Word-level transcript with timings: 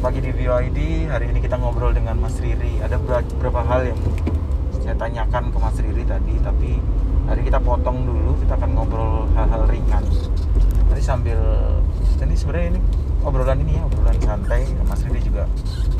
pagi 0.00 0.24
di 0.24 0.32
VOID 0.32 1.12
hari 1.12 1.28
ini 1.28 1.44
kita 1.44 1.60
ngobrol 1.60 1.92
dengan 1.92 2.16
Mas 2.16 2.40
Riri. 2.40 2.80
Ada 2.80 2.96
ber- 2.96 3.20
beberapa 3.36 3.60
hal 3.60 3.92
yang 3.92 4.00
saya 4.80 4.96
tanyakan 4.96 5.52
ke 5.52 5.58
Mas 5.60 5.76
Riri 5.76 6.08
tadi 6.08 6.40
tapi 6.40 6.80
hari 7.28 7.44
kita 7.44 7.60
potong 7.60 8.08
dulu. 8.08 8.32
Kita 8.40 8.56
akan 8.56 8.70
ngobrol 8.80 9.28
hal-hal 9.36 9.68
ringan. 9.68 10.00
Tadi 10.88 11.02
sambil 11.04 11.36
ini 12.16 12.32
sebenarnya 12.32 12.68
ini 12.76 12.80
obrolan 13.20 13.60
ini 13.60 13.76
ya 13.76 13.84
obrolan 13.84 14.16
santai. 14.24 14.72
Mas 14.88 15.04
Riri 15.04 15.20
juga 15.20 15.44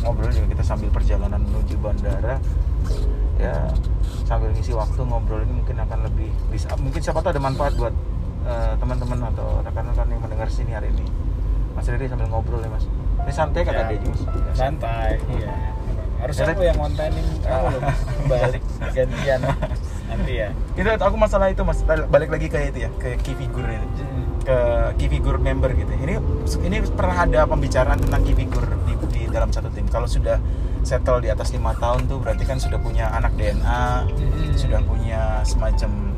ngobrol 0.01 0.32
juga 0.32 0.48
kita 0.48 0.64
sambil 0.64 0.88
perjalanan 0.88 1.45
menuju 1.45 1.77
bandara. 1.77 2.41
Ya 3.37 3.69
sambil 4.24 4.48
ngisi 4.56 4.73
waktu 4.73 4.96
ngobrol 5.05 5.45
ini 5.45 5.60
mungkin 5.60 5.77
akan 5.77 6.09
lebih 6.09 6.32
bisa 6.48 6.73
mungkin 6.80 7.05
siapa 7.05 7.20
tahu 7.20 7.37
ada 7.37 7.42
manfaat 7.45 7.77
buat 7.77 7.92
eh, 8.48 8.73
teman-teman 8.80 9.28
atau 9.28 9.60
rekan-rekan 9.60 10.09
yang 10.09 10.24
mendengar 10.24 10.48
sini 10.48 10.73
hari 10.73 10.88
ini. 10.88 11.05
Mas 11.77 11.84
Riri 11.84 12.09
sambil 12.09 12.32
ngobrol 12.32 12.64
ya 12.64 12.73
Mas 12.73 12.88
ini 13.30 13.39
santai 13.39 13.61
kata 13.62 13.80
Ya, 13.80 13.87
dia 13.95 14.01
Mas 14.02 14.59
santai. 14.59 15.11
Iya. 15.30 15.55
Harus 16.20 16.34
Ya, 16.37 16.45
aku 16.52 16.62
yang 16.66 16.77
kontenin 16.77 17.27
kamu 17.41 17.66
loh 17.70 17.80
balik 18.30 18.62
gantian. 18.93 19.41
Nanti 20.11 20.33
ya. 20.43 20.48
Itu 20.75 20.89
aku 20.98 21.16
masalah 21.16 21.47
itu 21.55 21.62
Mas. 21.62 21.80
Balik 21.87 22.29
lagi 22.34 22.51
ke 22.51 22.59
itu 22.75 22.79
ya 22.84 22.91
ke 22.98 23.15
key 23.23 23.39
figure 23.39 23.70
itu 23.70 24.05
ke 24.43 24.59
key 24.98 25.09
figure 25.09 25.39
member 25.39 25.70
gitu. 25.73 25.89
Ini 25.95 26.19
ini 26.66 26.77
pernah 26.91 27.23
ada 27.23 27.47
pembicaraan 27.47 28.03
tentang 28.03 28.20
key 28.27 28.34
figure 28.34 28.69
di, 28.84 28.93
di 29.15 29.23
dalam 29.31 29.55
satu 29.55 29.70
tim? 29.70 29.87
Kalau 29.87 30.11
sudah 30.11 30.37
settle 30.83 31.23
di 31.23 31.31
atas 31.31 31.55
lima 31.55 31.73
tahun 31.78 32.11
tuh 32.11 32.19
berarti 32.19 32.45
kan 32.48 32.56
sudah 32.56 32.81
punya 32.81 33.12
anak 33.12 33.37
DNA 33.37 33.84
Mm-mm. 34.17 34.56
sudah 34.56 34.81
punya 34.81 35.45
semacam 35.45 36.17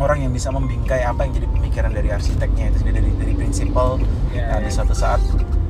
orang 0.00 0.24
yang 0.24 0.32
bisa 0.32 0.48
membingkai 0.48 1.04
apa 1.04 1.28
yang 1.28 1.32
jadi 1.38 1.48
pemikiran 1.50 1.90
dari 1.92 2.08
arsiteknya. 2.12 2.72
Itu 2.72 2.84
sendiri 2.84 3.00
dari 3.00 3.10
dari 3.16 3.32
prinsipal. 3.36 4.00
Ya, 4.32 4.56
nah, 4.56 4.58
di 4.60 4.70
ya. 4.70 4.74
suatu 4.74 4.94
saat 4.94 5.20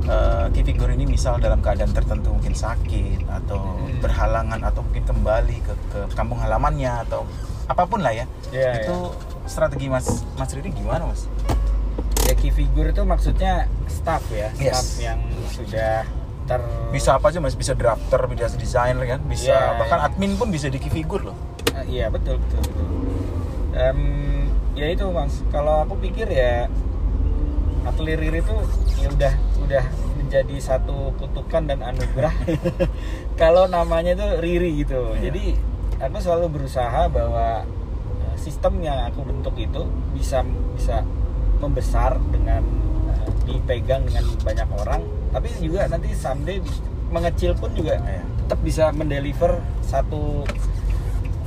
eh, 0.09 0.47
key 0.51 0.65
figure 0.65 0.89
ini 0.89 1.05
misal 1.05 1.37
dalam 1.37 1.61
keadaan 1.61 1.93
tertentu 1.93 2.33
mungkin 2.33 2.53
sakit 2.53 3.23
atau 3.25 3.61
Hmm. 3.79 4.01
berhalangan 4.01 4.61
atau 4.63 4.81
mungkin 4.81 5.05
kembali 5.05 5.57
ke, 5.61 5.73
ke 5.89 6.01
kampung 6.13 6.39
halamannya 6.39 7.05
atau 7.05 7.29
apa 7.65 7.85
pun 7.85 8.01
lah 8.01 8.11
ya. 8.11 8.25
Ya, 8.49 8.81
itu 8.81 9.13
strategi 9.45 9.87
mas 9.87 10.07
mas 10.35 10.49
Riri 10.51 10.71
gimana 10.71 11.05
mas? 11.05 11.29
Ya 12.25 12.33
key 12.33 12.49
figure 12.49 12.89
itu 12.89 13.03
maksudnya 13.03 13.69
staff 13.87 14.25
ya 14.31 14.49
Yes. 14.55 14.73
staff 14.73 14.89
yang 14.99 15.21
sudah 15.47 16.05
ter 16.45 16.61
bisa 16.89 17.15
apa 17.15 17.29
aja 17.29 17.39
mas? 17.39 17.53
Bisa 17.53 17.73
drafter 17.73 18.21
bisa 18.27 18.49
desainer 18.51 19.05
kan? 19.07 19.21
Bisa 19.23 19.51
Iya, 19.51 19.77
bahkan 19.77 19.99
iya. 19.99 20.07
admin 20.07 20.33
pun 20.35 20.49
bisa 20.49 20.67
di 20.67 20.77
key 20.77 20.89
figure 20.89 21.21
loh. 21.23 21.37
Eh, 21.75 21.85
iya 21.91 22.09
betul 22.09 22.37
betul 22.39 22.61
betul. 22.63 22.87
Em, 23.71 24.01
ya 24.73 24.89
itu 24.89 25.05
mas. 25.09 25.45
Kalau 25.49 25.83
aku 25.83 25.97
pikir 25.99 26.25
ya 26.27 26.69
atelier 27.85 28.21
itu 28.35 28.55
ya 28.97 29.09
udah 29.09 29.33
udah 29.69 29.85
menjadi 30.17 30.57
satu 30.59 31.13
kutukan 31.15 31.69
dan 31.69 31.85
anugerah 31.85 32.33
kalau 33.41 33.69
namanya 33.69 34.17
itu 34.17 34.27
Riri 34.41 34.71
gitu 34.81 35.13
Iya. 35.13 35.29
jadi 35.29 35.45
aku 36.01 36.17
selalu 36.19 36.47
berusaha 36.51 37.05
bahwa 37.07 37.69
eh, 38.19 38.35
sistem 38.35 38.81
yang 38.81 39.05
aku 39.05 39.23
bentuk 39.23 39.53
itu 39.55 39.85
bisa 40.13 40.41
bisa 40.73 41.05
membesar 41.59 42.17
dengan 42.29 42.65
eh, 43.13 43.29
dipegang 43.45 44.09
dengan 44.09 44.25
banyak 44.41 44.69
orang 44.75 45.01
tapi 45.29 45.53
juga 45.61 45.85
nanti 45.85 46.17
someday 46.17 46.65
mengecil 47.09 47.53
pun 47.53 47.69
juga 47.73 48.01
Iya. 48.01 48.25
tetap 48.41 48.61
bisa 48.61 48.89
mendeliver 48.91 49.61
satu 49.83 50.49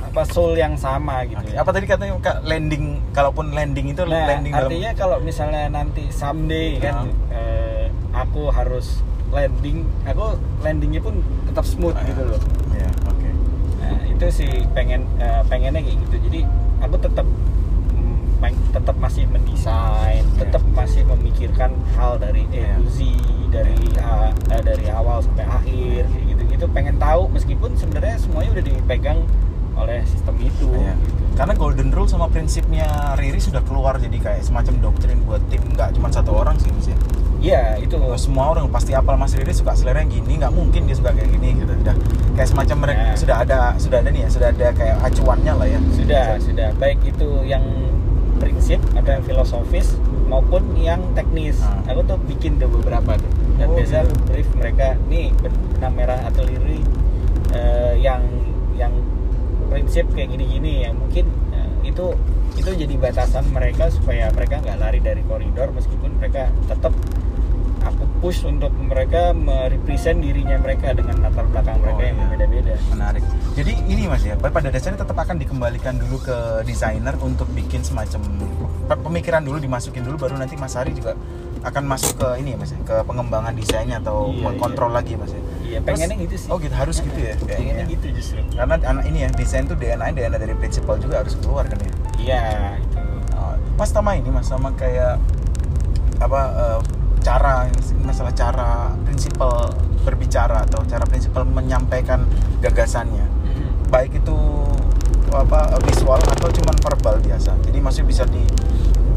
apa 0.02 0.28
soul 0.28 0.54
yang 0.54 0.76
sama 0.76 1.24
gitu 1.24 1.40
Oke. 1.40 1.50
ya. 1.50 1.58
apa 1.58 1.70
tadi 1.72 1.86
katanya 1.88 2.14
Kak, 2.20 2.44
landing 2.44 3.00
kalaupun 3.10 3.50
landing 3.50 3.90
itu 3.90 4.04
Nah, 4.04 4.28
landing 4.28 4.52
dalam 4.52 4.68
artinya 4.68 4.90
kalau 4.92 5.16
misalnya 5.18 5.66
nanti 5.66 6.06
someday 6.12 6.76
kan 6.76 7.08
eh, 7.32 7.81
aku 8.12 8.48
harus 8.48 9.00
landing, 9.28 9.82
aku 10.04 10.36
landingnya 10.60 11.00
pun 11.00 11.18
tetap 11.44 11.64
smooth 11.64 11.96
Ah, 11.96 12.04
gitu 12.04 12.22
loh. 12.22 12.40
ya 12.72 12.88
oke 13.06 13.28
Nah, 13.80 13.98
itu 14.06 14.26
sih 14.30 14.52
pengen 14.70 15.08
eh, 15.16 15.42
pengennya 15.44 15.80
kayak 15.80 15.98
gitu. 15.98 16.16
Jadi 16.30 16.40
aku 16.78 16.96
tetap 16.96 17.26
mm, 17.90 18.40
tetap 18.70 18.96
masih 18.96 19.24
mendesain, 19.26 20.22
Iya. 20.22 20.38
tetap 20.38 20.62
masih 20.70 21.02
memikirkan 21.04 21.72
hal 21.92 22.16
dari 22.16 22.46
A 22.52 22.76
to 22.76 22.86
Z, 22.86 22.98
dari 23.48 23.74
A- 23.98 24.30
eh, 24.48 24.62
dari 24.62 24.86
awal 24.86 25.18
sampai 25.20 25.44
akhir 25.44 26.06
kayak 26.06 26.24
gitu-gitu. 26.28 26.64
Pengen 26.68 26.96
tahu 26.96 27.26
meskipun 27.28 27.74
sebenarnya 27.74 28.16
semuanya 28.16 28.50
udah 28.52 28.64
dipegang 28.64 29.18
oleh 29.74 30.04
sistem 30.04 30.36
itu. 30.38 30.68
Iya. 30.70 30.94
gitu. 30.94 31.20
Karena 31.32 31.54
golden 31.56 31.88
rule 31.90 32.06
sama 32.06 32.28
prinsipnya 32.28 32.86
Riri 33.16 33.40
sudah 33.40 33.64
keluar 33.64 33.96
jadi 33.96 34.14
kayak 34.14 34.44
semacam 34.44 34.74
doktrin 34.82 35.18
buat 35.24 35.40
tim 35.48 35.64
nggak 35.66 35.96
cuma 35.96 36.06
satu 36.06 36.36
orang 36.36 36.54
sih 36.54 36.68
Mas 36.70 36.86
ya. 36.86 36.98
Iya, 37.42 37.74
itu 37.76 37.98
semua 38.16 38.44
orang 38.48 38.70
pasti 38.70 38.94
apal 38.94 39.18
Mas 39.18 39.34
Riri 39.34 39.50
suka 39.50 39.74
selera 39.74 39.98
yang 39.98 40.14
gini, 40.14 40.38
nggak 40.38 40.54
mungkin 40.54 40.86
dia 40.86 40.94
suka 40.94 41.10
kayak 41.10 41.26
gini 41.28 41.58
gitu. 41.58 41.74
Udah 41.74 41.96
kayak 42.32 42.48
semacam 42.48 42.76
mereka 42.80 43.02
Ya. 43.02 43.14
sudah 43.18 43.36
ada 43.36 43.58
sudah 43.76 43.98
ada 43.98 44.08
nih 44.08 44.22
ya, 44.22 44.28
sudah 44.30 44.48
ada 44.48 44.66
kayak 44.70 44.96
acuannya 45.02 45.52
lah 45.52 45.66
ya. 45.66 45.80
sudah 45.92 46.24
sudah 46.38 46.68
baik 46.78 47.02
itu 47.02 47.28
yang 47.42 47.64
prinsip 48.38 48.78
ada 48.92 49.18
yang 49.18 49.24
filosofis 49.24 49.98
maupun 50.26 50.62
yang 50.76 51.02
teknis 51.12 51.58
Ah. 51.60 51.82
aku 51.84 52.02
tuh 52.04 52.18
bikin 52.24 52.56
tuh 52.56 52.70
beberapa 52.70 53.14
tuh 53.16 53.30
dan 53.54 53.66
Oh, 53.66 53.74
biasa 53.76 54.02
gitu. 54.02 54.14
brief 54.24 54.48
mereka 54.54 54.86
nih 55.04 55.30
benang 55.36 55.94
merah 55.94 56.18
atau 56.24 56.42
liri 56.42 56.82
eh, 57.52 57.94
yang 57.98 58.22
yang 58.72 58.90
prinsip 59.68 60.08
kayak 60.10 60.30
gini-gini 60.30 60.82
yang 60.82 60.94
mungkin 60.96 61.26
eh, 61.52 61.70
itu 61.84 62.14
itu 62.54 62.70
jadi 62.72 62.94
batasan 62.96 63.46
mereka 63.48 63.86
supaya 63.88 64.30
mereka 64.30 64.58
nggak 64.58 64.78
lari 64.78 64.98
dari 64.98 65.22
koridor 65.22 65.70
meskipun 65.70 66.16
mereka 66.16 66.48
tetap 66.64 66.90
aku 67.82 68.02
push 68.18 68.44
untuk 68.44 68.70
mereka 68.76 69.30
merepresent 69.32 70.18
dirinya 70.18 70.54
mereka 70.56 70.92
dengan 70.92 71.18
latar 71.20 71.44
belakang 71.44 71.78
mereka 71.78 71.92
Oh, 71.92 72.02
yang 72.02 72.14
iya. 72.14 72.22
berbeda-beda 72.24 72.72
Menarik. 72.88 73.22
Jadi 73.52 73.72
ini 73.84 74.02
Mas 74.04 74.22
ya, 74.22 74.34
pada 74.34 74.68
dasarnya 74.68 74.98
tetap 74.98 75.18
akan 75.18 75.36
dikembalikan 75.36 75.94
dulu 75.96 76.16
ke 76.20 76.36
desainer 76.62 77.14
untuk 77.18 77.50
bikin 77.50 77.82
semacam 77.82 78.20
pe- 78.84 79.00
pemikiran 79.02 79.42
dulu 79.42 79.58
dimasukin 79.58 80.02
dulu 80.02 80.16
baru 80.18 80.34
nanti 80.36 80.54
Mas 80.54 80.72
Hari 80.72 80.92
juga 80.92 81.18
akan 81.62 81.82
masuk 81.84 82.16
ke 82.16 82.28
ini 82.38 82.54
ya 82.54 82.58
Mas 82.58 82.70
ya, 82.70 82.78
ke 82.80 82.96
pengembangan 83.02 83.52
desainnya 83.52 83.98
atau 83.98 84.28
Iya, 84.28 84.42
mengkontrol 84.44 84.90
lagi 84.90 85.14
Mas 85.14 85.30
ya. 85.30 85.42
iya 85.62 85.78
pengennya 85.80 86.16
gitu 86.18 86.34
sih 86.36 86.48
Oh 86.48 86.58
gitu 86.58 86.72
harus 86.72 86.98
gitu 86.98 87.18
ya 87.18 87.34
pengennya 87.40 87.84
ya. 87.84 87.86
gitu 87.88 88.06
justru 88.12 88.38
Karena 88.52 88.74
anak 88.82 89.04
ini 89.04 89.18
ya 89.20 89.28
desain 89.30 89.64
tuh 89.64 89.74
DNA 89.74 90.10
DNA 90.10 90.38
dari 90.38 90.54
prinsipal 90.54 90.96
juga 90.96 91.20
harus 91.20 91.34
keluar 91.36 91.64
kan 91.64 91.78
ya. 91.78 91.90
Iya 92.18 92.42
itu. 92.78 92.98
Oh, 93.32 93.54
Mas 93.74 93.90
sama 93.90 94.14
ini 94.14 94.28
Mas 94.28 94.46
sama 94.46 94.70
kayak 94.72 95.18
apa 96.18 96.40
eh, 96.52 96.78
cara 97.22 97.70
masalah 97.98 98.32
cara 98.32 98.70
prinsipal 99.02 99.70
berbicara 100.02 100.66
atau 100.66 100.82
cara 100.84 101.06
prinsipal 101.06 101.42
menyampaikan 101.44 102.26
gagasannya. 102.58 103.24
Baik 103.88 104.18
itu 104.18 104.36
apa 105.30 105.64
visual 105.80 106.18
atau 106.18 106.48
cuman 106.50 106.76
verbal 106.76 107.16
biasa. 107.18 107.56
Jadi 107.62 107.78
masih 107.78 108.02
bisa 108.02 108.26
di, 108.26 108.42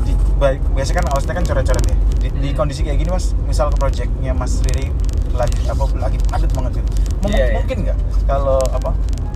di 0.02 0.14
baik 0.38 0.62
biasanya 0.72 1.02
kan 1.02 1.08
awalnya 1.12 1.34
kan 1.34 1.44
coret-coret 1.44 1.86
ya. 1.86 1.98
Di, 2.16 2.28
di 2.32 2.50
Hmm. 2.50 2.58
kondisi 2.58 2.82
kayak 2.82 2.98
gini 2.98 3.10
mas 3.10 3.34
misal 3.44 3.68
ke 3.70 3.78
projectnya 3.78 4.32
mas 4.32 4.62
Riri 4.62 4.94
lagi 5.36 5.68
apa 5.68 5.84
lagi 5.98 6.18
padat 6.22 6.52
banget 6.54 6.72
gitu. 6.80 6.90
Mem- 7.20 7.34
Iya, 7.34 7.44
iya. 7.44 7.56
mungkin 7.58 7.78
nggak? 7.84 7.98
Kalau 8.24 8.60
apa 8.64 8.90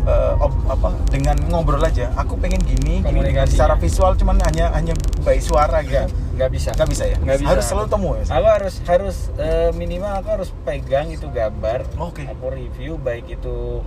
eh, 0.09 0.33
ob- 0.39 0.65
apa 0.67 0.89
dengan 1.07 1.37
ngobrol 1.45 1.79
aja 1.79 2.09
aku 2.13 2.33
pengen 2.35 2.57
gini, 2.59 2.99
gini 2.99 3.21
secara 3.45 3.77
visual 3.77 4.13
cuman 4.13 4.41
hanya 4.41 4.73
hanya 4.73 4.93
by 5.21 5.37
suara 5.37 5.79
gitu 5.81 6.09
Nggak, 6.33 6.49
bisa. 6.49 6.69
nggak 6.71 6.89
bisa 6.89 7.03
ya 7.05 7.17
Nggak 7.19 7.37
bisa. 7.37 7.49
harus 7.51 7.65
selalu 7.67 7.87
temu 7.89 8.09
ya 8.15 8.23
Aku 8.31 8.47
harus 8.49 8.75
harus 8.81 9.17
eh, 9.35 9.69
minimal 9.73 10.11
aku 10.15 10.29
harus 10.31 10.49
pegang 10.63 11.07
itu 11.09 11.27
gambar. 11.27 11.83
Oke. 11.99 12.23
Aku 12.25 12.47
review 12.49 12.95
baik 12.95 13.27
itu 13.29 13.83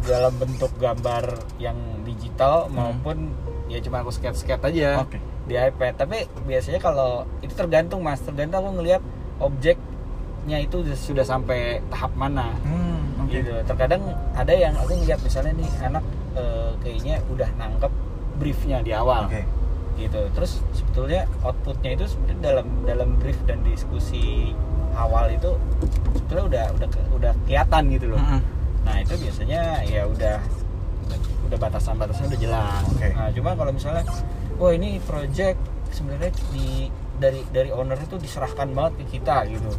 dalam 0.00 0.30
bentuk 0.32 0.70
gambar 0.78 1.26
yang 1.58 1.74
digital 2.02 2.70
Hmm. 2.70 2.78
maupun 2.94 3.16
ya 3.66 3.82
cuma 3.82 3.98
aku 3.98 4.08
sketch-sketch 4.08 4.62
aja 4.64 5.02
Oke. 5.02 5.18
di 5.44 5.58
iPad. 5.58 5.98
Tapi 5.98 6.16
biasanya 6.40 6.78
kalau 6.78 7.10
itu 7.40 7.50
tergantung 7.52 7.98
Mas, 8.00 8.22
tergantung 8.22 8.62
aku 8.62 8.78
ngelihat 8.78 9.02
objeknya 9.42 10.58
itu 10.60 10.86
sudah 10.94 11.22
sampai 11.22 11.82
tahap 11.88 12.14
mana. 12.14 12.54
hmm, 12.62 12.97
gitu. 13.28 13.52
Terkadang 13.64 14.02
ada 14.34 14.52
yang 14.52 14.74
aku 14.76 14.92
ngeliat 14.96 15.20
misalnya 15.22 15.52
nih 15.56 15.70
anak 15.84 16.04
eh, 16.36 16.70
kayaknya 16.80 17.14
udah 17.28 17.48
nangkep 17.60 17.92
briefnya 18.40 18.78
di 18.80 18.92
awal. 18.96 19.28
Oke. 19.28 19.42
Gitu. 19.98 20.20
Terus 20.34 20.62
sebetulnya 20.72 21.26
outputnya 21.42 21.90
itu 21.98 22.04
sebenarnya 22.06 22.38
dalam 22.40 22.66
dalam 22.86 23.08
brief 23.18 23.38
dan 23.44 23.60
diskusi 23.66 24.54
awal 24.94 25.30
itu 25.30 25.54
sebetulnya 26.16 26.44
udah 26.44 26.64
udah 26.74 26.88
udah 27.14 27.32
kelihatan 27.46 27.82
gitu 27.94 28.06
loh. 28.14 28.20
Mm-mm. 28.20 28.42
nah 28.86 29.04
itu 29.04 29.20
biasanya 29.20 29.84
ya 29.84 30.08
udah 30.08 30.40
udah 31.44 31.58
batasan-batasan 31.60 32.32
udah 32.32 32.40
jelas. 32.40 32.82
Oke. 32.88 33.08
nah 33.12 33.28
cuma 33.32 33.50
kalau 33.52 33.72
misalnya 33.72 34.04
wah 34.56 34.72
ini 34.72 34.98
project 35.04 35.60
sebenarnya 35.92 36.32
di 36.52 36.88
dari 37.18 37.42
dari 37.50 37.70
owner 37.74 37.98
itu 37.98 38.16
diserahkan 38.16 38.70
banget 38.70 39.02
ke 39.02 39.18
kita 39.18 39.44
gitu 39.50 39.70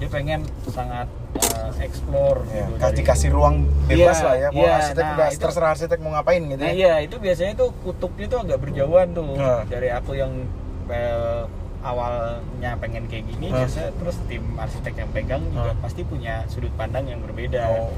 dia 0.00 0.08
pengen 0.08 0.40
sangat 0.66 1.06
eh, 1.36 1.84
explore 1.84 2.40
Ya, 2.46 2.64
gitu 2.64 2.72
kasih 2.74 2.88
dari- 2.96 3.06
kasih 3.06 3.28
ruang 3.30 3.56
bebas 3.84 4.16
Iya, 4.16 4.24
lah 4.24 4.34
ya 4.34 4.48
mau 4.50 4.58
iya, 4.58 4.72
arsitek 4.74 5.04
nah, 5.04 5.14
udah 5.14 5.28
itu- 5.28 5.40
terserah 5.40 5.70
arsitek 5.70 5.98
mau 6.00 6.10
ngapain 6.10 6.42
gitu 6.42 6.58
Nah 6.58 6.66
ya 6.66 6.74
iya 6.74 6.92
itu 7.00 7.16
biasanya 7.16 7.52
tuh 7.54 7.68
kutubnya 7.78 8.26
tuh 8.26 8.38
agak 8.40 8.58
berjauhan 8.58 9.08
tuh 9.12 9.24
Nah. 9.34 9.62
dari 9.64 9.88
aku 9.88 10.12
yang 10.14 10.32
eh, 10.88 11.42
awalnya 11.80 12.76
pengen 12.76 13.04
kayak 13.06 13.24
gini 13.26 13.46
Hmm. 13.46 13.60
biasanya 13.60 13.90
terus 13.94 14.16
tim 14.24 14.44
arsitek 14.54 14.94
yang 14.96 15.10
pegang 15.10 15.42
juga 15.46 15.70
Hmm. 15.70 15.80
pasti 15.80 16.00
punya 16.02 16.44
sudut 16.46 16.72
pandang 16.74 17.06
yang 17.06 17.20
berbeda 17.20 17.60
Oh. 17.70 17.92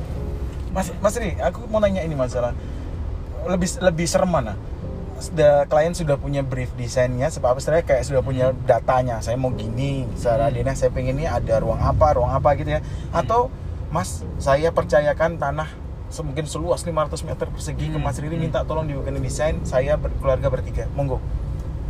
Mas 0.71 0.91
Mas 0.99 1.15
Ri, 1.15 1.37
aku 1.37 1.67
mau 1.67 1.79
nanya 1.79 2.01
ini 2.01 2.13
masalah 2.13 2.51
lebih 3.45 3.69
lebih 3.79 4.07
serem 4.07 4.29
mana? 4.29 4.55
The 5.31 5.71
klien 5.71 5.95
sudah 5.95 6.19
punya 6.19 6.43
brief 6.43 6.75
desainnya, 6.75 7.31
sebab 7.31 7.61
sebenarnya 7.63 7.87
kayak 7.87 8.03
sudah 8.03 8.23
punya 8.27 8.51
datanya. 8.67 9.23
Saya 9.23 9.39
mau 9.39 9.55
gini, 9.55 10.09
secara 10.19 10.49
Hmm. 10.49 10.59
adanya 10.59 10.75
saya 10.75 10.91
pengen 10.91 11.23
ini 11.23 11.31
ada 11.31 11.63
ruang 11.63 11.79
apa, 11.79 12.19
ruang 12.19 12.35
apa 12.35 12.59
gitu 12.59 12.75
ya. 12.75 12.81
Atau 13.15 13.53
Mas, 13.93 14.25
saya 14.41 14.73
percayakan 14.73 15.37
tanah 15.37 15.69
mungkin 16.21 16.45
seluas 16.45 16.85
500 16.85 17.25
meter 17.25 17.49
persegi 17.49 17.89
ke 17.89 17.97
Hmm. 17.97 18.05
Mas 18.05 18.17
Riri 18.21 18.37
Hmm. 18.37 18.45
minta 18.49 18.61
tolong 18.65 18.85
dibikin 18.85 19.17
desain, 19.21 19.61
saya 19.65 19.97
berkeluarga 19.97 20.49
bertiga. 20.49 20.85
Monggo. 20.93 21.21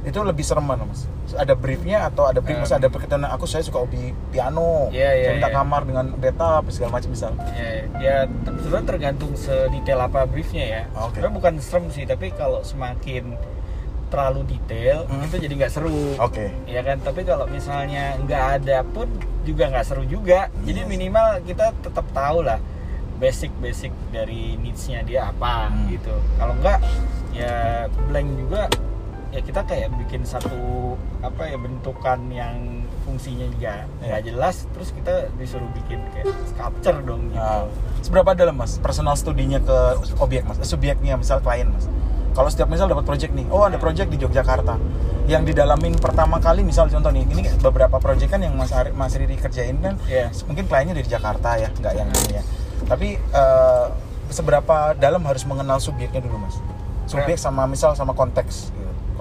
Itu 0.03 0.19
lebih 0.21 0.43
serem 0.43 0.63
mana, 0.63 0.83
Mas? 0.83 1.07
Ada 1.33 1.55
briefnya 1.55 2.05
atau 2.05 2.27
ada 2.27 2.39
brief, 2.39 2.59
Um, 2.59 2.63
Mas, 2.63 2.75
ada 2.75 2.87
perkenalan 2.87 3.31
aku 3.31 3.47
saya 3.47 3.63
suka 3.63 3.79
hobi 3.79 4.11
piano. 4.29 4.91
Iya, 4.91 5.11
iya, 5.13 5.25
saya 5.25 5.35
minta 5.37 5.47
iya. 5.47 5.57
kamar 5.57 5.83
dengan 5.83 6.07
beta 6.13 6.51
segala 6.69 6.91
macam 6.93 7.09
misal. 7.09 7.33
ya, 7.53 7.69
ya 7.97 8.17
ter- 8.27 8.59
sebenarnya 8.59 8.87
tergantung 8.89 9.33
sedetail 9.33 10.01
apa 10.01 10.21
briefnya 10.25 10.65
ya 10.65 10.83
Oke. 10.93 11.17
sebenarnya 11.17 11.35
bukan 11.35 11.53
serem 11.59 11.87
sih 11.89 12.03
tapi 12.03 12.31
kalau 12.31 12.61
semakin 12.63 13.39
terlalu 14.09 14.45
detail 14.47 15.07
Hmm. 15.07 15.25
itu 15.25 15.37
jadi 15.39 15.55
nggak 15.57 15.73
seru 15.73 16.19
Oke. 16.19 16.53
ya 16.67 16.83
kan 16.83 17.01
tapi 17.01 17.23
kalau 17.23 17.47
misalnya 17.47 18.13
nggak 18.19 18.45
ada 18.61 18.85
pun 18.85 19.09
juga 19.41 19.71
nggak 19.71 19.87
seru 19.87 20.05
juga 20.05 20.53
jadi 20.61 20.83
Yes. 20.83 20.91
minimal 20.91 21.27
kita 21.43 21.73
tetap 21.79 22.05
tahu 22.13 22.43
lah 22.43 22.61
basic 23.17 23.49
basic 23.57 23.89
dari 24.11 24.59
needs-nya 24.59 25.01
dia 25.01 25.29
apa 25.29 25.71
Hmm. 25.71 25.89
gitu 25.89 26.13
kalau 26.37 26.53
nggak 26.55 26.79
ya 27.33 27.55
blank 28.05 28.29
juga 28.37 28.63
ya 29.33 29.41
kita 29.41 29.65
kayak 29.65 29.89
bikin 29.97 30.23
satu 30.23 30.53
apa 31.19 31.49
ya 31.49 31.57
bentukan 31.57 32.21
yang 32.29 32.85
fungsinya 33.03 33.49
juga 33.49 33.89
nggak 33.99 34.21
Ya. 34.21 34.27
jelas 34.29 34.69
terus 34.71 34.93
kita 34.93 35.33
disuruh 35.35 35.67
bikin 35.73 36.05
kayak 36.13 36.29
sculpture 36.47 37.01
dong 37.01 37.33
gitu 37.33 37.41
Nah, 37.41 37.65
seberapa 38.01 38.31
dalam 38.33 38.55
mas 38.55 38.77
personal 38.77 39.17
studinya 39.17 39.57
ke 39.59 39.77
objek 40.19 40.45
mas, 40.45 40.61
Eh, 40.61 40.69
subjeknya 40.69 41.17
misal 41.17 41.41
klien 41.41 41.65
mas. 41.67 41.89
Kalau 42.33 42.49
setiap 42.49 42.69
misal 42.69 42.89
dapat 42.89 43.05
project 43.05 43.33
nih, 43.33 43.45
oh 43.49 43.61
ada 43.61 43.77
project 43.77 44.09
di 44.09 44.17
Yogyakarta, 44.17 44.81
yang 45.27 45.45
didalamin 45.45 45.93
pertama 45.97 46.41
kali 46.41 46.65
misal 46.65 46.89
contoh 46.89 47.09
nih, 47.09 47.25
ini 47.27 47.45
beberapa 47.61 48.01
project 48.01 48.33
kan 48.33 48.41
yang 48.41 48.57
mas 48.57 48.73
Ari, 48.73 48.89
mas 48.91 49.13
Riri 49.13 49.37
kerjain 49.37 49.77
kan, 49.79 50.01
Iya. 50.05 50.33
mungkin 50.45 50.65
kliennya 50.65 50.97
dari 50.97 51.05
Jakarta 51.07 51.57
ya, 51.57 51.69
nggak 51.71 51.93
yang 51.93 52.09
ini 52.09 52.37
ya. 52.37 52.43
Tapi 52.85 53.09
eh, 53.17 53.87
seberapa 54.29 54.97
dalam 54.97 55.21
harus 55.25 55.45
mengenal 55.45 55.77
subjeknya 55.77 56.21
dulu 56.21 56.41
mas? 56.41 56.57
Subjek 57.05 57.37
sama 57.37 57.65
misal 57.67 57.93
sama 57.93 58.13
konteks. 58.13 58.73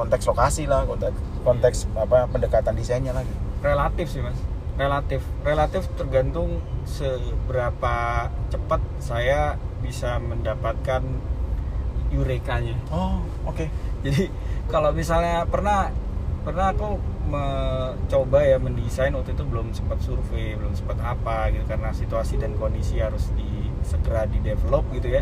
Konteks 0.02 0.26
lokasi 0.26 0.66
lah, 0.66 0.82
konteks 0.90 1.18
konteks 1.46 1.78
apa 1.94 2.26
pendekatan 2.26 2.74
desainnya 2.74 3.14
lagi. 3.14 3.30
relatif 3.62 4.10
sih 4.10 4.26
mas 4.26 4.38
relatif 4.74 5.22
relatif 5.46 5.86
tergantung 5.94 6.58
seberapa 6.90 8.26
cepat 8.50 8.82
saya 8.98 9.62
bisa 9.86 10.18
mendapatkan 10.18 11.06
yurekanya 12.10 12.74
Oh 12.90 13.22
oke. 13.46 13.70
jadi 14.02 14.34
kalau 14.74 14.90
misalnya 14.90 15.46
pernah 15.46 15.94
pernah 16.42 16.74
aku 16.74 16.98
mencoba 17.30 18.42
ya 18.42 18.58
mendesain 18.58 19.14
waktu 19.14 19.38
itu 19.38 19.46
belum 19.46 19.70
sempat 19.78 20.02
survei 20.02 20.58
belum 20.58 20.74
sempat 20.74 20.98
apa 20.98 21.54
gitu 21.54 21.64
karena 21.70 21.94
situasi 21.94 22.42
dan 22.42 22.58
kondisi 22.58 22.98
harus 22.98 23.30
di 23.38 23.70
segera 23.86 24.26
di 24.26 24.42
develop 24.42 24.90
gitu 24.98 25.22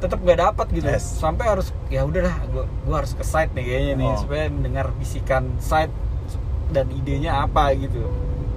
tetap 0.00 0.18
nggak 0.18 0.38
dapat 0.40 0.66
gitu 0.72 0.88
Yes. 0.88 1.04
sampai 1.14 1.44
harus 1.46 1.70
ya 1.86 2.02
udahlah 2.02 2.32
gua, 2.48 2.64
gua 2.82 2.96
harus 2.98 3.12
ke 3.12 3.22
site 3.22 3.52
nih 3.52 3.64
kayaknya 3.64 3.94
nih 3.96 4.08
Oh. 4.08 4.18
supaya 4.18 4.42
mendengar 4.48 4.86
bisikan 4.96 5.54
site 5.58 5.92
dan 6.70 6.88
idenya 6.90 7.44
apa 7.44 7.74
gitu 7.74 8.08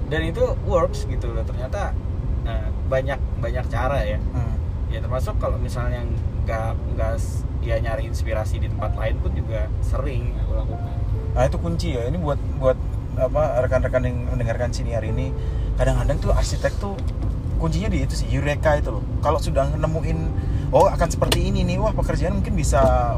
dan 0.06 0.20
itu 0.22 0.40
works 0.64 1.04
gitu 1.04 1.28
loh 1.28 1.42
ternyata 1.42 1.92
eh, 2.42 2.68
banyak 2.86 3.20
banyak 3.38 3.64
cara 3.68 4.00
ya 4.02 4.16
Hmm. 4.16 4.56
ya 4.88 4.98
termasuk 4.98 5.36
kalau 5.36 5.56
misalnya 5.56 6.04
nggak 6.44 6.72
nggak 6.92 7.12
ya 7.60 7.76
nyari 7.78 8.04
inspirasi 8.04 8.58
di 8.58 8.68
tempat 8.68 8.92
lain 8.94 9.16
pun 9.18 9.32
juga 9.32 9.68
sering 9.80 10.32
aku 10.38 10.52
lakukan 10.54 10.92
Nah 11.34 11.42
itu 11.42 11.58
kunci 11.58 11.88
ya. 11.90 12.06
Ini 12.06 12.14
buat 12.14 12.38
buat 12.56 12.78
apa 13.16 13.58
rekan-rekan 13.58 14.06
yang 14.06 14.30
mendengarkan 14.30 14.70
sini 14.70 14.94
hari 14.94 15.10
ini. 15.10 15.34
Kadang-kadang 15.74 16.22
tuh 16.22 16.30
arsitek 16.30 16.70
tuh 16.78 16.94
kuncinya 17.56 17.90
di 17.90 18.06
itu 18.06 18.14
sih 18.14 18.30
eureka 18.30 18.78
itu 18.78 18.94
loh. 18.94 19.02
Kalau 19.18 19.42
sudah 19.42 19.66
nemuin 19.74 20.18
oh 20.74 20.90
akan 20.90 21.06
seperti 21.08 21.46
ini 21.46 21.62
nih, 21.62 21.78
wah 21.78 21.94
pekerjaan 21.94 22.34
mungkin 22.34 22.58
bisa 22.58 23.14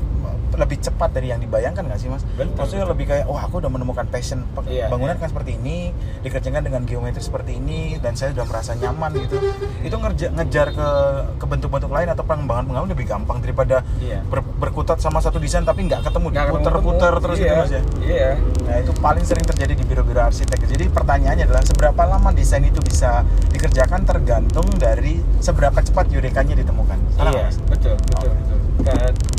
lebih 0.57 0.79
cepat 0.81 1.11
dari 1.13 1.29
yang 1.35 1.41
dibayangkan 1.43 1.85
nggak 1.85 2.01
sih 2.01 2.09
mas? 2.09 2.23
Betul. 2.37 2.55
Maksudnya 2.55 2.87
lebih 2.89 3.05
kayak, 3.09 3.27
wah 3.29 3.45
aku 3.45 3.61
udah 3.61 3.69
menemukan 3.69 4.07
passion 4.09 4.47
Pe- 4.55 4.65
Iya, 4.71 4.89
bangunan 4.89 5.17
iya. 5.17 5.21
kan 5.21 5.29
seperti 5.29 5.59
ini, 5.59 5.91
dikerjakan 6.23 6.63
dengan 6.65 6.83
geometri 6.87 7.21
seperti 7.21 7.59
ini, 7.59 7.99
dan 7.99 8.17
saya 8.17 8.33
sudah 8.33 8.47
merasa 8.47 8.73
nyaman 8.73 9.11
gitu. 9.21 9.37
Itu 9.83 9.97
ngerja, 9.99 10.33
ngejar 10.33 10.73
ke 10.73 10.89
ke 11.37 11.45
bentuk-bentuk 11.45 11.91
lain 11.91 12.09
atau 12.09 12.25
pengembangan-pengembangan 12.25 12.93
lebih 12.93 13.07
gampang 13.09 13.39
daripada 13.43 13.85
Iya. 14.01 14.23
ber- 14.23 14.56
berkutat 14.57 14.99
sama 14.99 15.21
satu 15.21 15.37
desain 15.37 15.63
tapi 15.63 15.85
nggak 15.85 16.01
ketemu, 16.05 16.27
Nggak 16.33 16.47
diputer-puter 16.49 17.13
terus 17.21 17.37
iya, 17.37 17.45
gitu 17.45 17.55
mas 17.57 17.71
ya. 17.71 17.83
iya 18.01 18.31
Nah 18.67 18.77
itu 18.81 18.93
paling 18.99 19.25
sering 19.25 19.45
terjadi 19.45 19.73
di 19.77 19.85
biro-biro 19.85 20.21
arsitek. 20.25 20.59
Jadi 20.65 20.85
pertanyaannya 20.91 21.45
adalah 21.45 21.63
seberapa 21.63 22.03
lama 22.09 22.33
desain 22.33 22.65
itu 22.65 22.81
bisa 22.81 23.23
dikerjakan 23.53 24.03
tergantung 24.09 24.67
dari 24.81 25.21
seberapa 25.39 25.79
cepat 25.81 26.09
yurekanya 26.11 26.57
ditemukan. 26.57 26.99
Salah 27.15 27.33
iya 27.33 27.45
Mas? 27.47 27.57
betul 27.69 27.95
betul 28.01 28.31
betul 28.33 28.59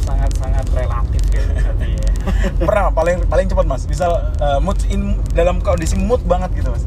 sangat 0.04 0.32
sangat 0.40 0.66
relatif 0.74 1.24
ya 1.30 1.42
artinya 1.44 2.10
Pernah 2.68 2.92
paling 2.92 3.18
paling 3.28 3.48
cepat 3.48 3.66
mas. 3.66 3.84
Misal 3.88 4.12
uh, 4.44 4.60
mood 4.60 4.80
in 4.92 5.16
dalam 5.32 5.64
kondisi 5.64 5.96
mood 5.96 6.20
banget 6.28 6.52
gitu 6.60 6.70
mas. 6.72 6.84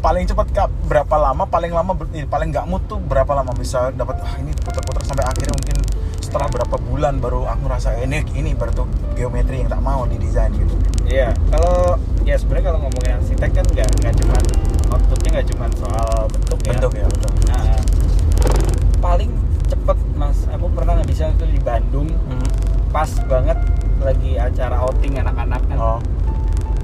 Paling 0.00 0.24
cepat 0.28 0.46
kak 0.52 0.68
berapa 0.86 1.16
lama? 1.16 1.48
Paling 1.48 1.72
lama 1.72 1.92
eh, 2.14 2.28
paling 2.28 2.52
nggak 2.52 2.66
mood 2.68 2.82
tuh 2.86 3.00
berapa 3.00 3.32
lama 3.32 3.50
bisa 3.56 3.90
dapat 3.96 4.20
ah 4.22 4.34
ini 4.38 4.52
putar-putar 4.62 5.02
sampai 5.02 5.24
akhirnya 5.26 5.52
mungkin 5.56 5.76
setelah 6.26 6.50
berapa 6.50 6.76
bulan 6.82 7.22
baru 7.22 7.46
aku 7.46 7.70
ngerasa 7.70 8.02
eh, 8.02 8.10
ini 8.10 8.18
ini 8.34 8.50
baru 8.58 8.82
geometri 9.14 9.62
yang 9.62 9.70
tak 9.70 9.78
mau 9.78 10.02
didesain 10.10 10.50
gitu. 10.50 10.74
Iya, 11.06 11.30
kalau 11.54 11.94
ya 12.26 12.34
sebenarnya 12.34 12.74
kalau 12.74 12.78
ngomongin 12.82 13.22
arsitek 13.22 13.50
kan 13.54 13.64
nggak 13.70 13.88
nggak 14.02 14.14
cuma 14.18 14.36
outputnya 14.90 15.30
nggak 15.38 15.46
cuma 15.54 15.64
soal 15.78 16.26
bentuk 16.26 16.58
ya. 16.66 16.70
Bentuk 16.74 16.92
ya 16.98 17.06
betul. 17.06 17.32
Nah, 17.46 17.62
paling 18.98 19.30
cepet 19.70 19.98
mas, 20.18 20.38
aku 20.50 20.66
pernah 20.74 20.98
ngedesain 20.98 21.30
itu 21.38 21.46
di 21.46 21.60
Bandung, 21.62 22.10
Hmm. 22.10 22.48
pas 22.90 23.10
banget 23.30 23.58
lagi 24.02 24.34
acara 24.34 24.76
outing 24.82 25.14
anak-anak 25.22 25.62
kan, 25.70 25.78
Oh. 25.78 25.98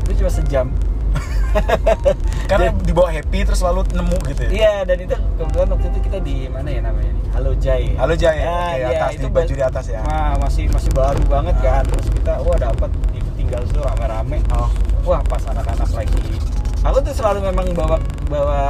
itu 0.07 0.23
cuma 0.23 0.31
sejam. 0.31 0.67
Karena 2.51 2.73
dibawa 2.75 3.09
happy 3.11 3.39
terus 3.45 3.61
selalu 3.61 3.85
nemu 3.91 4.17
gitu 4.27 4.41
ya. 4.45 4.51
Iya, 4.51 4.75
dan 4.85 4.97
itu 4.99 5.15
kebetulan 5.37 5.69
waktu 5.69 5.87
itu 5.89 5.99
kita 6.03 6.19
di 6.21 6.35
mana 6.49 6.69
ya 6.69 6.81
namanya 6.81 7.11
nih? 7.11 7.25
Halo 7.33 7.51
Jai. 7.55 7.85
Halo 7.95 8.15
Jai, 8.15 8.37
Ya, 8.37 8.49
oke, 8.49 8.73
iya, 8.73 8.87
atas, 8.91 9.11
di 9.13 9.25
ba- 9.25 9.35
baju 9.39 9.53
di 9.53 9.65
atas 9.65 9.85
ya. 9.87 10.01
Nah, 10.03 10.33
masih 10.39 10.65
masih 10.69 10.91
baru 10.93 11.23
banget 11.27 11.55
Ah. 11.59 11.63
kan. 11.63 11.83
Terus 11.87 12.07
kita 12.11 12.33
wah 12.41 12.57
dapat 12.57 12.91
itu 13.13 13.31
tinggal 13.35 13.63
tuh 13.67 13.81
rame-rame. 13.81 14.39
Oh. 14.51 14.69
Wah, 15.05 15.21
pas 15.23 15.43
anak-anak 15.45 15.89
lagi. 15.93 16.21
Aku 16.83 16.99
tuh 16.99 17.15
selalu 17.15 17.39
memang 17.47 17.67
bawa 17.73 17.97
bawa 18.27 18.61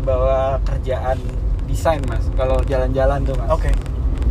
bawa 0.00 0.38
kerjaan 0.64 1.16
desain, 1.66 2.00
Mas. 2.04 2.24
Kalau 2.34 2.58
jalan-jalan 2.62 3.20
tuh, 3.22 3.36
Mas. 3.36 3.48
Oke. 3.48 3.70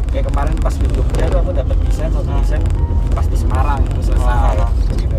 Kayak 0.10 0.26
kemarin 0.28 0.56
pas 0.58 0.74
di 0.74 0.88
Jogja 0.90 1.30
tuh 1.30 1.40
aku 1.40 1.52
dapat 1.54 1.78
desain 1.84 2.10
satu 2.10 2.26
Hmm. 2.26 2.42
desain 2.42 2.62
pas 3.12 3.26
di 3.26 3.38
Semarang 3.38 3.80
itu 3.86 4.02
selesai 4.04 4.58
Ah. 4.58 4.70
gitu. 4.92 5.18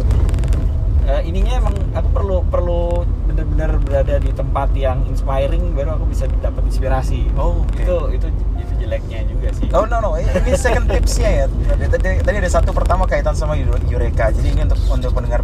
Eh, 1.10 1.26
ininya 1.26 1.58
emang 1.58 1.74
aku 1.90 2.08
perlu 2.14 2.36
perlu 2.46 3.02
benar-benar 3.26 3.82
berada 3.82 4.14
di 4.22 4.30
tempat 4.30 4.70
yang 4.78 5.02
inspiring 5.10 5.74
baru 5.74 5.98
aku 5.98 6.06
bisa 6.06 6.30
dapat 6.38 6.62
inspirasi. 6.70 7.26
Oh, 7.34 7.66
oke. 7.66 7.82
Itu 7.82 7.96
itu 8.14 8.26
itu 8.62 8.72
jeleknya 8.78 9.26
juga 9.26 9.48
sih. 9.50 9.66
Oh 9.74 9.90
no 9.90 9.98
no, 9.98 10.14
ini 10.14 10.54
second 10.54 10.86
tipsnya 10.86 11.30
ya. 11.30 11.44
Tadi, 11.50 11.84
tadi, 11.90 12.10
tadi 12.22 12.36
ada 12.38 12.50
satu 12.50 12.70
pertama 12.70 13.10
kaitan 13.10 13.34
sama 13.34 13.58
Eureka. 13.58 14.30
Jadi 14.30 14.54
ini 14.54 14.62
untuk 14.70 14.78
untuk 14.86 15.10
pendengar 15.10 15.42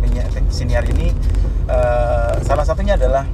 siniar 0.54 0.87
ini 0.87 1.11
eh, 1.66 2.32
salah 2.46 2.62
satunya 2.62 2.94
adalah 2.94 3.26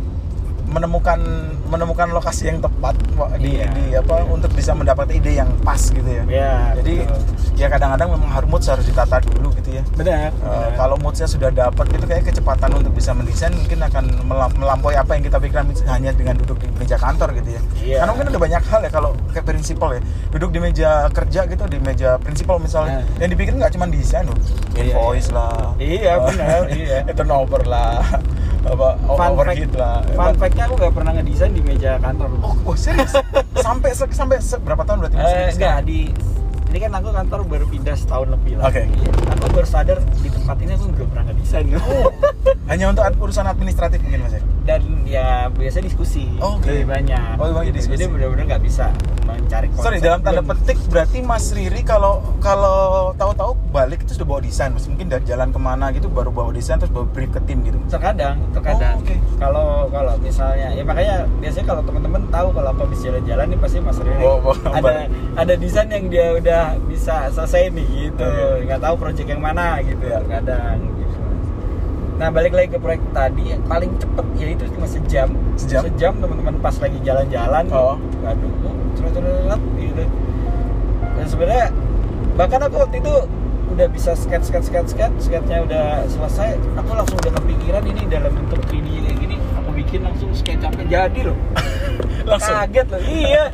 menemukan 0.73 1.21
menemukan 1.65 2.09
lokasi 2.11 2.49
yang 2.49 2.59
tepat 2.59 2.93
di, 3.39 3.57
Iya. 3.57 3.69
di 3.71 3.85
apa 3.95 4.25
untuk 4.25 4.51
bisa 4.51 4.73
mendapat 4.73 5.09
ide 5.11 5.33
yang 5.35 5.49
pas 5.61 5.81
gitu 5.81 6.05
ya. 6.05 6.25
Ya, 6.27 6.53
Jadi 6.77 7.05
betul. 7.05 7.21
ya 7.57 7.67
kadang-kadang 7.69 8.09
memang 8.11 8.29
harus 8.29 8.49
mood 8.49 8.63
harus 8.63 8.85
ditata 8.85 9.17
dulu 9.23 9.53
gitu 9.55 9.71
ya. 9.71 9.83
benar. 9.95 10.29
Eh, 10.29 10.33
benar. 10.35 10.71
kalau 10.75 10.97
moodnya 10.97 11.25
sudah 11.25 11.49
dapat 11.49 11.87
itu 11.89 12.05
kayak 12.05 12.25
kecepatan 12.27 12.71
untuk 12.73 12.93
bisa 12.93 13.13
mendesain 13.13 13.53
mungkin 13.53 13.79
akan 13.81 14.05
melam- 14.23 14.53
melampaui 14.55 14.93
apa 14.95 15.13
yang 15.13 15.23
kita 15.23 15.39
pikirkan 15.39 15.65
hanya 15.87 16.11
dengan 16.11 16.35
duduk 16.37 16.59
di 16.59 16.69
meja 16.75 16.97
kantor 16.97 17.33
gitu 17.35 17.51
ya. 17.51 17.61
Iya. 17.79 17.97
Karena 17.99 18.11
mungkin 18.11 18.29
ada 18.29 18.41
banyak 18.41 18.63
hal 18.63 18.81
ya 18.81 18.91
kalau 18.91 19.11
kayak 19.31 19.45
prinsipal 19.45 19.91
ya 19.91 20.01
duduk 20.31 20.51
di 20.51 20.61
meja 20.61 20.91
kerja 21.09 21.41
gitu 21.47 21.65
di 21.67 21.79
meja 21.79 22.17
prinsipal 22.17 22.57
misalnya 22.57 23.01
Nah. 23.03 23.19
yang 23.19 23.31
dipikirin 23.31 23.57
nggak 23.57 23.73
cuma 23.73 23.87
desain 23.87 24.25
loh, 24.25 24.37
Iya, 24.73 24.83
invoice 24.91 25.29
iya. 25.29 25.35
lah, 25.35 25.57
Iya, 25.79 26.13
benar, 26.19 26.61
iya. 26.69 26.99
turnover 27.17 27.63
lah, 27.65 28.01
apa 28.63 28.89
fun 28.97 29.29
overheat 29.33 29.67
fact, 29.67 29.75
lah. 29.75 29.99
fun 30.15 30.35
fact-nya 30.39 30.65
aku 30.65 30.75
nggak 30.79 30.93
pernah 30.95 31.13
ngedesain 31.15 31.51
di 31.51 31.63
meja 31.63 31.99
kantor. 31.99 32.29
Oh, 32.41 32.55
oh 32.63 32.77
serius? 32.79 33.13
sampai 33.59 33.91
se- 33.91 34.15
sampai 34.15 34.37
se- 34.39 34.61
berapa 34.61 34.83
tahun 34.83 34.99
berarti? 35.03 35.17
Eh, 35.19 35.49
enggak 35.51 35.79
di 35.83 36.01
ini 36.73 36.79
kan 36.81 36.93
aku 36.95 37.09
kantor 37.13 37.41
baru 37.45 37.67
pindah 37.69 37.93
setahun 37.93 38.29
lebih 38.31 38.57
lah 38.57 38.65
Oke. 38.67 38.83
Iya. 38.83 39.11
aku 39.31 39.45
baru 39.53 39.69
sadar 39.69 39.99
di 40.17 40.29
tempat 40.29 40.57
ini 40.59 40.73
aku 40.73 40.85
nggak 40.89 41.07
pernah 41.07 41.25
ngedesain 41.29 41.67
Hanya 42.63 42.85
untuk 42.89 43.05
urusan 43.21 43.45
administratif 43.45 44.01
mungkin 44.01 44.21
Mas 44.23 44.33
ya? 44.33 44.43
dan 44.63 44.81
ya 45.05 45.27
biasa 45.51 45.79
diskusi 45.81 46.31
Oh, 46.39 46.57
oke. 46.57 46.65
lebih 46.65 46.89
banyak 46.89 47.35
Oh, 47.37 47.51
banyak 47.51 47.69
Gitu. 47.69 47.77
diskusi. 47.77 47.99
jadi 47.99 48.09
benar-benar 48.09 48.45
nggak 48.49 48.63
bisa 48.63 48.87
mencari 49.23 49.67
konsep 49.69 49.85
Sorry, 49.85 49.99
dalam 49.99 50.21
tanda 50.21 50.43
petik 50.43 50.79
berarti 50.87 51.19
Mas 51.21 51.47
Riri 51.51 51.83
kalau 51.83 52.13
kalau 52.39 52.79
tahu-tahu 53.13 53.53
balik 53.71 54.03
itu 54.03 54.15
sudah 54.15 54.29
bawa 54.29 54.41
desain, 54.41 54.71
Mas. 54.71 54.85
Mungkin 54.85 55.07
dari 55.09 55.25
jalan 55.25 55.51
ke 55.51 55.59
mana 55.59 55.91
gitu 55.91 56.07
baru 56.07 56.29
bawa 56.29 56.51
desain 56.51 56.77
terus 56.77 56.91
bawa 56.91 57.05
brief 57.07 57.31
ke 57.31 57.41
tim 57.43 57.61
gitu. 57.61 57.77
terkadang 57.89 58.39
terkadang 58.51 58.95
Oh, 58.95 59.03
oke. 59.03 59.15
kalau 59.37 59.67
kalau 59.89 60.15
misalnya 60.19 60.69
ya 60.71 60.83
makanya 60.83 61.15
biasanya 61.37 61.67
kalau 61.67 61.83
teman-teman 61.83 62.23
tahu 62.29 62.49
kalau 62.51 62.69
aku 62.71 62.81
habis 62.85 63.01
jalan-jalan 63.01 63.47
nih 63.49 63.59
pasti 63.59 63.79
Mas 63.79 63.99
Riri 63.99 64.23
Oh, 64.23 64.39
oh, 64.45 64.57
ada 64.71 64.91
ada 65.35 65.55
desain 65.57 65.89
yang 65.89 66.07
dia 66.07 66.27
udah 66.33 66.62
bisa 66.83 67.29
selesai 67.29 67.71
nih 67.71 67.87
gitu 68.05 68.31
nggak 68.63 68.81
tahu 68.81 68.95
project 68.97 69.29
yang 69.29 69.41
mana 69.41 69.79
gitu 69.81 70.03
Iya. 70.03 70.19
terkadang 70.21 70.79
gitu 70.95 71.19
nah 72.13 72.29
balik 72.29 72.53
lagi 72.53 72.69
ke 72.69 72.79
proyek 72.79 73.03
tadi 73.11 73.45
yang 73.51 73.63
paling 73.65 73.91
cepet 73.97 74.27
ya 74.37 74.47
itu 74.51 74.65
cuma 74.71 74.87
sejam 74.87 75.29
Sejam? 75.55 75.83
teman-teman 76.17 76.55
pas 76.59 76.75
lagi 76.75 76.99
jalan-jalan 77.01 77.65
Oh. 77.69 77.97
aduh 78.23 78.51
cerot-cerot 78.95 79.63
gitu 79.77 80.05
dan 81.13 81.27
sebenarnya 81.27 81.67
bahkan 82.33 82.61
aku 82.61 82.77
waktu 82.79 82.97
itu 82.99 83.15
udah 83.69 83.87
bisa 83.89 84.13
sketch 84.13 84.49
sketch 84.49 84.69
sketch 84.69 84.89
sketch 84.91 85.17
sketchnya 85.19 85.65
udah 85.65 85.85
selesai 86.05 86.61
aku 86.77 86.91
langsung 86.93 87.17
udah 87.19 87.33
kepikiran 87.41 87.85
ini 87.85 88.03
dalam 88.05 88.33
bentuk 88.33 88.61
3D 88.69 88.87
kayak 89.01 89.17
gini 89.19 89.37
bikin 89.83 90.01
langsung 90.03 90.31
SketchUp-nya 90.31 90.85
jadi 90.87 91.21
loh 91.27 91.39
Langsung. 92.23 92.55
kaget 92.55 92.87
loh 92.89 93.01
iya 93.03 93.45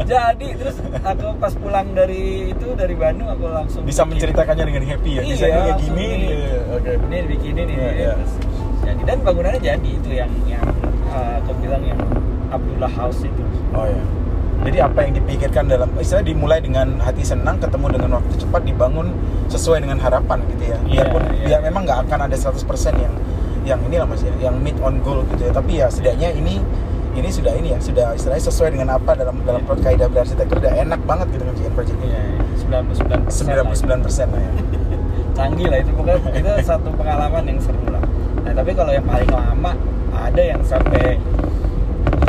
jadi 0.00 0.48
terus 0.54 0.76
aku 1.00 1.26
pas 1.36 1.52
pulang 1.52 1.88
dari 1.90 2.52
itu 2.52 2.68
dari 2.74 2.92
Bandung 2.92 3.26
aku 3.26 3.48
langsung 3.48 3.82
Bisa 3.82 4.02
bikin. 4.02 4.10
menceritakannya 4.16 4.64
dengan 4.66 4.84
happy 4.86 5.10
ya. 5.10 5.22
Iya, 5.22 5.32
Desainnya 5.34 5.62
kayak 5.62 5.78
gini. 5.78 6.04
ini. 6.04 6.28
iya, 6.30 6.60
Oke. 6.70 6.90
ini 7.00 7.16
bikin 7.28 7.52
ini 7.54 7.62
Iya, 7.70 7.88
ini 7.88 7.98
iya. 7.98 8.12
terus 8.14 8.32
jadi 8.80 9.00
dan 9.04 9.18
bangunannya 9.20 9.60
jadi 9.62 9.88
itu 9.90 10.10
yang 10.10 10.30
yang 10.44 10.64
uh, 11.06 11.38
aku 11.38 11.52
bilang 11.58 11.82
yang 11.82 12.00
Abdullah 12.48 12.90
House 12.90 13.22
itu 13.22 13.44
Oh 13.72 13.86
ya. 13.86 14.02
Jadi 14.60 14.76
apa 14.78 14.98
yang 15.00 15.16
dipikirkan 15.16 15.64
dalam 15.66 15.88
istilah 15.96 16.20
dimulai 16.20 16.60
dengan 16.60 17.00
hati 17.00 17.24
senang 17.24 17.56
ketemu 17.56 17.96
dengan 17.96 18.20
waktu 18.20 18.34
cepat 18.36 18.60
dibangun 18.62 19.08
sesuai 19.48 19.80
dengan 19.80 19.96
harapan 19.96 20.44
gitu 20.50 20.64
ya. 20.66 20.78
Iya, 20.82 21.00
Biarpun 21.00 21.22
iya. 21.32 21.44
biar 21.48 21.60
memang 21.64 21.82
nggak 21.88 21.98
akan 22.04 22.18
ada 22.28 22.36
100% 22.36 22.60
yang 22.98 23.14
yang 23.62 23.80
inilah 23.82 24.04
Mas 24.04 24.20
ya, 24.20 24.32
yang 24.40 24.56
meet 24.56 24.76
on 24.80 24.98
goal 25.00 25.22
gitu 25.28 25.46
ya. 25.46 25.52
Tapi 25.52 25.72
ya 25.76 25.86
setidaknya 25.86 26.32
ini 26.32 26.60
ini 27.10 27.28
sudah 27.28 27.52
ini 27.52 27.74
ya, 27.74 27.78
sudah 27.78 28.14
istilahnya 28.14 28.44
sesuai 28.44 28.70
dengan 28.70 28.94
apa 28.94 29.12
dalam 29.12 29.42
dalam 29.42 29.60
Iya. 29.60 29.74
kaidah 29.82 30.08
berarsitektur 30.08 30.56
udah 30.58 30.72
enak 30.78 31.00
banget 31.04 31.26
gitu 31.30 31.42
ngerjain 31.44 31.72
project 31.72 31.98
ini. 31.98 32.08
iya 32.08 32.22
sembilan 32.54 32.82
puluh 32.86 32.98
sembilan 33.26 33.66
99% 34.06 34.30
lah 34.30 34.40
ya. 34.40 34.52
canggih 35.36 35.66
lah 35.66 35.78
itu 35.80 35.90
pokoknya 35.90 36.16
itu 36.30 36.50
satu 36.62 36.88
pengalaman 36.94 37.42
yang 37.44 37.58
seru 37.58 37.82
lah 37.88 38.04
nah 38.40 38.52
tapi 38.54 38.70
kalau 38.72 38.92
yang 38.94 39.02
paling 39.02 39.26
lama 39.26 39.72
ada 40.14 40.42
yang 40.44 40.62
sampai 40.62 41.18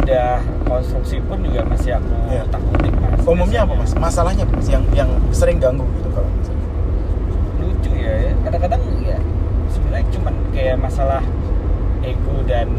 udah 0.02 0.42
konstruksi 0.66 1.22
pun 1.22 1.46
juga 1.46 1.62
masih 1.64 1.94
aku 1.94 2.10
Iya. 2.28 2.44
takutin 2.50 2.94
mas 2.98 3.22
Umumnya 3.22 3.62
apa. 3.62 3.74
Mas? 3.78 3.92
Masalahnya 3.94 4.46
Mas 4.50 4.66
yang 4.66 4.82
yang 4.92 5.10
sering 5.30 5.62
ganggu 5.62 5.86
gitu 5.94 6.10
kalau 6.10 6.30
lucu 7.60 7.92
ya 7.94 8.14
ya. 8.20 8.32
kadang-kadang 8.42 8.82
ya 9.00 9.18
sebenarnya 9.70 10.06
cuman 10.10 10.34
kayak 10.62 10.78
masalah 10.78 11.26
ego 12.02 12.46
dan 12.46 12.70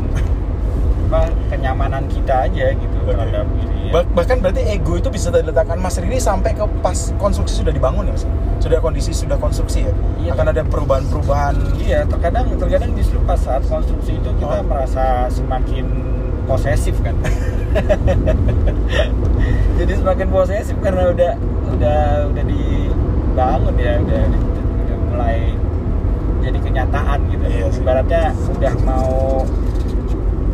apa 1.12 1.28
kenyamanan 1.50 2.08
kita 2.08 2.48
aja 2.48 2.72
gitu 2.72 2.96
Oke. 2.96 3.12
terhadap 3.12 3.44
ini 3.58 3.90
ya. 3.90 3.92
Bah- 3.92 4.08
bahkan 4.16 4.40
berarti 4.40 4.64
ego 4.64 4.96
itu 4.96 5.10
bisa 5.10 5.28
diletakkan 5.28 5.76
Mas 5.76 6.00
Riri 6.00 6.16
sampai 6.16 6.54
ke 6.54 6.64
pas 6.80 6.96
konstruksi 7.18 7.60
sudah 7.60 7.68
dibangun 7.68 8.08
ya 8.08 8.14
Mas? 8.14 8.24
Sudah 8.62 8.78
kondisi 8.80 9.12
sudah 9.12 9.36
konstruksi 9.36 9.84
ya? 9.84 9.92
Iya. 10.16 10.30
Akan 10.32 10.46
ada 10.48 10.62
perubahan-perubahan 10.64 11.76
Iya, 11.76 12.06
terkadang 12.06 12.54
terkadang 12.56 12.94
justru 12.94 13.20
pas 13.22 13.36
saat 13.36 13.60
konstruksi 13.66 14.16
itu 14.16 14.30
kita 14.32 14.56
Oh. 14.56 14.64
merasa 14.64 15.28
semakin 15.28 15.84
posesif 16.42 16.96
kan. 17.02 17.12
Jadi 19.78 19.92
semakin 19.94 20.28
posesif 20.28 20.76
karena 20.80 21.10
udah 21.10 21.32
udah 21.72 22.00
udah 22.30 22.44
dibangun 22.44 23.74
ya, 23.76 23.94
udah 24.00 24.22
udah 24.80 24.96
mulai 25.10 25.38
jadi 26.42 26.58
kenyataan 26.58 27.18
gitu. 27.30 27.44
Iya 27.46 27.66
sih. 27.70 27.80
Ibaratnya 27.80 28.25
udah 28.50 28.75
mau 28.82 29.08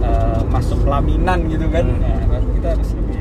eh, 0.01 0.41
masuk 0.49 0.79
pelaminan 0.85 1.39
gitu 1.49 1.67
kan. 1.69 1.85
Hmm. 1.85 2.01
Nah, 2.01 2.21
berarti 2.29 2.51
kita 2.55 2.69
harus 2.77 2.91
lebih 2.95 3.17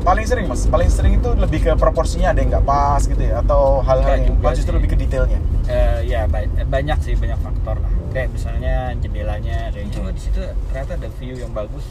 paling 0.00 0.24
sering 0.24 0.46
Mas, 0.48 0.64
paling 0.64 0.88
sering 0.88 1.12
itu 1.16 1.28
lebih 1.36 1.60
ke 1.60 1.72
proporsinya 1.76 2.32
ada 2.32 2.40
yang 2.40 2.48
nggak 2.50 2.64
pas 2.64 3.04
gitu 3.04 3.20
ya 3.20 3.44
atau 3.44 3.84
hal-hal 3.84 4.16
yang 4.16 4.32
pas 4.40 4.56
justru 4.56 4.72
lebih 4.72 4.92
ke 4.92 4.96
detailnya. 4.96 5.36
Eh, 5.68 6.08
ya 6.08 6.24
ba- 6.24 6.48
banyak 6.48 6.98
sih 7.04 7.14
banyak 7.14 7.36
faktor 7.36 7.76
lah 7.78 7.92
kayak 8.10 8.34
misalnya 8.34 8.90
jendelanya 8.98 9.70
ada 9.70 9.78
yang 9.78 9.88
di 10.10 10.18
situ 10.18 10.42
ternyata 10.66 10.98
ada 10.98 11.08
view 11.14 11.38
yang 11.38 11.54
bagus 11.54 11.86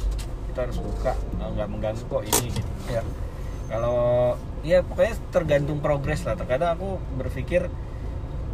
kita 0.51 0.67
harus 0.67 0.77
buka 0.83 1.15
nggak 1.39 1.67
mengganggu 1.71 2.03
kok 2.03 2.23
ini 2.27 2.47
gitu 2.51 2.71
Ya. 2.91 3.01
kalau 3.71 4.35
ya 4.67 4.83
pokoknya 4.83 5.15
tergantung 5.31 5.79
progres 5.79 6.27
lah 6.27 6.35
terkadang 6.35 6.75
aku 6.75 6.99
berpikir 7.15 7.71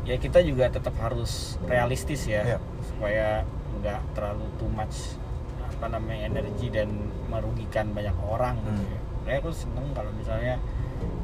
ya 0.05 0.15
kita 0.15 0.39
juga 0.39 0.69
tetap 0.69 0.93
harus 0.97 1.57
realistis 1.65 2.23
ya 2.23 2.45
Iya. 2.45 2.57
supaya 2.79 3.27
nggak 3.75 4.01
terlalu 4.13 4.45
too 4.55 4.69
much 4.69 5.17
apa 5.59 5.91
namanya 5.91 6.29
energi 6.29 6.69
dan 6.69 6.87
merugikan 7.27 7.91
banyak 7.91 8.15
orang 8.19 8.55
gitu 8.61 8.79
Hmm. 8.79 8.87
ya. 8.87 8.99
Kayak 9.25 9.37
aku 9.41 9.51
seneng 9.51 9.87
kalau 9.91 10.11
misalnya 10.13 10.55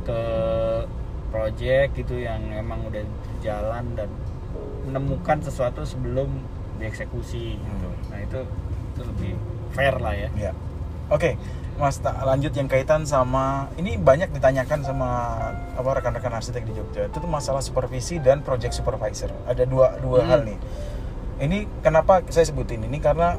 ke 0.02 0.20
project 1.30 1.96
gitu 1.96 2.20
yang 2.20 2.42
emang 2.52 2.84
udah 2.84 3.06
jalan 3.40 3.86
dan 3.96 4.10
menemukan 4.84 5.38
sesuatu 5.40 5.86
sebelum 5.86 6.42
dieksekusi 6.78 7.56
gitu. 7.56 7.88
Hmm. 7.88 8.02
Nah 8.10 8.20
itu 8.20 8.40
itu 8.92 9.02
lebih 9.06 9.32
fair 9.72 9.96
lah 9.96 10.12
ya. 10.12 10.30
Ya. 10.36 10.52
Oke, 11.08 11.38
Mas 11.82 11.98
tak 11.98 12.14
lanjut 12.22 12.54
yang 12.54 12.70
kaitan 12.70 13.10
sama 13.10 13.66
ini 13.74 13.98
banyak 13.98 14.30
ditanyakan 14.30 14.86
sama 14.86 15.10
apa 15.74 15.90
rekan-rekan 15.98 16.30
arsitek 16.38 16.62
di 16.70 16.78
Jogja. 16.78 17.10
Itu 17.10 17.18
tuh 17.18 17.26
masalah 17.26 17.66
supervisi 17.66 18.22
dan 18.22 18.46
project 18.46 18.78
supervisor. 18.78 19.34
Ada 19.50 19.66
dua 19.66 19.98
dua 19.98 20.22
Hmm. 20.22 20.30
hal 20.30 20.40
nih. 20.46 20.58
Ini 21.42 21.66
kenapa 21.82 22.22
saya 22.30 22.46
sebutin 22.46 22.86
ini 22.86 23.02
karena 23.02 23.34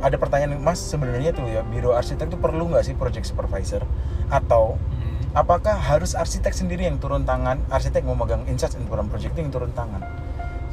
ada 0.00 0.16
pertanyaan 0.16 0.56
Mas 0.56 0.80
sebenarnya 0.80 1.36
tuh 1.36 1.44
ya 1.46 1.60
biro 1.62 1.92
arsitek 1.92 2.32
tuh 2.32 2.40
perlu 2.40 2.72
nggak 2.72 2.80
sih 2.80 2.96
project 2.96 3.28
supervisor 3.28 3.84
atau 4.32 4.80
Hmm. 4.80 5.36
apakah 5.36 5.76
harus 5.76 6.16
arsitek 6.16 6.56
sendiri 6.56 6.88
yang 6.88 6.96
turun 6.96 7.28
tangan 7.28 7.60
arsitek 7.68 8.08
mau 8.08 8.16
megang 8.16 8.48
in 8.48 8.56
charge 8.56 8.80
program 8.88 9.12
project 9.12 9.36
itu 9.36 9.44
yang 9.44 9.52
turun 9.52 9.70
tangan 9.76 10.00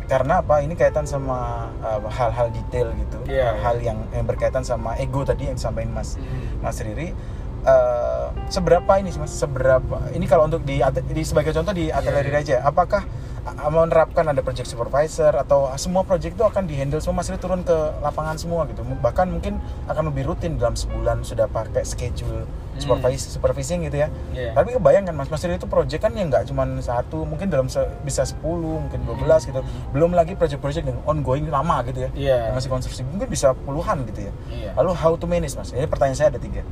karena 0.09 0.41
apa? 0.41 0.65
Ini 0.65 0.73
kaitan 0.73 1.05
sama 1.05 1.69
uh, 1.85 2.01
hal-hal 2.09 2.49
detail 2.49 2.89
gitu. 2.97 3.19
Iya, 3.29 3.53
hal 3.61 3.77
iya. 3.77 3.93
yang 3.93 3.97
yang 4.09 4.25
berkaitan 4.25 4.65
sama 4.65 4.97
ego 4.97 5.21
tadi 5.21 5.45
yang 5.45 5.55
disampaikan 5.55 5.93
Mas 5.93 6.17
Hmm. 6.17 6.65
Mas 6.65 6.81
Riri. 6.81 7.13
Eh, 7.59 8.27
seberapa 8.47 8.87
ini 9.03 9.11
sih 9.11 9.19
Mas? 9.19 9.35
Seberapa 9.35 9.99
ini 10.15 10.25
kalau 10.25 10.47
untuk 10.47 10.63
di, 10.63 10.79
di 11.11 11.23
sebagai 11.27 11.51
contoh 11.51 11.75
di 11.75 11.91
atelier 11.91 12.23
Iya, 12.23 12.27
Riri 12.31 12.37
aja 12.39 12.55
apakah 12.63 13.03
uh, 13.03 13.18
menerapkan 13.65 14.25
ada 14.25 14.39
project 14.39 14.67
supervisor 14.67 15.31
atau 15.33 15.67
semua 15.75 16.01
project 16.01 16.33
itu 16.33 16.41
akan 16.41 16.63
dihandle 16.63 16.99
semua 16.99 17.19
Mas 17.19 17.27
Riri 17.27 17.37
turun 17.37 17.61
ke 17.61 17.73
lapangan 17.99 18.35
semua 18.35 18.63
gitu. 18.65 18.81
Bahkan 18.83 19.27
mungkin 19.27 19.57
akan 19.85 20.09
lebih 20.09 20.27
rutin 20.27 20.55
dalam 20.55 20.73
sebulan 20.73 21.21
sudah 21.21 21.45
pakai 21.45 21.83
schedule 21.83 22.45
Hmm. 22.69 22.95
supervisi 22.95 23.27
supervising 23.29 23.83
gitu 23.83 23.97
ya. 23.97 24.07
Iya. 24.31 24.53
tapi 24.53 24.71
kebayang 24.71 25.03
kan 25.03 25.11
Mas 25.11 25.27
Mas 25.27 25.41
itu 25.41 25.67
project 25.67 25.99
kan 25.99 26.13
yang 26.13 26.29
nggak 26.29 26.47
cuma 26.47 26.63
satu 26.79 27.23
mungkin 27.23 27.49
dalam 27.49 27.67
se- 27.67 27.83
bisa 28.01 28.23
10 28.23 28.39
mungkin 28.79 29.03
12 29.03 29.43
gitu. 29.43 29.59
Belum 29.89 30.11
lagi 30.11 30.31
project-project 30.33 30.85
yang 30.85 30.99
ongoing 31.03 31.49
lama 31.49 31.83
gitu 31.83 32.07
ya. 32.07 32.09
Yang 32.15 32.55
masih 32.55 32.69
konstruksi 32.69 33.01
mungkin 33.03 33.27
bisa 33.27 33.51
puluhan 33.53 34.05
gitu 34.05 34.25
ya. 34.25 34.33
Iya. 34.49 34.69
lalu 34.75 34.95
how 34.95 35.11
to 35.13 35.25
manage 35.25 35.53
Mas? 35.53 35.69
Ini 35.69 35.85
pertanyaan 35.85 36.15
saya 36.15 36.29
ada 36.29 36.39
tiga. 36.39 36.63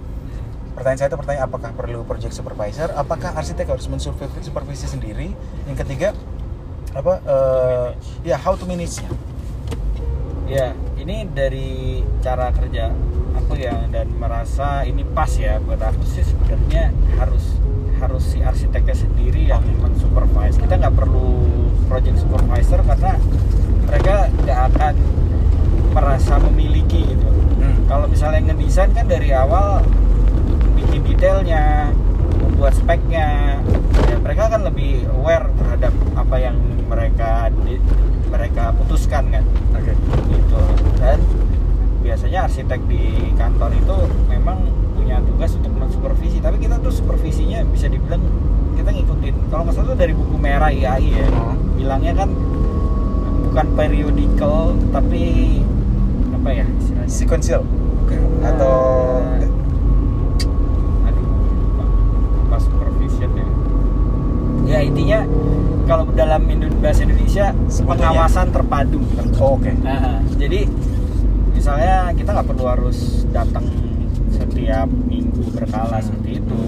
Pertanyaan 0.71 0.95
saya 0.97 1.09
itu 1.09 1.17
pertanyaan 1.17 1.45
apakah 1.45 1.71
perlu 1.73 1.99
project 2.03 2.31
supervisor? 2.31 2.87
Apakah 2.93 3.33
arsitek 3.33 3.67
harus 3.67 3.89
mensupervisi 3.89 4.45
supervisi 4.45 4.85
sendiri? 4.85 5.33
Yang 5.65 5.77
ketiga 5.81 6.07
apa 6.95 7.13
eh, 7.23 7.87
manage. 7.95 8.27
ya 8.27 8.35
how 8.39 8.55
to 8.55 8.63
manage 8.63 8.99
nya 9.03 9.11
Ya, 10.47 10.71
ini 10.95 11.27
dari 11.27 11.99
cara 12.23 12.55
kerja 12.55 12.95
aku 13.35 13.59
yang 13.59 13.91
dan 13.91 14.07
merasa 14.15 14.87
ini 14.87 15.03
pas 15.03 15.27
ya 15.35 15.59
buat 15.59 15.83
aku 15.83 16.07
sih 16.07 16.23
sebenarnya 16.23 16.95
harus 17.19 17.59
harus 17.99 18.23
si 18.23 18.39
arsiteknya 18.39 18.95
sendiri 18.95 19.43
yang 19.43 19.59
mensupervise. 19.83 20.55
Kita 20.55 20.79
nggak 20.79 20.95
perlu 20.95 21.51
project 21.91 22.23
supervisor 22.23 22.79
karena 22.79 23.19
mereka 23.91 24.15
nggak 24.47 24.59
akan 24.71 24.93
merasa 25.91 26.39
memiliki 26.47 27.11
gitu. 27.11 27.27
Hmm. 27.59 27.83
Kalau 27.91 28.07
misalnya 28.07 28.47
ngedesain 28.47 28.95
kan 28.95 29.03
dari 29.03 29.35
awal 29.35 29.83
bikin 30.79 31.03
detailnya, 31.11 31.91
membuat 32.47 32.73
speknya, 32.73 33.59
ya 34.05 34.17
mereka 34.17 34.47
kan 34.47 34.63
lebih 34.63 35.03
aware 35.13 35.51
terhadap 35.53 35.93
apa 36.13 36.35
yang 36.37 36.55
mereka 36.87 37.31
di- 37.59 37.83
mereka 38.27 38.71
putuskan 38.73 39.27
kan? 39.29 39.43
Oke. 39.73 39.93
Gitu. 40.27 40.61
Dan 40.97 41.19
biasanya 41.99 42.47
arsitek 42.47 42.79
di 42.85 43.03
kantor 43.33 43.71
itu 43.73 43.95
memang 44.25 44.63
punya 44.93 45.19
tugas 45.21 45.51
untuk 45.53 45.73
mensupervisi. 45.73 46.39
Tapi 46.39 46.57
kita 46.57 46.79
tuh 46.79 46.91
supervisinya 46.91 47.63
bisa 47.65 47.87
dibilang 47.87 48.23
kita 48.73 48.89
ngikut 48.89 49.17
kalau 49.47 49.63
nggak 49.63 49.75
salah 49.75 49.87
tuh 49.89 49.97
dari 49.97 50.13
buku 50.13 50.35
merah 50.37 50.69
IAI 50.69 51.03
ya. 51.13 51.27
Oh. 51.33 51.55
bilangnya 51.77 52.13
kan 52.15 52.29
bukan 53.43 53.67
periodical 53.73 54.57
tapi 54.89 55.23
apa 56.31 56.49
ya 56.51 56.65
istilahnya? 56.73 57.07
Sequential. 57.07 57.61
Atau 58.39 58.73
Eh, 59.37 59.49
aduh 61.03 61.25
lupa. 61.25 61.85
lupa 62.37 62.57
supervision 62.57 63.31
ya 63.31 63.47
ya 64.67 64.79
intinya 64.83 65.23
kalau 65.87 66.03
dalam 66.11 66.43
bahasa 66.83 67.07
Indonesia 67.07 67.55
Sebutannya. 67.71 68.11
pengawasan 68.11 68.47
terpadu. 68.51 68.99
Oh, 69.39 69.55
oke. 69.55 69.71
Nah, 69.79 70.19
jadi 70.35 70.67
misalnya 71.55 72.11
kita 72.11 72.35
nggak 72.35 72.47
perlu 72.51 72.65
harus 72.67 73.23
datang 73.31 73.63
setiap 74.27 74.91
minggu 74.91 75.47
berkala 75.55 76.03
seperti 76.03 76.43
itu. 76.43 76.59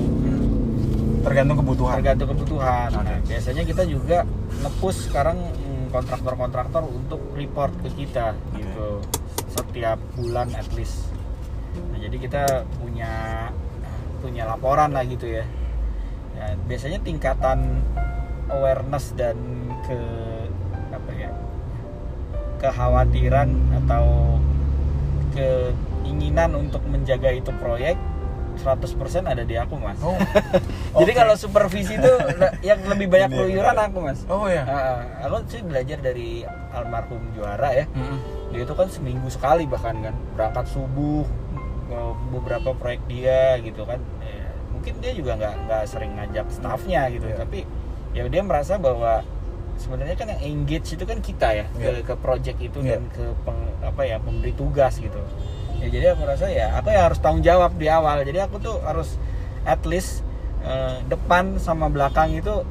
Tergantung 1.20 1.60
kebutuhan. 1.60 1.96
Tergantung 2.00 2.30
kebutuhan. 2.32 2.90
Oke. 2.96 3.04
Nah, 3.04 3.20
biasanya 3.28 3.64
kita 3.68 3.84
juga 3.84 4.24
ngepush 4.64 5.12
sekarang 5.12 5.38
mm, 5.52 5.92
kontraktor-kontraktor 5.92 6.88
untuk 6.88 7.20
report 7.36 7.76
ke 7.84 7.92
kita 8.00 8.32
Oke. 8.32 8.64
gitu. 8.64 8.90
Setiap 9.52 10.00
bulan 10.16 10.48
at 10.56 10.72
least. 10.80 11.12
Nah 11.76 12.00
jadi 12.00 12.18
kita 12.18 12.44
punya 12.80 13.12
punya 14.20 14.44
laporan 14.48 14.92
lah 14.92 15.04
gitu 15.08 15.32
ya 15.32 15.44
Ya, 16.40 16.56
biasanya 16.72 17.00
tingkatan 17.04 17.84
awareness 18.48 19.12
dan 19.20 19.36
ke 19.84 20.00
apa 20.90 21.12
ya 21.12 21.32
kekhawatiran 22.64 23.50
atau 23.84 24.36
keinginan 25.36 26.56
untuk 26.56 26.84
menjaga 26.88 27.32
itu 27.32 27.52
proyek 27.60 27.96
100% 28.60 29.24
ada 29.24 29.44
di 29.48 29.56
aku 29.56 29.80
mas. 29.80 29.96
Oh. 30.04 30.20
Jadi 31.00 31.12
kalau 31.16 31.36
supervisi 31.40 31.96
itu 31.96 32.12
yang 32.60 32.84
lebih 32.84 33.08
banyak 33.08 33.32
Ini. 33.32 33.38
keluyuran 33.40 33.78
aku 33.80 33.98
mas. 34.04 34.20
Oh 34.28 34.52
ya. 34.52 34.68
Ah, 34.68 35.00
aku 35.24 35.48
sih 35.48 35.64
belajar 35.64 36.04
dari 36.04 36.44
almarhum 36.76 37.24
juara 37.32 37.72
ya. 37.72 37.86
Mm-mm. 37.96 38.20
dia 38.50 38.66
itu 38.66 38.74
kan 38.74 38.90
seminggu 38.90 39.30
sekali 39.30 39.70
bahkan 39.70 40.02
kan 40.02 40.16
berangkat 40.34 40.66
subuh 40.74 41.22
eh, 41.94 42.14
beberapa 42.36 42.76
proyek 42.76 43.00
dia 43.08 43.56
gitu 43.64 43.88
kan. 43.88 44.04
Ya, 44.19 44.19
mungkin 44.80 44.96
dia 44.98 45.12
juga 45.12 45.32
nggak 45.36 45.56
nggak 45.62 45.84
sering 45.86 46.12
ngajak 46.16 46.48
staffnya 46.50 47.02
gitu 47.10 47.28
Iya. 47.28 47.36
tapi 47.38 47.60
ya 48.10 48.24
dia 48.26 48.42
merasa 48.42 48.80
bahwa 48.80 49.22
sebenarnya 49.76 50.16
kan 50.16 50.28
yang 50.30 50.42
engage 50.42 50.96
itu 50.96 51.04
kan 51.04 51.20
kita 51.20 51.48
ya 51.54 51.66
Iya. 51.70 52.00
ke 52.00 52.08
ke 52.08 52.16
project 52.16 52.58
itu 52.58 52.80
Iya. 52.80 52.96
dan 52.96 53.04
ke 53.10 53.24
peng- 53.44 53.76
apa 53.82 54.02
ya 54.02 54.18
pemberi 54.18 54.52
tugas 54.52 54.96
gitu 54.96 55.20
ya 55.78 55.88
jadi 55.88 56.06
aku 56.12 56.24
rasa 56.24 56.48
ya 56.48 56.72
aku 56.74 56.90
yang 56.90 57.04
harus 57.06 57.20
tanggung 57.20 57.40
jawab 57.42 57.76
di 57.76 57.88
awal 57.88 58.24
jadi 58.24 58.48
aku 58.48 58.56
tuh 58.58 58.80
harus 58.82 59.20
at 59.64 59.84
least 59.84 60.24
eh, 60.60 61.04
depan 61.06 61.56
sama 61.58 61.88
belakang 61.88 62.32
itu 62.34 62.64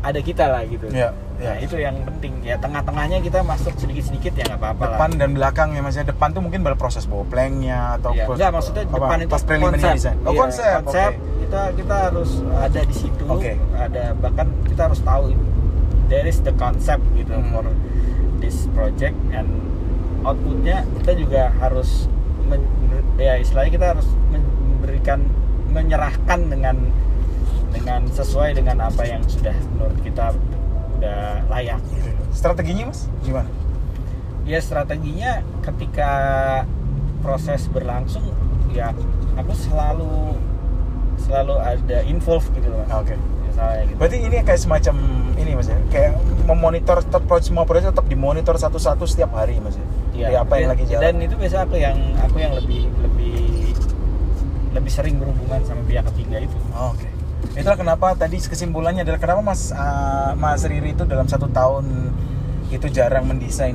ada 0.00 0.20
kita 0.20 0.44
lah 0.44 0.60
gitu 0.62 0.88
Iya, 0.88 1.12
Iya. 1.40 1.52
itu 1.58 1.76
yang 1.76 1.96
penting 2.02 2.32
ya 2.40 2.56
tengah-tengahnya 2.56 3.18
kita 3.18 3.40
masuk 3.40 3.72
sedikit-sedikit 3.74 4.32
ya 4.34 4.44
nggak 4.46 4.60
apa-apa 4.60 4.76
lah. 4.78 4.88
depan 4.92 5.10
dan 5.16 5.30
belakang 5.32 5.68
ya 5.70 5.80
maksudnya 5.80 6.08
depan 6.08 6.28
tuh 6.30 6.42
mungkin 6.42 6.60
berproses 6.60 7.04
bawa 7.04 7.24
planknya 7.24 7.96
atau 7.96 8.12
pos- 8.14 8.36
enggak 8.36 8.50
maksudnya 8.52 8.82
apa, 8.84 8.94
depan 8.94 9.16
itu 9.18 9.30
pas 9.30 9.42
konsep. 9.42 9.90
design 9.90 10.16
oh 10.18 10.30
Iya, 10.30 10.38
konsep 10.38 10.78
konsep 10.82 11.10
oke. 11.10 11.24
kita 11.40 11.60
kita 11.74 11.94
harus 12.02 12.30
ada 12.54 12.80
di 12.82 12.94
situ. 12.94 13.24
Oke. 13.26 13.52
Ada 13.72 14.02
bahkan 14.14 14.46
kita 14.64 14.82
harus 14.84 15.00
tahu 15.00 15.24
there 16.06 16.24
is 16.24 16.38
the 16.40 16.52
concept 16.54 17.00
gitu 17.14 17.32
Hmm. 17.32 17.48
for 17.50 17.64
this 18.38 18.68
project 18.70 19.16
and 19.30 19.48
outputnya 20.20 20.84
kita 20.98 21.12
juga 21.16 21.42
harus 21.56 22.04
men- 22.42 22.68
ya 23.16 23.34
istilahnya 23.34 23.72
kita 23.72 23.86
harus 23.90 24.08
memberikan 24.28 25.24
menyerahkan 25.66 26.40
dengan 26.46 26.76
dengan 27.70 28.02
sesuai 28.04 28.52
dengan 28.52 28.82
apa 28.82 29.04
yang 29.04 29.22
sudah 29.22 29.54
menurut 29.70 29.98
kita 30.00 30.34
udah 31.00 31.48
layak 31.48 31.80
gitu. 31.96 32.10
strateginya 32.30 32.92
mas? 32.92 33.08
Gimana? 33.24 33.48
Ya 34.44 34.60
strateginya 34.60 35.40
ketika 35.64 36.12
proses 37.20 37.64
berlangsung 37.68 38.24
ya 38.72 38.92
aku 39.36 39.52
selalu 39.56 40.36
selalu 41.20 41.54
ada 41.60 41.98
involve 42.04 42.44
gitu 42.52 42.68
loh 42.68 42.84
oke. 42.92 43.16
Misalnya 43.48 43.82
gitu. 43.88 43.96
Berarti 43.98 44.16
ini 44.20 44.36
kayak 44.40 44.60
semacam 44.60 44.94
ini 45.36 45.50
mas 45.56 45.68
ya? 45.68 45.78
Kayak 45.88 46.12
memonitor 46.44 47.00
semua 47.40 47.64
proses 47.64 47.88
tetap 47.90 48.06
dimonitor 48.06 48.54
satu-satu 48.56 49.04
setiap 49.04 49.34
hari 49.34 49.58
mas 49.58 49.76
ya? 49.76 49.86
Iya, 50.10 50.44
apa 50.44 50.60
yang 50.60 50.68
dan- 50.68 50.72
lagi 50.76 50.84
jalan. 50.86 51.02
dan 51.02 51.14
itu 51.24 51.34
biasa 51.40 51.56
aku 51.64 51.76
yang 51.80 51.96
aku 52.20 52.36
yang 52.38 52.52
lebih 52.54 52.82
lebih 53.02 53.72
lebih 54.70 54.92
sering 54.92 55.18
berhubungan 55.18 55.60
sama 55.66 55.82
pihak 55.82 56.06
ketiga 56.14 56.46
itu. 56.46 56.56
Oh, 56.70 56.94
Oke. 56.94 57.09
Itulah 57.52 57.74
kenapa 57.74 58.14
tadi 58.14 58.38
kesimpulannya 58.38 59.02
adalah 59.02 59.18
kenapa 59.18 59.40
Mas 59.42 59.70
ah, 59.70 60.32
Mas 60.32 60.62
Riri 60.62 60.92
itu 60.92 61.02
dalam 61.02 61.26
satu 61.26 61.46
tahun 61.46 62.14
itu 62.68 62.86
jarang 62.88 63.26
mendesain 63.26 63.74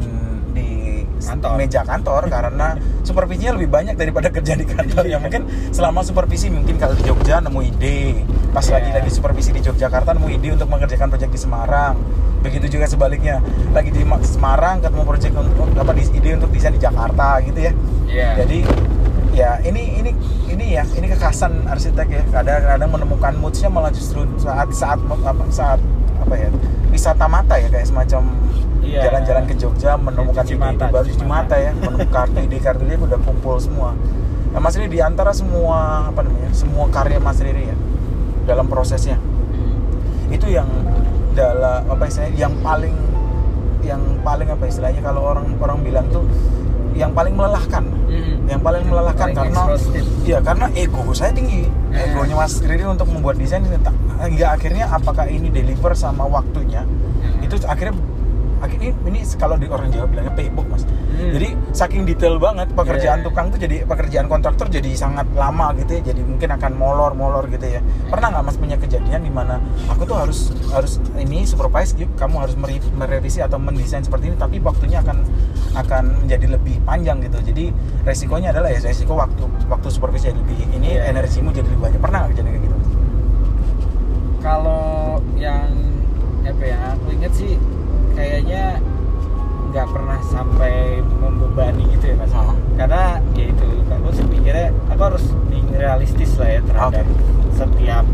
di 0.51 1.03
Kantor. 1.15 1.55
meja 1.57 1.81
kantor 1.81 2.27
karena 2.33 2.75
supervisinya 3.01 3.55
lebih 3.55 3.67
banyak 3.67 3.95
daripada 3.95 4.27
kerja 4.29 4.53
di 4.53 4.63
kantor 4.63 5.03
ya 5.03 5.09
Iya. 5.09 5.17
mungkin 5.17 5.41
selama 5.71 5.99
supervisi 6.01 6.47
mungkin 6.47 6.75
kalau 6.75 6.91
di 6.91 7.01
Jogja 7.01 7.39
nemu 7.39 7.59
ide 7.65 8.23
pas 8.51 8.61
Iya. 8.61 8.77
lagi 8.77 8.89
lagi 8.93 9.09
supervisi 9.09 9.49
di 9.49 9.59
Yogyakarta 9.59 10.11
nemu 10.11 10.27
ide 10.29 10.53
untuk 10.53 10.67
mengerjakan 10.67 11.07
proyek 11.07 11.31
di 11.31 11.39
Semarang 11.39 11.95
begitu 12.39 12.67
juga 12.69 12.85
sebaliknya 12.85 13.39
lagi 13.71 13.89
di 13.89 14.03
Ma- 14.03 14.21
Semarang 14.21 14.79
ketemu 14.79 15.03
proyek 15.03 15.33
untuk 15.33 15.67
apa 15.73 15.91
ide 15.95 16.29
untuk 16.35 16.49
desain 16.51 16.71
di 16.71 16.79
Jakarta 16.79 17.27
gitu 17.41 17.59
ya 17.59 17.71
Iya. 18.05 18.29
jadi 18.37 18.57
ya 19.35 19.59
ini 19.61 19.99
ini 19.99 20.11
ini 20.47 20.65
ya 20.79 20.83
ini 20.95 21.05
kekhasan 21.11 21.67
arsitek 21.67 22.07
ya. 22.07 22.23
Kadang-kadang 22.31 22.89
menemukan 22.89 23.33
moodsnya 23.35 23.67
malah 23.67 23.91
justru 23.91 24.23
saat 24.39 24.71
saat 24.71 24.97
apa 25.03 25.43
saat 25.51 25.79
apa 26.23 26.33
ya 26.33 26.47
wisata 26.89 27.27
mata 27.27 27.59
ya 27.59 27.67
kayak 27.67 27.87
semacam 27.87 28.23
Iya. 28.85 29.01
jalan-jalan 29.09 29.43
ke 29.49 29.57
Jogja 29.57 29.97
menemukan 29.97 30.45
ide-ide 30.45 30.61
mata, 30.61 30.85
baru 30.93 31.09
cuci 31.09 31.25
mata. 31.25 31.55
ya. 31.57 31.73
Menemukan 31.73 32.27
ide 32.37 32.57
kartu 32.61 32.85
ide 32.85 32.95
udah 33.01 33.17
kumpul 33.17 33.57
semua. 33.57 33.97
Nah 34.53 34.59
Mas 34.61 34.77
Riri 34.77 34.93
di 34.93 35.01
antara 35.01 35.33
semua 35.33 36.07
apa 36.13 36.21
namanya 36.21 36.53
semua 36.53 36.85
karya 36.93 37.17
Mas 37.17 37.41
Riri 37.41 37.73
ya 37.73 37.75
dalam 38.45 38.69
prosesnya 38.69 39.17
itu 40.29 40.47
yang 40.47 40.69
dalam 41.33 41.81
apa 41.89 42.03
istilahnya 42.07 42.37
yang 42.37 42.53
paling 42.61 42.95
yang 43.83 44.01
paling 44.21 44.47
apa 44.49 44.63
istilahnya 44.65 45.01
kalau 45.01 45.21
orang 45.33 45.49
orang 45.59 45.81
bilang 45.81 46.05
tuh 46.13 46.23
yang 46.95 47.11
paling 47.11 47.35
melelahkan. 47.35 47.83
Mm. 48.07 48.34
Yang 48.45 48.61
paling 48.61 48.83
melelahkan 48.83 49.27
Paling 49.27 49.37
karena 49.51 49.61
iya 50.21 50.37
karena 50.39 50.65
ego 50.73 51.01
saya 51.11 51.31
tinggi 51.31 51.65
Eh. 51.89 52.05
egonya 52.05 52.35
Mas 52.35 52.59
Riri 52.59 52.85
untuk 52.85 53.07
membuat 53.07 53.35
desain 53.35 53.61
ini 53.61 53.77
tak- 53.77 53.95
hingga 54.21 54.47
akhirnya 54.51 54.85
apakah 54.87 55.25
ini 55.25 55.49
deliver 55.49 55.91
sama 55.93 56.23
waktunya 56.23 56.81
Hmm. 56.81 57.41
itu 57.41 57.55
akhirnya 57.63 57.95
akhirnya 58.65 58.91
ini 59.03 59.19
kalau 59.35 59.55
di 59.55 59.67
orang 59.67 59.89
Jawa 59.89 60.05
bilangnya 60.05 60.33
paybook 60.33 60.67
mas 60.67 60.83
Hmm. 61.15 61.31
jadi 61.31 61.47
saking 61.71 62.03
detail 62.03 62.35
banget 62.35 62.67
pekerjaan 62.69 63.23
Iya. 63.23 63.25
tukang 63.25 63.47
tuh 63.47 63.55
jadi 63.55 63.87
pekerjaan 63.87 64.27
kontraktor 64.27 64.67
jadi 64.67 64.91
sangat 64.93 65.23
lama 65.31 65.71
gitu 65.73 65.95
ya 65.95 66.11
jadi 66.11 66.21
mungkin 66.21 66.49
akan 66.51 66.71
molor 66.75 67.15
molor 67.15 67.47
gitu 67.47 67.63
ya 67.63 67.79
pernah 68.05 68.35
nggak 68.35 68.43
mas 68.43 68.57
punya 68.57 68.75
kejadian 68.75 69.23
di 69.23 69.31
mana 69.31 69.63
aku 69.87 70.03
tuh 70.03 70.19
harus 70.19 70.51
harus 70.69 70.99
ini 71.15 71.47
supervise 71.47 71.95
gitu 71.95 72.11
kamu 72.15 72.43
harus 72.43 72.59
merevisi 72.91 73.39
atau 73.39 73.55
mendesain 73.55 74.03
seperti 74.03 74.27
ini 74.27 74.35
tapi 74.35 74.59
waktunya 74.59 74.99
akan 74.99 75.23
akan 75.73 76.03
menjadi 76.21 76.51
lebih 76.51 76.83
panjang 76.83 77.17
gitu 77.21 77.39
jadi 77.45 77.71
resikonya 78.03 78.51
adalah 78.51 78.67
ya 78.69 78.79
resiko 78.81 79.15
waktu 79.15 79.39
waktu 79.65 79.87
supervisi 79.87 80.27
jadi 80.27 80.35
lebih 80.35 80.57
ini 80.73 80.89
Iya. 80.91 81.15
energimu 81.15 81.49
jadi 81.49 81.63
lebih 81.65 81.79
banyak 81.81 81.99
pernah 81.99 82.17
nggak 82.21 82.31
kejadian 82.33 82.51
kayak 82.51 82.63
gitu 82.67 82.77
kalau 84.43 84.83
yang 85.35 85.71
apa 86.43 86.63
ya 86.63 86.77
aku 86.91 87.05
inget 87.11 87.33
sih 87.33 87.55
kayaknya 88.15 88.79
nggak 89.75 89.87
pernah 89.91 90.19
sampai 90.31 91.03
membebani 91.19 91.83
gitu 91.91 92.15
ya 92.15 92.15
mas. 92.15 92.31
Ah. 92.31 92.55
karena 92.79 93.19
ya 93.35 93.45
itu 93.51 93.67
aku 93.91 94.07
sih 94.15 94.25
pikirnya 94.31 94.71
aku 94.87 95.01
harus 95.03 95.25
being 95.51 95.67
realistis 95.75 96.31
lah 96.39 96.47
ya 96.47 96.61
terhadap 96.63 97.05
setiap 97.51 98.05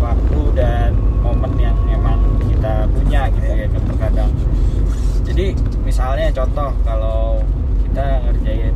waktu 0.00 0.40
dan 0.56 0.96
momen 1.20 1.52
yang 1.60 1.76
emang 1.92 2.20
kita 2.48 2.88
punya 2.88 3.28
gitu 3.28 3.44
ya 3.44 3.66
kan 3.68 3.82
terkadang. 3.92 4.32
Jadi 5.26 5.46
misalnya 5.84 6.32
contoh 6.32 6.70
kalau 6.80 7.44
kita 7.84 8.06
ngerjain 8.24 8.74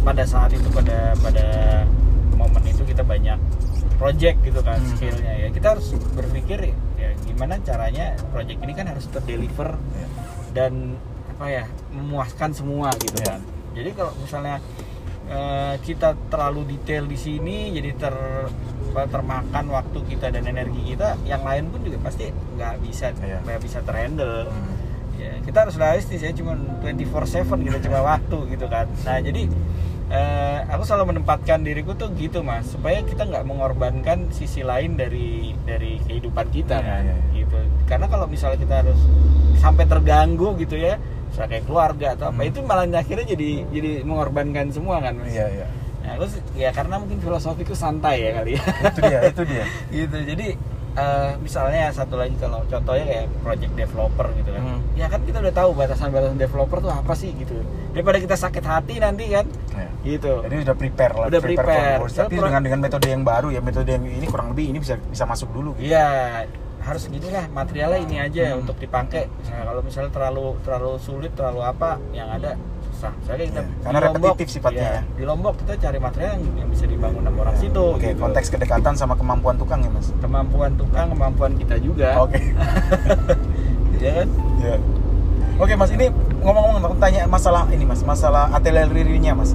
pada 0.00 0.24
saat 0.24 0.50
itu 0.56 0.68
pada 0.72 1.12
pada 1.20 1.46
momen 2.36 2.64
itu 2.64 2.80
kita 2.88 3.04
banyak 3.04 3.36
project 4.00 4.40
gitu 4.40 4.60
kan 4.60 4.80
Hmm. 4.80 4.90
skillnya 4.90 5.32
ya 5.36 5.48
kita 5.52 5.76
harus 5.76 5.92
berpikir 6.10 6.72
ya 6.96 7.10
gimana 7.22 7.60
caranya 7.60 8.16
project 8.26 8.58
ini 8.58 8.72
kan 8.72 8.88
harus 8.88 9.04
terdeliver 9.06 9.76
Iya. 9.76 10.08
dan 10.50 10.72
apa 11.30 11.46
ya 11.46 11.64
memuaskan 11.92 12.50
semua 12.50 12.88
gitu 12.96 13.20
Iya. 13.20 13.36
kan 13.36 13.40
jadi 13.70 13.90
kalau 13.92 14.12
misalnya 14.16 14.56
eh, 15.28 15.74
kita 15.78 16.18
terlalu 16.26 16.74
detail 16.74 17.06
di 17.06 17.14
sini 17.14 17.70
jadi 17.70 17.90
ter 17.94 18.14
apa, 18.90 19.06
termakan 19.06 19.70
waktu 19.70 20.02
kita 20.04 20.26
dan 20.28 20.42
energi 20.44 20.82
kita 20.90 21.14
yang 21.22 21.46
lain 21.46 21.70
pun 21.70 21.78
juga 21.80 22.02
pasti 22.02 22.26
nggak 22.56 22.74
bisa 22.82 23.14
Iya. 23.14 23.38
nggak 23.40 23.60
bisa 23.62 23.78
terhandle 23.80 24.48
Hmm. 24.48 24.74
ya 25.14 25.32
kita 25.38 25.58
harus 25.62 25.76
realistis 25.76 26.18
ya 26.18 26.32
cuma 26.32 26.56
24/7 26.80 27.62
kita 27.62 27.78
cuma 27.80 28.00
waktu 28.02 28.38
gitu 28.50 28.66
kan 28.66 28.88
nah 29.04 29.20
jadi 29.20 29.46
eh, 30.10 30.58
aku 30.66 30.82
selalu 30.82 31.14
menempatkan 31.14 31.62
diriku 31.62 31.94
tuh 31.94 32.10
gitu 32.12 32.42
mas. 32.42 32.66
Supaya 32.66 33.00
kita 33.00 33.24
nggak 33.24 33.44
mengorbankan 33.44 34.28
sisi 34.30 34.60
lain 34.60 34.94
dari 34.94 35.54
dari 35.62 36.02
kehidupan 36.02 36.46
kita 36.50 36.76
Iya, 36.76 36.84
kan. 36.84 37.02
iya, 37.02 37.14
iya. 37.14 37.16
gitu. 37.36 37.58
Karena 37.86 38.06
kalau 38.06 38.26
misalnya 38.26 38.58
kita 38.58 38.74
harus 38.82 38.98
sampai 39.56 39.84
terganggu 39.84 40.56
gitu 40.56 40.74
ya 40.74 40.96
misalnya 41.28 41.50
kayak 41.52 41.64
keluarga 41.64 42.06
atau 42.12 42.26
apa 42.26 42.40
Hmm. 42.40 42.50
itu 42.50 42.58
malah 42.60 42.86
akhirnya 42.90 43.26
jadi 43.28 43.50
jadi 43.68 43.90
mengorbankan 44.02 44.66
semua 44.68 44.98
kan 44.98 45.14
mas? 45.14 45.30
Iya 45.30 45.46
iya. 45.48 45.66
Nah, 46.00 46.26
sih- 46.26 46.42
ya 46.56 46.70
karena 46.70 46.98
mungkin 46.98 47.20
filosofiku 47.20 47.70
santai 47.70 48.24
ya 48.24 48.30
kali 48.34 48.58
ya. 48.58 48.62
Itu 48.82 49.00
dia 49.00 49.20
itu 49.22 49.42
dia. 49.46 49.64
Gitu. 49.94 50.16
Jadi 50.26 50.46
eh, 50.90 51.30
misalnya 51.38 51.86
satu 51.92 52.18
lagi 52.18 52.34
kalau 52.34 52.66
contohnya 52.66 53.04
kayak 53.06 53.26
project 53.40 53.72
developer 53.78 54.26
gitu 54.34 54.50
kan. 54.50 54.62
Hmm. 54.64 54.80
ya 54.92 55.06
kan 55.06 55.22
kita 55.22 55.38
udah 55.38 55.54
tahu 55.54 55.70
batasan-batasan 55.72 56.34
developer 56.36 56.78
tuh 56.80 56.90
apa 56.90 57.12
sih 57.14 57.30
gitu 57.32 57.62
daripada 57.90 58.18
kita 58.18 58.36
sakit 58.36 58.62
hati 58.62 58.94
nanti 58.96 59.24
kan 59.28 59.46
Iya. 59.70 59.88
gitu 60.06 60.32
jadi 60.42 60.54
udah 60.62 60.76
prepare 60.76 61.14
lah 61.14 61.26
Udah 61.26 61.40
for 61.40 61.48
prepare. 61.48 61.96
the 61.96 62.00
worst. 62.00 62.16
tapi 62.16 62.34
dengan 62.36 62.60
dengan 62.60 62.80
metode 62.80 63.06
yang 63.06 63.22
baru 63.22 63.48
ya 63.48 63.60
metode 63.60 63.88
yang 63.88 64.02
ini 64.02 64.24
kurang 64.24 64.50
lebih 64.50 64.66
ini 64.68 64.78
bisa 64.78 64.94
bisa 65.00 65.24
masuk 65.24 65.50
dulu 65.50 65.74
gitu. 65.74 65.88
iya 65.88 66.06
harus 66.80 67.04
gini 67.06 67.28
lah 67.28 67.44
materialnya 67.46 68.00
ini 68.00 68.16
aja 68.18 68.42
Hmm. 68.48 68.60
untuk 68.60 68.76
dipakai 68.76 69.28
nah, 69.44 69.62
kalau 69.64 69.80
misalnya 69.80 70.10
terlalu 70.10 70.56
terlalu 70.60 70.92
sulit 70.96 71.32
terlalu 71.34 71.60
apa 71.62 72.00
yang 72.10 72.30
ada 72.30 72.56
susah 72.82 73.12
soalnya 73.20 73.46
kita 73.48 73.60
Iya, 73.60 73.72
karena 73.82 73.98
Lombok, 74.02 74.16
repetitif 74.32 74.48
sifatnya 74.50 74.80
iya, 74.80 74.92
ya. 74.94 75.02
di 75.12 75.24
Lombok 75.24 75.54
kita 75.58 75.72
cari 75.78 75.98
material 75.98 76.30
yang, 76.34 76.44
yang 76.56 76.68
bisa 76.68 76.84
dibangun 76.84 77.22
sama 77.22 77.38
orang 77.42 77.56
situ 77.56 77.82
oke 77.90 78.00
gitu. 78.02 78.16
konteks 78.18 78.48
kedekatan 78.48 78.94
sama 78.94 79.14
kemampuan 79.14 79.56
tukang 79.56 79.80
ya 79.80 79.90
mas 79.90 80.08
kemampuan 80.16 80.70
tukang 80.74 81.06
kemampuan 81.08 81.52
kita 81.54 81.76
juga 81.76 82.08
oke 82.18 82.40
ya 84.00 84.10
kan 84.16 84.28
Ya. 84.60 84.76
Oke 85.60 85.76
mas, 85.76 85.92
ini 85.92 86.08
ngomong-ngomong 86.40 86.88
aku 86.88 86.96
tanya 86.96 87.28
masalah 87.28 87.68
ini 87.68 87.84
mas, 87.84 88.00
masalah 88.00 88.48
ateliernya 88.56 89.36
mas. 89.36 89.52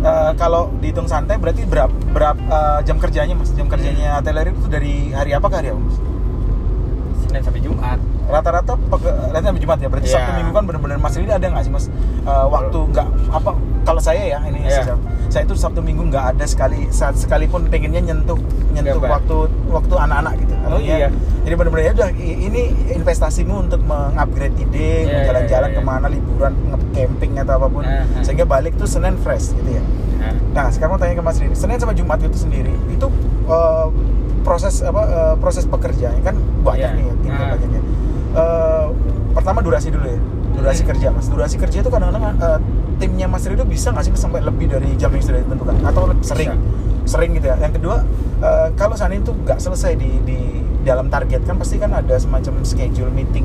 Eh, 0.00 0.32
kalau 0.38 0.70
dihitung 0.78 1.10
santai 1.10 1.36
berarti 1.36 1.66
berapa 1.66 1.90
berapa 2.14 2.80
jam 2.86 3.02
kerjanya 3.02 3.34
mas? 3.34 3.50
Jam 3.52 3.66
kerjanya 3.66 4.22
atelier 4.22 4.54
itu 4.54 4.70
dari 4.70 5.10
hari 5.10 5.34
apa 5.34 5.50
ke 5.50 5.56
hari 5.58 5.68
apa 5.74 5.80
mas? 5.82 5.96
Senin 7.26 7.42
sampai 7.42 7.60
Jumat 7.60 7.98
Rata-rata 8.30 8.78
rata 8.78 9.42
sampai 9.42 9.60
Jumat 9.60 9.78
ya. 9.82 9.90
Berarti 9.90 10.06
Iya. 10.06 10.22
Sabtu 10.22 10.32
Minggu 10.38 10.52
kan 10.54 10.64
benar-benar 10.70 10.98
mas 11.02 11.18
ini 11.18 11.34
ada 11.34 11.42
nggak 11.42 11.64
sih 11.66 11.72
mas 11.74 11.90
eh, 12.24 12.46
waktu 12.46 12.78
nggak 12.94 13.08
apa? 13.34 13.50
Kalau 13.90 13.98
saya 13.98 14.22
ya 14.22 14.38
ini 14.46 14.62
Iya. 14.62 14.86
saya, 14.86 14.94
saya 15.26 15.42
itu 15.42 15.58
Sabtu 15.58 15.82
Minggu 15.82 16.06
nggak 16.06 16.38
ada 16.38 16.46
sekali 16.46 16.86
saat 16.90 17.18
sekalipun 17.18 17.66
pengennya 17.66 17.98
nyentuh 18.00 18.38
nyentuh 18.70 19.02
Pak. 19.02 19.10
waktu 19.18 19.36
waktu 19.66 19.94
anak-anak 19.98 20.34
gitu. 20.38 20.54
Oh, 20.62 20.78
Artinya, 20.78 20.96
iya. 20.96 21.08
Jadi 21.40 21.54
benar-benar 21.58 21.82
ya 21.82 21.92
udah 21.98 22.08
ini 22.14 22.62
investasimu 22.94 23.66
untuk 23.66 23.82
mengupgrade 23.82 24.54
ide, 24.54 25.10
Iya, 25.10 25.26
jalan-jalan 25.26 25.42
iya, 25.66 25.74
iya. 25.74 25.82
ke 25.82 25.82
mana 25.82 26.06
liburan, 26.06 26.52
nge-camping 26.70 27.32
atau 27.34 27.54
apa 27.56 27.66
pun, 27.66 27.82
Ah, 27.82 28.06
ah. 28.06 28.22
sehingga 28.22 28.46
balik 28.46 28.78
tuh 28.78 28.86
Senin 28.86 29.18
fresh 29.18 29.50
gitu 29.52 29.70
ya. 29.72 29.82
nah, 30.20 30.34
Nah 30.54 30.66
sekarang 30.70 30.94
mau 30.94 31.00
tanya 31.02 31.18
ke 31.18 31.24
Mas 31.24 31.36
Riri, 31.36 31.54
Senin 31.54 31.76
sama 31.76 31.90
Jumat 31.90 32.22
itu 32.22 32.38
sendiri 32.38 32.70
itu 32.86 33.06
eh, 33.48 33.86
proses 34.40 34.78
apa 34.80 35.02
eh, 35.02 35.34
proses 35.36 35.66
pekerjaannya 35.66 36.22
kan 36.22 36.36
banyak 36.62 36.78
Iya. 36.86 36.94
nih 36.94 37.04
ya, 37.04 37.14
timnya 37.18 37.42
Ah. 37.42 37.50
banyaknya. 37.50 37.80
Eh, 38.30 38.86
pertama 39.32 39.58
durasi 39.60 39.90
dulu 39.90 40.06
ya, 40.06 40.20
durasi 40.52 40.82
kerja 40.82 41.08
Mas. 41.10 41.26
Durasi 41.26 41.56
kerja 41.56 41.78
itu 41.80 41.90
kadang-kadang 41.90 42.24
eh, 42.36 42.58
timnya 42.96 43.26
Mas 43.26 43.44
itu 43.44 43.64
bisa 43.64 43.90
nggak 43.90 44.04
sih 44.04 44.12
sampai 44.14 44.40
lebih 44.40 44.66
dari 44.68 44.92
jam 44.94 45.10
yang 45.10 45.22
sudah 45.22 45.40
ditentukan 45.40 45.74
atau 45.82 46.02
lebih 46.06 46.24
sering? 46.24 46.50
Sering 47.04 47.30
gitu 47.34 47.46
ya. 47.48 47.56
Yang 47.58 47.72
kedua 47.80 47.96
eh, 48.40 48.68
kalau 48.74 48.94
seandainya 48.94 49.24
itu 49.24 49.32
nggak 49.36 49.58
selesai 49.58 49.92
di 49.94 50.10
di 50.22 50.38
dalam 50.80 51.08
target 51.08 51.44
kan 51.44 51.56
pasti 51.56 51.76
kan 51.76 51.92
ada 51.92 52.16
semacam 52.16 52.64
schedule 52.64 53.12
meeting 53.12 53.44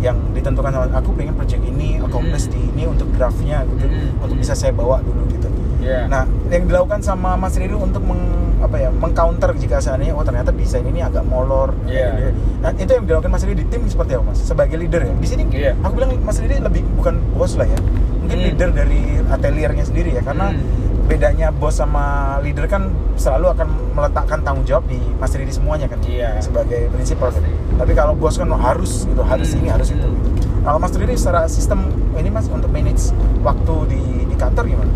yang 0.00 0.16
ditentukan 0.32 0.72
sama 0.72 0.86
aku 0.96 1.12
pengen 1.12 1.36
project 1.36 1.60
ini 1.60 2.00
accomplish 2.00 2.48
Hmm. 2.48 2.54
di 2.56 2.60
ini 2.72 2.82
untuk 2.88 3.10
draftnya 3.12 3.68
gitu 3.68 3.84
Hmm. 3.84 4.22
untuk 4.24 4.36
bisa 4.38 4.56
saya 4.56 4.72
bawa 4.72 5.04
dulu 5.04 5.28
gitu. 5.28 5.48
ya 5.80 6.08
Nah, 6.08 6.24
yang 6.48 6.64
dilakukan 6.64 7.00
sama 7.00 7.36
Mas 7.36 7.56
Riri 7.56 7.72
untuk 7.72 8.00
meng, 8.00 8.49
apa 8.60 8.76
ya, 8.76 8.88
mengcounter 8.92 9.50
jika 9.56 9.80
seandainya 9.80 10.12
oh 10.12 10.20
ternyata 10.20 10.52
desain 10.52 10.84
ini 10.84 11.00
agak 11.00 11.24
molor. 11.24 11.72
Iya. 11.88 12.12
Gitu. 12.14 12.30
Nah, 12.60 12.70
itu 12.76 12.90
yang 12.92 13.04
dilakukan 13.04 13.30
Mas 13.32 13.42
Riri 13.42 13.56
di 13.56 13.66
tim 13.66 13.82
seperti 13.84 14.12
apa, 14.14 14.24
Mas? 14.28 14.38
Sebagai 14.38 14.76
leader 14.76 15.00
ya. 15.02 15.12
Di 15.16 15.26
sini 15.26 15.42
Iya. 15.48 15.72
aku 15.80 15.92
bilang 15.96 16.12
Mas 16.20 16.36
Riri 16.36 16.60
lebih 16.60 16.84
bukan 16.94 17.14
bos 17.32 17.56
lah 17.56 17.64
ya. 17.64 17.78
Mungkin 18.20 18.36
Hmm. 18.36 18.46
leader 18.52 18.68
dari 18.70 19.00
ateliernya 19.26 19.84
sendiri 19.84 20.10
ya 20.12 20.22
karena 20.22 20.52
Hmm. 20.52 21.08
bedanya 21.08 21.50
bos 21.50 21.74
sama 21.74 22.04
leader 22.38 22.68
kan 22.68 22.86
selalu 23.16 23.50
akan 23.50 23.68
meletakkan 23.96 24.38
tanggung 24.44 24.62
jawab 24.62 24.84
di 24.86 25.00
Mas 25.16 25.32
Riri 25.32 25.50
semuanya 25.50 25.88
kan 25.88 25.98
Iya. 26.04 26.38
sebagai 26.38 26.92
prinsipal 26.92 27.32
gitu. 27.32 27.40
Pasti. 27.42 27.50
Tapi 27.80 27.92
kalau 27.96 28.12
bos 28.14 28.36
kan 28.36 28.46
harus 28.46 29.08
gitu, 29.08 29.22
harus 29.24 29.48
Hmm. 29.50 29.58
ini, 29.64 29.68
harus 29.72 29.88
itu. 29.90 30.04
Hmm. 30.04 30.36
Kalau 30.60 30.76
Mas 30.76 30.92
Riri 30.92 31.16
secara 31.16 31.48
sistem 31.48 31.88
ini 32.14 32.28
Mas 32.28 32.44
untuk 32.46 32.68
manage 32.68 33.10
waktu 33.40 33.74
di 33.88 34.00
di 34.28 34.36
kantor 34.36 34.68
gimana? 34.68 34.92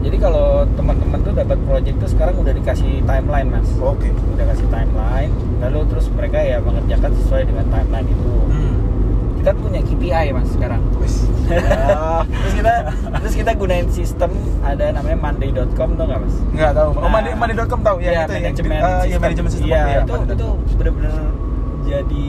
Jadi 0.00 0.16
kalau 0.18 0.46
teman-teman 0.74 1.18
tuh 1.20 1.32
dapat 1.32 1.58
project 1.62 1.96
tuh 1.98 2.08
sekarang 2.08 2.34
udah 2.36 2.52
dikasih 2.52 3.04
timeline 3.04 3.48
mas 3.48 3.68
Oke. 3.76 4.08
udah 4.08 4.44
kasih 4.46 4.66
timeline 4.66 5.28
lalu 5.58 5.80
terus 5.86 6.06
mereka 6.08 6.38
ya 6.38 6.56
mengerjakan 6.58 7.12
sesuai 7.14 7.42
dengan 7.44 7.66
timeline 7.68 8.08
itu 8.08 8.32
Hmm. 8.50 8.76
kita 9.38 9.50
punya 9.54 9.80
KPI 9.80 10.26
mas 10.30 10.48
sekarang. 10.50 10.82
Ya. 11.46 12.22
terus 12.40 12.54
kita 12.54 12.74
terus 13.14 13.34
kita 13.34 13.50
gunain 13.54 13.88
sistem 13.88 14.30
ada 14.60 14.84
namanya 14.90 15.18
monday.com 15.18 15.88
tuh 15.94 16.04
nggak 16.04 16.20
mas 16.20 16.34
Nggak 16.50 16.72
tahu. 16.74 16.90
Oh, 16.92 17.00
Nah, 17.00 17.10
money, 17.10 17.30
money.com 17.34 17.80
tahu 17.80 17.96
ya, 17.98 18.10
Iya, 18.10 18.20
itu 18.20 18.32
ya. 18.32 18.40
manajemen 18.42 18.70
sistem. 18.70 19.00
Iya, 19.02 19.16
manajemen 19.18 19.50
sistem. 19.50 19.66
Iya, 19.66 19.80
Iya, 19.82 19.98
itu 19.98 20.14
itu 20.28 20.48
bener-bener 20.76 21.14
jadi 21.82 22.26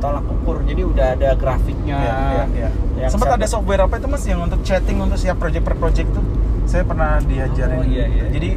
tolak 0.00 0.24
ukur. 0.26 0.56
Jadi 0.64 0.82
udah 0.82 1.06
ada 1.12 1.28
grafiknya. 1.34 1.96
Iya, 1.96 2.14
iya, 2.32 2.44
iya. 2.50 2.68
yang 2.98 3.10
Sempat 3.12 3.28
ada 3.30 3.46
software 3.46 3.82
apa 3.82 3.94
itu 3.94 4.08
Mas 4.08 4.24
yang 4.24 4.40
untuk 4.40 4.60
chatting 4.62 4.98
untuk 4.98 5.16
siap 5.16 5.36
project 5.36 5.62
per 5.62 5.76
project 5.76 6.08
tuh? 6.10 6.24
Saya 6.64 6.82
pernah 6.82 7.20
diajarin. 7.20 7.76
Oh, 7.76 7.84
iya, 7.84 8.04
iya. 8.06 8.24
Jadi 8.28 8.50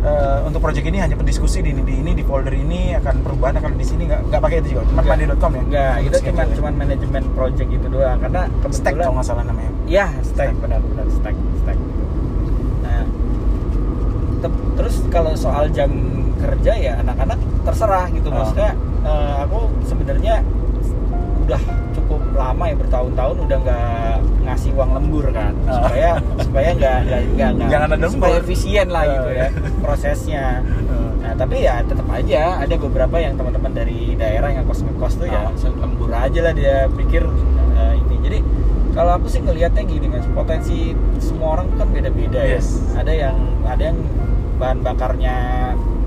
eh, 0.00 0.38
untuk 0.44 0.60
project 0.60 0.84
ini 0.84 0.98
hanya 0.98 1.14
berdiskusi 1.14 1.58
di 1.58 1.70
ini 1.70 1.80
di 1.80 1.94
ini 1.96 2.12
di 2.12 2.22
folder 2.22 2.52
ini 2.52 2.92
akan 2.94 3.14
perubahan 3.20 3.56
akan 3.56 3.72
di 3.74 3.82
sini 3.82 4.04
nggak 4.04 4.20
nggak 4.28 4.40
pakai 4.40 4.56
itu 4.58 4.68
juga 4.70 4.82
cuma 4.84 5.00
Nggak. 5.00 5.16
money.com 5.16 5.50
ya 5.50 5.62
Enggak, 5.62 5.94
itu 6.02 6.16
cuma 6.22 6.42
cuma 6.46 6.68
manajemen 6.70 7.22
project 7.32 7.70
itu 7.70 7.86
doang 7.88 8.18
karena 8.18 8.42
kebetulan 8.54 8.72
stack 8.74 8.94
kalau 8.94 9.12
nggak 9.14 9.26
salah 9.26 9.44
namanya 9.44 9.70
Iya, 9.84 10.06
stack 10.22 10.50
benar-benar 10.58 11.06
stack, 11.10 11.32
stack. 11.58 11.78
Nah, 12.80 13.04
te- 14.40 14.60
terus 14.74 14.94
kalau 15.08 15.32
soal 15.34 15.64
jam 15.68 15.90
kerja 16.36 16.72
ya 16.74 16.92
anak-anak 17.00 17.36
terserah 17.64 18.04
gitu 18.10 18.28
Oh. 18.28 18.34
maksudnya 18.34 18.70
eh, 19.02 19.36
aku 19.42 19.58
sebenarnya 19.82 20.34
udah 21.44 21.60
cukup 21.94 22.20
lama 22.34 22.64
ya 22.66 22.76
bertahun-tahun 22.76 23.36
udah 23.44 23.58
nggak 23.60 24.14
ngasih 24.44 24.70
uang 24.74 24.90
lembur 24.96 25.26
kan 25.30 25.52
Oh. 25.64 25.80
supaya 25.84 26.10
supaya 26.40 26.68
nggak 26.76 26.98
nggak 27.36 27.50
nggak 27.56 28.10
supaya 28.12 28.34
efisien 28.40 28.86
lah 28.88 29.04
gitu 29.06 29.30
ya 29.30 29.48
iya. 29.48 29.48
prosesnya 29.80 30.44
Nah, 31.24 31.32
tapi 31.40 31.64
ya 31.64 31.80
tetap 31.80 32.04
aja 32.12 32.60
ada 32.60 32.74
beberapa 32.76 33.16
yang 33.16 33.32
teman-teman 33.34 33.72
dari 33.72 34.12
daerah 34.12 34.52
yang 34.52 34.68
kos 34.68 34.84
ngekos 34.84 35.16
tuh 35.16 35.24
ya 35.24 35.48
lembur 35.80 36.12
aja 36.12 36.40
lah 36.44 36.52
dia 36.52 36.84
pikir 36.92 37.24
eh, 37.74 37.94
ini. 37.96 38.16
Jadi 38.20 38.38
kalau 38.92 39.16
aku 39.16 39.32
sih 39.32 39.40
ngelihatnya 39.40 39.88
gini 39.88 40.04
mas, 40.04 40.28
potensi 40.30 40.92
semua 41.24 41.56
orang 41.56 41.72
kan 41.80 41.88
beda-beda 41.88 42.44
Yes. 42.44 42.76
ya. 42.92 43.00
Ada 43.00 43.12
yang 43.16 43.36
ada 43.64 43.82
yang 43.88 43.98
bahan 44.60 44.78
bakarnya 44.84 45.36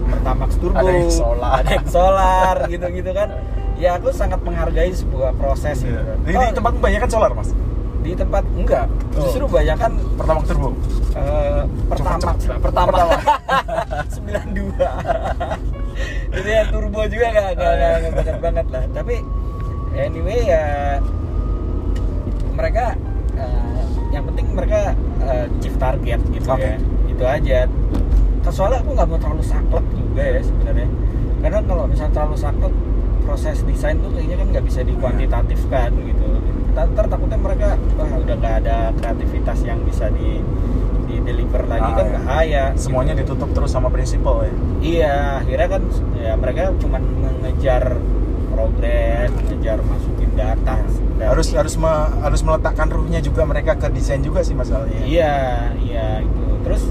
Pertamax 0.07 0.49
turbo, 0.55 0.77
Ada 0.77 0.91
yang 0.93 1.11
solar. 1.11 1.49
ada 1.53 1.69
yang 1.69 1.87
solar 1.87 2.55
gitu-gitu 2.67 3.11
kan. 3.11 3.29
Ya 3.75 3.89
aku 3.93 4.09
sangat 4.09 4.39
menghargai 4.41 4.89
sebuah 4.89 5.35
proses 5.35 5.77
gitu. 5.79 5.93
Iya. 5.93 6.13
Di, 6.19 6.31
Oh, 6.33 6.43
di 6.43 6.53
tempat 6.53 6.73
banyak 6.75 6.99
kan 6.99 7.09
solar 7.09 7.31
mas 7.31 7.51
di 7.97 8.15
tempat 8.15 8.45
enggak, 8.55 8.87
Oh. 8.87 9.19
justru 9.19 9.43
banyak 9.49 9.75
kan 9.75 9.91
pertama 10.15 10.39
turbo 10.41 10.69
pertama 11.89 12.15
Cepet, 12.15 12.37
cepet. 12.39 12.59
pertama 12.61 12.87
Pertama. 12.87 13.15
92 14.15 14.79
jadi 16.31 16.49
ya 16.49 16.63
turbo 16.69 17.01
juga 17.03 17.25
nggak 17.27 17.47
nggak 17.51 18.13
banget 18.13 18.37
banget 18.39 18.65
lah 18.69 18.83
tapi 18.93 19.15
anyway 19.93 20.39
ya 20.45 20.63
mereka 22.53 22.95
eh, 23.33 23.83
yang 24.09 24.23
penting 24.25 24.45
mereka 24.51 24.79
eh, 25.21 25.45
chief 25.59 25.75
target 25.75 26.19
gitu 26.29 26.47
Oke. 26.47 26.63
ya 26.63 26.75
itu 27.07 27.23
aja 27.25 27.57
soalnya 28.49 28.79
aku 28.79 28.89
nggak 28.91 29.07
mau 29.07 29.17
terlalu 29.17 29.43
saklek 29.43 29.85
juga 29.91 30.23
ya 30.23 30.41
sebenarnya 30.41 30.87
karena 31.37 31.59
kalau 31.63 31.83
misalnya 31.85 32.13
terlalu 32.13 32.37
saklek 32.37 32.73
proses 33.21 33.57
desain 33.61 33.95
tuh 33.97 34.09
kayaknya 34.09 34.35
kan 34.35 34.47
nggak 34.49 34.65
bisa 34.65 34.79
dikuantitatifkan 34.81 35.89
gitu 35.97 36.27
ntar, 36.73 37.05
takutnya 37.05 37.37
mereka 37.37 37.67
wah 37.93 38.11
udah 38.13 38.35
nggak 38.35 38.55
ada 38.61 38.75
kreativitas 38.93 39.59
yang 39.61 39.81
bisa 39.81 40.07
di 40.09 40.39
di 41.03 41.15
deliver 41.19 41.63
lagi 41.65 41.83
Ah, 41.85 41.95
kan 41.95 42.07
bahaya 42.13 42.63
semuanya 42.73 43.13
gitu. 43.13 43.33
ditutup 43.33 43.49
terus 43.53 43.71
sama 43.71 43.87
prinsipal 43.87 44.43
ya 44.43 44.53
Iya, 44.77 45.15
akhirnya 45.39 45.67
kan 45.69 45.81
ya 46.15 46.31
mereka 46.35 46.61
cuman 46.77 47.01
mengejar 47.01 47.83
progres, 48.47 49.29
mengejar 49.33 49.77
masukin 49.81 50.31
data. 50.33 50.75
dari- 51.17 51.25
harus 51.25 51.47
harus 51.51 51.75
me- 51.75 52.11
harus 52.19 52.41
meletakkan 52.41 52.87
ruhnya 52.87 53.17
juga 53.19 53.41
mereka 53.43 53.73
ke 53.73 53.89
desain 53.89 54.19
juga 54.19 54.41
sih 54.41 54.53
masalahnya 54.53 55.01
Iya, 55.01 55.35
iya 55.79 56.07
itu. 56.21 56.45
Terus 56.61 56.83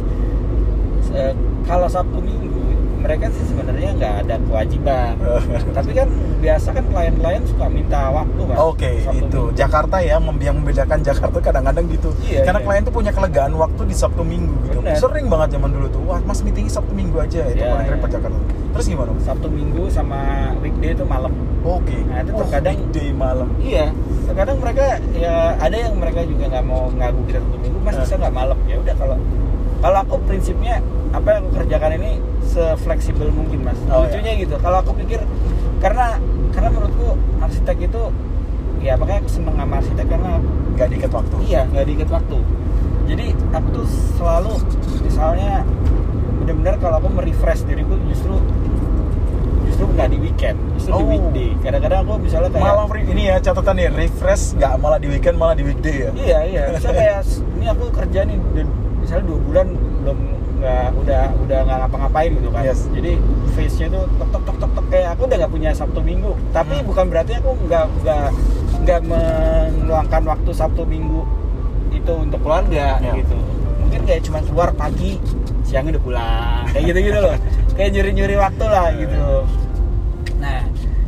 eh, 1.16 1.32
kalau 1.64 1.88
Sabtu 1.88 2.20
Minggu 2.20 2.54
mereka 2.96 3.30
sih 3.30 3.44
sebenarnya 3.46 3.94
nggak 3.94 4.14
ada 4.24 4.34
kewajiban 4.42 5.14
tapi 5.78 5.90
kan 5.92 6.08
biasa 6.36 6.68
kan 6.70 6.84
klien-klien 6.84 7.42
suka 7.44 7.66
minta 7.68 8.10
waktu 8.10 8.40
kan 8.42 8.56
Oke, 8.58 8.90
Sabtu 9.00 9.14
itu 9.20 9.40
Minggu. 9.40 9.54
Jakarta 9.54 9.96
ya, 9.98 10.18
yang 10.18 10.24
membedakan 10.54 10.98
Jakarta 11.00 11.38
kadang-kadang 11.40 11.86
gitu. 11.86 12.10
Iya, 12.20 12.42
Karena 12.42 12.60
iya. 12.60 12.66
klien 12.66 12.82
tuh 12.82 12.92
punya 12.92 13.10
kelegaan 13.10 13.52
waktu 13.54 13.82
di 13.84 13.94
Sabtu 13.94 14.22
Minggu 14.22 14.54
gitu. 14.64 14.78
Bener. 14.80 14.98
Sering 14.98 15.26
banget 15.26 15.54
zaman 15.54 15.70
dulu 15.70 15.86
tuh. 15.86 16.02
Wah, 16.02 16.18
Mas 16.20 16.42
meeting 16.42 16.66
Sabtu 16.66 16.92
Minggu 16.92 17.16
aja 17.16 17.46
itu 17.46 17.56
Iya, 17.56 17.70
paling 17.70 17.86
iya. 17.86 17.94
repot 17.94 18.10
Jakarta. 18.10 18.38
Terus 18.74 18.86
gimana? 18.86 19.10
Sabtu 19.20 19.46
Minggu 19.48 19.82
sama 19.86 20.18
weekday 20.58 20.90
itu 20.92 21.04
malam 21.04 21.30
Oke. 21.62 21.96
Nah, 22.04 22.20
itu 22.20 22.30
Oh, 22.32 22.40
terkadang- 22.42 22.74
weekday 22.76 23.08
malam. 23.12 23.48
iya 23.58 23.86
terkadang 24.26 24.58
mereka 24.58 24.84
ya 25.12 25.34
ada 25.56 25.76
yang 25.78 25.94
mereka 25.94 26.20
juga 26.22 26.50
nggak 26.50 26.64
mau 26.64 26.90
ngaku 26.90 27.20
kita 27.24 27.38
Sabtu 27.38 27.58
Minggu 27.60 27.78
mas 27.80 27.94
bisa 27.96 28.14
nggak 28.16 28.34
malam 28.34 28.58
ya 28.66 28.76
udah 28.76 28.94
kalau 28.96 29.16
kalau 29.78 29.98
aku 30.00 30.14
prinsipnya 30.24 30.80
apa 31.12 31.28
yang 31.32 31.40
aku 31.42 31.50
kerjakan 31.56 31.90
ini 31.96 32.10
sefleksibel 32.42 33.28
mungkin 33.30 33.64
mas 33.64 33.78
Oh, 33.88 34.04
lucunya 34.04 34.32
gitu 34.36 34.56
kalau 34.58 34.80
aku 34.80 34.92
pikir 35.00 35.20
karena 35.78 36.16
karena 36.52 36.68
menurutku 36.72 37.08
arsitek 37.38 37.76
itu 37.84 38.02
ya 38.80 38.96
makanya 38.96 39.24
aku 39.24 39.30
seneng 39.30 39.54
sama 39.56 39.74
arsitek 39.80 40.06
karena 40.08 40.32
Gak 40.76 40.92
diikat 40.92 41.08
waktu. 41.08 41.36
Iya, 41.48 41.64
nggak 41.72 41.84
diikat 41.88 42.10
waktu. 42.12 42.36
Jadi 43.08 43.26
aku 43.48 43.68
tuh 43.72 43.86
selalu 44.20 44.52
misalnya 45.00 45.64
benar-benar 46.44 46.74
kalau 46.76 46.96
aku 47.00 47.08
merefresh 47.16 47.64
diriku 47.64 47.96
justru 48.12 48.36
justru 49.64 49.84
nggak 49.88 50.08
di 50.12 50.18
weekend, 50.20 50.56
justru 50.76 50.92
di 50.92 51.00
Oh. 51.00 51.08
weekday. 51.08 51.48
Kadang-kadang 51.64 52.04
aku 52.04 52.12
misalnya 52.20 52.52
kayak 52.52 52.64
Malah 52.68 52.86
ini 52.92 53.22
ya 53.24 53.36
catatan 53.40 53.72
nih, 53.72 53.88
refresh 53.88 54.52
nggak 54.52 54.72
malah 54.76 54.98
di 55.00 55.08
weekend 55.08 55.36
malah 55.40 55.56
di 55.56 55.64
weekday 55.64 55.96
ya. 55.96 56.10
Iya 56.12 56.38
iya. 56.44 56.62
Misalnya 56.76 56.96
kayak 57.00 57.20
ini 57.56 57.66
aku 57.72 57.84
kerja 57.88 58.20
nih 58.28 58.36
misalnya 59.06 59.24
dua 59.24 59.38
bulan 59.40 59.66
belum 60.02 60.18
nggak 60.56 60.88
udah 60.96 61.22
udah 61.38 61.58
nggak 61.62 61.78
ngapa-ngapain 61.80 62.30
gitu 62.32 62.48
kan. 62.50 62.62
Yes. 62.64 62.80
Jadi 62.90 63.12
face-nya 63.52 63.86
tuh 63.88 64.02
tok 64.12 64.28
tok 64.28 64.42
tok 64.42 64.56
tok 64.58 64.70
tok 64.74 64.86
kayak 64.88 65.08
aku 65.14 65.22
udah 65.24 65.36
nggak 65.38 65.52
punya 65.52 65.70
Sabtu 65.70 66.00
Minggu. 66.00 66.32
Tapi 66.50 66.74
Hmm. 66.74 66.86
bukan 66.86 67.04
berarti 67.06 67.32
aku 67.34 67.50
nggak 67.62 67.84
nggak 68.02 68.26
nggak 68.82 69.00
meluangkan 69.06 70.22
waktu 70.26 70.50
Sabtu 70.50 70.82
Minggu 70.82 71.22
itu 71.88 72.12
untuk 72.12 72.40
keluarga 72.40 72.98
Ya. 72.98 73.14
gitu. 73.14 73.36
Mungkin 73.78 74.00
kayak 74.02 74.22
cuma 74.22 74.42
keluar 74.42 74.70
pagi, 74.72 75.22
siangnya 75.62 75.96
udah 75.96 76.02
pulang. 76.02 76.64
Kayak 76.68 76.84
gitu-gitu 76.90 77.18
loh. 77.20 77.36
Kayak 77.76 77.90
nyuri-nyuri 77.92 78.36
waktu 78.36 78.64
lah 78.64 78.88
Ya. 78.88 78.98
gitu. 78.98 79.24
Nah, 80.36 80.60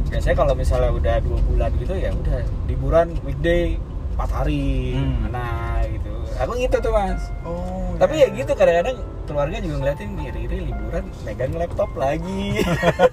biasanya 0.07 0.37
kalau 0.37 0.53
misalnya 0.55 0.91
udah 0.91 1.15
dua 1.21 1.39
bulan 1.45 1.71
gitu 1.75 1.95
ya 1.95 2.11
udah 2.13 2.39
liburan 2.65 3.07
weekday 3.23 3.77
empat 4.13 4.31
hari, 4.35 4.93
Hmm. 4.95 5.31
nah 5.31 5.81
gitu. 5.85 6.13
Aku 6.39 6.53
gitu 6.55 6.77
tuh 6.79 6.91
mas. 6.91 7.23
Oh. 7.43 7.78
Tapi 7.99 8.15
ya 8.23 8.27
gitu 8.31 8.53
kadang-kadang 8.55 8.97
keluarga 9.29 9.57
juga 9.61 9.77
ngeliatin 9.85 10.09
nih 10.17 10.29
Riri 10.33 10.59
liburan 10.73 11.05
megang 11.27 11.53
laptop 11.59 11.91
lagi. 11.99 12.65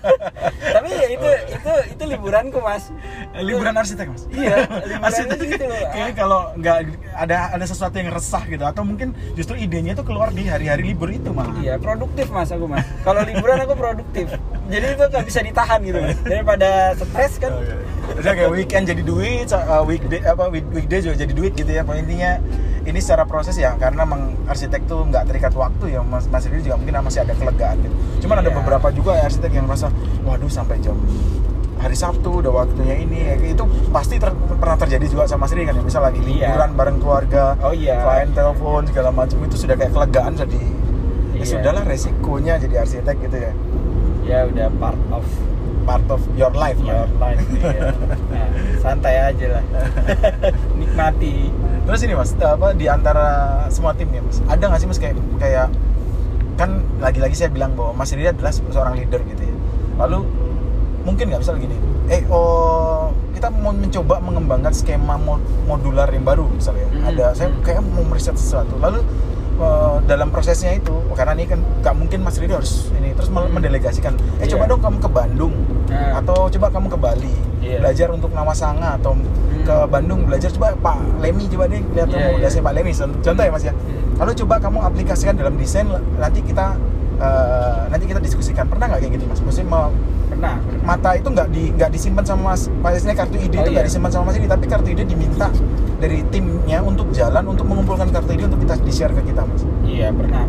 Tapi 0.76 0.88
ya 0.94 1.08
itu 1.12 1.30
itu 1.52 1.72
itu 1.92 2.04
liburanku 2.08 2.60
mas. 2.64 2.94
Eh, 3.36 3.44
Liburan 3.44 3.76
arsitek 3.76 4.08
mas. 4.14 4.24
Iya, 4.32 4.64
liburan 4.88 5.04
arsitek 5.04 5.38
gitu 5.44 5.66
loh. 5.68 5.84
Kayaknya 5.94 6.14
kalau 6.16 6.40
nggak 6.56 6.78
ada 7.18 7.38
ada 7.52 7.66
sesuatu 7.68 7.96
yang 8.00 8.14
resah 8.14 8.44
gitu 8.48 8.64
atau 8.64 8.86
mungkin 8.88 9.12
justru 9.36 9.60
idenya 9.60 9.98
tuh 9.98 10.08
keluar 10.08 10.32
di 10.32 10.48
hari-hari 10.48 10.96
libur 10.96 11.12
itu 11.12 11.34
malah. 11.36 11.58
Iya 11.60 11.76
produktif 11.82 12.32
mas 12.32 12.54
aku 12.54 12.70
mas. 12.70 12.86
Kalau 13.04 13.26
liburan 13.26 13.60
aku 13.60 13.74
produktif. 13.76 14.30
Jadi 14.66 14.86
itu 14.92 15.04
nggak 15.04 15.26
bisa 15.26 15.40
ditahan 15.42 15.80
gitu. 15.82 16.00
Daripada 16.24 16.70
stres 16.96 17.34
kan. 17.38 17.52
Oh, 17.52 17.62
iya. 17.62 17.78
Udah 18.16 18.34
kayak 18.34 18.52
weekend 18.52 18.84
jadi 18.86 19.02
duit, 19.02 19.50
uh, 19.50 19.82
weekday 19.82 20.22
apa 20.22 20.46
week- 20.48 20.70
weekday 20.70 21.02
juga 21.02 21.16
jadi 21.18 21.34
duit 21.34 21.54
gitu 21.54 21.68
ya. 21.68 21.82
Poin 21.82 21.98
intinya 21.98 22.38
ini 22.82 22.98
secara 22.98 23.26
proses 23.26 23.56
ya 23.56 23.74
karena 23.76 24.06
memang 24.06 24.22
arsitek 24.46 24.86
tuh 24.86 25.02
nggak 25.04 25.26
terikat 25.26 25.54
waktu 25.54 25.86
ya 25.92 26.02
Mas 26.02 26.26
Mas 26.26 26.46
Riri 26.46 26.62
juga 26.62 26.78
mungkin 26.78 27.02
masih 27.02 27.22
ada 27.22 27.34
kelegaan 27.34 27.82
gitu. 27.82 27.96
Cuman 28.22 28.40
ada 28.40 28.50
Iya. 28.50 28.56
beberapa 28.56 28.88
juga 28.90 29.12
ya 29.16 29.26
arsitek 29.26 29.52
yang 29.52 29.66
merasa 29.66 29.90
waduh 30.22 30.46
sampai 30.48 30.78
jam 30.80 30.94
hari 31.76 31.94
Sabtu 31.94 32.42
udah 32.42 32.54
waktunya 32.56 32.96
ini 32.96 33.20
ya, 33.26 33.36
itu 33.38 33.62
pasti 33.92 34.16
ter- 34.16 34.34
pernah 34.56 34.74
terjadi 34.76 35.06
juga 35.08 35.24
sama 35.26 35.46
Riri 35.46 35.66
kan 35.66 35.76
ya 35.76 35.84
misal 35.84 36.02
lagi 36.02 36.18
Iya. 36.20 36.50
liburan 36.50 36.72
bareng 36.74 36.98
keluarga 37.00 37.44
Oh 37.60 37.74
iya. 37.74 38.00
klien 38.00 38.30
telepon 38.32 38.86
segala 38.86 39.10
macam 39.10 39.38
itu 39.40 39.56
sudah 39.56 39.76
kayak 39.76 39.92
kelegaan 39.92 40.34
jadi 40.36 40.62
ya 41.34 41.36
Iya. 41.36 41.46
sudahlah 41.48 41.84
resikonya 41.84 42.54
jadi 42.58 42.76
arsitek 42.80 43.16
gitu 43.20 43.38
ya 43.40 43.52
Ya 44.26 44.50
udah 44.50 44.68
part 44.82 45.00
of 45.14 45.26
part 45.86 46.06
of 46.10 46.22
your 46.34 46.50
life 46.52 46.78
your 46.82 47.06
life. 47.22 47.40
Iya. 47.56 47.94
Nah, 48.34 48.48
santai 48.82 49.16
aja 49.22 49.62
lah. 49.62 49.64
Nikmati. 50.82 51.54
Terus 51.86 52.00
ini 52.02 52.14
mas, 52.18 52.34
apa 52.36 52.74
di 52.74 52.90
antara 52.90 53.26
semua 53.70 53.94
tim 53.94 54.10
ya 54.10 54.22
mas, 54.26 54.42
ada 54.50 54.64
nggak 54.66 54.82
sih 54.82 54.90
mas 54.90 54.98
kayak 54.98 55.16
kayak 55.38 55.70
kan 56.56 56.82
lagi-lagi 56.98 57.36
saya 57.36 57.52
bilang 57.52 57.76
bahwa 57.76 57.92
Mas 57.94 58.16
Riri 58.16 58.32
adalah 58.32 58.50
seorang 58.50 58.96
leader 58.96 59.20
gitu 59.28 59.44
ya. 59.44 59.56
Lalu 60.00 60.24
mungkin 61.04 61.30
nggak 61.30 61.42
misal 61.44 61.60
gini, 61.60 61.76
eh 62.10 62.24
oh 62.32 63.12
kita 63.36 63.52
mau 63.52 63.70
mencoba 63.70 64.18
mengembangkan 64.24 64.74
skema 64.74 65.20
mo- 65.20 65.44
modular 65.68 66.08
yang 66.10 66.26
baru 66.26 66.48
misalnya. 66.50 66.88
Mhm. 66.90 67.06
Ada 67.14 67.26
saya 67.36 67.50
kayak 67.62 67.84
mau 67.86 68.08
meriset 68.08 68.40
sesuatu. 68.40 68.80
Lalu 68.80 69.04
eh, 69.56 69.96
dalam 70.04 70.28
prosesnya 70.30 70.72
itu, 70.72 70.92
karena 71.12 71.32
ini 71.34 71.46
kan 71.46 71.60
nggak 71.80 71.94
mungkin 71.94 72.20
Mas 72.22 72.36
Riri 72.36 72.54
harus 72.54 72.92
ini 72.94 73.12
terus 73.12 73.28
Hmm. 73.28 73.48
mendelegasikan. 73.50 74.14
Eh 74.38 74.44
Iya. 74.44 74.52
coba 74.52 74.64
dong 74.66 74.82
kamu 74.82 74.98
ke 75.00 75.10
Bandung 75.10 75.54
Nah. 75.86 76.20
atau 76.20 76.50
coba 76.50 76.68
kamu 76.70 76.88
ke 76.88 76.98
Bali 76.98 77.34
Iya. 77.60 77.78
belajar 77.80 78.08
untuk 78.10 78.30
Nawasanga 78.30 78.96
atau 78.96 79.16
ke 79.62 79.76
Bandung 79.88 80.24
belajar 80.24 80.50
coba 80.52 80.76
Pak 80.76 80.98
Lemi 81.20 81.46
coba 81.48 81.66
deh 81.66 81.80
lihat 81.80 82.06
Iya, 82.06 82.16
rekomendasi 82.20 82.58
iya. 82.58 82.64
Pak 82.64 82.74
Lemi 82.74 82.92
contoh 82.94 83.44
ya 83.44 83.52
Mas 83.52 83.64
ya 83.64 83.74
Hmm. 83.74 84.18
lalu 84.18 84.32
coba 84.36 84.56
kamu 84.60 84.80
aplikasikan 84.84 85.34
dalam 85.34 85.56
desain 85.56 85.88
nanti 86.16 86.40
kita 86.42 86.76
eh, 87.16 87.82
nanti 87.88 88.06
kita 88.06 88.20
diskusikan 88.20 88.66
pernah 88.66 88.86
nggak 88.88 89.00
kayak 89.00 89.14
gitu 89.14 89.26
Mas 89.26 89.40
maksudnya 89.40 89.70
mau 89.70 89.88
Pernah. 90.26 90.60
pernah. 90.60 90.84
mata 90.84 91.10
itu 91.14 91.28
nggak 91.28 91.48
di 91.48 91.64
nggak 91.72 91.90
disimpan 91.90 92.24
sama 92.24 92.42
Mas 92.52 92.68
maksudnya 92.76 93.16
kartu 93.16 93.38
ide 93.38 93.56
Oh, 93.56 93.62
itu 93.62 93.70
nggak 93.72 93.82
iya. 93.82 93.88
disimpan 93.88 94.12
sama 94.12 94.24
Mas 94.28 94.36
ini 94.36 94.48
tapi 94.48 94.66
kartu 94.66 94.90
ide 94.90 95.04
diminta 95.04 95.48
dari 96.06 96.22
timnya 96.30 96.80
untuk 96.80 97.10
jalan 97.10 97.42
untuk 97.48 97.66
mengumpulkan 97.66 98.14
kartu 98.14 98.32
ide 98.32 98.46
untuk 98.46 98.62
kita 98.62 98.78
di 98.78 98.94
share 98.94 99.10
ke 99.12 99.26
kita 99.26 99.42
Mas 99.42 99.66
Iya 99.82 100.14
pernah. 100.14 100.46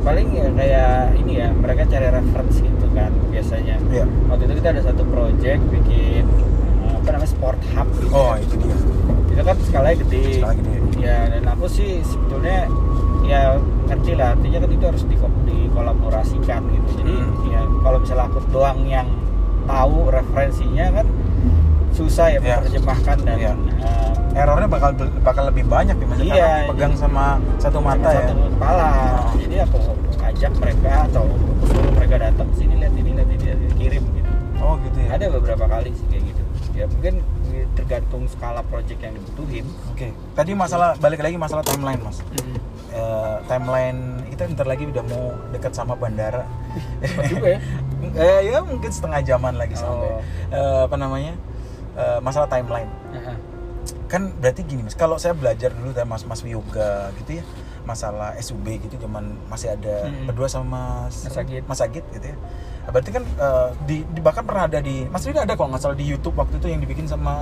Paling 0.00 0.28
ya 0.30 0.46
kayak 0.54 0.92
ini 1.18 1.32
ya 1.36 1.48
mereka 1.52 1.82
cari 1.84 2.06
reference 2.08 2.56
gitu 2.56 2.86
kan 2.94 3.10
biasanya. 3.28 3.76
Iya. 3.84 4.06
Waktu 4.30 4.42
itu 4.46 4.54
kita 4.56 4.68
ada 4.70 4.82
satu 4.82 5.02
project 5.04 5.60
bikin 5.68 6.24
eh, 6.80 6.92
apa 6.94 7.08
namanya 7.10 7.26
sport 7.28 7.58
hub 7.74 7.88
gitu. 7.92 8.06
oh 8.10 8.32
ya. 8.32 8.40
itu 8.40 8.54
dia 8.56 8.76
Itu 9.30 9.42
kan 9.42 9.56
skalanya 9.60 9.96
gede. 10.00 10.22
Skala 10.38 10.54
gede. 10.54 10.72
Ya 10.96 11.16
dan 11.28 11.42
aku 11.44 11.66
sih 11.66 11.90
sebetulnya 12.02 12.70
ya 13.26 13.58
ngerti 13.86 14.12
lah 14.14 14.32
artinya 14.32 14.58
kan 14.58 14.70
itu 14.70 14.84
harus 14.86 15.02
diko- 15.04 15.38
dikolaborasikan 15.44 16.60
gitu. 16.70 16.88
Jadi 16.96 17.12
Hmm. 17.12 17.50
ya 17.50 17.60
kalau 17.82 17.98
misalnya 17.98 18.24
aku 18.26 18.38
doang 18.48 18.80
yang 18.86 19.08
tahu 19.66 20.06
referensinya 20.08 20.86
kan 20.94 21.06
susah 21.90 22.26
ya 22.30 22.38
Iya. 22.38 22.56
menerjemahkan 22.62 23.16
dan 23.20 23.36
Iya. 23.36 23.52
eh, 23.80 24.09
errornya 24.30 24.68
bakal 24.70 24.90
bakal 25.20 25.44
lebih 25.50 25.64
banyak 25.66 25.96
ya 25.96 26.06
Mas 26.06 26.18
Iya, 26.20 26.30
karena 26.30 26.68
pegang 26.70 26.92
jadi- 26.94 27.02
sama 27.02 27.24
satu 27.58 27.78
sama 27.78 27.88
mata 27.94 28.08
ya 28.08 28.22
satu 28.22 28.34
kepala 28.48 28.88
Oh. 28.90 29.34
jadi 29.36 29.56
aku 29.64 29.78
ajak 30.20 30.52
mereka 30.56 30.90
atau 31.10 31.24
suruh 31.66 31.92
mereka 31.92 32.16
datang 32.20 32.48
sini 32.54 32.74
lihat 32.78 32.94
ini 32.94 33.10
lihat 33.12 33.28
ini 33.28 33.44
lihat 33.44 33.58
ini, 33.58 33.72
kirim 33.74 34.02
gitu 34.14 34.30
oh 34.60 34.74
gitu 34.80 34.98
ya 35.02 35.08
ada 35.18 35.26
beberapa 35.30 35.64
kali 35.66 35.90
sih 35.92 36.06
kayak 36.08 36.24
gitu 36.30 36.42
ya 36.72 36.84
mungkin 36.86 37.14
tergantung 37.70 38.22
skala 38.26 38.62
project 38.66 39.00
yang 39.02 39.14
dibutuhin 39.14 39.66
Oke, 39.90 40.08
tadi 40.32 40.52
masalah 40.54 40.94
balik 40.96 41.20
lagi 41.20 41.36
masalah 41.36 41.60
timeline 41.60 42.00
mas. 42.00 42.18
Eh, 42.90 43.36
timeline 43.46 44.00
itu 44.26 44.42
ntar 44.50 44.66
lagi 44.66 44.82
udah 44.82 45.04
mau 45.06 45.30
dekat 45.50 45.70
sama 45.70 45.94
bandara. 45.94 46.42
Juga 47.28 47.54
ya 47.54 47.58
eh, 48.22 48.40
ya 48.50 48.58
mungkin 48.64 48.90
setengah 48.90 49.20
jaman 49.22 49.54
lagi 49.54 49.78
sampai. 49.78 50.10
Oh. 50.10 50.20
Eh, 50.50 50.80
apa 50.88 50.96
namanya? 50.96 51.34
Eh, 51.94 52.18
masalah 52.18 52.48
timeline. 52.48 52.90
Heeh. 53.12 53.36
Kan 54.10 54.34
berarti 54.34 54.60
gini 54.62 54.82
mas, 54.82 54.92
kalau 54.92 55.16
saya 55.16 55.32
belajar 55.32 55.70
dulu 55.70 55.90
dari 55.90 56.02
mas 56.02 56.26
mas 56.26 56.42
yoga 56.42 57.14
gitu 57.16 57.38
ya, 57.38 57.44
masalah 57.80 58.34
SUB 58.36 58.66
gitu, 58.80 58.98
cuman 59.00 59.22
masih 59.46 59.70
ada 59.70 60.04
Mm-mm. 60.04 60.26
berdua 60.26 60.46
sama 60.46 61.06
mas 61.06 61.22
Mas 61.22 61.36
Agit. 61.36 61.62
Mas 61.64 61.78
Agit 61.78 62.02
gitu 62.10 62.26
ya. 62.26 62.34
Nah, 62.80 62.90
berarti 62.90 63.10
kan 63.12 63.22
eh, 63.22 63.68
di, 63.84 63.96
di- 64.04 64.18
bahkan 64.20 64.42
pernah 64.42 64.64
ada 64.64 64.80
di 64.80 65.06
Mas 65.06 65.22
Rida 65.22 65.44
ada 65.44 65.52
kok 65.52 65.62
nggak 65.62 65.78
salah 65.78 65.94
di 65.94 66.02
YouTube 66.02 66.34
waktu 66.34 66.56
itu 66.56 66.66
yang 66.66 66.80
dibikin 66.80 67.04
sama 67.04 67.32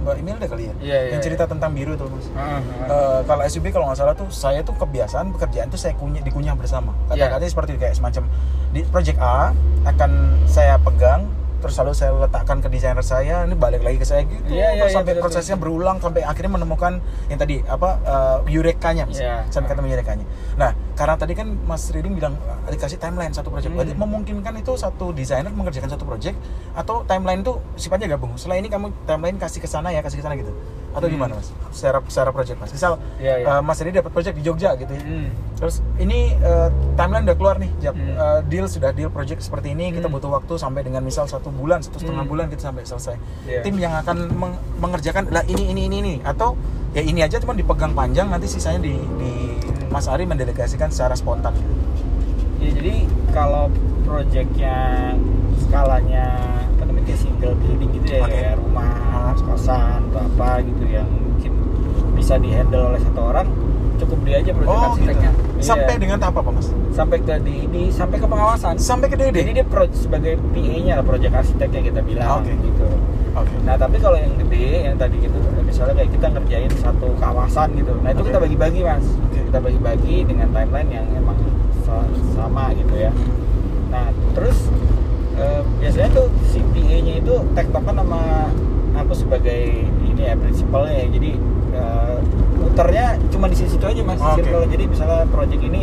Mbak 0.00 0.16
Imelda 0.18 0.46
kali 0.46 0.66
ya, 0.66 0.74
Iya, 0.80 0.98
iya, 0.98 1.10
yang 1.12 1.20
cerita 1.20 1.44
iya. 1.44 1.52
tentang 1.52 1.70
biru 1.70 1.92
tuh 1.94 2.08
mas. 2.08 2.26
Heeh, 2.26 2.58
heeh. 2.58 2.88
Eh, 2.88 3.20
kalau 3.22 3.42
SUB 3.46 3.66
kalau 3.68 3.86
nggak 3.86 3.98
salah 3.98 4.14
tuh 4.16 4.28
saya 4.30 4.60
tuh 4.60 4.74
kebiasaan 4.74 5.30
pekerjaan 5.30 5.68
tuh 5.68 5.78
saya 5.78 5.94
kunyah 5.94 6.20
dikunyah 6.20 6.58
bersama. 6.58 6.90
Iya. 7.06 7.30
Kata-katanya 7.30 7.50
seperti 7.52 7.70
itu, 7.70 7.80
kayak 7.80 7.94
semacam 7.94 8.22
di 8.70 8.80
project 8.84 9.18
A 9.20 9.54
akan 9.86 10.10
saya 10.44 10.74
pegang 10.76 11.28
terus 11.60 11.76
lalu 11.78 11.92
saya 11.92 12.10
letakkan 12.16 12.58
ke 12.64 12.68
desainer 12.72 13.04
saya 13.04 13.44
ini 13.44 13.54
balik 13.54 13.84
lagi 13.84 14.00
ke 14.00 14.06
saya 14.08 14.24
gitu 14.24 14.48
Iya, 14.48 14.74
iya, 14.74 14.82
terus 14.82 14.92
iya, 14.92 14.98
sampai 14.98 15.12
betul, 15.14 15.22
prosesnya 15.28 15.56
betul. 15.56 15.64
berulang 15.76 15.96
sampai 16.00 16.22
akhirnya 16.24 16.52
menemukan 16.56 16.92
yang 17.28 17.38
tadi 17.38 17.56
apa 17.68 17.88
eh, 18.02 18.52
eurekanya 18.56 19.04
Mas. 19.06 19.20
Iya. 19.20 19.44
sampai 19.52 19.68
ketemu 19.70 19.86
eurekanya 19.92 20.26
nah 20.56 20.72
karena 21.00 21.16
tadi 21.16 21.32
kan 21.32 21.48
Mas 21.64 21.88
Riding 21.88 22.12
bilang 22.12 22.36
eh, 22.60 22.70
dikasih 22.70 23.00
timeline 23.00 23.32
satu 23.32 23.48
project 23.48 23.72
berarti 23.72 23.96
Hmm. 23.96 24.04
memungkinkan 24.04 24.52
itu 24.54 24.76
satu 24.76 25.10
desainer 25.10 25.48
mengerjakan 25.50 25.88
satu 25.88 26.04
project 26.04 26.36
atau 26.72 27.00
timeline 27.02 27.40
itu 27.40 27.56
sifatnya 27.74 28.04
gabung 28.10 28.36
setelah 28.36 28.60
ini 28.60 28.68
kamu 28.68 28.92
timeline 29.06 29.40
kasih 29.40 29.58
ke 29.58 29.66
sana 29.66 29.88
ya 29.88 29.98
kasih 29.98 30.20
ke 30.20 30.22
sana 30.22 30.36
gitu 30.36 30.52
atau 30.90 31.06
Hmm. 31.06 31.14
gimana 31.16 31.32
mas 31.34 31.48
secara 31.70 32.04
secara 32.04 32.30
project 32.30 32.58
mas 32.58 32.68
misal 32.68 33.00
Iya, 33.16 33.34
iya. 33.38 33.46
eh, 33.48 33.60
mas 33.62 33.80
Riri 33.80 33.96
dapat 33.96 34.12
project 34.12 34.36
di 34.36 34.42
Jogja 34.42 34.76
gitu 34.76 34.90
ya 34.90 35.00
Hmm. 35.00 35.32
terus 35.56 35.74
ini 35.96 36.36
eh, 36.36 36.68
timeline 36.94 37.24
udah 37.24 37.36
keluar 37.38 37.56
nih 37.56 37.70
Jap. 37.80 37.94
Hmm. 37.94 38.12
Eh, 38.12 38.40
deal 38.46 38.66
sudah 38.66 38.90
deal 38.90 39.08
project 39.08 39.40
seperti 39.40 39.72
ini 39.72 39.88
kita 39.90 40.04
Hmm. 40.04 40.14
butuh 40.14 40.28
waktu 40.30 40.52
sampai 40.54 40.82
dengan 40.82 41.00
misal 41.00 41.24
satu 41.24 41.48
bulan 41.50 41.80
satu 41.80 41.96
setengah 41.96 42.20
Hmm. 42.20 42.28
bulan 42.28 42.46
kita 42.46 42.68
sampai 42.68 42.84
selesai 42.84 43.16
Iya. 43.48 43.62
tim 43.62 43.78
yang 43.78 43.96
akan 43.96 44.28
meng- 44.30 44.60
mengerjakan 44.76 45.30
lah 45.30 45.46
ini 45.46 45.64
ini 45.66 45.82
ini 45.86 45.96
ini 45.98 46.14
atau 46.20 46.52
ya 46.90 47.00
ini 47.00 47.22
aja 47.22 47.38
cuma 47.38 47.54
dipegang 47.54 47.94
panjang 47.94 48.26
nanti 48.26 48.44
sisanya 48.46 48.82
di, 48.82 48.98
di 49.16 49.30
Mas 49.90 50.06
Ari 50.06 50.24
mendelegasikan 50.24 50.88
secara 50.88 51.12
spontan 51.12 51.50
gitu. 51.52 51.74
Ya, 52.60 52.70
jadi 52.72 52.94
kalau 53.30 53.66
proyeknya 54.04 54.76
skalanya 55.58 56.26
apa 56.70 56.82
namanya 56.84 57.04
kayak 57.06 57.20
single 57.20 57.54
building 57.56 57.90
gitu 57.94 58.06
ya 58.08 58.20
Oke. 58.20 58.32
kayak 58.32 58.54
rumah 58.56 58.88
Hmm. 59.30 59.46
kosan 59.46 60.00
atau 60.08 60.20
apa 60.22 60.50
gitu 60.60 60.84
yang 60.86 61.06
mungkin 61.06 61.52
bisa 62.12 62.34
dihandle 62.36 62.90
oleh 62.90 63.00
satu 63.00 63.20
orang 63.24 63.46
cukup 63.96 64.18
dia 64.22 64.36
aja 64.38 64.50
proyek 64.50 64.68
Oh 64.68 64.76
gitu. 64.76 64.88
arsiteknya 64.94 65.30
Iya. 65.30 65.64
Sampai 65.66 65.94
dengan 65.96 66.16
tahap 66.16 66.36
apa 66.38 66.50
mas? 66.50 66.68
sampai 66.90 67.16
ke 67.18 67.34
di, 67.38 67.56
di 67.68 67.82
sampai 67.88 68.16
ke 68.16 68.26
pengawasan 68.26 68.74
Sampai 68.76 69.06
ke 69.06 69.16
DD. 69.16 69.36
jadi 69.36 69.52
dia 69.54 69.66
pro, 69.66 69.84
sebagai 69.90 70.40
PA-nya 70.50 70.92
lah 70.94 71.04
proyek 71.04 71.30
arsiteknya 71.30 71.80
kita 71.84 72.00
bilang 72.00 72.40
Oke. 72.40 72.52
gitu 72.54 72.86
Oke. 73.32 73.54
Nah 73.62 73.74
tapi 73.76 73.96
kalau 73.96 74.16
yang 74.16 74.34
gede 74.36 74.66
yang 74.84 74.96
tadi 74.96 75.16
gitu 75.18 75.38
misalnya 75.62 75.94
kayak 75.96 76.10
kita 76.10 76.26
ngerjain 76.28 76.72
satu 76.74 77.08
kawasan 77.14 77.68
gitu, 77.72 77.92
nah 77.96 78.10
itu 78.10 78.20
Oke. 78.20 78.28
kita 78.28 78.38
bagi-bagi 78.40 78.80
mas. 78.82 79.06
Kita 79.50 79.58
bagi-bagi 79.58 80.16
dengan 80.22 80.46
timeline 80.54 80.90
yang 80.94 81.06
emang 81.10 81.34
sa- 81.82 82.06
sama 82.30 82.70
gitu 82.72 82.94
ya. 82.94 83.10
Nah 83.90 84.06
terus 84.30 84.70
eh, 85.34 85.66
biasanya 85.76 86.08
tuh 86.14 86.30
si 86.46 86.62
PA-nya 86.62 87.18
itu 87.18 87.34
tektokan 87.50 87.98
sama 87.98 88.46
aku 88.94 89.10
sebagai 89.10 89.74
ini 89.82 90.22
ya 90.22 90.38
prinsipalnya 90.38 90.94
ya, 90.94 91.06
jadi 91.10 91.30
eh, 91.74 92.16
muternya 92.62 93.06
cuma 93.26 93.50
di 93.50 93.58
situ 93.58 93.82
aja 93.82 93.98
mas, 94.06 94.22
Oke. 94.22 94.38
circle. 94.38 94.70
Jadi 94.70 94.84
misalnya 94.86 95.26
project 95.26 95.62
ini 95.64 95.82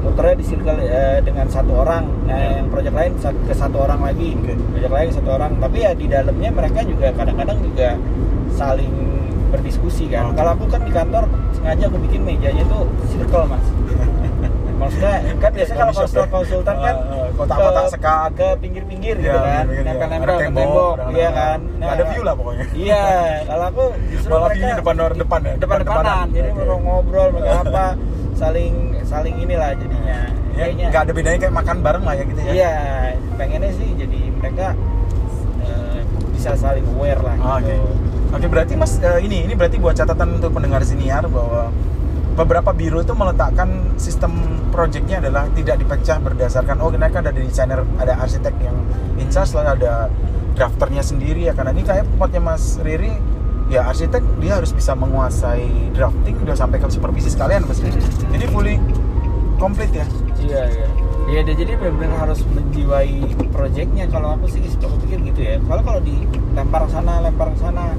muternya 0.00 0.36
di 0.36 0.44
circle 0.44 0.76
eh, 0.76 1.18
dengan 1.24 1.48
satu 1.48 1.72
orang, 1.74 2.04
nah 2.28 2.36
Ya. 2.36 2.60
yang 2.60 2.68
project 2.68 2.92
lain 2.92 3.12
ke 3.16 3.54
satu 3.56 3.76
orang 3.80 4.00
lagi, 4.02 4.36
Oke. 4.36 4.60
project 4.70 4.92
lain 4.92 5.08
satu 5.10 5.28
orang. 5.30 5.56
Tapi 5.56 5.76
ya 5.80 5.96
di 5.96 6.04
dalamnya 6.04 6.52
mereka 6.52 6.84
juga 6.84 7.16
kadang-kadang 7.16 7.64
juga 7.64 7.96
saling 8.52 8.92
berdiskusi 9.48 10.04
kan. 10.06 10.30
Oke. 10.30 10.36
Kalau 10.36 10.50
aku 10.52 10.64
kan 10.68 10.84
di 10.84 10.92
kantor 10.92 11.24
sengaja 11.60 11.84
aku 11.86 11.98
bikin 12.00 12.20
mejanya 12.22 12.64
tuh 12.66 12.82
circle 13.06 13.44
mas. 13.46 13.64
Maksudnya 14.80 15.12
kan 15.36 15.50
biasa 15.52 15.72
kalau 15.74 15.92
konsultan 15.92 16.24
ya? 16.24 16.32
konsultan 16.32 16.76
kan 16.78 16.94
Ah, 16.96 17.12
ah, 17.12 17.28
kotak-kotak 17.36 17.84
sekat. 17.92 18.30
ke 18.32 18.48
pinggir-pinggir 18.58 19.14
Ya, 19.14 19.22
gitu 19.22 19.38
kan, 19.38 19.44
pinggir-pinggir, 19.60 19.84
ya. 19.84 19.92
nempel-nempel 19.92 20.36
ke 20.40 20.48
tembok, 20.50 20.94
iya 21.12 21.28
kan. 21.30 21.58
Nggak 21.76 21.92
ada 21.92 22.04
view 22.06 22.22
lah 22.24 22.34
pokoknya. 22.34 22.64
Iya, 22.72 23.04
kalau 23.44 23.64
aku 23.66 23.84
justru 24.08 24.30
Malah 24.30 24.40
mereka 24.46 24.56
depan- 24.56 24.72
depan 24.72 24.96
ya? 24.96 25.04
depan-depanan. 25.12 25.60
Depan-depanan. 25.60 26.26
Jadi 26.26 26.40
Oke. 26.42 26.56
mereka 26.56 26.74
ngobrol, 26.80 27.28
mereka 27.30 27.52
apa, 27.62 27.86
saling 28.32 28.72
saling 29.04 29.34
inilah 29.36 29.70
jadinya. 29.74 30.18
Ya, 30.50 30.56
Kayaknya- 30.56 30.88
nggak 30.88 31.02
ada 31.02 31.12
bedanya 31.12 31.38
kayak 31.38 31.54
makan 31.54 31.76
bareng 31.78 32.02
lah 32.02 32.14
ya 32.16 32.24
gitu 32.24 32.40
ya. 32.40 32.50
Iya, 32.50 32.72
pengennya 33.36 33.70
sih 33.76 33.88
jadi 33.94 34.20
mereka 34.32 34.66
eh, 35.60 36.00
bisa 36.32 36.50
saling 36.56 36.86
aware 36.90 37.20
lah. 37.20 37.36
Ah, 37.38 37.58
gitu. 37.60 37.84
Oke, 38.30 38.46
berarti 38.46 38.78
Mas 38.78 38.94
eh, 39.02 39.26
ini 39.26 39.42
ini 39.42 39.58
berarti 39.58 39.82
buat 39.82 39.98
catatan 39.98 40.38
untuk 40.38 40.54
pendengar 40.54 40.86
siniar 40.86 41.26
bahwa 41.26 41.74
beberapa 42.38 42.70
biro 42.70 43.02
itu 43.02 43.10
meletakkan 43.10 43.98
sistem 43.98 44.30
projectnya 44.70 45.18
adalah 45.18 45.50
tidak 45.50 45.82
dipecah 45.82 46.22
berdasarkan 46.22 46.78
oh 46.78 46.94
mereka 46.94 47.18
ada 47.18 47.34
desainer, 47.34 47.82
ada 47.98 48.14
arsitek 48.22 48.54
yang 48.62 48.76
in 49.18 49.26
charge, 49.34 49.50
lalu 49.52 49.82
ada 49.82 50.06
drafternya 50.54 51.02
sendiri 51.02 51.50
ya 51.50 51.52
karena 51.58 51.74
ini 51.74 51.82
kayak 51.82 52.06
tempatnya 52.06 52.42
Mas 52.54 52.78
Riri 52.78 53.12
ya 53.66 53.86
arsitek 53.90 54.22
dia 54.38 54.62
harus 54.62 54.70
bisa 54.70 54.94
menguasai 54.94 55.90
drafting 55.94 56.38
udah 56.42 56.54
sampai 56.54 56.78
ke 56.78 56.86
supervisi 56.86 57.34
sekalian 57.34 57.66
Mas 57.66 57.82
Riri. 57.82 57.98
Jadi 58.30 58.46
fully 58.46 58.78
komplit 59.58 59.90
ya. 59.90 60.06
Iya 60.38 60.62
iya. 60.70 60.88
Iya 61.30 61.40
jadi 61.54 61.78
benar-benar 61.78 62.30
harus 62.30 62.42
menjiwai 62.46 63.36
proyeknya. 63.54 64.06
Kalau 64.10 64.34
aku 64.38 64.50
sih 64.50 64.62
aku 64.62 64.96
pikir 65.06 65.18
gitu 65.30 65.40
ya. 65.44 65.56
Kalau 65.62 65.82
kalau 65.82 66.00
dilempar 66.02 66.82
sana, 66.90 67.22
lempar 67.22 67.54
sana, 67.60 67.94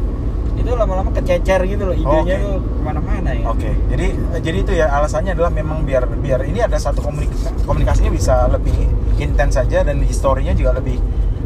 itu 0.53 0.69
lama-lama 0.69 1.09
kececer 1.11 1.63
gitu 1.63 1.83
loh. 1.83 1.95
Idenya 1.95 2.35
Oke. 2.35 2.35
tuh 2.37 2.55
ke 2.59 2.81
mana-mana 2.81 3.29
ya. 3.31 3.43
Oke, 3.47 3.69
jadi 3.87 4.07
jadi 4.39 4.57
itu 4.59 4.71
ya 4.73 4.87
alasannya 4.91 5.31
adalah 5.31 5.49
memang 5.49 5.81
biar 5.81 6.05
biar 6.11 6.43
ini 6.43 6.59
ada 6.59 6.75
satu 6.75 6.99
komunikasi 6.99 7.47
komunikasinya 7.63 8.11
bisa 8.11 8.45
lebih 8.47 8.75
intens 9.17 9.55
saja 9.55 9.81
dan 9.81 10.01
historinya 10.01 10.51
juga 10.51 10.75
lebih 10.75 10.99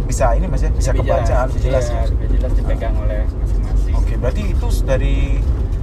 bisa 0.06 0.32
ini 0.32 0.46
mas 0.46 0.62
ya 0.62 0.70
bisa 0.70 0.90
Lebih 0.92 1.02
kebaca 1.04 1.26
jelas, 1.26 1.48
lebih 1.50 1.62
jelas. 1.62 1.86
ya. 1.88 2.02
lebih 2.08 2.28
jelas 2.38 2.52
dipegang 2.54 2.94
oleh 2.96 3.22
masing-masing. 3.26 3.94
Oke, 3.96 4.14
berarti 4.16 4.42
itu 4.48 4.68
dari 4.82 5.16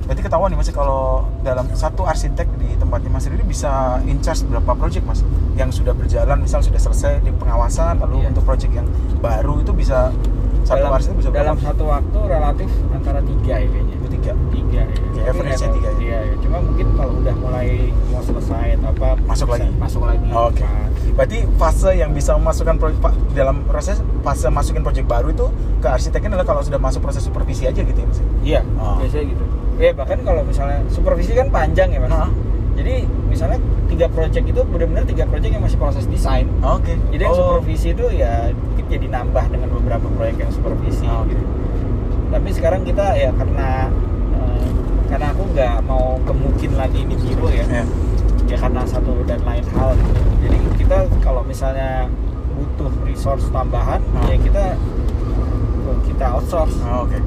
berarti 0.02 0.20
ketahuan 0.20 0.48
nih 0.48 0.58
mas 0.58 0.66
ya, 0.66 0.74
kalau 0.74 1.02
dalam 1.40 1.66
satu 1.72 2.02
arsitek 2.02 2.46
di 2.56 2.74
tempatnya 2.74 3.06
mas 3.08 3.24
Riri 3.24 3.42
bisa 3.42 3.70
in 4.04 4.18
charge 4.18 4.42
berapa 4.44 4.72
project 4.72 5.04
mas 5.04 5.22
yang 5.52 5.70
sudah 5.70 5.90
berjalan 5.92 6.38
misal 6.38 6.58
sudah 6.58 6.78
selesai 6.78 7.18
di 7.20 7.30
pengawasan 7.30 7.98
lalu 7.98 8.22
Iya. 8.22 8.28
untuk 8.30 8.42
project 8.42 8.72
yang 8.72 8.86
baru 9.18 9.58
itu 9.58 9.70
bisa 9.72 10.10
satu 10.72 10.82
dalam, 10.82 11.00
bisa 11.18 11.28
berapa? 11.28 11.38
dalam 11.38 11.56
satu 11.60 11.82
waktu 11.84 12.18
relatif 12.26 12.70
antara 12.90 13.20
tiga 13.20 13.54
ya 13.54 13.68
kayaknya. 13.68 13.94
Itu 13.94 14.06
tiga. 14.10 14.32
Tiga 14.48 14.82
ya. 14.82 15.22
Average-nya 15.22 15.52
nggak 15.52 15.60
tahu. 15.62 15.76
tiga 15.76 15.88
ya? 15.88 16.00
Iya, 16.02 16.18
iya. 16.24 16.34
Cuma 16.40 16.56
mungkin 16.58 16.86
kalau 16.96 17.12
udah 17.20 17.34
mulai 17.36 17.68
mau 18.08 18.22
selesai 18.22 18.66
atau 18.74 18.88
apa 18.90 19.08
Masuk 19.22 19.46
bisa 19.46 19.54
lagi? 19.60 19.68
Masuk 19.78 20.02
lagi. 20.02 20.26
Oke. 20.32 20.64
Pas. 20.64 20.90
Berarti 21.12 21.38
fase 21.60 21.90
yang 21.94 22.10
bisa 22.10 22.30
memasukkan 22.34 22.76
proyek 22.80 22.96
dalam 23.32 23.56
proses 23.68 23.96
fase 24.22 24.48
masukin 24.48 24.80
proyek 24.80 25.04
baru 25.04 25.28
itu 25.28 25.46
ke 25.78 25.88
arsiteknya 25.88 26.34
adalah 26.34 26.46
kalau 26.46 26.62
sudah 26.64 26.80
masuk 26.80 27.04
proses 27.04 27.20
supervisi 27.20 27.68
aja 27.68 27.78
gitu 27.78 27.98
ya 27.98 28.06
Mas. 28.08 28.20
Iya, 28.42 28.60
Oh. 28.80 28.96
biasanya 28.96 29.24
gitu. 29.28 29.44
Ya 29.76 29.90
bahkan 29.92 30.18
kalau 30.22 30.42
misalnya 30.42 30.80
supervisi 30.88 31.32
kan 31.32 31.48
panjang 31.48 31.90
ya 31.90 32.00
mas. 32.00 32.10
Hah? 32.12 32.30
Jadi 32.72 33.04
misalnya 33.32 33.56
tiga 33.86 34.06
project 34.06 34.44
itu 34.44 34.60
benar-benar 34.62 35.04
tiga 35.04 35.24
project 35.24 35.50
yang 35.50 35.60
masih 35.60 35.76
proses 35.76 36.04
desain. 36.06 36.44
Oke. 36.60 36.92
Jadi 37.08 37.22
yang 37.22 37.32
Oh. 37.32 37.40
supervisi 37.56 37.88
itu 37.90 38.04
ya 38.12 38.52
mungkin 38.52 38.84
jadi 38.86 39.06
nambah 39.10 39.44
dengan 39.48 39.68
beberapa 39.72 40.06
proyek 40.12 40.36
yang 40.38 40.52
supervisi. 40.52 41.04
Oh, 41.04 41.24
oke. 41.24 41.32
gitu. 41.32 41.44
Tapi 42.28 42.48
sekarang 42.50 42.80
kita 42.82 43.06
ya 43.14 43.30
karena 43.30 43.88
eh, 44.34 44.64
karena 45.08 45.26
aku 45.28 45.42
nggak 45.50 45.74
mau 45.82 46.20
kemungkin 46.22 46.70
lagi 46.74 47.00
di 47.02 47.16
biro 47.16 47.48
ya. 47.48 47.64
Ya. 47.66 47.84
Ya 48.46 48.56
karena 48.58 48.84
satu 48.84 49.16
dan 49.22 49.40
lain 49.42 49.64
hal. 49.70 49.96
gitu. 49.96 50.12
Jadi 50.42 50.56
kita 50.76 50.96
kalau 51.18 51.40
misalnya 51.42 52.04
butuh 52.52 52.92
resource 53.02 53.48
tambahan 53.48 54.00
Hmm. 54.02 54.28
ya 54.28 54.36
kita 54.38 54.64
kita 56.02 56.26
outsource 56.30 56.76
Oh, 56.82 57.04
Oke. 57.04 57.16
gitu 57.16 57.26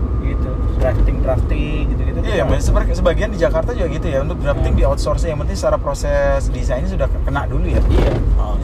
drafting 0.76 1.18
drafting 1.20 1.82
gitu 1.90 2.02
gitu 2.04 2.20
Iya, 2.22 2.44
ya, 2.44 2.60
sebagian, 2.60 2.96
sebagian 2.96 3.30
di 3.30 3.38
Jakarta 3.38 3.72
juga 3.72 3.88
gitu 3.92 4.08
ya 4.08 4.20
untuk 4.22 4.38
drafting 4.38 4.74
Hmm. 4.74 4.80
di 4.80 4.84
outsource 4.84 5.24
yang 5.24 5.38
penting 5.38 5.56
secara 5.56 5.78
proses 5.78 6.50
desainnya 6.50 6.88
sudah 6.88 7.08
kena 7.22 7.46
dulu 7.46 7.66
ya. 7.66 7.82
iya 7.88 8.12
Oh. 8.36 8.58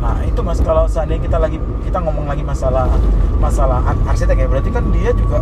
Nah 0.00 0.20
itu 0.20 0.40
mas 0.40 0.60
kalau 0.60 0.84
seandainya 0.84 1.24
kita 1.24 1.38
lagi 1.38 1.56
kita 1.82 1.98
ngomong 1.98 2.26
lagi 2.26 2.44
masalah 2.44 2.88
masalah 3.38 3.80
ar- 3.82 4.04
arsitek 4.06 4.36
ya 4.36 4.46
berarti 4.46 4.68
kan 4.68 4.84
dia 4.90 5.10
juga 5.14 5.40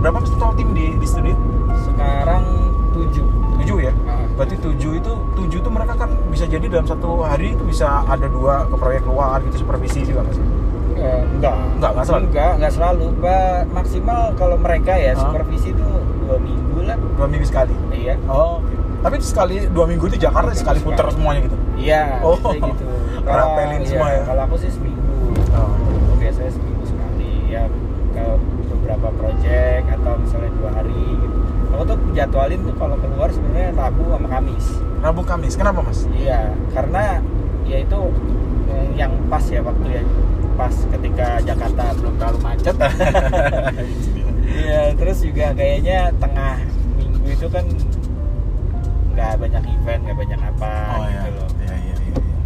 berapa 0.00 0.18
mas 0.18 0.30
total 0.30 0.50
tim 0.54 0.70
di 0.72 0.90
di 0.92 1.06
studio? 1.06 1.34
sekarang 1.80 2.42
tujuh 2.90 3.26
Tujuh 3.60 3.76
ya. 3.78 3.92
Ah. 4.02 4.24
Berarti 4.34 4.56
tujuh 4.56 4.92
itu 4.96 5.12
tujuh 5.36 5.58
itu 5.60 5.70
mereka 5.70 5.92
kan 5.94 6.08
bisa 6.26 6.48
jadi 6.48 6.64
dalam 6.64 6.88
satu 6.88 7.20
hari 7.20 7.52
itu 7.52 7.60
bisa 7.62 7.84
ada 8.02 8.24
dua 8.24 8.64
ke 8.64 8.72
proyek 8.74 9.04
keluar 9.04 9.36
gitu 9.44 9.60
supervisi 9.60 10.00
juga 10.02 10.24
mas. 10.24 10.40
Eh, 11.00 11.22
enggak 11.32 11.54
Enggak, 11.74 11.90
enggak 11.90 12.06
selalu? 12.06 12.24
enggak 12.26 12.50
enggak 12.54 12.72
selalu 12.72 13.04
Pak, 13.18 13.58
maksimal 13.72 14.20
kalau 14.34 14.56
mereka 14.56 14.92
ya 14.94 15.12
supervisi 15.14 15.68
itu 15.70 15.86
dua 16.20 16.36
minggu 16.38 16.78
lah 16.82 16.96
Dua 17.16 17.26
minggu 17.26 17.46
sekali. 17.46 17.72
iya 17.90 18.14
Oh. 18.26 18.60
Tapi 19.00 19.16
sekali 19.18 19.64
dua 19.66 19.86
minggu 19.86 20.04
di 20.06 20.18
Jakarta 20.18 20.52
sekali 20.52 20.76
putar 20.78 21.08
Sekali. 21.08 21.14
semuanya 21.16 21.40
gitu. 21.42 21.56
iya 21.74 22.20
Oh. 22.20 22.36
gitu 22.36 22.84
Rapelin 23.26 23.80
iya, 23.80 23.88
semua 23.88 24.08
ya? 24.10 24.22
kalau 24.24 24.42
aku 24.44 24.56
sih 24.56 24.70
seminggu 24.70 25.00
Oh. 25.50 25.72
Biasanya 26.14 26.52
seminggu 26.52 26.84
sekali 26.84 27.30
ya 27.48 27.64
ke 28.10 28.24
beberapa 28.68 29.08
project 29.10 29.84
atau 29.90 30.12
misalnya 30.16 30.50
dua 30.54 30.70
hari 30.70 31.00
gitu 31.16 31.38
aku 31.70 31.82
tuh 31.86 31.98
jadwalin 32.12 32.60
tuh 32.60 32.74
kalau 32.76 32.96
keluar 32.98 33.28
sebenarnya 33.30 33.70
Rabu 33.72 34.02
sama 34.06 34.28
Kamis 34.28 34.66
Rabu 35.00 35.22
Kamis. 35.22 35.54
Kenapa 35.56 35.80
mas? 35.80 36.04
Iya, 36.12 36.52
karena 36.70 37.24
ya 37.64 37.76
itu 37.78 37.98
eh, 38.68 38.86
yang 38.94 39.16
pas 39.26 39.40
ya 39.42 39.64
waktu 39.64 39.86
ya 39.90 40.02
pas 40.60 40.74
ketika 40.92 41.26
Jakarta 41.42 41.84
belum 41.96 42.14
terlalu 42.16 42.38
macet. 42.42 42.76
Iya, 44.50 44.92
terus 44.92 45.22
juga 45.22 45.54
kayaknya 45.54 46.10
tengah 46.18 46.58
minggu 46.98 47.28
itu 47.30 47.46
kan 47.46 47.64
nggak 49.10 49.32
banyak 49.38 49.62
event, 49.64 50.00
nggak 50.02 50.18
banyak 50.18 50.40
apa 50.42 50.72
Oh 50.90 51.04
gitu 51.06 51.08
iya. 51.08 51.22
loh. 51.30 51.48
Iya 51.56 51.74
iya 51.76 51.94
iya. 51.94 51.94
Iya, 52.10 52.38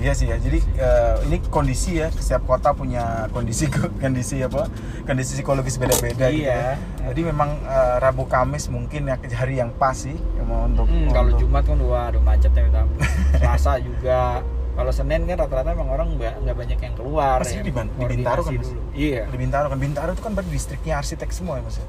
Iya 0.00 0.12
sih 0.16 0.26
ya. 0.26 0.36
Jadi 0.40 0.58
eh, 0.74 1.14
ini 1.28 1.36
kondisi 1.46 1.90
ya. 1.94 2.08
Setiap 2.08 2.48
kota 2.48 2.72
punya 2.72 3.28
kondisi 3.30 3.68
kondisi 4.02 4.40
apa? 4.40 4.64
Kondisi 5.04 5.36
psikologis 5.36 5.76
beda-beda 5.76 6.32
gitu 6.32 6.40
Iya. 6.40 6.56
ya. 6.56 6.72
Jadi 7.06 7.20
memang 7.22 7.52
eh, 7.60 7.94
Rabu 8.00 8.24
Kamis 8.24 8.66
mungkin 8.66 9.06
ya 9.06 9.16
hari 9.36 9.60
yang 9.60 9.70
pas 9.72 9.94
sih 9.94 10.16
yang 10.34 10.48
mau 10.48 10.64
untuk 10.64 10.88
Hmm, 10.88 11.12
kalau 11.12 11.30
untuk- 11.30 11.40
Jumat 11.42 11.62
kan 11.62 11.78
wah 11.84 12.08
aduh 12.08 12.22
macetnya. 12.22 12.64
Selasa 13.38 13.76
juga 13.76 14.40
kalau 14.70 14.92
Senin 14.94 15.26
kan 15.26 15.36
rata-rata 15.36 15.74
emang 15.74 15.90
orang 15.90 16.08
nggak 16.16 16.56
banyak 16.56 16.78
yang 16.78 16.94
keluar 16.94 17.42
Mas, 17.42 17.52
ya. 17.52 17.60
di 17.60 17.72
di 17.74 18.04
Bintaro 18.06 18.40
kan, 18.46 18.52
dulu. 18.54 18.68
iya. 18.94 19.22
Di 19.26 19.36
Bintaro 19.36 19.66
kan. 19.68 19.78
Bintaro 19.78 20.10
itu 20.14 20.22
kan 20.22 20.32
berarti 20.32 20.50
distriknya 20.50 20.94
arsitek 21.02 21.30
semua 21.34 21.58
ya 21.58 21.64
mas 21.66 21.78
ya? 21.78 21.86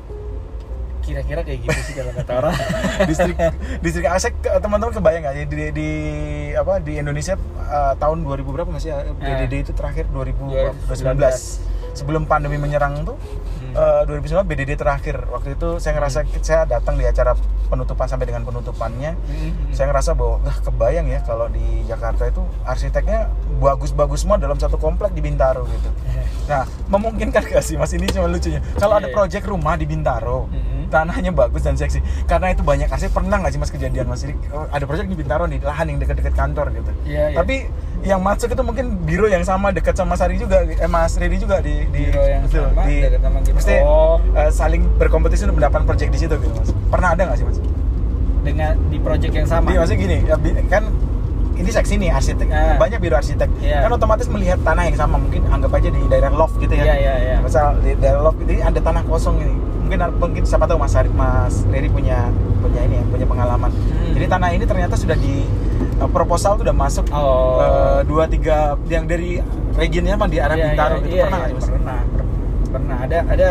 kira-kira 1.02 1.42
kayak 1.42 1.66
gitu 1.66 1.80
sih 1.82 1.94
kalau 1.98 2.14
kata 2.14 2.32
orang. 2.38 2.54
Distrik 3.10 3.34
distrik 3.82 4.06
arsitek 4.06 4.36
ke- 4.38 4.54
teman-teman 4.62 4.94
kebayang 4.94 5.22
nggak? 5.26 5.34
Ya 5.34 5.46
di, 5.50 5.58
di 5.74 5.90
apa 6.54 6.78
di 6.78 7.02
Indonesia 7.02 7.36
uh, 7.58 7.98
tahun 7.98 8.22
2000 8.22 8.46
berapa 8.54 8.70
mas 8.70 8.86
ya? 8.86 9.02
BDD 9.18 9.66
itu 9.66 9.72
terakhir 9.74 10.06
2019 10.14 10.94
sebelum 11.94 12.26
pandemi 12.26 12.58
menyerang 12.58 13.04
tuh 13.04 13.18
Hmm. 13.62 13.78
eh, 13.78 14.02
2019 14.10 14.42
BDD 14.50 14.72
terakhir. 14.74 15.22
Waktu 15.30 15.54
itu 15.54 15.78
saya 15.78 15.94
ngerasa 15.96 16.26
saya 16.42 16.66
datang 16.66 16.98
di 16.98 17.06
acara 17.06 17.38
penutupan 17.70 18.10
sampai 18.10 18.26
dengan 18.26 18.42
penutupannya. 18.44 19.14
Hmm. 19.16 19.70
saya 19.72 19.88
ngerasa 19.94 20.18
bahwa 20.18 20.42
ah, 20.44 20.58
kebayang 20.66 21.08
ya 21.08 21.22
kalau 21.22 21.46
di 21.48 21.86
Jakarta 21.86 22.26
itu 22.28 22.42
arsiteknya 22.66 23.30
bagus-bagus 23.62 24.26
semua 24.26 24.42
dalam 24.42 24.58
satu 24.58 24.76
komplek 24.76 25.14
di 25.14 25.22
Bintaro 25.22 25.64
gitu. 25.70 25.90
Nah 26.50 26.66
memungkinkan 26.92 27.42
gak 27.42 27.64
sih 27.64 27.76
mas 27.76 27.90
ini 27.90 28.06
cuma 28.06 28.28
lucunya 28.28 28.60
kalau 28.76 29.00
ada 29.00 29.08
Iya. 29.08 29.16
proyek 29.16 29.44
rumah 29.46 29.74
di 29.74 29.86
Bintaro 29.86 30.46
Mhm. 30.46 30.92
tanahnya 30.92 31.32
bagus 31.32 31.64
dan 31.64 31.74
seksi 31.74 31.98
karena 32.26 32.52
itu 32.52 32.62
banyak 32.62 32.86
arsitek 32.86 33.14
pernah 33.14 33.40
nggak 33.40 33.50
sih 33.50 33.60
mas 33.60 33.70
kejadian 33.70 34.06
mas 34.06 34.22
ini 34.22 34.36
oh, 34.50 34.68
ada 34.68 34.84
proyek 34.84 35.08
di 35.08 35.16
Bintaro 35.16 35.44
nih 35.46 35.60
lahan 35.62 35.88
yang 35.88 35.98
dekat-dekat 35.98 36.34
kantor 36.34 36.68
gitu 36.70 36.92
Iya, 37.06 37.32
iya. 37.32 37.38
tapi 37.38 37.72
yang 38.02 38.20
masuk 38.20 38.50
itu 38.50 38.60
mungkin 38.60 38.86
biro 39.00 39.26
yang 39.26 39.42
sama 39.42 39.70
dekat 39.70 39.94
sama 39.94 40.14
Sari 40.14 40.36
juga 40.36 40.60
eh 40.62 40.86
Mas 40.86 41.16
Redi 41.16 41.38
juga 41.38 41.58
di 41.60 41.86
di 41.88 42.02
Biro 42.04 42.20
yang 42.20 42.44
betul, 42.44 42.66
sama, 42.68 42.82
di 42.84 42.96
dekat 43.00 43.22
sama 43.22 43.38
kita. 43.40 43.56
mesti 43.56 43.76
Oh. 43.80 44.18
eh, 44.34 44.52
saling 44.52 44.82
berkompetisi 44.98 45.46
untuk 45.46 45.58
mendapatkan 45.58 45.86
proyek 45.86 46.10
di 46.10 46.20
situ 46.20 46.36
gitu 46.36 46.52
mas 46.52 46.70
pernah 46.88 47.14
ada 47.14 47.22
nggak 47.24 47.38
sih 47.38 47.46
mas 47.46 47.58
dengan 48.42 48.74
di 48.90 48.98
project 48.98 49.34
yang 49.34 49.46
sama 49.46 49.70
Iya 49.70 49.80
maksudnya 49.80 50.02
gini 50.02 50.18
ya, 50.26 50.36
kan 50.68 50.84
ini 51.62 51.70
seksi 51.70 51.94
nih 51.96 52.10
arsitek 52.12 52.48
Ah. 52.48 52.76
banyak 52.76 52.98
biro 52.98 53.16
arsitek 53.16 53.50
Iya. 53.58 53.86
kan 53.86 53.92
otomatis 53.92 54.26
melihat 54.26 54.60
tanah 54.60 54.84
yang 54.84 54.96
sama 54.96 55.16
mungkin 55.16 55.46
anggap 55.46 55.72
aja 55.74 55.88
di 55.88 56.02
daerah 56.06 56.30
loft 56.30 56.58
gitu 56.58 56.74
ya 56.74 56.84
Iya, 56.84 56.96
iya, 56.98 57.14
iya. 57.16 57.36
misal 57.40 57.78
di 57.78 57.94
daerah 57.96 58.22
loft 58.22 58.42
ini 58.42 58.60
ada 58.60 58.78
tanah 58.78 59.04
kosong 59.04 59.38
ini 59.38 59.54
mungkin 59.82 60.00
mungkin 60.18 60.44
siapa 60.44 60.66
tahu 60.66 60.78
Mas 60.78 60.94
Arif 60.94 61.12
Mas 61.12 61.64
Riri 61.66 61.88
punya 61.88 62.32
punya 62.58 62.82
ini 62.82 62.96
ya 62.96 63.06
punya 63.06 63.26
pengalaman 63.26 63.70
Hmm. 63.70 64.14
jadi 64.14 64.26
tanah 64.28 64.50
ini 64.52 64.64
ternyata 64.64 64.96
sudah 64.96 65.16
di 65.16 65.44
uh, 65.98 66.08
proposal 66.08 66.56
tuh 66.56 66.64
udah 66.64 66.76
masuk 66.76 67.06
Oh. 67.10 67.58
uh, 67.58 68.00
dua 68.02 68.26
tiga 68.26 68.58
yang 68.86 69.06
dari 69.06 69.38
regionnya 69.74 70.16
mah 70.16 70.26
di 70.26 70.38
arah 70.38 70.54
Iya, 70.54 70.66
Bintaro 70.66 70.96
iya, 70.96 71.02
gitu 71.02 71.14
iya, 71.14 71.24
pernah 71.26 71.40
Mas? 71.44 71.66
pernah 71.68 72.00
per- 72.08 72.30
pernah 72.72 72.98
ada 73.00 73.18
ada 73.28 73.50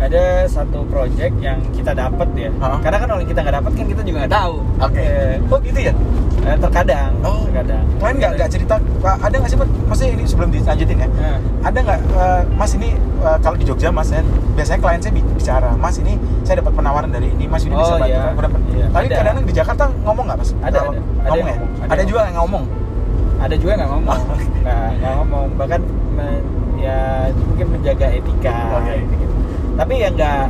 ada 0.00 0.22
satu 0.46 0.80
project 0.86 1.34
yang 1.38 1.60
kita 1.70 1.92
dapat 1.92 2.28
ya. 2.34 2.48
Hah? 2.58 2.80
karena 2.80 2.96
kan 2.98 3.08
kalau 3.10 3.20
kita 3.22 3.38
nggak 3.38 3.56
dapat 3.58 3.72
kan 3.74 3.84
kita 3.86 4.00
juga 4.00 4.16
nggak 4.18 4.32
tahu. 4.32 4.54
Oke. 4.80 4.96
Eh, 4.98 5.34
oh 5.44 5.58
gitu 5.60 5.80
ya? 5.82 5.92
Eh, 6.40 6.56
terkadang 6.56 7.12
Oh, 7.20 7.44
terkadang. 7.44 7.84
kalian 7.94 8.16
nggak? 8.16 8.32
Nggak 8.34 8.50
cerita? 8.50 8.74
Ada 9.04 9.34
nggak 9.36 9.50
sih 9.50 9.58
Mas? 9.58 9.68
maksudnya 9.84 10.10
ini 10.10 10.24
sebelum 10.24 10.48
dilanjutin 10.50 10.96
ya. 10.96 11.08
Nah, 11.10 11.36
ada 11.62 11.78
nggak 11.78 11.98
eh, 12.00 12.42
Mas 12.50 12.72
ini 12.72 12.88
eh, 12.96 13.38
kalau 13.38 13.56
di 13.56 13.64
Jogja 13.64 13.88
Mas 13.90 14.08
ya 14.08 14.24
biasanya 14.50 14.80
klien 14.80 15.00
saya 15.00 15.12
bi- 15.12 15.28
bicara 15.30 15.70
Mas 15.74 15.96
ini 15.96 16.16
saya 16.42 16.56
dapat 16.58 16.72
penawaran 16.74 17.10
dari 17.10 17.28
ini 17.28 17.44
Mas 17.44 17.62
ini 17.62 17.74
bisa 17.74 17.92
Oh, 17.92 18.00
bantu 18.00 18.08
iya. 18.10 18.32
berapa?" 18.32 18.56
Iya, 18.70 18.86
tapi 18.88 19.04
ada. 19.04 19.14
kadang-kadang 19.14 19.44
di 19.44 19.54
Jakarta 19.54 19.84
ngomong 20.00 20.24
nggak 20.26 20.38
Mas? 20.38 20.50
Ada, 20.58 20.78
Kalau 20.78 20.90
ada. 20.90 21.00
Ada 21.20 21.28
ngomong 21.28 21.36
yang 21.36 21.46
ya? 21.46 21.60
ngomong, 21.60 21.70
ada 21.78 21.92
ada 21.92 22.02
juga 22.02 22.20
yang 22.22 22.36
ngomong? 22.38 22.64
Ada 23.40 23.54
juga 23.56 23.72
nggak 23.74 23.90
ngomong. 23.90 24.20
Nggak 25.00 25.12
ngomong. 25.16 25.46
Bahkan 25.56 25.80
me- 26.12 26.44
ya 26.76 26.98
mungkin 27.34 27.66
menjaga 27.70 28.06
etika. 28.10 28.56
Oke. 28.76 28.96
gitu. 29.00 29.24
Tapi 29.80 29.94
ya 29.96 30.08
nggak 30.10 30.44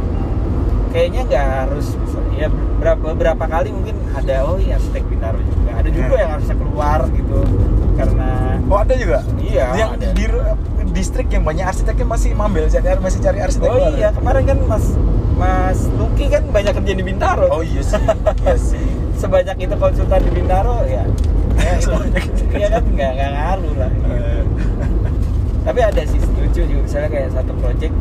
kayaknya 0.91 1.21
nggak 1.25 1.47
harus 1.61 1.87
ya 2.33 2.49
berapa 2.77 3.15
beberapa 3.15 3.45
kali 3.47 3.71
mungkin 3.71 3.95
ada 4.11 4.43
oh 4.43 4.57
iya 4.57 4.75
arsitek 4.75 5.07
Bintaro 5.07 5.39
juga. 5.39 5.71
Ada 5.73 5.89
juga 5.89 6.07
Hmm. 6.09 6.19
yang 6.19 6.31
harusnya 6.33 6.57
keluar 6.57 7.01
gitu 7.09 7.39
karena 7.95 8.29
oh 8.65 8.79
ada 8.81 8.95
juga? 8.95 9.19
Iya, 9.39 9.67
yang 9.77 9.91
ada. 9.95 10.07
di 10.11 10.25
ru- 10.27 10.57
distrik 10.91 11.29
yang 11.31 11.45
banyak 11.45 11.63
arsiteknya 11.63 12.07
masih 12.09 12.35
mambil 12.35 12.67
cari 12.67 12.91
masih 12.99 13.21
cari 13.21 13.39
arsitek 13.39 13.69
oh 13.69 13.95
iya 13.95 14.11
kemarin 14.11 14.43
kan 14.45 14.59
Mas 14.67 14.87
Mas 15.33 15.79
Luki 15.95 16.27
kan 16.27 16.43
banyak 16.47 16.73
kerja 16.75 16.93
di 16.93 17.05
Bintaro. 17.07 17.47
Oh 17.49 17.63
iya 17.63 17.81
sih 17.81 18.03
iya 18.43 18.57
sih. 18.69 18.83
Sebanyak 19.15 19.57
itu 19.59 19.75
konsultan 19.75 20.21
di 20.21 20.33
Bintaro 20.35 20.83
ya. 20.85 21.05
Ya 21.57 21.77
itu. 21.77 21.87
Sebanyak 21.87 22.25
itu. 22.27 22.43
Ya 22.53 22.69
kan 22.69 22.83
nggak 22.85 23.11
nggak 23.15 23.31
ngaruh 23.31 23.75
lah 23.77 23.91
gitu. 23.91 24.11
Eh, 24.11 24.43
tapi 25.63 25.81
ada 25.83 26.03
sih 26.03 26.19
lucu 26.19 26.61
juga. 26.63 26.81
Misalnya 26.83 27.09
kayak 27.11 27.29
satu 27.31 27.53
project 27.55 27.95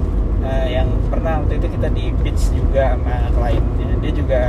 eh, 0.44 0.68
yang 0.74 0.88
pernah 1.10 1.44
waktu 1.44 1.60
itu 1.60 1.68
kita 1.76 1.88
di 1.92 2.06
pitch 2.24 2.44
juga 2.56 2.96
sama 2.96 3.16
kliennya. 3.36 3.90
Dia 4.00 4.12
juga 4.12 4.42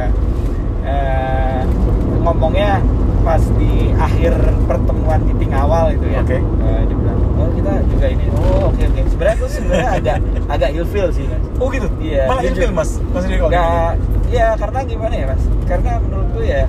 eh, 0.84 1.62
ngomongnya 2.20 2.80
pas 3.20 3.42
di 3.60 3.92
akhir 4.00 4.32
pertemuan 4.64 5.20
meeting 5.28 5.52
awal 5.52 5.92
itu 5.92 6.06
ya. 6.08 6.24
Oke. 6.24 6.38
Eh, 6.40 6.80
dia 6.88 6.96
bilang 6.96 7.18
oh 7.36 7.48
kita 7.52 7.72
juga 7.88 8.06
ini. 8.08 8.24
Oh 8.32 8.72
oke 8.72 8.82
oke. 8.82 9.00
Sebenarnya 9.12 9.36
tuh 9.36 9.48
sebenarnya 9.50 9.88
agak 10.00 10.16
agak 10.54 10.70
ilfil 10.72 11.08
sih 11.12 11.24
mas. 11.28 11.42
Oh 11.60 11.68
gitu? 11.68 11.88
Iya, 12.00 12.24
malah 12.28 12.42
jujur. 12.44 12.54
ilfil 12.56 12.72
Mas? 12.72 12.90
Mas 13.12 13.24
kalau 13.28 13.50
nggak 13.52 13.92
ya 14.30 14.46
karena 14.56 14.78
gimana 14.86 15.14
ya 15.14 15.26
mas? 15.34 15.42
Karena 15.68 15.92
menurutku 16.00 16.40
ya 16.40 16.62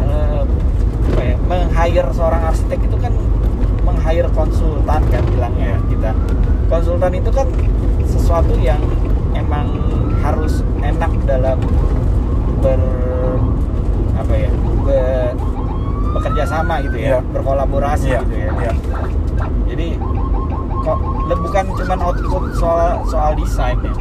eh, 0.00 0.40
apa 1.06 1.22
ya 1.22 1.36
meng-hire 1.46 2.08
seorang 2.12 2.42
arsitek 2.50 2.80
itu 2.82 2.96
kan 2.98 3.12
meng-hire 3.86 4.28
konsultan 4.34 5.02
kan 5.06 5.22
bilangnya. 5.30 5.78
Kita 5.86 6.10
konsultan 6.66 7.12
itu 7.14 7.30
kan 7.30 7.46
sesuatu 8.02 8.58
yang 8.58 8.82
emang 9.32 9.70
harus 10.20 10.66
enak 10.82 11.12
dalam 11.22 11.58
ber 12.58 12.80
apa 14.16 14.34
ya 14.34 14.50
ber, 14.82 15.36
bekerja 16.18 16.44
sama 16.48 16.82
gitu 16.82 16.96
ya 16.98 17.20
Iya. 17.20 17.30
berkolaborasi 17.30 18.08
Iya, 18.10 18.20
gitu 18.24 18.34
ya. 18.34 18.50
Iya. 18.58 18.72
jadi 19.68 19.88
kok 20.82 20.98
bukan 21.36 21.64
cuman 21.76 21.98
output 22.00 22.44
soal 22.56 23.02
soal 23.06 23.32
desain 23.38 23.78
ya. 23.82 23.94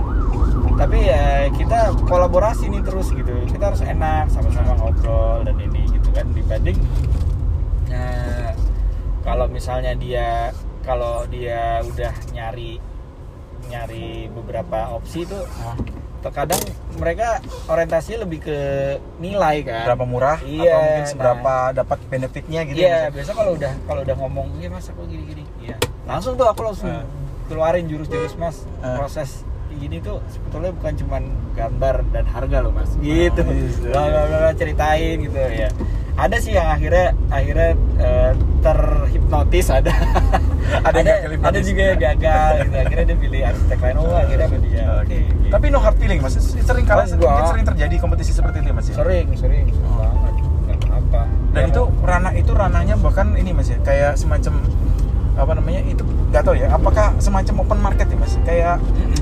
Tapi 0.75 1.07
ya 1.07 1.47
kita 1.55 1.95
kolaborasi 2.03 2.67
nih 2.67 2.83
terus 2.83 3.07
gitu. 3.09 3.31
Kita 3.47 3.71
harus 3.71 3.79
enak 3.79 4.27
sama-sama 4.27 4.75
ngobrol 4.75 5.39
dan 5.47 5.55
ini 5.55 5.87
gitu 5.87 6.11
kan. 6.11 6.27
Dibanding 6.35 6.77
eh, 7.89 8.34
kalau 9.25 9.45
misalnya 9.49 9.97
dia 9.97 10.53
kalau 10.85 11.25
dia 11.27 11.81
udah 11.81 12.13
nyari 12.31 12.77
nyari 13.65 14.29
beberapa 14.29 14.93
opsi 14.93 15.25
itu 15.25 15.35
Hah? 15.57 15.73
terkadang 16.21 16.61
mereka 16.97 17.37
orientasinya 17.65 18.25
lebih 18.25 18.45
ke 18.45 18.57
nilai 19.17 19.61
kan 19.61 19.85
berapa 19.89 20.05
murah 20.05 20.37
Iya, 20.41 20.73
atau 20.73 20.81
mungkin 20.81 21.01
nah. 21.01 21.09
seberapa 21.09 21.53
dapat 21.73 21.97
benefitnya 22.09 22.61
gitu 22.65 22.77
Iya, 22.81 22.97
ya, 22.97 23.13
biasa 23.13 23.31
kalau 23.33 23.51
udah 23.53 23.73
kalau 23.85 24.01
udah 24.01 24.15
ngomong, 24.17 24.47
iya 24.57 24.69
mas 24.69 24.89
aku 24.89 25.05
gini-gini, 25.05 25.45
iya. 25.61 25.77
Langsung 26.05 26.33
tuh 26.33 26.45
aku 26.45 26.61
langsung 26.65 26.89
Eh. 26.89 27.05
keluarin 27.45 27.85
jurus-jurus 27.85 28.33
mas. 28.37 28.65
Eh. 28.81 28.97
Proses 28.97 29.45
gini 29.75 30.01
tuh 30.01 30.17
sebetulnya 30.31 30.71
bukan 30.73 30.93
cuman 30.97 31.23
gambar 31.53 31.95
dan 32.09 32.25
harga 32.25 32.57
loh 32.63 32.73
mas. 32.73 32.89
Gitu. 32.97 33.41
Iya. 33.45 33.89
Bla 33.93 34.03
bla 34.09 34.21
bla, 34.25 34.37
bla, 34.49 34.51
ceritain 34.57 35.17
gitu 35.21 35.37
ya. 35.37 35.69
Ada 36.15 36.37
sih 36.39 36.55
yang 36.55 36.67
akhirnya 36.71 37.11
akhirnya 37.27 37.69
eh, 37.99 38.31
terhipnotis 38.63 39.67
ada. 39.67 39.91
Ada 40.65 41.29
hipnotis. 41.29 41.45
ada 41.45 41.59
juga 41.61 41.81
yang 41.93 41.99
gagal 42.01 42.51
gitu. 42.65 42.75
Akhirnya 42.83 43.05
dia 43.05 43.17
pilih 43.21 43.41
arsitek 43.45 43.79
lain. 43.85 43.95
Oh 44.01 44.17
akhirnya 44.17 44.45
apa 44.49 44.57
dia. 44.65 44.85
Oke. 44.97 45.17
gitu. 45.21 45.49
Tapi 45.53 45.65
no 45.69 45.77
hard 45.77 45.97
feeling 46.01 46.19
mas, 46.25 46.35
sering 46.41 46.85
kala 46.89 47.05
Enggak. 47.05 47.21
mungkin 47.21 47.45
sering 47.53 47.65
terjadi 47.69 47.95
kompetisi 48.01 48.31
seperti 48.33 48.65
itu 48.65 48.67
ya 48.69 48.75
mas 48.75 48.87
ya. 48.89 48.95
sering 48.97 49.27
sering 49.37 49.65
banget. 49.69 50.33
Nggak 50.65 50.99
apa. 51.05 51.21
Dan 51.53 51.63
itu 51.69 51.81
ranah 52.01 52.33
itu 52.33 52.51
ranahnya 52.57 52.95
bahkan 52.97 53.27
ini 53.37 53.53
mas 53.53 53.69
ya, 53.69 53.77
kayak 53.85 54.17
semacam 54.17 54.53
apa 55.35 55.51
namanya 55.53 55.81
itu 55.85 56.03
nggak 56.33 56.43
tahu 56.43 56.55
ya, 56.57 56.67
apakah 56.73 57.13
semacam 57.21 57.53
open 57.61 57.79
market 57.85 58.07
ya 58.09 58.17
mas? 58.17 58.33
Kayak 58.41 58.75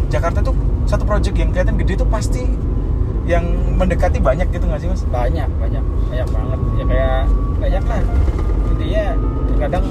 Jakarta 0.07 0.39
tuh 0.39 0.55
satu 0.87 1.03
project 1.03 1.35
yang 1.35 1.51
kelihatan 1.51 1.75
gede 1.75 1.99
itu 1.99 2.05
pasti 2.07 2.43
yang 3.25 3.43
mendekati 3.73 4.19
banyak 4.19 4.47
gitu 4.49 4.63
nggak 4.63 4.79
sih 4.79 4.87
mas? 4.87 5.01
banyak 5.05 5.47
banyak 5.55 5.83
banyak 6.05 6.27
banget 6.27 6.59
ya 6.73 6.83
kayak 6.85 7.21
banyak 7.57 7.83
lah 7.83 7.99
intinya 8.67 9.05
terkadang 9.47 9.85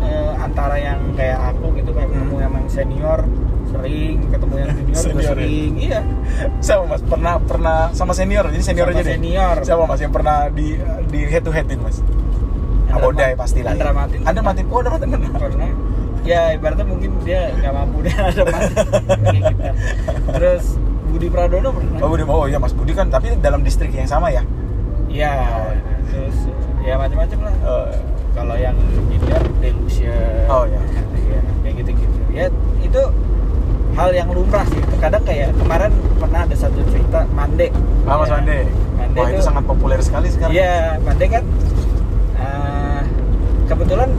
eh, 0.00 0.32
antara 0.36 0.76
yang 0.76 1.00
kayak 1.12 1.38
aku 1.46 1.66
gitu 1.74 1.90
kayak 1.90 2.04
Hmm. 2.04 2.20
ketemu 2.20 2.36
yang 2.38 2.52
senior 2.66 3.20
sering 3.64 4.16
ketemu 4.28 4.54
yang 4.56 4.70
junior 4.76 4.92
juga 4.92 5.00
Senior 5.00 5.18
ya? 5.18 5.30
sering 5.32 5.72
iya 5.74 6.00
Siapa 6.60 6.84
mas? 6.84 7.00
Pernah 7.02 7.34
pernah 7.40 7.78
sama 7.90 8.12
senior, 8.12 8.44
jadi 8.46 8.62
senior 8.62 8.86
Sama 8.86 8.94
aja 8.94 9.02
deh. 9.02 9.14
senior. 9.14 9.56
Siapa 9.60 9.82
mas 9.84 9.98
yang 9.98 10.10
pernah 10.10 10.48
di 10.48 10.76
di 11.08 11.20
head 11.22 11.42
to 11.42 11.50
headin 11.50 11.80
mas? 11.80 12.00
Abodai 12.86 13.34
pasti 13.34 13.60
lah. 13.60 13.72
Andra 13.72 13.90
Matin. 13.90 14.20
Andra 14.22 14.42
Matin. 14.42 14.64
Oh, 14.68 14.78
Andra 14.78 14.92
Matin 14.92 15.08
pernah. 15.10 15.30
pernah 15.34 15.68
ya 16.24 16.40
ibaratnya 16.52 16.86
mungkin 16.86 17.10
dia 17.20 17.52
nggak 17.52 17.72
mampu 17.74 18.00
dia 18.00 18.16
ada 18.32 18.42
mati 18.46 18.74
kita 19.44 19.70
terus 20.32 20.64
Budi 21.14 21.30
Pradono 21.30 21.70
pernah 21.70 22.02
Oh, 22.02 22.10
Budi, 22.10 22.22
oh 22.24 22.44
iya 22.44 22.58
Mas 22.58 22.74
Budi 22.74 22.90
kan, 22.90 23.06
tapi 23.06 23.38
dalam 23.38 23.62
distrik 23.62 23.94
yang 23.94 24.04
sama 24.04 24.28
ya. 24.28 24.42
iya 25.06 25.62
terus 26.04 26.50
ya 26.82 26.98
macam-macam 26.98 27.38
lah 27.40 27.54
Oh, 27.62 27.86
kalau 28.34 28.56
yang 28.56 28.74
junior 28.90 29.38
delusion 29.56 30.42
Oh, 30.46 30.66
iya. 30.66 30.80
ya, 31.24 31.38
kayak 31.62 31.74
gitu 31.78 31.90
gitu 31.96 32.18
ya 32.28 32.50
itu 32.80 33.02
hal 33.94 34.10
yang 34.10 34.26
lumrah 34.28 34.66
sih 34.66 34.82
terkadang 34.84 35.22
kayak 35.22 35.54
kemarin 35.54 35.90
pernah 36.18 36.42
ada 36.42 36.56
satu 36.58 36.82
cerita 36.84 37.22
Mande 37.30 37.70
Ah, 38.02 38.18
Mas 38.18 38.26
Ya, 38.26 38.34
Mande. 38.34 38.58
Mande 38.92 39.16
Wah, 39.16 39.26
itu 39.28 39.38
tuh- 39.38 39.46
sangat 39.46 39.64
populer 39.64 39.98
sekali 40.00 40.26
sekarang. 40.28 40.50
iya 40.52 40.98
Mande 40.98 41.26
kan 41.30 41.44
eh, 42.36 43.00
kebetulan 43.64 44.10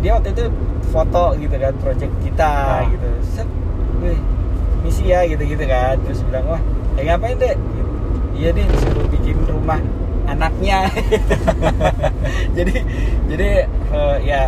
dia 0.00 0.12
waktu 0.12 0.28
itu 0.32 0.44
foto 0.90 1.24
gitu 1.38 1.54
kan 1.54 1.72
project 1.78 2.12
kita 2.20 2.50
Ah. 2.50 2.82
gitu 2.84 3.08
set 3.24 3.46
wih 4.00 4.18
misi 4.82 5.04
ya 5.06 5.22
gitu 5.24 5.42
gitu 5.42 5.64
kan 5.64 5.94
terus 6.00 6.20
bilang 6.22 6.46
wah 6.48 6.62
eh 6.94 7.04
ngapain 7.04 7.36
deh 7.36 7.54
Gitu. 7.54 7.90
iya 8.34 8.48
deh 8.50 8.64
disuruh 8.64 9.06
bikin 9.08 9.36
rumah 9.44 9.78
anaknya 10.24 10.86
jadi 12.56 12.74
jadi 13.26 13.48
eh, 13.68 14.16
ya 14.22 14.40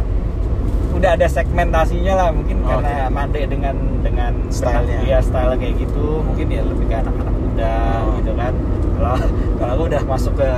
udah 0.90 1.10
ada 1.12 1.26
segmentasinya 1.26 2.14
lah 2.14 2.28
mungkin 2.30 2.62
Oh, 2.62 2.78
karena. 2.78 3.10
Made 3.10 3.40
dengan 3.44 3.74
dengan 4.00 4.32
Stylenya. 4.48 5.02
ya 5.04 5.18
style 5.18 5.54
kayak 5.54 5.74
gitu 5.76 6.22
mungkin 6.22 6.46
ya 6.48 6.62
lebih 6.62 6.86
ke 6.86 6.96
anak-anak 6.96 7.34
muda 7.34 7.74
Oh. 8.00 8.14
gitu 8.16 8.32
kan 8.32 8.54
kalau 8.94 9.16
kalau 9.56 9.72
aku 9.72 9.82
udah 9.86 10.02
masuk 10.04 10.32
ke 10.34 10.48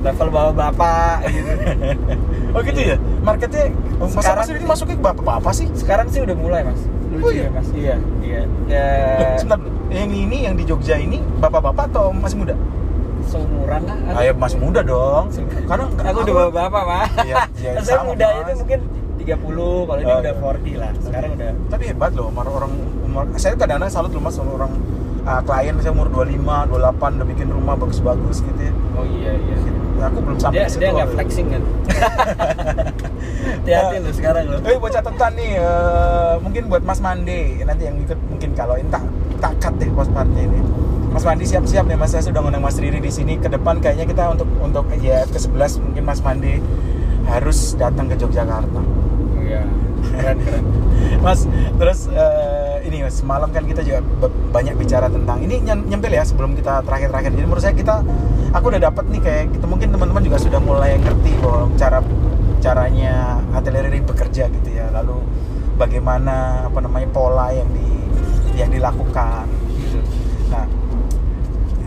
level 0.00 0.28
bawa 0.28 0.50
bapak 0.52 1.16
gitu 1.28 1.52
Oh 2.56 2.60
gitu 2.60 2.80
ya? 2.82 2.96
Marketnya 3.20 3.70
masa 3.98 4.18
Sekarang- 4.18 4.40
Mas 4.40 4.50
Riri 4.50 4.66
masuknya 4.66 4.96
ke 4.96 5.04
bapak-bapak 5.04 5.52
sih? 5.52 5.66
sekarang 5.74 6.06
sih 6.08 6.20
udah 6.20 6.34
mulai 6.34 6.62
mas 6.64 6.80
Oh, 7.18 7.30
iya? 7.30 7.42
ya 7.42 7.50
mas 7.50 7.68
iya 7.70 7.94
iya 8.20 8.40
ya 8.66 8.84
Eh, 9.16 9.36
Sebentar, 9.36 9.58
yang 9.88 10.08
ini 10.08 10.38
yang 10.42 10.54
di 10.54 10.64
Jogja 10.64 10.94
ini 10.94 11.18
bapak-bapak 11.38 11.88
atau 11.88 12.10
masih 12.10 12.38
muda? 12.38 12.54
seumuran 13.20 13.82
lah. 13.84 13.96
Ayo 14.16 14.32
masih 14.32 14.56
muda 14.56 14.80
dong. 14.80 15.28
Karena 15.68 15.84
aku 15.84 16.18
udah 16.22 16.34
bawa 16.34 16.50
bapak 16.50 16.82
mah 16.82 17.06
Iya, 17.20 17.34
iya, 17.60 17.70
saya 17.84 18.00
muda 18.02 18.24
Mas. 18.24 18.40
itu 18.40 18.52
mungkin 18.56 18.80
30 19.18 19.28
kalau 19.84 19.98
ini 19.98 20.08
Oh, 20.08 20.18
udah 20.18 20.32
iya. 20.32 20.40
40 20.40 20.80
lah 20.80 20.90
sekarang 20.98 21.30
udah 21.34 21.50
Tapi 21.68 21.82
hebat 21.84 22.10
loh, 22.14 22.26
umur 22.28 22.46
orang 22.48 22.72
umur 23.02 23.22
saya 23.34 23.52
kadang-kadang 23.52 23.90
salut 23.90 24.08
loh 24.08 24.22
mas 24.22 24.32
sama 24.32 24.50
orang 24.54 24.72
uh, 25.22 25.40
klien 25.42 25.74
saya 25.76 25.92
umur 25.92 26.08
25, 26.08 26.40
28 26.40 27.18
udah 27.18 27.26
bikin 27.26 27.48
rumah 27.48 27.74
bagus-bagus 27.74 28.40
gitu 28.40 28.60
ya. 28.62 28.72
oh 28.94 29.04
iya 29.04 29.32
iya 29.34 29.56
Aku 29.98 30.18
belum 30.22 30.38
sampai 30.38 30.62
dia 30.62 30.70
situ. 30.70 30.80
dia 30.86 30.90
nggak 30.94 31.10
flexing 31.10 31.46
kan 31.50 31.62
hati-hati 33.58 33.96
lo 34.00 34.10
sekarang 34.14 34.44
lo 34.48 34.56
Eh 34.64 34.76
buat 34.78 34.92
catatan 34.94 35.32
nih, 35.34 35.52
eh, 35.58 36.34
mungkin 36.40 36.62
buat 36.70 36.82
Mas 36.86 37.00
Mande 37.02 37.58
nanti 37.66 37.82
yang 37.84 37.96
ikut 37.98 38.18
mungkin 38.30 38.50
kalau 38.54 38.78
ini 38.78 38.88
tak 38.88 39.04
tak 39.42 39.52
cut 39.60 39.74
deh 39.76 39.90
post 39.92 40.10
partnya 40.14 40.42
ini. 40.46 40.60
Mas 41.08 41.24
Mandi 41.24 41.44
siap-siap 41.48 41.88
nih 41.88 41.96
Mas 41.96 42.12
saya 42.12 42.22
sudah 42.22 42.40
ngundang 42.44 42.62
Mas 42.62 42.76
Riri 42.78 43.00
di 43.00 43.10
sini 43.10 43.40
ke 43.40 43.48
depan 43.48 43.80
kayaknya 43.80 44.06
kita 44.06 44.22
untuk 44.28 44.48
untuk 44.60 44.84
ya 45.00 45.24
ke 45.24 45.40
11 45.40 45.82
mungkin 45.82 46.02
Mas 46.04 46.20
Mande 46.20 46.60
harus 47.26 47.74
datang 47.74 48.06
ke 48.08 48.14
Yogyakarta. 48.16 48.80
iya 49.42 49.64
keren 50.14 50.38
keren 50.44 50.64
Mas, 51.24 51.48
terus 51.80 52.06
eh, 52.12 52.57
ini 52.88 53.04
semalam 53.12 53.52
kan 53.52 53.62
kita 53.68 53.84
juga 53.84 54.00
banyak 54.50 54.74
bicara 54.80 55.12
tentang 55.12 55.38
ini 55.44 55.60
nyem- 55.60 55.86
nyempil 55.86 56.12
ya 56.12 56.24
sebelum 56.24 56.56
kita 56.56 56.80
terakhir-terakhir. 56.82 57.30
Jadi 57.36 57.46
menurut 57.46 57.62
saya 57.62 57.76
kita 57.76 58.00
aku 58.56 58.64
udah 58.72 58.82
dapat 58.88 59.04
nih 59.12 59.20
kayak 59.20 59.44
kita 59.52 59.66
mungkin 59.68 59.88
teman-teman 59.92 60.22
juga 60.24 60.38
sudah 60.40 60.60
mulai 60.60 60.96
ngerti 60.96 61.32
bahwa 61.44 61.68
cara 61.76 61.98
caranya 62.58 63.38
atelier 63.52 63.86
ini 63.92 64.00
bekerja 64.02 64.48
gitu 64.48 64.70
ya. 64.72 64.88
Lalu 64.90 65.20
bagaimana 65.78 66.66
apa 66.66 66.78
namanya 66.80 67.08
pola 67.12 67.52
yang 67.52 67.68
di 67.70 67.86
yang 68.58 68.72
dilakukan 68.72 69.46
gitu. 69.78 70.00
Nah, 70.50 70.64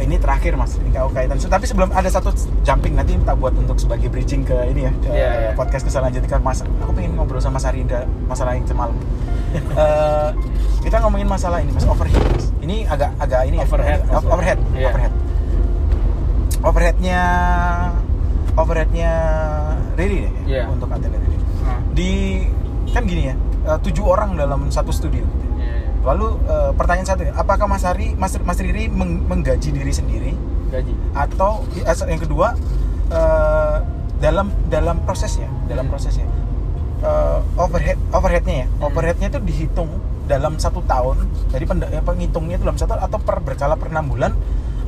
ini 0.02 0.18
terakhir 0.18 0.54
mas 0.54 0.76
ini 0.76 0.90
kau 0.90 1.08
kaitan 1.10 1.38
tapi 1.38 1.64
sebelum 1.64 1.90
ada 1.92 2.10
satu 2.10 2.34
jumping 2.62 2.94
nanti 2.94 3.14
tak 3.22 3.38
buat 3.38 3.54
untuk 3.54 3.78
sebagai 3.78 4.10
bridging 4.10 4.42
ke 4.42 4.58
ini 4.68 4.82
ya 4.84 4.92
ke 4.98 5.10
Iya, 5.10 5.30
iya. 5.32 5.52
podcast 5.54 5.86
mas 6.40 6.60
aku 6.82 6.92
pengen 6.92 7.16
ngobrol 7.16 7.38
sama 7.38 7.58
Sarinda 7.58 8.04
masalah 8.26 8.58
yang 8.58 8.66
semalam 8.66 8.98
Eh, 9.52 10.30
kita 10.82 11.04
ngomongin 11.04 11.28
masalah 11.28 11.60
ini 11.60 11.72
mas 11.72 11.84
overhead 11.84 12.24
mas 12.32 12.48
ini 12.60 12.88
agak 12.88 13.12
agak 13.20 13.44
ini 13.46 13.60
ya, 13.60 13.68
Overhead, 13.68 14.00
eh, 14.00 14.08
maksudnya. 14.08 14.32
overhead 14.32 14.60
Iya. 14.72 14.88
overhead 14.88 15.14
overheadnya 16.62 17.20
overheadnya 18.54 19.12
Riri 19.94 20.18
deh 20.24 20.34
Iya. 20.48 20.64
untuk 20.68 20.88
atelier 20.88 21.20
ini 21.20 21.38
Nah, 21.62 21.78
di 21.92 22.12
kan 22.90 23.04
gini 23.04 23.28
ya 23.28 23.36
eh, 23.68 23.78
tujuh 23.80 24.02
orang 24.02 24.34
dalam 24.34 24.68
satu 24.68 24.90
studio. 24.90 25.22
Lalu 26.02 26.28
eh, 26.46 26.72
pertanyaan 26.74 27.08
satu 27.08 27.22
ya 27.24 27.34
apakah 27.34 27.66
Mas 27.66 27.84
Hari 27.84 28.18
Mas, 28.18 28.34
Mas 28.42 28.58
Riri 28.58 28.90
meng- 28.90 29.26
menggaji 29.26 29.70
diri 29.70 29.94
sendiri? 29.94 30.34
Gaji. 30.70 30.94
Atau 31.14 31.66
yang 32.08 32.20
kedua 32.20 32.58
eh, 33.10 33.78
dalam 34.18 34.50
dalam 34.68 35.02
prosesnya 35.02 35.50
dalam 35.66 35.86
Hmm. 35.88 35.94
prosesnya. 35.94 36.28
Eh, 37.02 37.40
overhead 37.58 37.98
overheadnya 38.12 38.56
ya 38.64 38.68
Hmm. 38.68 38.88
overheadnya 38.88 39.28
itu 39.30 39.40
dihitung 39.42 39.90
dalam 40.26 40.56
satu 40.56 40.80
tahun. 40.86 41.28
Jadi 41.50 41.66
penghitungnya 42.02 42.56
itu 42.56 42.64
dalam 42.64 42.78
satu 42.78 42.96
tahun 42.96 43.04
atau 43.04 43.20
per 43.20 43.38
berkala 43.42 43.76
per 43.76 43.90
enam 43.90 44.08
bulan 44.08 44.32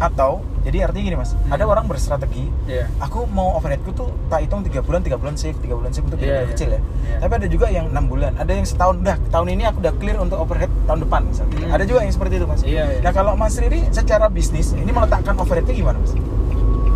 atau 0.04 0.32
jadi 0.62 0.86
artinya 0.86 1.04
gini 1.06 1.18
mas 1.18 1.32
Hmm. 1.34 1.48
ada 1.50 1.64
orang 1.66 1.86
berstrategi 1.86 2.48
iya 2.66 2.88
aku 2.98 3.24
mau 3.30 3.56
overheadku 3.56 3.92
tuh 3.92 4.12
tak 4.28 4.44
hitung 4.44 4.60
tiga 4.62 4.80
bulan 4.80 5.00
tiga 5.00 5.16
bulan 5.16 5.34
save 5.34 5.56
tiga 5.58 5.76
bulan 5.76 5.92
save 5.92 6.04
untuk 6.06 6.20
Iya, 6.20 6.26
biaya 6.26 6.40
iya. 6.42 6.50
kecil 6.50 6.70
ya 6.70 6.80
Iya. 6.80 7.18
tapi 7.20 7.34
ada 7.34 7.48
juga 7.48 7.66
yang 7.70 7.86
enam 7.88 8.06
bulan 8.06 8.32
ada 8.34 8.52
yang 8.52 8.64
setahun 8.64 8.96
udah 9.00 9.18
tahun 9.30 9.48
ini 9.50 9.64
aku 9.66 9.78
udah 9.80 9.94
clear 9.94 10.18
untuk 10.18 10.38
overhead 10.38 10.72
tahun 10.84 11.00
depan 11.02 11.22
misalnya 11.26 11.56
Hmm. 11.58 11.72
ada 11.72 11.84
juga 11.84 12.00
yang 12.02 12.12
seperti 12.12 12.34
itu 12.36 12.46
mas 12.46 12.62
Iya, 12.62 12.84
iya. 12.86 13.00
nah 13.00 13.12
kalau 13.12 13.32
mas 13.34 13.56
Riri 13.56 13.82
secara 13.90 14.28
bisnis 14.28 14.72
ini 14.74 14.90
meletakkan 14.90 15.36
overheadnya 15.36 15.72
gimana 15.74 15.98
mas 15.98 16.12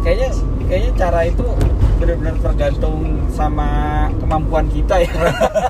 kayaknya 0.07 0.29
kayaknya 0.65 0.91
cara 0.95 1.19
itu 1.25 1.45
benar-benar 1.97 2.35
tergantung 2.39 2.97
sama 3.27 3.67
kemampuan 4.15 4.69
kita 4.69 5.01
ya 5.01 5.09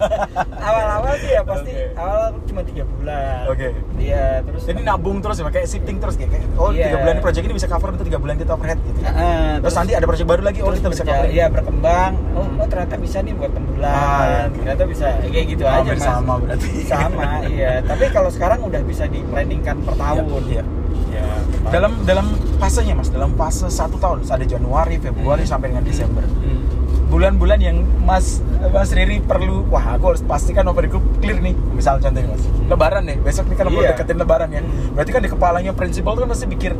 awal-awal 0.67 1.13
sih 1.17 1.31
ya 1.31 1.41
pasti 1.41 1.71
Oke. 1.71 1.95
awal 1.95 2.21
cuma 2.43 2.61
tiga 2.61 2.83
bulan 2.85 3.47
Oke. 3.47 3.67
iya 3.97 4.43
terus 4.43 4.61
jadi 4.67 4.81
nabung 4.83 5.23
terus 5.23 5.39
ya 5.39 5.47
kayak 5.47 5.65
shifting 5.65 5.97
terus 5.97 6.19
kayak, 6.19 6.35
kayak, 6.35 6.45
oh 6.53 6.69
Iya. 6.69 6.91
tiga 6.91 6.97
bulan 6.99 7.15
ini 7.15 7.23
project 7.23 7.43
ini 7.47 7.55
bisa 7.55 7.67
cover 7.67 7.89
untuk 7.89 8.05
tiga 8.05 8.19
bulan 8.19 8.35
kita 8.35 8.51
overhead 8.51 8.75
gitu 8.83 8.99
ya. 8.99 9.09
Heeh, 9.09 9.49
terus, 9.57 9.73
nanti 9.73 9.91
ada 9.95 10.05
project 10.05 10.27
baru 10.27 10.41
lagi 10.43 10.59
oh 10.59 10.67
terus 10.67 10.79
kita 10.79 10.91
bisa 10.91 11.03
cover 11.07 11.27
iya 11.31 11.45
berkembang 11.47 12.11
oh, 12.35 12.45
oh 12.53 12.67
ternyata 12.67 12.95
bisa 12.99 13.17
nih 13.23 13.33
buat 13.33 13.49
enam 13.49 13.65
bulan 13.65 13.89
Ah, 13.89 14.21
iya, 14.21 14.41
ternyata 14.51 14.83
bisa 14.85 15.07
kayak 15.23 15.45
gitu 15.47 15.63
aja 15.63 15.79
Hampir 15.79 15.95
mas 15.95 16.05
sama 16.05 16.33
berarti. 16.37 16.69
sama 16.83 17.23
iya 17.47 17.73
tapi 17.81 18.03
kalau 18.11 18.29
sekarang 18.29 18.59
udah 18.61 18.81
bisa 18.83 19.07
di 19.07 19.23
planningkan 19.23 19.79
per 19.81 19.95
tahun 19.95 20.43
Iya. 20.45 20.63
Ya 21.07 21.23
dalam 21.67 21.91
dalam 22.03 22.27
fasenya 22.57 22.93
mas. 22.93 23.07
Dalam 23.07 23.33
fase 23.33 23.67
satu 23.67 23.95
tahun. 23.95 24.23
Ada 24.23 24.45
Januari 24.47 24.97
Februari 24.97 25.43
Hmm. 25.43 25.51
sampai 25.51 25.71
dengan 25.71 25.83
Desember. 25.83 26.23
Hmm. 26.23 26.59
bulan-bulan 27.07 27.63
yang 27.63 27.77
Mas 28.03 28.43
Mas 28.67 28.91
Riri 28.91 29.23
perlu 29.23 29.63
wah 29.71 29.95
aku 29.95 30.11
harus 30.11 30.19
pastikan 30.21 30.67
overheadku 30.67 30.99
clear 31.23 31.39
nih. 31.39 31.55
Misal 31.71 32.03
contohnya 32.03 32.27
Mas. 32.27 32.43
Lebaran 32.67 33.07
deh 33.07 33.15
besok 33.17 33.47
nih 33.47 33.55
kan 33.55 33.65
mau 33.65 33.79
Iya. 33.79 33.95
deketin 33.95 34.19
Lebaran 34.19 34.49
ya. 34.51 34.59
Berarti 34.91 35.11
kan 35.15 35.21
di 35.23 35.31
kepalanya 35.31 35.71
prinsipal 35.71 36.13
tuh 36.13 36.27
kan 36.27 36.35
pasti 36.35 36.51
pikir 36.51 36.75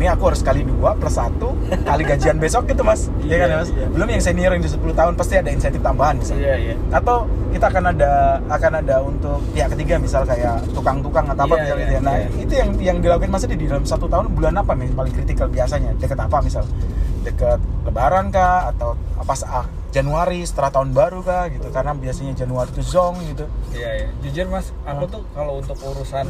ini 0.00 0.08
aku 0.08 0.32
harus 0.32 0.40
kali 0.40 0.64
dua 0.64 0.96
plus 0.96 1.12
satu 1.12 1.52
kali 1.84 2.02
gajian 2.08 2.40
besok 2.40 2.64
gitu 2.66 2.80
Mas 2.80 3.12
Iya 3.20 3.36
kan 3.36 3.48
Iya, 3.52 3.56
Mas 3.60 3.68
iya. 3.68 3.86
belum 3.92 4.08
yang 4.08 4.22
senior 4.24 4.50
yang 4.56 4.64
di 4.64 4.70
10 4.72 4.80
tahun 4.96 5.12
pasti 5.12 5.34
ada 5.36 5.52
insentif 5.52 5.84
tambahan 5.84 6.16
misalnya 6.16 6.40
iya 6.40 6.56
iya 6.56 6.74
atau 6.88 7.28
kita 7.52 7.66
akan 7.68 7.84
ada 7.92 8.10
akan 8.48 8.72
ada 8.80 8.96
untuk 9.04 9.38
pihak 9.52 9.68
ketiga 9.76 10.00
misal 10.00 10.24
kayak 10.24 10.64
tukang-tukang 10.72 11.28
atau 11.28 11.44
apa 11.44 11.52
Iya, 11.52 11.62
misal 11.62 11.76
iya, 11.76 11.82
gitu 11.84 11.92
ya. 11.92 12.00
Nah 12.00 12.14
iya. 12.16 12.28
itu 12.40 12.52
yang 12.56 12.70
yang 12.80 12.96
dilakukan 13.04 13.28
mas 13.28 13.44
di 13.44 13.66
dalam 13.68 13.84
satu 13.84 14.08
tahun 14.08 14.32
bulan 14.32 14.56
apa 14.56 14.72
nih 14.72 14.88
paling 14.96 15.12
kritikal 15.12 15.52
biasanya 15.52 15.92
deket 16.00 16.16
apa 16.16 16.40
misal 16.40 16.64
deket 17.20 17.60
Lebaran 17.84 18.32
kah 18.32 18.72
atau 18.72 18.96
apa 19.20 19.32
ah, 19.44 19.66
Januari 19.90 20.40
setelah 20.46 20.70
tahun 20.70 20.96
baru 20.96 21.20
kah 21.20 21.50
gitu 21.52 21.68
karena 21.68 21.92
biasanya 21.92 22.32
Januari 22.32 22.70
itu 22.70 22.80
zong 22.80 23.20
gitu. 23.26 23.44
Iya, 23.74 23.90
iya. 24.00 24.08
Jujur 24.22 24.46
mas, 24.48 24.70
aku 24.86 25.04
tuh 25.10 25.22
kalau 25.34 25.58
untuk 25.58 25.76
urusan 25.82 26.26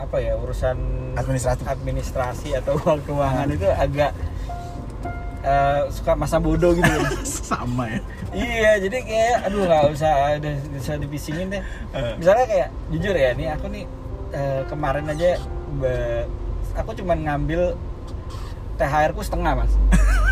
apa 0.00 0.16
ya 0.18 0.32
urusan 0.34 0.76
Administratif. 1.12 1.64
administrasi 1.68 2.56
atau 2.56 2.74
uang 2.82 3.04
keuangan 3.04 3.48
itu 3.52 3.68
agak 3.68 4.10
eh, 5.44 5.82
suka 5.92 6.12
masa 6.16 6.40
bodoh 6.40 6.72
gitu. 6.72 6.88
Sama 7.50 7.88
ya. 7.88 8.00
iya, 8.32 8.72
jadi 8.78 8.96
kayak 9.02 9.36
aduh 9.50 9.66
nggak 9.66 9.84
usah 9.92 10.38
udah 10.38 10.54
bisa 10.72 10.92
dipisingin 10.96 11.46
deh. 11.50 11.62
Eh. 11.92 12.14
Misalnya 12.16 12.46
kayak 12.46 12.68
jujur 12.88 13.14
ya, 13.14 13.30
nih 13.34 13.48
aku 13.52 13.66
nih 13.68 13.84
eh, 14.32 14.62
kemarin 14.70 15.04
aja 15.10 15.36
be- 15.76 16.26
aku 16.72 16.94
cuman 16.94 17.18
ngambil 17.26 17.74
THR 18.78 19.10
ku 19.12 19.20
setengah 19.20 19.52
mas. 19.58 19.72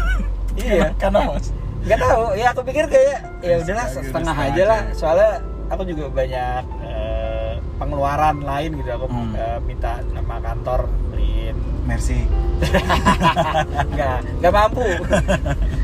iya. 0.62 0.94
Karena 0.96 1.36
mas. 1.36 1.50
Gak 1.78 1.98
tahu, 1.98 2.34
ya 2.34 2.46
aku 2.52 2.60
pikir 2.66 2.84
kayak 2.90 3.18
ya 3.40 3.54
udahlah 3.62 3.86
Setengah, 3.88 4.34
aja 4.34 4.62
lah. 4.66 4.80
Soalnya 4.92 5.32
aku 5.70 5.82
juga 5.86 6.10
banyak 6.10 6.62
pengeluaran 7.78 8.36
lain 8.40 8.70
gitu. 8.76 8.90
Aku 8.92 9.06
Hmm. 9.06 9.32
eh, 9.32 9.58
minta 9.62 10.02
nama 10.10 10.36
kantor 10.38 10.90
beliin 11.08 11.56
Merci. 11.86 12.26
nggak 13.94 14.16
nggak 14.38 14.52
mampu 14.52 14.84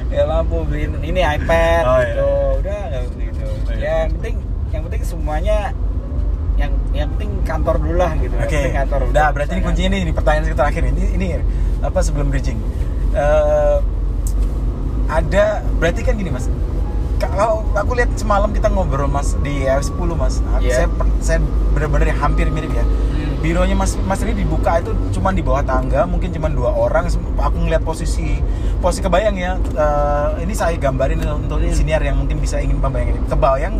nggak 0.05 0.27
mampu 0.27 0.57
beliin 0.65 0.93
ini 1.01 1.21
iPad 1.23 1.83
Oh, 1.83 1.97
iya. 1.97 2.05
gitu 2.05 2.29
udah 2.61 2.81
nggak 2.85 3.03
gitu 3.17 3.45
Oh, 3.47 3.73
iya. 3.73 3.81
ya 3.81 3.95
yang 3.97 4.11
penting 4.13 4.37
yang 4.69 4.83
penting 4.85 5.03
semuanya 5.03 5.59
yang 6.55 6.73
yang 6.93 7.09
penting 7.11 7.31
kantor 7.43 7.75
dulu 7.79 7.97
lah 7.97 8.13
gitu 8.15 8.35
Oke. 8.37 8.47
penting 8.53 8.75
kantor 8.77 9.01
Udah, 9.01 9.11
udah 9.11 9.27
berarti 9.33 9.53
ini 9.55 9.63
kuncinya 9.63 9.89
nih, 9.91 10.01
ini 10.01 10.13
pertanyaan 10.13 10.45
yang 10.45 10.55
terakhir 10.57 10.83
ini. 10.85 11.03
Ini 11.15 11.27
apa 11.81 11.99
sebelum 11.99 12.27
bridging? 12.29 12.59
Eh, 13.13 13.79
ada 15.07 15.45
berarti 15.77 16.01
kan 16.01 16.15
gini 16.15 16.31
mas. 16.31 16.47
Kalau 17.27 17.65
aku 17.73 17.93
lihat 17.95 18.11
semalam 18.15 18.51
kita 18.51 18.69
ngobrol 18.69 19.07
mas 19.07 19.33
di 19.41 19.65
F10 19.65 20.11
mas, 20.13 20.41
Aku- 20.51 20.63
Iya. 20.63 20.75
saya 20.77 20.89
saya 21.19 21.39
benar-benar 21.73 22.13
hampir 22.15 22.49
mirip 22.49 22.71
ya. 22.71 22.85
Hmm. 22.85 23.41
bironya 23.41 23.77
Mas 23.77 23.93
Mas 23.99 24.19
Riri 24.19 24.41
dibuka 24.41 24.81
itu 24.81 24.89
cuma 25.11 25.29
di 25.29 25.41
bawah 25.41 25.61
tangga, 25.61 26.05
mungkin 26.05 26.33
cuma 26.33 26.49
dua 26.49 26.73
orang. 26.73 27.05
Aku 27.37 27.57
ngeliat 27.59 27.81
posisi 27.81 28.41
posisi 28.79 29.01
kebayang 29.01 29.37
ya. 29.37 29.53
eh, 29.61 30.41
ini 30.41 30.53
saya 30.53 30.73
gambarin 30.75 31.21
untuk 31.21 31.61
Hmm. 31.61 31.69
senior 31.71 32.01
yang 32.01 32.17
mungkin 32.17 32.41
bisa 32.41 32.57
ingin 32.57 32.81
membayangin. 32.81 33.21
Kebayang 33.27 33.75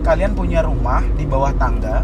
kalian 0.00 0.32
punya 0.32 0.60
rumah 0.60 1.04
di 1.14 1.24
bawah 1.24 1.52
tangga. 1.52 2.00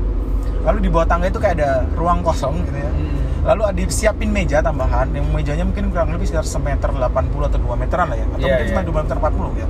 Lalu 0.62 0.78
di 0.78 0.90
bawah 0.90 1.06
tangga 1.06 1.26
itu 1.26 1.40
kayak 1.40 1.56
ada 1.56 1.70
ruang 1.94 2.20
kosong 2.20 2.60
gitu 2.62 2.76
ya. 2.76 2.90
Hmm. 2.90 3.16
Lalu 3.46 3.62
disiapin 3.80 4.28
meja 4.28 4.58
tambahan, 4.58 5.08
yang 5.08 5.24
mejanya 5.30 5.64
mungkin 5.64 5.88
kurang 5.88 6.10
lebih 6.10 6.26
sekitar 6.26 6.44
semeter 6.44 6.90
80 6.90 7.46
atau 7.46 7.56
2 7.56 7.78
meteran 7.78 8.10
lah 8.10 8.18
ya, 8.18 8.26
atau 8.26 8.36
Iya, 8.36 8.46
mungkin 8.50 8.66
iya. 8.66 8.72
cuma 8.74 8.82
2 8.82 9.00
meter 9.00 9.16
40 9.16 9.52
ya. 9.54 9.66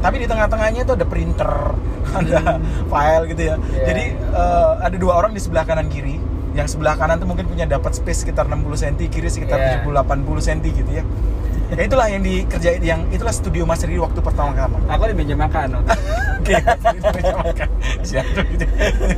Tapi 0.00 0.16
di 0.16 0.26
tengah-tengahnya 0.26 0.80
itu 0.82 0.92
ada 0.92 1.04
printer, 1.04 1.52
ada 2.18 2.56
file 2.86 3.24
gitu 3.28 3.42
ya. 3.44 3.54
Iya. 3.56 3.84
Jadi 3.86 4.04
eh, 4.16 4.72
ada 4.80 4.96
dua 4.96 5.12
orang 5.14 5.32
di 5.32 5.40
sebelah 5.40 5.62
kanan 5.62 5.86
kiri. 5.86 6.16
Yang 6.50 6.74
sebelah 6.74 6.98
kanan 6.98 7.16
tuh 7.16 7.28
mungkin 7.28 7.46
punya 7.46 7.62
dapat 7.62 7.94
space 7.94 8.26
sekitar 8.26 8.44
60 8.44 8.66
cm, 8.74 8.94
kiri 9.06 9.30
sekitar 9.30 9.54
Iya. 9.56 9.86
70 9.86 10.02
80 10.02 10.42
cm 10.42 10.58
gitu 10.74 10.90
ya. 10.90 11.04
Ya 11.70 11.86
itulah 11.86 12.10
yang 12.10 12.18
dikerjain 12.18 12.82
yang 12.82 13.06
itulah 13.14 13.30
studio 13.30 13.62
Mas 13.62 13.78
Riri 13.86 14.02
waktu 14.02 14.18
pertama 14.18 14.50
kali. 14.50 14.74
Aku 14.90 15.06
di 15.06 15.14
meja 15.14 15.38
makan. 15.38 15.78
Oke, 16.42 16.58
itu 16.58 17.08
meja 17.14 17.34
makan. 17.38 17.68
Siap 18.02 18.26
tuh 18.34 18.42
gitu. 18.50 18.66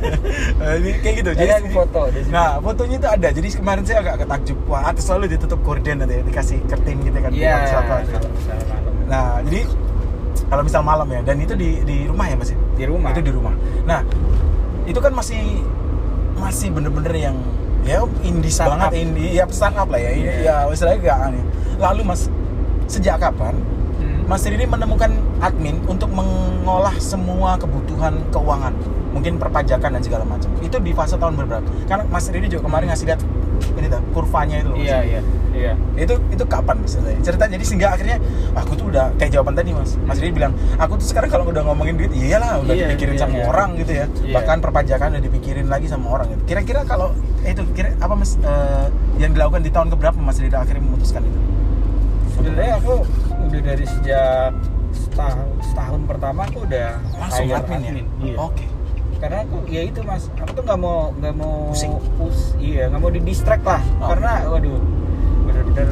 Kayak 1.01 1.15
gitu. 1.17 1.29
Jadi 1.33 1.49
sini- 1.49 1.73
foto 1.73 2.01
di. 2.13 2.21
Nah, 2.29 2.61
fotonya 2.61 2.95
itu 3.01 3.07
ada. 3.09 3.27
Jadi 3.33 3.47
kemarin 3.57 3.81
saya 3.81 4.05
agak 4.05 4.15
ketakjub. 4.21 4.57
Wah, 4.69 4.85
atas 4.85 5.01
selalu 5.01 5.33
ditutup 5.33 5.65
gorden 5.65 6.05
nanti 6.05 6.13
ya, 6.13 6.23
dikasih 6.23 6.61
curtain 6.69 6.97
gitu 7.01 7.17
kan. 7.17 7.31
Iya. 7.33 7.53
buat 7.57 7.65
siapa 7.65 7.93
gitu. 8.05 8.17
Nah, 9.09 9.27
jadi 9.49 9.61
kalau 10.49 10.61
misal 10.65 10.81
malam 10.81 11.07
ya, 11.09 11.21
dan 11.21 11.37
itu 11.39 11.53
di 11.53 11.81
di 11.85 12.09
rumah 12.09 12.25
ya 12.29 12.35
Mas? 12.35 12.51
ya? 12.51 12.57
Di 12.77 12.83
rumah. 12.89 13.09
Itu 13.13 13.21
di 13.21 13.31
rumah. 13.31 13.53
Nah, 13.85 14.01
itu 14.83 14.99
kan 14.99 15.13
masih 15.13 15.61
masih 16.37 16.73
bener-bener 16.73 17.13
yang 17.13 17.37
ya 17.83 18.03
indie 18.23 18.51
banget 18.51 18.91
indie 18.95 19.35
ya 19.35 19.43
startup 19.51 19.87
lah 19.91 19.99
ya 19.99 20.11
Iya. 20.15 20.33
ya 20.39 20.55
istilahnya 20.71 20.99
gak 21.03 21.19
aneh 21.29 21.43
lalu 21.83 22.01
mas 22.07 22.21
sejak 22.87 23.19
kapan. 23.19 23.55
Mas 24.23 24.47
Riri 24.47 24.63
menemukan 24.63 25.11
admin 25.43 25.83
untuk 25.85 26.07
mengolah 26.09 26.95
semua 26.97 27.59
kebutuhan 27.59 28.23
keuangan, 28.31 28.71
mungkin 29.11 29.35
perpajakan 29.35 29.99
dan 29.99 30.01
segala 30.03 30.23
macam. 30.23 30.47
Itu 30.63 30.79
di 30.79 30.95
fase 30.95 31.19
tahun 31.19 31.35
berapa? 31.35 31.59
Karena 31.85 32.03
Mas 32.07 32.31
Riri 32.31 32.47
juga 32.47 32.65
kemarin 32.65 32.87
ngasih 32.89 33.05
lihat 33.11 33.21
ini 33.79 33.87
tuh 33.87 34.01
kurvanya 34.15 34.63
itu 34.63 34.69
loh. 34.71 34.77
Iya, 34.79 34.99
iya. 35.03 35.21
Iya. 35.53 35.73
Itu 35.99 36.17
itu 36.33 36.43
kapan 36.49 36.81
Mas? 36.81 36.97
Cerita 36.97 37.45
jadi 37.45 37.61
sehingga 37.61 37.93
akhirnya 37.93 38.17
aku 38.57 38.73
tuh 38.73 38.89
udah 38.89 39.13
kayak 39.19 39.37
jawaban 39.37 39.53
tadi 39.53 39.75
Mas. 39.75 39.99
Mas 40.07 40.17
Riri 40.23 40.33
bilang, 40.33 40.55
aku 40.79 40.97
tuh 40.97 41.07
sekarang 41.11 41.29
kalau 41.29 41.45
udah 41.51 41.61
ngomongin 41.67 41.99
duit, 41.99 42.11
iyalah 42.15 42.63
udah 42.63 42.73
Iya, 42.73 42.89
dipikirin 42.89 43.15
iya, 43.19 43.21
sama 43.21 43.35
iya. 43.37 43.45
orang 43.51 43.69
gitu 43.77 43.91
ya. 43.91 44.05
Iya. 44.07 44.33
Bahkan 44.39 44.57
perpajakan 44.63 45.07
udah 45.19 45.23
dipikirin 45.23 45.67
lagi 45.67 45.87
sama 45.91 46.07
orang 46.09 46.31
gitu. 46.33 46.41
Kira-kira 46.47 46.81
kalau 46.87 47.11
eh, 47.43 47.51
itu 47.53 47.61
kira 47.75 47.93
apa 47.99 48.13
Mas 48.15 48.39
eh, 48.39 48.87
yang 49.21 49.35
dilakukan 49.35 49.61
di 49.61 49.71
tahun 49.71 49.87
keberapa 49.93 50.17
Mas 50.17 50.39
Riri 50.39 50.55
akhirnya 50.55 50.81
memutuskan 50.81 51.21
itu? 51.21 51.39
Sebenarnya 52.33 52.81
aku 52.81 53.05
udah 53.53 53.61
dari 53.63 53.85
sejak 53.85 54.49
setahun, 54.89 55.45
setahun 55.61 56.01
pertama 56.09 56.41
aku 56.43 56.65
udah 56.65 56.89
langsung 57.13 57.45
hire 57.45 57.57
admin, 57.59 57.81
ya? 57.85 57.93
Iya. 58.19 58.37
Oke. 58.39 58.65
Karena 59.21 59.37
aku 59.41 59.57
ya 59.69 59.81
itu 59.85 59.99
mas, 60.01 60.25
aku 60.35 60.51
tuh 60.51 60.63
nggak 60.63 60.79
mau 60.79 61.13
nggak 61.13 61.33
mau 61.33 61.69
Pusing. 61.69 61.93
pus, 62.17 62.37
iya 62.57 62.89
nggak 62.89 62.97
mau 62.99 63.07
di 63.07 63.21
distract 63.21 63.61
lah. 63.61 63.81
Oh. 64.01 64.09
Karena 64.09 64.31
waduh 64.49 64.81
bener-bener 65.43 65.87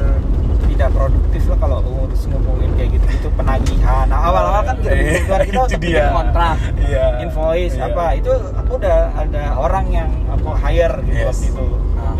tidak 0.66 0.88
produktif 0.90 1.42
lah 1.46 1.58
kalau 1.60 1.78
ngurus 1.80 2.22
ngomongin 2.26 2.70
kayak 2.74 2.90
gitu 2.92 3.06
gitu 3.12 3.28
penagihan. 3.32 4.04
Nah, 4.04 4.20
awal-awal 4.22 4.62
kan 4.64 4.76
kita 4.80 4.90
Eh, 4.90 5.20
keluar 5.24 5.40
kita 5.40 5.52
itu 5.52 5.60
untuk 5.62 5.80
bikin 5.80 6.06
kontrak, 6.10 6.56
Iya. 6.82 7.06
invoice 7.22 7.74
Iya. 7.78 7.84
apa 7.86 8.04
itu 8.16 8.32
aku 8.52 8.72
udah 8.74 8.98
ada 9.14 9.42
orang 9.54 9.84
yang 9.86 10.08
aku 10.28 10.48
hire 10.52 10.96
gitu 11.04 11.14
Yes. 11.14 11.28
waktu 11.30 11.46
itu. 11.46 11.66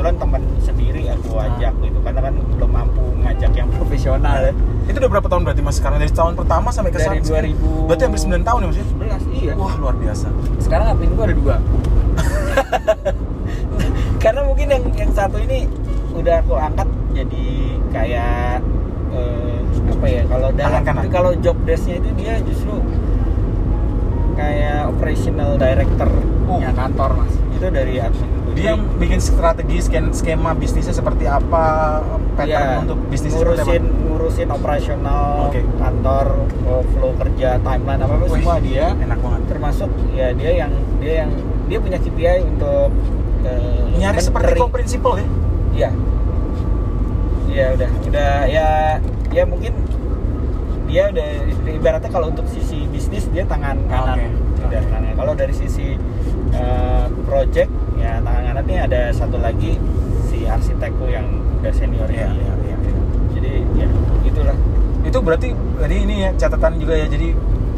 Kebetulan 0.03 0.18
teman 0.18 0.42
sendiri 0.59 1.03
aku 1.09 1.30
ajak 1.38 1.72
gitu 1.78 1.98
karena 2.03 2.20
kan 2.20 2.34
belum 2.34 2.70
mampu 2.74 3.03
ngajak 3.22 3.53
yang 3.55 3.68
profesional 3.78 4.38
ya. 4.42 4.53
Itu 4.90 4.98
udah 4.98 5.11
berapa 5.14 5.28
tahun 5.30 5.42
berarti 5.46 5.62
Mas 5.62 5.78
sekarang 5.78 6.03
dari 6.03 6.11
tahun 6.11 6.34
pertama 6.34 6.74
sampai 6.74 6.90
ke 6.90 6.98
Dari 6.98 7.22
sekarang? 7.22 7.55
2000 7.55 7.86
Berarti 7.86 8.03
hampir 8.03 8.20
9 8.26 8.42
tahun 8.42 8.59
ya 8.59 8.66
Mas 8.66 8.74
ya? 8.74 8.86
11 9.30 9.38
iya. 9.38 9.53
Wah, 9.55 9.74
luar 9.78 9.94
biasa. 9.94 10.26
sekarang 10.59 10.86
admin 10.90 11.14
gua 11.14 11.24
ada 11.24 11.36
dua 11.38 11.57
karena 14.22 14.40
mungkin 14.42 14.66
yang 14.68 14.84
yang 14.90 15.11
satu 15.12 15.38
ini 15.38 15.70
udah 16.12 16.34
aku 16.42 16.55
angkat 16.55 16.88
jadi 17.14 17.46
kayak 17.90 18.59
eh, 19.11 19.59
apa 19.86 20.07
ya 20.09 20.22
kalau 20.26 20.48
dalam 20.50 20.82
kalau 21.11 21.30
job 21.38 21.55
desknya 21.62 22.03
itu 22.03 22.11
dia 22.16 22.42
justru 22.42 22.74
kayak 24.34 24.90
operational 24.90 25.55
director 25.55 26.11
Oh. 26.42 26.59
ya 26.59 26.74
kantor 26.74 27.22
mas 27.22 27.32
itu 27.55 27.66
dari 27.70 27.96
admin. 27.96 28.28
Dia 28.53 28.76
yang 28.76 28.84
bikin 28.96 29.16
strategi 29.16 29.80
skema 30.12 30.53
bisnisnya 30.53 30.92
seperti 30.92 31.24
apa, 31.24 32.00
pattern 32.34 32.48
Iya, 32.48 32.82
untuk 32.84 32.98
apa? 33.00 33.16
ngurusin 33.32 33.82
ngurusin 34.05 34.48
operasional 34.48 35.48
Oke. 35.48 35.61
kantor 35.74 36.26
flow 36.92 37.12
kerja 37.16 37.57
timeline 37.59 38.00
apa 38.00 38.14
apa 38.14 38.24
Wih, 38.26 38.32
semua 38.38 38.57
dia 38.59 38.86
Enak 38.94 39.18
banget. 39.18 39.40
termasuk 39.46 39.90
ya 40.12 40.28
dia 40.32 40.50
yang 40.55 40.72
dia 40.98 41.14
yang 41.24 41.30
dia 41.64 41.78
punya 41.80 41.98
KPI 41.98 42.40
untuk 42.46 42.90
eh, 43.42 43.98
Nyari 43.98 44.20
seperti 44.20 44.44
menteri. 44.46 44.61
co-principal 44.61 45.12
ya? 45.16 45.26
Iya. 45.72 45.90
Iya 47.48 47.66
udah 47.74 47.90
udah 48.07 48.32
ya 48.46 48.68
ya 49.28 49.42
mungkin 49.44 49.72
dia 50.84 51.09
udah 51.09 51.28
ibaratnya 51.66 52.11
kalau 52.11 52.28
untuk 52.28 52.44
sisi 52.46 52.84
bisnis 52.86 53.24
dia 53.28 53.44
tangan 53.44 53.80
kanan 53.86 54.28
udah 54.59 54.82
tangan 54.82 55.12
kalau 55.14 55.32
dari 55.32 55.53
sisi 55.53 55.96
eh, 56.53 57.07
project 57.24 57.72
ya 57.99 58.20
tangan 58.22 58.43
kanan 58.53 58.64
ini 58.68 58.76
ada 58.78 59.01
satu 59.12 59.36
lagi 59.40 59.76
si 60.28 60.45
arsitekku 60.49 61.07
yang 61.09 61.26
udah 61.62 61.72
senior 61.74 62.09
ini. 62.11 62.18
iya, 62.18 62.28
iya. 62.34 62.55
iya. 62.59 62.76
jadi 63.32 63.53
ya 63.78 63.86
gitulah 64.26 64.57
Itu 65.03 65.18
berarti 65.18 65.51
jadi 65.82 65.97
ini 65.99 66.14
ya 66.26 66.30
catatan 66.38 66.78
juga 66.78 66.95
ya. 66.95 67.07
Jadi 67.11 67.34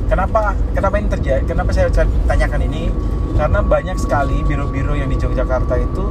kenapa 0.09 0.53
kenapa 0.77 0.95
ini 1.01 1.09
terjadi? 1.09 1.43
Kenapa 1.49 1.73
saya 1.73 1.89
tanyakan 2.29 2.69
ini? 2.69 2.93
Karena 3.35 3.65
banyak 3.65 3.97
sekali 3.99 4.45
biro-biro 4.45 4.95
yang 4.95 5.09
di 5.11 5.17
Yogyakarta 5.19 5.75
itu 5.81 6.05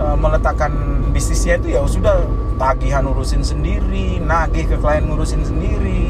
eh, 0.00 0.16
meletakkan 0.16 0.72
bisnisnya 1.12 1.60
itu 1.60 1.76
ya 1.76 1.80
sudah 1.88 2.24
tagihan 2.56 3.04
urusin 3.08 3.40
sendiri, 3.40 4.20
nagih 4.20 4.68
ke 4.68 4.76
klien 4.80 5.04
ngurusin 5.08 5.44
sendiri. 5.44 6.05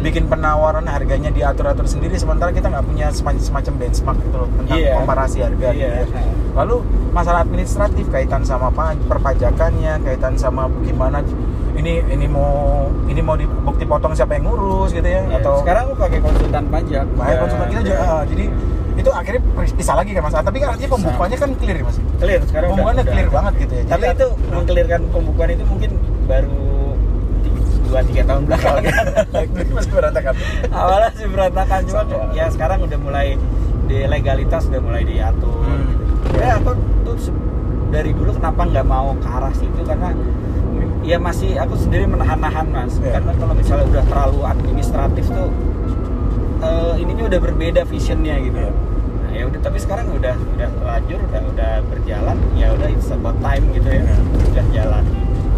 Bikin 0.00 0.24
penawaran 0.24 0.84
harganya 0.84 1.28
diatur-atur 1.28 1.84
sendiri 1.84 2.14
sementara 2.14 2.50
kita 2.50 2.66
nggak 2.66 2.84
punya 2.84 3.06
semacam, 3.08 3.40
semacam 3.40 3.72
benchmark 3.76 4.18
gitu 4.20 4.36
loh 4.36 4.48
tentang 4.56 4.78
Iya. 4.78 4.92
komparasi 4.94 5.38
harga 5.40 5.68
gitu 5.70 5.84
Iya. 5.84 6.02
ya. 6.04 6.22
Lalu 6.54 6.76
masalah 7.10 7.40
administratif 7.40 8.06
kaitan 8.08 8.42
sama 8.42 8.68
apa 8.68 8.94
perpajakannya, 9.00 9.98
kaitan 10.00 10.34
sama 10.34 10.66
gimana 10.80 11.22
ini 11.74 12.02
ini 12.04 12.26
mau 12.26 12.86
ini 13.06 13.20
mau 13.20 13.34
di 13.34 13.46
bukti 13.46 13.84
potong 13.84 14.10
siapa 14.12 14.34
yang 14.34 14.46
ngurus 14.46 14.90
gitu 14.90 15.04
ya, 15.04 15.22
Ya, 15.24 15.38
atau 15.38 15.62
sekarang 15.62 15.82
aku 15.84 15.94
pakai 15.96 16.18
konsultan 16.18 16.64
pajak 16.68 17.06
Makanya 17.12 17.28
Ya, 17.28 17.38
konsultan 17.38 17.68
kita 17.68 17.80
juga 17.84 17.96
ya. 17.96 18.06
ah, 18.08 18.22
jadi 18.24 18.44
itu 18.98 19.10
akhirnya 19.12 19.40
bisa 19.72 19.92
lagi 19.94 20.10
kan 20.10 20.22
mas 20.24 20.34
Ah, 20.34 20.42
tapi 20.42 20.58
kan 20.58 20.68
artinya 20.68 20.90
pembukuannya 20.90 21.36
kan 21.36 21.50
clear 21.54 21.76
ya 21.76 21.84
mas 21.86 21.96
clear 22.18 22.40
sekarang 22.42 22.66
udah- 22.66 22.70
pembukuannya 22.74 23.02
udah. 23.02 23.12
clear 23.14 23.28
banget 23.30 23.52
gitu 23.56 23.72
ya 23.72 23.82
tapi 23.84 24.02
Jadi- 24.02 24.16
itu 24.16 24.26
mengkelirkan 24.50 25.00
pembukuan 25.08 25.48
itu 25.48 25.64
mungkin 25.64 25.90
baru 26.26 26.58
dua 27.88 28.00
tiga 28.04 28.22
tahun 28.28 28.42
belakangan 28.44 28.82
masih 29.76 29.92
berantakan. 29.96 30.34
Awalnya 30.68 31.10
sih 31.16 31.26
berantakan 31.26 31.80
cuma 31.88 32.02
ya 32.36 32.46
sekarang 32.52 32.78
udah 32.84 32.98
mulai 33.00 33.40
di 33.88 33.98
legalitas 34.04 34.68
udah 34.68 34.80
mulai 34.84 35.02
diatur. 35.08 35.64
Hmm. 35.64 35.96
ya 36.36 36.60
aku 36.60 36.76
tuh 37.08 37.16
dari 37.88 38.12
dulu 38.12 38.36
kenapa 38.36 38.68
nggak 38.68 38.86
mau 38.86 39.16
ke 39.16 39.28
arah 39.28 39.52
situ? 39.56 39.80
Karena 39.80 40.12
ya 41.00 41.16
masih 41.16 41.56
aku 41.56 41.74
sendiri 41.80 42.04
menahan-nahan 42.04 42.68
mas. 42.68 43.00
Iya. 43.00 43.16
karena 43.16 43.32
kalau 43.40 43.54
misalnya 43.56 43.86
udah 43.88 44.04
terlalu 44.04 44.40
administratif 44.44 45.24
tuh 45.32 45.48
eh, 46.60 46.94
ininya 47.00 47.24
udah 47.32 47.40
berbeda 47.40 47.82
visionnya 47.88 48.36
gitu. 48.44 48.60
Iya. 48.60 48.72
nah, 49.24 49.32
ya 49.32 49.42
udah 49.48 49.60
tapi 49.64 49.78
sekarang 49.80 50.12
udah 50.12 50.36
udah 50.36 50.68
terlanjur 50.68 51.20
udah 51.24 51.42
udah 51.56 51.72
berjalan 51.88 52.36
ya 52.60 52.66
udah 52.76 52.88
it's 52.92 53.08
about 53.08 53.40
time 53.40 53.64
gitu 53.72 53.88
ya. 53.88 54.04
Iya. 54.04 54.16
udah 54.52 54.64
jalan. 54.76 55.04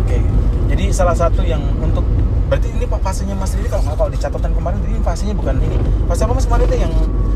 Oke 0.06 0.18
jadi 0.70 0.84
salah 0.90 1.12
satu 1.12 1.42
yang 1.42 1.58
untuk 1.76 2.06
berarti 2.46 2.66
ini 2.68 2.82
fasenya 2.84 3.34
mas 3.34 3.54
Riri 3.54 3.66
kalau 3.66 3.82
kalau 3.94 4.10
di 4.10 4.18
catatan 4.18 4.50
kemarin 4.50 4.78
ini 4.84 4.98
fasenya 5.00 5.34
bukan 5.34 5.54
ini. 5.60 5.76
Fase 6.06 6.22
apa 6.22 6.32
mas 6.32 6.44
kemarin 6.44 6.64
itu 6.64 6.76
yang 6.80 6.92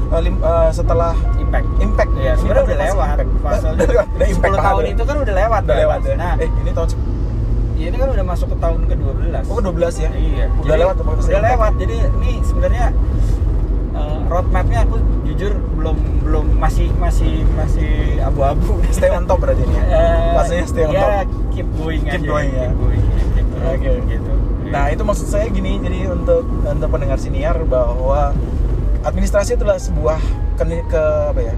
eh, 0.09 0.21
lim- 0.21 0.43
eh, 0.43 0.71
setelah 0.71 1.13
impact. 1.37 1.67
Impact. 1.79 2.11
Ya 2.17 2.33
Ini 2.33 2.39
sebenarnya 2.41 2.65
udah 2.69 2.79
lewat. 2.81 3.17
Fase 3.41 3.67
udah 3.69 3.87
impact 4.25 4.55
10 4.55 4.59
tahun 4.61 4.75
banget. 4.81 4.95
itu 4.95 5.03
kan 5.05 5.17
udah 5.19 5.35
lewat 5.37 5.63
udah 5.63 5.71
Mas. 5.71 5.83
lewat 5.83 6.01
ya? 6.01 6.15
Nah 6.15 6.33
eh 6.37 6.49
ini 6.53 6.71
tahun 6.71 6.89
ya 7.75 7.85
ini 7.85 7.97
kan 7.99 8.09
udah 8.09 8.25
masuk 8.25 8.47
ke 8.49 8.57
tahun 8.57 8.81
ke-12 8.87 9.35
oh 9.45 9.59
12 9.59 9.75
ya? 9.99 10.11
Iya. 10.11 10.47
udah 10.47 10.63
Jadi, 10.65 10.81
lewat 10.83 10.95
Udah 11.03 11.43
lewat. 11.45 11.73
Jadi 11.77 11.95
ini 12.01 12.31
sebenarnya 12.41 12.87
uh, 13.95 14.21
roadmapnya 14.27 14.83
aku 14.83 14.97
jujur 15.25 15.51
belum 15.75 15.97
belum 16.21 16.47
masih 16.57 16.91
masih 16.95 17.43
masih 17.55 17.91
abu-abu. 18.21 18.79
stay 18.93 19.09
on 19.09 19.25
top 19.25 19.41
berarti 19.41 19.63
ini 19.63 19.75
ya 19.75 19.85
Eh, 19.87 20.33
fasenya 20.35 20.65
stay 20.65 20.83
on 20.83 20.93
ya, 20.93 21.01
top 21.01 21.11
keep 21.51 21.69
going 21.75 22.03
Keep 22.03 22.13
aja. 22.17 22.27
going, 22.27 22.51
ya. 22.51 22.63
Keep 22.65 22.77
going. 22.77 23.03
Keep 23.33 23.47
going, 23.51 23.73
Oke. 23.73 23.93
gitu. 24.09 24.33
Nah 24.67 24.85
itu 24.89 25.03
maksud 25.03 25.27
saya 25.29 25.47
gini, 25.49 25.79
jadi 25.79 26.11
untuk 26.11 26.43
untuk 26.59 26.89
pendengar 26.89 27.15
senior 27.17 27.55
bahwa 27.65 28.35
administrasi 29.03 29.55
itulah 29.55 29.77
sebuah 29.77 30.19
ke, 30.55 30.63
ke 30.85 31.03
apa 31.29 31.41
ya 31.43 31.55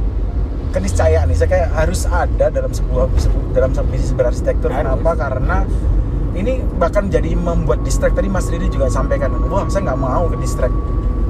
keniscayaan 0.69 1.25
nih 1.27 1.39
saya 1.39 1.49
kayak 1.49 1.69
harus 1.73 2.05
ada 2.05 2.47
dalam 2.51 2.69
sebuah 2.69 3.09
sebu- 3.17 3.49
dalam 3.51 3.71
sebuah 3.71 3.89
bisnis 3.89 4.13
berarsitektur 4.13 4.69
Harus. 4.69 4.83
kenapa 4.83 5.11
karena 5.17 5.57
ini 6.35 6.61
bahkan 6.77 7.09
jadi 7.09 7.33
membuat 7.33 7.81
distract 7.81 8.13
tadi 8.13 8.29
Mas 8.29 8.45
Ridi 8.47 8.69
juga 8.69 8.91
sampaikan 8.91 9.33
wah 9.43 9.65
saya 9.67 9.87
nggak 9.87 9.97
mau 9.97 10.29
ke 10.29 10.37
distract 10.37 10.75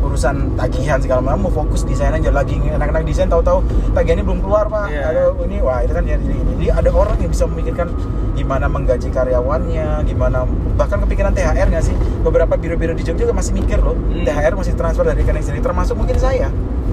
urusan 0.06 0.54
tagihan 0.54 0.98
segala 1.02 1.20
macam 1.20 1.50
mau 1.50 1.52
fokus 1.52 1.82
desain 1.82 2.14
aja. 2.14 2.30
Lagi 2.30 2.56
anak-anak 2.56 3.02
desain 3.04 3.26
tahu-tahu 3.26 3.66
tagihannya 3.92 4.24
belum 4.24 4.40
keluar 4.40 4.70
pak. 4.70 4.88
Iya. 4.88 5.02
ada 5.10 5.22
ini 5.44 5.56
wah 5.60 5.78
itu 5.82 5.92
kan 5.92 6.04
jadi 6.06 6.22
ini 6.22 6.52
jadi 6.56 6.66
ada 6.78 6.90
orang 6.94 7.18
yang 7.18 7.30
bisa 7.34 7.44
memikirkan 7.50 7.88
gimana 8.36 8.66
menggaji 8.68 9.08
karyawannya 9.10 9.86
gimana 10.06 10.38
bahkan 10.76 11.02
kepikiran 11.02 11.34
THR 11.34 11.66
nggak 11.68 11.84
sih? 11.84 11.96
Beberapa 12.22 12.54
biro-biro 12.54 12.94
di 12.94 13.02
Jogja 13.02 13.26
juga 13.26 13.34
masih 13.34 13.52
mikir 13.58 13.82
loh. 13.82 13.98
Hmm. 13.98 14.24
THR 14.24 14.54
masih 14.54 14.72
transfer 14.78 15.04
dari 15.04 15.20
rekening 15.20 15.44
sendiri 15.44 15.62
termasuk 15.66 15.98
mungkin 15.98 16.16
saya. 16.16 16.48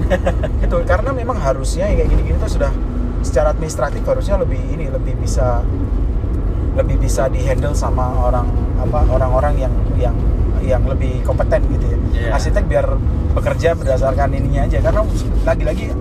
Itu 0.65 0.81
karena 0.83 1.13
memang 1.13 1.37
harusnya 1.37 1.85
yang 1.87 2.01
kayak 2.01 2.09
gini-gini 2.11 2.37
tuh 2.41 2.57
sudah 2.57 2.71
secara 3.23 3.55
administratif 3.55 4.03
harusnya 4.03 4.35
lebih 4.35 4.59
ini 4.59 4.91
lebih 4.91 5.15
bisa 5.23 5.63
lebih 6.75 6.99
bisa 6.99 7.29
dihandle 7.29 7.73
sama 7.77 8.11
orang 8.17 8.49
apa 8.81 9.05
orang-orang 9.07 9.53
yang 9.69 9.73
yang 9.95 10.15
yang 10.65 10.83
lebih 10.83 11.21
kompeten 11.21 11.61
gitu 11.67 11.85
ya 11.85 11.97
Iya. 12.13 12.29
arsitek 12.33 12.63
biar 12.65 12.85
bekerja 13.33 13.73
berdasarkan 13.73 14.31
ininya 14.31 14.63
aja 14.63 14.77
karena 14.79 15.01
lagi-lagi 15.43 15.91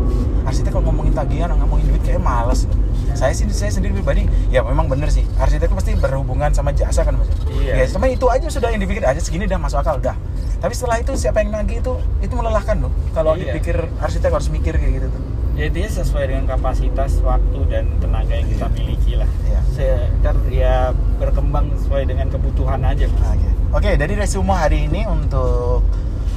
arsitek 0.42 0.70
kalau 0.70 0.84
ngomongin 0.86 1.12
tagihan 1.12 1.50
ngomongin 1.52 1.86
duit 1.88 2.02
kayak 2.02 2.18
males 2.18 2.68
saya 3.12 3.30
sih 3.30 3.44
saya 3.46 3.68
sendiri 3.68 3.92
pribadi 3.94 4.24
ya 4.48 4.60
memang 4.60 4.86
bener 4.86 5.08
sih 5.08 5.24
arsitek 5.36 5.66
itu 5.66 5.74
pasti 5.74 5.92
berhubungan 5.94 6.50
sama 6.50 6.70
jasa 6.70 7.02
kan 7.02 7.14
mas 7.14 7.28
Iya. 7.48 7.78
ya 7.78 7.84
cuma 7.88 8.06
itu 8.06 8.26
aja 8.26 8.46
sudah 8.46 8.68
yang 8.68 8.80
dipikir 8.80 9.02
aja 9.02 9.18
segini 9.18 9.44
udah 9.44 9.58
masuk 9.58 9.78
akal 9.78 9.96
udah 9.96 10.16
tapi 10.58 10.72
setelah 10.72 10.96
itu 10.96 11.12
siapa 11.14 11.40
yang 11.40 11.52
nagih 11.52 11.80
itu 11.80 11.92
itu 12.20 12.32
melelahkan 12.32 12.78
loh 12.78 12.92
kalau 13.10 13.34
Iya. 13.34 13.50
dipikir 13.50 13.76
arsitek 13.98 14.30
harus 14.30 14.48
mikir 14.48 14.74
kayak 14.74 14.92
gitu 14.96 15.08
tuh 15.08 15.22
ya 15.52 15.68
dia 15.68 15.84
sesuai 15.86 16.24
dengan 16.26 16.44
kapasitas 16.48 17.20
waktu 17.20 17.60
dan 17.66 17.84
tenaga 17.98 18.32
yang 18.32 18.48
kita 18.48 18.66
Iya. 18.66 18.74
miliki 18.74 19.12
lah 19.14 19.28
Iya. 19.42 19.60
Se- 19.70 20.08
ya 20.50 20.74
berkembang 21.16 21.72
sesuai 21.74 22.04
dengan 22.04 22.28
kebutuhan 22.28 22.80
aja 22.82 23.06
Mas. 23.06 23.36
Oke, 23.72 23.88
Oke, 23.88 24.04
dari 24.04 24.12
resume 24.20 24.52
hari 24.52 24.84
ini 24.84 25.08
untuk 25.08 25.80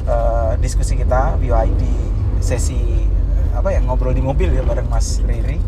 eh, 0.08 0.56
diskusi 0.64 0.96
kita 0.96 1.36
VOID 1.36 1.84
sesi 2.40 2.80
eh, 3.04 3.48
apa 3.52 3.76
ya 3.76 3.84
ngobrol 3.84 4.16
di 4.16 4.24
mobil 4.24 4.56
ya 4.56 4.64
bareng 4.64 4.88
Mas 4.88 5.20
Riri. 5.20 5.60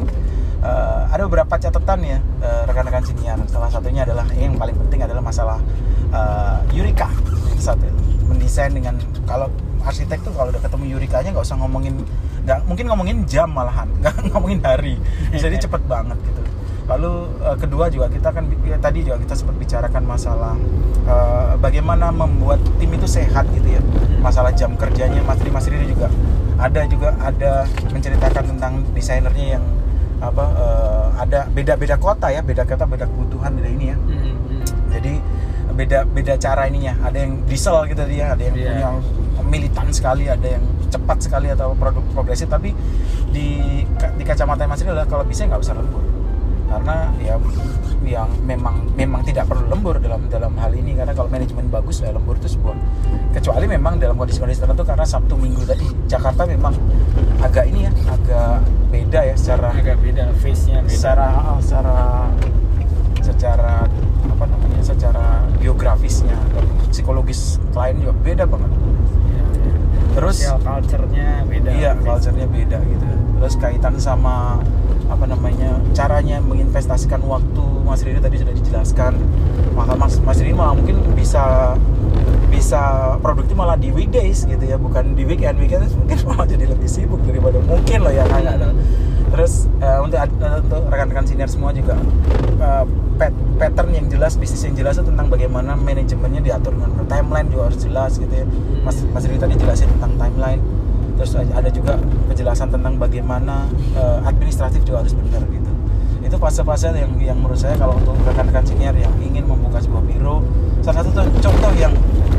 Eh, 0.63 1.01
ada 1.11 1.28
beberapa 1.28 1.59
catatan 1.59 2.07
ya 2.07 2.24
rekan-rekan 2.72 3.03
sinian. 3.03 3.43
Salah 3.51 3.68
satunya 3.68 4.07
adalah 4.07 4.24
yang 4.39 4.55
paling 4.55 4.80
penting 4.88 5.03
adalah 5.11 5.20
masalah 5.20 5.59
eh, 6.07 6.80
Eureka. 6.80 7.11
Satu. 7.59 7.84
Mendesain 8.32 8.72
dengan 8.72 8.95
kalau 9.28 9.51
arsitek 9.84 10.24
tuh 10.24 10.32
kalau 10.39 10.55
udah 10.55 10.63
ketemu 10.63 10.95
Eureka-nya 10.95 11.36
nggak 11.36 11.51
usah 11.51 11.59
ngomongin 11.59 11.99
nggak 12.47 12.63
mungkin 12.63 12.86
ngomongin 12.88 13.18
jam 13.28 13.51
malahan 13.51 13.91
nggak 13.99 14.15
ngomongin 14.32 14.59
hari 14.63 14.95
jadi 15.36 15.55
cepet 15.68 15.84
banget 15.88 16.15
gitu 16.24 16.41
lalu 16.88 17.11
eh, 17.43 17.57
kedua 17.59 17.85
juga 17.91 18.07
kita 18.07 18.31
kan 18.31 18.47
ya, 18.63 18.79
tadi 18.79 19.03
juga 19.03 19.19
kita 19.19 19.35
sempat 19.35 19.55
bicarakan 19.59 20.03
masalah 20.07 20.55
eh, 21.03 21.53
bagaimana 21.59 22.15
membuat 22.15 22.63
tim 22.79 22.91
itu 22.95 23.07
sehat 23.07 23.43
gitu 23.51 23.75
ya. 23.75 23.81
Masalah 24.23 24.51
jam 24.55 24.73
kerjanya 24.79 25.19
Mas 25.23 25.39
Ri 25.43 25.51
Mas 25.51 25.67
Riri 25.67 25.91
juga 25.91 26.07
ada 26.57 26.81
juga 26.89 27.13
ada 27.21 27.69
menceritakan 27.93 28.43
tentang 28.55 28.73
desainernya 28.95 29.59
yang 29.59 29.63
apa 30.17 30.45
eh, 30.57 31.07
ada 31.27 31.39
beda-beda 31.51 31.99
kota 31.99 32.31
ya 32.31 32.41
beda 32.41 32.63
kota 32.65 32.88
beda 32.88 33.05
kebutuhan 33.05 33.51
beda 33.53 33.69
ini 33.69 33.85
ya. 33.91 33.97
Hmm, 33.99 34.19
hmm. 34.23 34.63
jadi 34.89 35.13
beda 35.77 35.99
beda 36.09 36.33
cara 36.39 36.71
ininya. 36.71 36.95
Ada 37.03 37.17
yang 37.27 37.43
diesel 37.45 37.75
gitu 37.91 38.01
dia 38.07 38.31
ada 38.33 38.41
yang 38.41 38.55
Iya. 38.55 38.71
punya 38.71 38.89
militan 39.45 39.88
sekali 39.93 40.25
ada 40.25 40.57
yang 40.57 40.63
cepat 40.89 41.19
sekali 41.19 41.51
atau 41.51 41.75
produk 41.75 42.01
progresif. 42.15 42.47
Tapi 42.47 42.71
di 43.29 43.83
di 43.91 44.23
kacamata 44.23 44.63
Mas 44.65 44.79
Riri 44.81 44.95
adalah 44.95 45.05
kalau 45.05 45.27
bisa 45.27 45.43
nggak 45.45 45.61
usah 45.61 45.75
lembur 45.75 46.16
karena 46.68 47.11
ya 47.20 47.36
yang 48.07 48.30
memang 48.47 48.88
memang 48.95 49.26
tidak 49.26 49.49
perlu 49.51 49.68
lembur 49.68 49.99
dalam 49.99 50.28
dalam 50.32 50.53
hal 50.59 50.72
ini. 50.76 50.95
Karena 50.95 51.11
kalau 51.11 51.28
manajemen 51.28 51.68
bagus 51.68 51.99
ya 52.03 52.13
lembur 52.13 52.38
itu 52.39 52.55
sebuah 52.55 52.76
kecuali 53.36 53.65
memang 53.68 53.99
dalam 53.99 54.15
kondisi-kondisi 54.15 54.63
tertentu 54.63 54.84
karena 54.88 55.05
Sabtu 55.07 55.36
Minggu 55.36 55.63
tadi 55.68 55.88
Jakarta 56.07 56.47
memang 56.47 56.74
agak 57.43 57.68
ini 57.70 57.88
ya 57.88 57.91
agak 58.09 58.63
beda 58.88 59.20
ya 59.28 59.36
secara 59.36 59.70
agak 59.76 59.97
beda 59.99 60.32
face 60.39 60.72
nya 60.72 60.80
beda. 60.82 60.91
secara 60.91 61.28
secara 61.59 61.97
secara 63.20 63.74
apa 64.32 64.45
namanya 64.47 64.82
secara 64.82 65.43
geografisnya 65.59 66.38
dan 66.55 66.65
psikologis 66.89 67.59
klien 67.76 67.99
juga 67.99 68.13
beda 68.24 68.43
banget 68.47 68.72
Ya, 70.18 70.26
ya. 70.26 70.26
terus 70.26 70.38
Social 70.41 70.61
culture-nya 70.65 71.30
beda. 71.45 71.70
iya 71.78 71.91
culture-nya 71.93 72.47
beda 72.49 72.78
gitu. 72.82 73.05
Terus 73.38 73.53
kaitan 73.61 73.93
sama 74.01 74.57
apa 75.07 75.24
namanya 75.30 75.78
caranya 75.93 76.41
menginvestasikan 76.41 77.22
waktu 77.24 77.63
Mas 77.86 78.01
Riri 78.01 78.20
tadi 78.20 78.41
sudah 78.41 78.53
dijelaskan. 78.57 79.13
Maka 79.78 79.93
Mas 79.93 80.18
Mas 80.26 80.41
Riri 80.41 80.57
malah 80.57 80.74
mungkin 80.74 80.99
bisa 81.13 81.78
bisa 82.49 83.13
produktif 83.22 83.53
malah 83.53 83.78
di 83.78 83.93
weekdays 83.93 84.49
gitu 84.49 84.65
ya 84.65 84.82
bukan 84.82 85.13
di 85.13 85.24
weekend. 85.24 85.61
Weekend 85.61 85.86
mungkin 85.93 86.18
malah 86.34 86.49
jadi 86.49 86.65
lebih 86.65 86.89
sibuk 86.89 87.22
daripada 87.22 87.61
mungkin 87.61 88.01
loh 88.01 88.13
ya. 88.13 88.26
Kan 88.26 88.41
terus 89.28 89.67
eh, 89.84 89.99
untuk 89.99 90.17
untuk 90.39 90.82
rekan-rekan 90.88 91.25
senior 91.28 91.49
semua 91.51 91.75
juga 91.75 91.99
eh, 92.57 92.84
pat- 93.19 93.41
pattern 93.59 93.91
yang 93.91 94.07
jelas 94.07 94.39
bisnis 94.39 94.63
yang 94.63 94.75
jelas 94.78 94.97
itu 94.97 95.09
tentang 95.09 95.28
bagaimana 95.28 95.75
manajemennya 95.75 96.41
diatur 96.41 96.73
dengan 96.78 96.91
benar. 96.95 97.05
timeline 97.11 97.47
juga 97.51 97.63
harus 97.71 97.80
jelas 97.82 98.11
gitu 98.17 98.34
ya. 98.34 98.45
Mas 98.86 98.97
Mas 99.11 99.23
Riri 99.28 99.39
tadi 99.41 99.53
jelasin 99.59 99.89
tentang 99.97 100.13
timeline. 100.15 100.61
Terus 101.17 101.34
ada 101.34 101.69
juga 101.73 101.97
penjelasan 102.30 102.69
tentang 102.69 102.93
bagaimana 102.95 103.67
eh, 103.97 104.19
administratif 104.30 104.86
juga 104.86 105.03
harus 105.03 105.17
benar 105.17 105.43
gitu. 105.49 105.71
Itu 106.23 106.36
fase-fase 106.38 106.93
yang 106.93 107.11
yang 107.19 107.38
menurut 107.39 107.57
saya 107.57 107.75
kalau 107.75 107.97
untuk 107.97 108.15
rekan-rekan 108.23 108.63
senior 108.63 108.95
yang 108.95 109.11
ingin 109.19 109.43
membuka 109.43 109.82
sebuah 109.82 110.03
biro 110.05 110.45
salah 110.88 111.03
satu 111.03 111.19
contoh 111.43 111.71
yang 111.75 111.91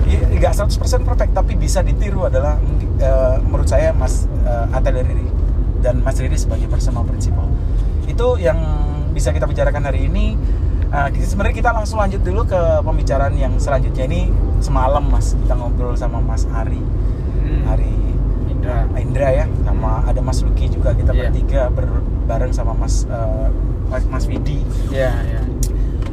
nggak 0.08 0.54
100% 0.56 1.04
perfect 1.04 1.32
tapi 1.36 1.52
bisa 1.52 1.84
ditiru 1.84 2.24
adalah 2.24 2.56
eh, 2.96 3.36
menurut 3.44 3.68
saya 3.68 3.92
Mas 3.92 4.24
uh, 4.46 4.72
Atelier 4.72 5.04
Riri 5.04 5.28
dan 5.78 6.02
Mas 6.02 6.18
Riri 6.18 6.34
sebagai 6.34 6.66
personal 6.66 7.04
principal. 7.04 7.46
Itu 8.04 8.36
yang 8.36 8.58
bisa 9.12 9.30
kita 9.30 9.46
bicarakan 9.46 9.82
hari 9.84 10.06
ini. 10.06 10.34
Uh, 10.88 11.12
sebenarnya 11.20 11.56
kita 11.60 11.70
langsung 11.70 12.00
lanjut 12.00 12.24
dulu 12.24 12.48
ke 12.48 12.60
pembicaraan 12.80 13.36
yang 13.36 13.52
selanjutnya. 13.60 14.08
Ini 14.08 14.20
semalam 14.58 15.04
Mas 15.04 15.36
kita 15.36 15.52
ngobrol 15.52 15.92
sama 15.94 16.18
Mas 16.18 16.48
Ari. 16.48 16.80
Hmm. 16.80 17.62
Hari 17.68 17.92
Indra. 18.48 18.78
Indra 18.96 19.28
ya 19.30 19.44
sama 19.62 20.02
ada 20.02 20.20
Mas 20.24 20.40
Luki 20.40 20.72
juga. 20.72 20.96
Kita 20.96 21.12
Iya. 21.12 21.28
bertiga 21.28 21.62
ber- 21.68 22.04
bareng 22.24 22.52
sama 22.52 22.72
Mas 22.72 23.04
uh, 23.08 23.48
Mas, 24.08 24.24
Widi. 24.28 24.64
Ya 24.88 25.12
ya 25.24 25.40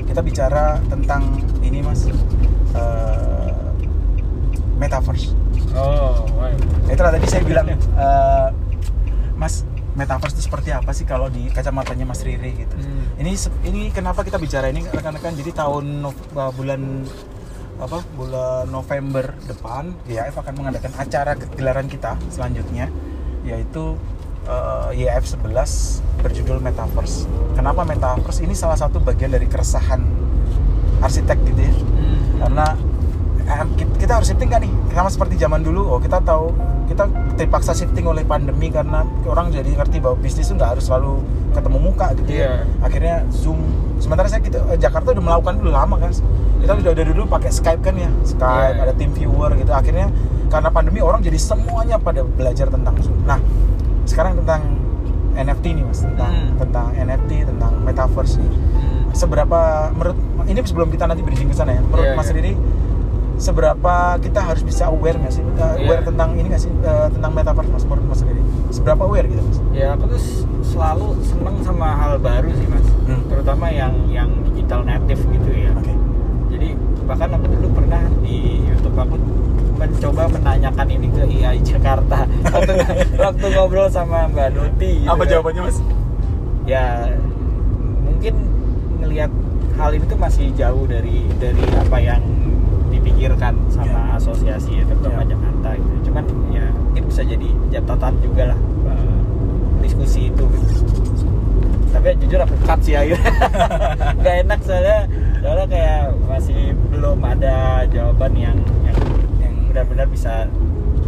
kita 0.05 0.24
bicara 0.24 0.80
tentang 0.88 1.39
ini 1.59 1.80
Mas 1.80 2.07
uh, 2.76 3.51
metaverse. 4.76 5.32
Oh 5.76 6.24
wah. 6.39 6.51
itu 6.88 7.01
tadi 7.01 7.28
saya 7.28 7.43
bilang 7.43 7.68
uh, 7.95 8.47
Mas 9.36 9.67
metaverse 9.95 10.36
itu 10.36 10.43
seperti 10.51 10.75
apa 10.75 10.91
sih 10.91 11.07
kalau 11.07 11.31
di 11.31 11.47
kacamatanya 11.51 12.03
Mas 12.03 12.19
Riri 12.23 12.51
gitu 12.55 12.75
Hmm. 12.75 13.19
ini 13.19 13.36
ini 13.63 13.81
kenapa 13.95 14.23
kita 14.27 14.36
bicara 14.36 14.67
ini 14.67 14.83
rekan-rekan 14.83 15.36
jadi 15.39 15.51
tahun 15.55 16.03
uh, 16.36 16.51
bulan 16.51 17.07
apa 17.75 17.99
bulan 18.15 18.71
November 18.71 19.36
depan 19.47 19.91
YF 20.07 20.36
akan 20.39 20.53
mengadakan 20.55 20.91
acara 20.95 21.36
gelaran 21.36 21.88
kita 21.91 22.15
selanjutnya 22.31 22.88
yaitu 23.43 23.95
uh, 24.47 24.89
YF 24.91 25.23
11 25.38 26.23
berjudul 26.23 26.57
Metaverse. 26.63 27.27
Kenapa 27.53 27.86
Metaverse? 27.86 28.41
Ini 28.41 28.55
salah 28.57 28.79
satu 28.79 28.97
bagian 28.97 29.29
dari 29.29 29.45
keresahan 29.45 30.01
arsitek 31.03 31.38
gitu 31.51 31.61
ya. 31.61 31.73
Hmm. 31.75 32.19
Karena 32.41 32.65
kita 33.96 34.12
harus 34.12 34.28
shifting 34.28 34.50
kan 34.50 34.58
nih 34.58 34.72
sama 34.89 35.08
seperti 35.08 35.36
zaman 35.36 35.62
dulu 35.62 35.86
oh 35.88 36.00
kita 36.00 36.18
tahu 36.20 36.50
kita 36.86 37.06
terpaksa 37.36 37.72
shifting 37.72 38.04
oleh 38.04 38.22
pandemi 38.24 38.70
karena 38.70 39.06
orang 39.24 39.50
jadi 39.50 39.70
ngerti 39.72 39.98
bahwa 40.00 40.18
bisnis 40.18 40.48
itu 40.48 40.56
nggak 40.56 40.72
harus 40.72 40.84
selalu 40.84 41.22
ketemu 41.52 41.78
muka 41.80 42.08
gitu 42.16 42.32
ya 42.32 42.38
Iya. 42.38 42.52
akhirnya 42.82 43.16
zoom 43.30 43.60
sementara 43.98 44.28
saya 44.28 44.41
gitu 44.41 44.58
eh, 44.66 44.78
Jakarta 44.78 45.12
udah 45.12 45.24
melakukan 45.24 45.54
dulu 45.58 45.72
lama 45.72 45.96
kan 46.00 46.12
kita 46.58 46.72
sudah 46.76 46.93
dari 46.93 47.12
dulu 47.12 47.26
pakai 47.28 47.50
Skype 47.50 47.82
kan 47.82 47.96
ya 47.96 48.10
Skype 48.24 48.76
Iya. 48.76 48.82
ada 48.82 48.93
tim 48.93 49.12
viewer 49.12 49.54
gitu 49.54 49.72
akhirnya 49.72 50.08
karena 50.48 50.70
pandemi 50.70 51.00
orang 51.00 51.22
jadi 51.22 51.38
semuanya 51.38 51.96
pada 51.98 52.22
belajar 52.24 52.68
tentang 52.68 52.98
zoom 53.00 53.18
nah 53.24 53.38
sekarang 54.04 54.38
tentang 54.38 54.62
NFT 55.36 55.66
nih 55.74 55.84
mas 55.84 56.00
tentang 56.02 56.32
Hmm. 56.32 56.56
tentang 56.58 56.88
NFT 56.96 57.32
tentang 57.46 57.72
metaverse 57.80 58.36
nih 58.38 58.52
Hmm. 58.52 59.12
seberapa 59.12 59.60
menurut 59.91 60.18
ini 60.46 60.60
sebelum 60.62 60.89
kita 60.89 61.06
nanti 61.06 61.22
bridging 61.22 61.48
ke 61.48 61.56
sana 61.56 61.74
ya 61.74 61.82
menurut 61.84 62.06
Iya, 62.06 62.16
Mas 62.16 62.28
iya. 62.28 62.36
Riri 62.36 62.54
seberapa 63.38 63.93
kita 64.17 64.39
harus 64.39 64.61
bisa 64.61 64.88
aware 64.88 65.15
nggak 65.15 65.31
sih 65.31 65.43
Uh, 65.45 65.75
Iya. 65.75 65.88
aware 65.88 66.03
tentang 66.03 66.29
ini 66.33 66.47
nggak 66.47 66.61
sih 66.61 66.71
uh, 66.81 67.07
tentang 67.09 67.31
metaverse 67.31 67.69
mas 67.69 67.83
menurut 67.83 68.05
Mas 68.05 68.21
Riri 68.21 68.43
seberapa 68.69 69.01
aware 69.03 69.23
gitu 69.25 69.41
mas 69.41 69.59
ya 69.71 69.88
aku 69.91 70.03
tuh 70.09 70.21
selalu 70.65 71.07
seneng 71.21 71.57
sama 71.61 71.88
hal 71.95 72.13
baru 72.17 72.51
sih 72.51 72.67
mas 72.67 72.83
Hmm. 73.05 73.21
terutama 73.27 73.69
yang 73.69 73.93
yang 74.09 74.25
digital 74.43 74.81
native 74.81 75.21
gitu 75.23 75.49
ya 75.51 75.69
oke 75.71 75.93
jadi 76.49 76.73
bahkan 77.03 77.29
aku 77.31 77.45
dulu 77.49 77.67
pernah 77.75 78.01
di 78.19 78.38
YouTube 78.65 78.97
aku 78.97 79.15
mencoba 79.75 80.23
menanyakan 80.27 80.88
ini 80.89 81.07
ke 81.09 81.23
IAI 81.23 81.59
Jakarta 81.61 82.25
waktu 82.49 82.73
waktu 83.15 83.45
ngobrol 83.47 83.88
sama 83.88 84.25
Mbak 84.27 84.47
Doti 84.51 84.91
gitu 84.99 85.07
Apa 85.07 85.21
kan. 85.21 85.29
jawabannya 85.29 85.61
mas? 85.63 85.77
ya 86.65 87.13
mungkin 88.01 88.33
ngelihat 88.97 89.31
hal 89.75 89.91
ini 89.91 90.05
tuh 90.05 90.17
masih 90.17 90.49
jauh 90.53 90.86
dari 90.86 91.29
dari 91.36 91.61
apa 91.75 91.97
yang 91.99 92.23
dipikirkan 93.06 93.53
sama 93.70 94.18
asosiasi 94.18 94.82
ya 94.82 94.84
terutama 94.89 95.22
Ya. 95.22 95.38
Jakarta 95.38 95.70
gitu. 95.78 95.95
Cuman 96.10 96.24
ya 96.49 96.66
mungkin 96.74 97.03
bisa 97.06 97.22
jadi 97.22 97.49
catatan 97.70 98.14
juga 98.26 98.43
lah 98.49 98.60
eh, 98.89 99.20
diskusi 99.86 100.34
itu 100.34 100.43
gitu. 100.49 100.74
Tapi 101.93 102.10
jujur 102.26 102.39
aku 102.41 102.56
cut 102.66 102.80
sih 102.82 102.97
akhirnya 102.97 103.30
nggak 104.20 104.36
enak 104.49 104.60
soalnya 104.66 104.99
soalnya 105.39 105.66
kayak 105.70 106.01
masih 106.26 106.62
belum 106.89 107.20
ada 107.22 107.86
jawaban 107.93 108.34
yang 108.34 108.58
yang 108.84 108.97
yang 109.39 109.53
benar-benar 109.70 110.10
bisa 110.10 110.49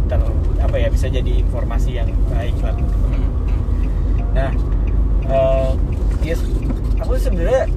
ter 0.08 0.20
apa 0.62 0.76
ya 0.78 0.88
bisa 0.88 1.10
jadi 1.10 1.32
informasi 1.42 1.98
yang 1.98 2.08
baik 2.30 2.54
lah 2.62 2.72
teman-teman. 2.72 3.20
Nah, 4.32 4.50
eh 5.28 5.70
yes, 6.24 6.40
aku 6.96 7.18
sebenarnya 7.18 7.68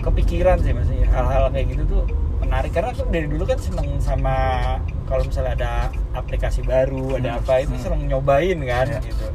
kepikiran 0.00 0.56
sih 0.64 0.72
mas 0.72 0.88
ya, 0.88 1.06
hal-hal 1.12 1.52
kayak 1.52 1.76
gitu 1.76 1.84
tuh 1.86 2.04
menarik. 2.50 2.70
Karena 2.74 2.88
aku 2.90 3.06
dari 3.06 3.26
dulu 3.26 3.46
kan 3.46 3.56
seneng 3.56 3.88
sama 3.96 4.34
kalau 5.06 5.22
misalnya 5.22 5.54
ada 5.54 5.72
aplikasi 6.12 6.60
baru 6.60 7.14
ada 7.14 7.38
Hmm, 7.38 7.40
apa 7.40 7.54
itu 7.62 7.74
hmm. 7.74 7.82
seneng 7.82 8.02
nyobain 8.04 8.58
kan 8.60 8.86
Iya. 8.90 9.00
gitu. 9.06 9.26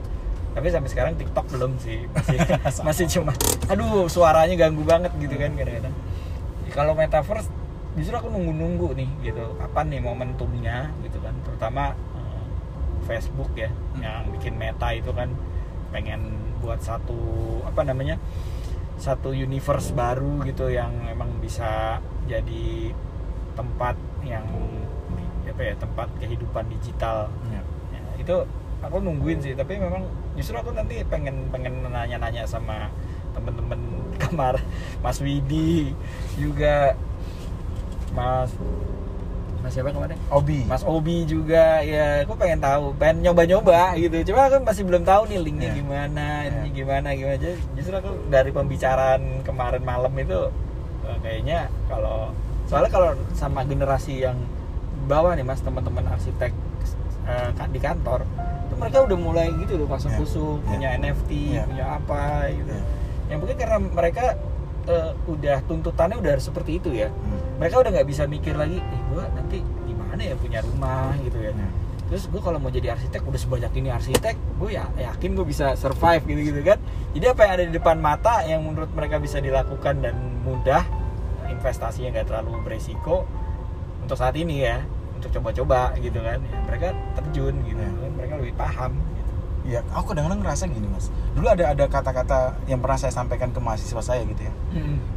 Tapi 0.52 0.68
sampai 0.68 0.90
sekarang 0.90 1.14
TikTok 1.16 1.46
belum 1.50 1.72
sih. 1.80 2.04
Masih 2.16 2.38
masih 2.84 3.06
cuma 3.10 3.32
aduh 3.68 4.08
suaranya 4.08 4.56
ganggu 4.56 4.84
banget 4.84 5.12
gitu 5.16 5.36
kan 5.36 5.52
kadang-kadang. 5.52 5.96
Kalau 6.70 6.92
metaverse 6.92 7.48
justru 7.96 8.12
aku 8.14 8.28
nunggu-nunggu 8.28 8.92
nih 8.94 9.10
gitu. 9.24 9.56
Kapan 9.56 9.86
nih 9.90 10.00
momentumnya 10.00 10.92
gitu 11.00 11.20
kan. 11.20 11.32
Terutama 11.44 11.96
eh, 12.16 12.46
Facebook 13.08 13.56
ya 13.56 13.72
Hmm. 13.96 14.04
yang 14.04 14.24
bikin 14.32 14.56
meta 14.56 14.92
itu 14.92 15.12
kan 15.12 15.32
pengen 15.92 16.36
buat 16.60 16.80
satu 16.80 17.16
apa 17.64 17.84
namanya 17.84 18.20
satu 18.96 19.32
universe 19.32 19.92
baru 19.92 20.40
gitu 20.44 20.68
yang 20.68 20.92
emang 21.06 21.28
bisa 21.40 22.00
jadi 22.26 22.92
tempat 23.54 23.94
yang 24.22 24.46
apa 25.46 25.62
ya 25.64 25.74
tempat 25.76 26.08
kehidupan 26.18 26.66
digital 26.70 27.30
Ya. 27.48 27.62
Ya, 27.92 28.02
itu 28.18 28.36
aku 28.82 28.98
nungguin 29.00 29.40
sih 29.40 29.54
tapi 29.54 29.78
memang 29.78 30.04
justru 30.34 30.54
aku 30.54 30.70
nanti 30.70 31.00
pengen 31.06 31.48
pengen 31.48 31.86
nanya-nanya 31.86 32.44
sama 32.44 32.92
temen-temen 33.32 33.80
kamar 34.18 34.60
Mas 35.00 35.18
Widi 35.18 35.96
juga 36.36 36.94
Mas 38.12 38.52
Mas 39.60 39.72
siapa 39.72 39.90
kemarin 39.90 40.20
Obi. 40.30 40.62
Mas 40.64 40.84
Obi 40.84 41.24
juga 41.24 41.82
ya 41.82 42.22
aku 42.22 42.36
pengen 42.36 42.60
tahu 42.60 42.94
pengen 42.96 43.24
nyoba-nyoba 43.24 43.98
gitu 43.98 44.30
cuma 44.30 44.46
aku 44.46 44.62
masih 44.62 44.84
belum 44.84 45.02
tahu 45.02 45.26
nih 45.26 45.40
linknya 45.42 45.70
Iya. 45.70 45.76
gimana 45.76 46.26
ini 46.44 46.54
Iya. 46.62 46.76
gimana 46.76 47.08
gimana 47.12 47.36
Jadi 47.40 47.58
justru 47.74 47.94
aku 47.96 48.12
dari 48.28 48.50
pembicaraan 48.52 49.22
kemarin 49.42 49.82
malam 49.82 50.14
itu 50.14 50.52
kayaknya 51.26 51.60
kalau 51.86 52.30
soalnya 52.66 52.92
kalau 52.92 53.10
sama 53.34 53.62
generasi 53.64 54.22
yang 54.22 54.38
bawah 55.04 55.34
nih 55.34 55.42
mas 55.42 55.60
teman-teman 55.60 56.06
arsitek 56.08 56.54
kan 57.52 57.70
di 57.70 57.80
kantor 57.80 58.22
itu 58.64 58.74
mereka 58.76 58.98
udah 59.02 59.18
mulai 59.18 59.50
gitu 59.56 59.76
loh 59.76 59.88
pasang 59.88 60.14
kusuk 60.14 60.62
Iya. 60.62 60.68
punya 60.68 60.88
NFT 60.96 61.32
Iya. 61.52 61.64
punya 61.66 61.86
apa 61.92 62.24
gitu 62.52 62.70
Iya. 62.70 62.84
yang 63.28 63.38
mungkin 63.40 63.56
karena 63.56 63.78
mereka 63.82 64.26
eh, 64.86 65.12
udah 65.26 65.58
tuntutannya 65.66 66.14
udah 66.16 66.38
seperti 66.38 66.78
itu 66.78 66.94
ya 66.94 67.10
Hmm. 67.10 67.58
mereka 67.58 67.82
udah 67.82 67.90
nggak 67.92 68.06
bisa 68.06 68.24
mikir 68.26 68.54
lagi 68.54 68.78
eh 68.78 69.02
gue 69.08 69.24
nanti 69.28 69.58
gimana 69.84 70.22
ya 70.22 70.36
punya 70.36 70.62
rumah 70.62 71.18
gitu 71.20 71.38
ya 71.40 71.50
Ya. 71.52 71.70
terus 72.06 72.30
gue 72.30 72.38
kalau 72.38 72.58
mau 72.58 72.70
jadi 72.70 72.94
arsitek 72.94 73.22
udah 73.24 73.40
sebanyak 73.40 73.74
ini 73.76 73.90
arsitek 73.90 74.38
gue 74.56 74.70
ya 74.72 74.86
yakin 74.96 75.34
gue 75.34 75.42
bisa 75.44 75.74
survive 75.74 76.22
gitu 76.24 76.42
gitu 76.48 76.62
kan 76.64 76.78
jadi 77.12 77.34
apa 77.34 77.40
yang 77.42 77.54
ada 77.56 77.64
di 77.66 77.74
depan 77.74 77.98
mata 77.98 78.42
yang 78.44 78.62
menurut 78.62 78.90
mereka 78.92 79.18
bisa 79.18 79.38
dilakukan 79.40 80.00
dan 80.00 80.14
mudah 80.42 80.86
investasinya 81.66 82.14
nggak 82.14 82.28
terlalu 82.30 82.62
beresiko 82.62 83.26
untuk 84.00 84.14
saat 84.14 84.38
ini 84.38 84.62
ya 84.62 84.86
untuk 85.18 85.34
coba-coba 85.34 85.98
gitu 85.98 86.22
kan 86.22 86.38
ya, 86.38 86.58
mereka 86.62 86.94
terjun 87.18 87.58
gitu 87.66 87.82
Ya. 87.82 87.90
kan 87.90 88.12
mereka 88.14 88.34
lebih 88.38 88.54
paham 88.54 88.92
gitu. 88.94 89.32
Ya, 89.66 89.82
aku 89.90 90.14
kadang-kadang 90.14 90.46
ngerasa 90.46 90.70
gini 90.70 90.86
mas. 90.86 91.10
Dulu 91.34 91.50
ada 91.50 91.74
ada 91.74 91.90
kata-kata 91.90 92.54
yang 92.70 92.78
pernah 92.78 93.02
saya 93.02 93.10
sampaikan 93.10 93.50
ke 93.50 93.58
mahasiswa 93.58 93.98
saya 93.98 94.22
gitu 94.22 94.46
ya. 94.46 94.54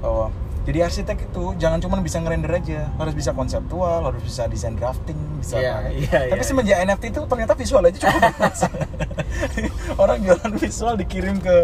bahwa 0.01 0.33
jadi 0.69 0.85
arsitek 0.85 1.19
itu 1.25 1.57
jangan 1.57 1.81
cuma 1.81 1.97
bisa 1.99 2.21
ngerender 2.21 2.53
aja 2.53 2.93
harus 2.95 3.17
bisa 3.17 3.33
konseptual 3.33 4.05
harus 4.05 4.21
bisa 4.21 4.45
desain 4.45 4.77
drafting 4.77 5.17
bisa 5.41 5.57
Iya, 5.57 5.73
apa. 5.73 5.89
iya, 5.91 6.21
tapi 6.29 6.37
iya. 6.37 6.45
semenjak 6.45 6.77
NFT 6.85 7.05
itu 7.09 7.21
ternyata 7.25 7.53
visual 7.55 7.83
aja 7.83 7.99
cukup 7.99 8.23
orang 10.03 10.19
jualan 10.21 10.53
visual 10.55 10.95
dikirim 10.95 11.37
ke 11.39 11.57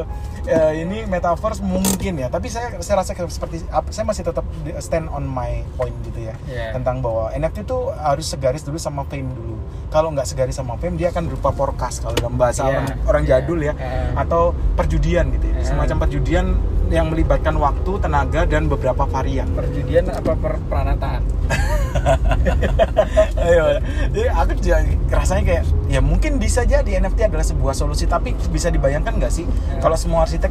eh, 0.46 0.72
ini 0.80 1.04
metaverse 1.04 1.60
mungkin 1.60 2.16
ya 2.16 2.28
tapi 2.28 2.48
saya 2.48 2.80
saya 2.80 3.02
rasa 3.02 3.12
seperti 3.28 3.60
saya 3.90 4.04
masih 4.04 4.22
tetap 4.24 4.44
stand 4.80 5.06
on 5.08 5.24
my 5.24 5.60
point 5.74 5.94
gitu 6.02 6.24
ya 6.24 6.34
Iya. 6.44 6.72
tentang 6.72 7.00
bahwa 7.00 7.28
NFT 7.30 7.62
itu 7.62 7.78
harus 7.94 8.26
segaris 8.26 8.62
dulu 8.62 8.76
sama 8.76 9.04
fame 9.04 9.28
dulu 9.28 9.56
kalau 9.88 10.10
nggak 10.10 10.26
segaris 10.26 10.54
sama 10.54 10.74
fame 10.76 10.96
dia 10.96 11.08
akan 11.08 11.28
berupa 11.28 11.50
forecast 11.50 12.00
kalau 12.00 12.14
dalam 12.14 12.34
bahasa 12.34 12.64
Iya, 12.64 12.70
orang 12.70 12.84
orang 13.04 13.22
iya. 13.22 13.30
jadul 13.36 13.58
ya 13.60 13.72
Eh. 13.74 14.12
atau 14.16 14.42
perjudian 14.74 15.28
gitu 15.30 15.44
ya 15.46 15.54
Eh. 15.56 15.64
semacam 15.64 15.96
perjudian 16.00 16.46
yang 16.84 17.08
melibatkan 17.08 17.56
waktu, 17.56 17.96
tenaga 17.96 18.44
dan 18.44 18.68
beberapa 18.68 18.93
varian. 18.96 19.50
perjudian 19.50 20.06
apa 20.06 20.32
per 20.32 20.62
peranataan 20.62 21.22
Ayo, 23.40 23.78
jadi 24.08 24.28
aku 24.30 24.52
juga 24.56 24.78
rasanya 25.12 25.42
kayak 25.44 25.62
ya 25.86 26.00
mungkin 26.00 26.36
bisa 26.36 26.62
jadi 26.64 26.98
NFT 26.98 27.28
adalah 27.28 27.42
sebuah 27.42 27.70
solusi, 27.72 28.04
tapi 28.04 28.32
bisa 28.48 28.68
dibayangkan 28.68 29.14
nggak 29.16 29.32
sih 29.32 29.44
Ya. 29.44 29.78
kalau 29.80 29.94
semua 29.94 30.24
arsitek 30.24 30.50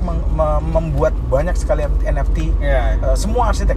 membuat 0.63 1.11
banyak 1.27 1.53
sekali 1.53 1.83
NFT, 2.01 2.51
ya 2.59 2.95
eh, 2.95 3.15
semua 3.15 3.49
arsitek, 3.49 3.75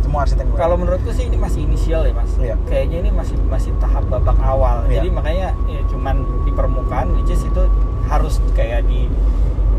semua 0.00 0.22
arsitek. 0.22 0.44
kalau 0.54 0.76
menurutku 0.76 1.10
sih 1.10 1.24
ini 1.24 1.36
masih 1.36 1.64
inisial 1.64 2.02
ya 2.02 2.12
mas 2.12 2.32
Iya. 2.36 2.54
kayaknya 2.64 2.98
ini 3.00 3.10
masih 3.12 3.36
masih 3.46 3.72
tahap 3.76 4.04
babak 4.06 4.36
awal 4.38 4.84
Iya. 4.84 5.00
jadi 5.00 5.08
makanya 5.10 5.46
ya 5.66 5.80
cuman 5.86 6.16
di 6.42 6.50
permukaan 6.50 7.06
which 7.14 7.30
is 7.30 7.42
itu 7.42 7.62
harus 8.06 8.38
kayak 8.52 8.84
di 8.86 9.08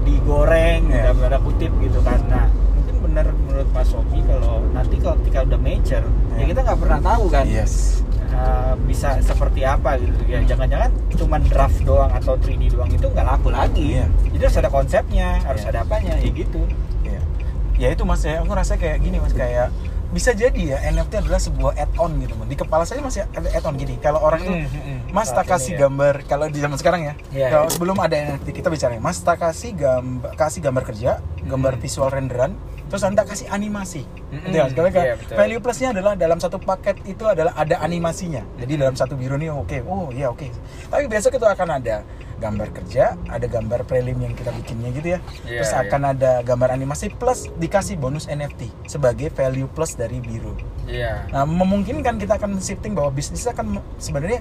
digoreng 0.04 0.88
Iya. 0.88 1.12
dalam 1.12 1.18
tanda 1.22 1.40
kutip 1.40 1.72
gitu 1.78 2.00
kan 2.02 2.20
nah 2.28 2.48
benar 3.18 3.34
menurut 3.34 3.70
Mas 3.74 3.90
Sobi 3.90 4.22
kalau 4.30 4.62
nanti 4.70 4.96
kalau 5.02 5.18
ketika 5.26 5.40
udah 5.42 5.58
major 5.58 6.04
ya 6.06 6.38
Iya. 6.38 6.46
kita 6.54 6.60
nggak 6.70 6.80
pernah 6.86 7.00
tahu 7.02 7.24
kan 7.34 7.46
yes, 7.50 7.74
uh, 8.30 8.78
bisa 8.86 9.18
seperti 9.26 9.66
apa 9.66 9.98
gitu 9.98 10.22
ya 10.30 10.46
jangan-jangan 10.46 10.94
cuman 11.18 11.42
draft 11.50 11.82
doang 11.82 12.14
atau 12.14 12.38
3D 12.38 12.78
doang 12.78 12.86
itu 12.94 13.10
nggak 13.10 13.26
laku 13.26 13.50
lagi 13.50 13.98
Iya. 13.98 14.06
jadi 14.38 14.44
harus 14.46 14.58
ada 14.62 14.70
konsepnya 14.70 15.30
harus 15.42 15.66
Iya. 15.66 15.70
ada 15.74 15.80
apanya 15.82 16.14
ya 16.22 16.30
gitu 16.30 16.62
ya, 17.02 17.20
ya 17.74 17.88
itu 17.90 18.06
mas 18.06 18.22
ya, 18.22 18.38
aku 18.38 18.54
rasa 18.54 18.78
kayak 18.78 19.02
gini 19.02 19.18
mas 19.18 19.34
kayak 19.34 19.74
bisa 20.08 20.32
jadi 20.32 20.62
ya 20.64 20.78
NFT 20.88 21.20
adalah 21.20 21.36
sebuah 21.36 21.76
add-on 21.76 22.16
gitu. 22.24 22.32
Di 22.48 22.56
kepala 22.56 22.88
saya 22.88 23.04
masih 23.04 23.28
ada 23.28 23.44
add-on 23.52 23.76
gini. 23.76 24.00
Kalau 24.00 24.24
orang 24.24 24.40
hmm, 24.40 24.64
hmm. 24.64 25.00
Mas 25.12 25.28
tak 25.36 25.52
kasih 25.52 25.76
ini 25.76 25.84
ya. 25.84 25.84
gambar 25.84 26.14
kalau 26.24 26.48
di 26.48 26.64
zaman 26.64 26.80
sekarang 26.80 27.02
ya. 27.04 27.14
Iya, 27.28 27.48
kalau 27.52 27.68
iya. 27.68 27.74
sebelum 27.76 27.98
ada 28.00 28.16
NFT 28.16 28.56
kita 28.56 28.72
bicara 28.72 28.96
Mas 29.04 29.20
tak 29.20 29.44
kasih 29.44 29.76
gambar 29.76 30.32
kasih 30.40 30.64
gambar 30.64 30.84
kerja, 30.88 31.20
gambar 31.44 31.76
Hmm. 31.76 31.84
visual 31.84 32.08
renderan, 32.08 32.56
terus 32.88 33.04
Anda 33.04 33.24
kasih 33.24 33.48
animasi. 33.52 34.04
Hmm, 34.32 34.44
Gitu 34.44 34.58
ya. 34.58 34.66
Sekarang 34.68 34.92
kan 34.92 35.04
iya, 35.04 35.16
betul. 35.16 35.36
value 35.40 35.62
plusnya 35.64 35.90
adalah 35.96 36.14
dalam 36.20 36.40
satu 36.40 36.58
paket 36.60 37.00
itu 37.08 37.24
adalah 37.24 37.54
ada 37.56 37.80
animasinya. 37.80 38.44
Jadi 38.60 38.74
dalam 38.76 38.96
satu 38.96 39.16
biru 39.16 39.40
nih 39.40 39.52
oke. 39.52 39.78
Oh 39.88 40.12
iya 40.12 40.28
oke. 40.32 40.48
Tapi 40.92 41.04
besok 41.08 41.40
itu 41.40 41.48
akan 41.48 41.80
ada 41.80 42.04
gambar 42.38 42.70
kerja, 42.70 43.18
ada 43.34 43.48
gambar 43.50 43.82
prelim 43.90 44.22
yang 44.22 44.34
kita 44.38 44.54
bikinnya 44.54 44.90
gitu 44.94 45.08
ya. 45.18 45.20
Iya, 45.44 45.62
terus 45.62 45.72
iya. 45.74 45.82
akan 45.90 46.02
ada 46.14 46.32
gambar 46.46 46.70
animasi 46.78 47.10
plus 47.18 47.50
dikasih 47.58 47.98
bonus 47.98 48.30
NFT 48.30 48.70
sebagai 48.86 49.34
value 49.34 49.68
plus 49.70 49.98
dari 49.98 50.22
biru. 50.22 50.54
iya 50.88 51.26
Nah, 51.34 51.44
memungkinkan 51.44 52.22
kita 52.22 52.38
akan 52.38 52.62
shifting 52.62 52.94
bahwa 52.94 53.12
bisnis 53.12 53.44
akan 53.50 53.82
sembenarnya 53.98 54.40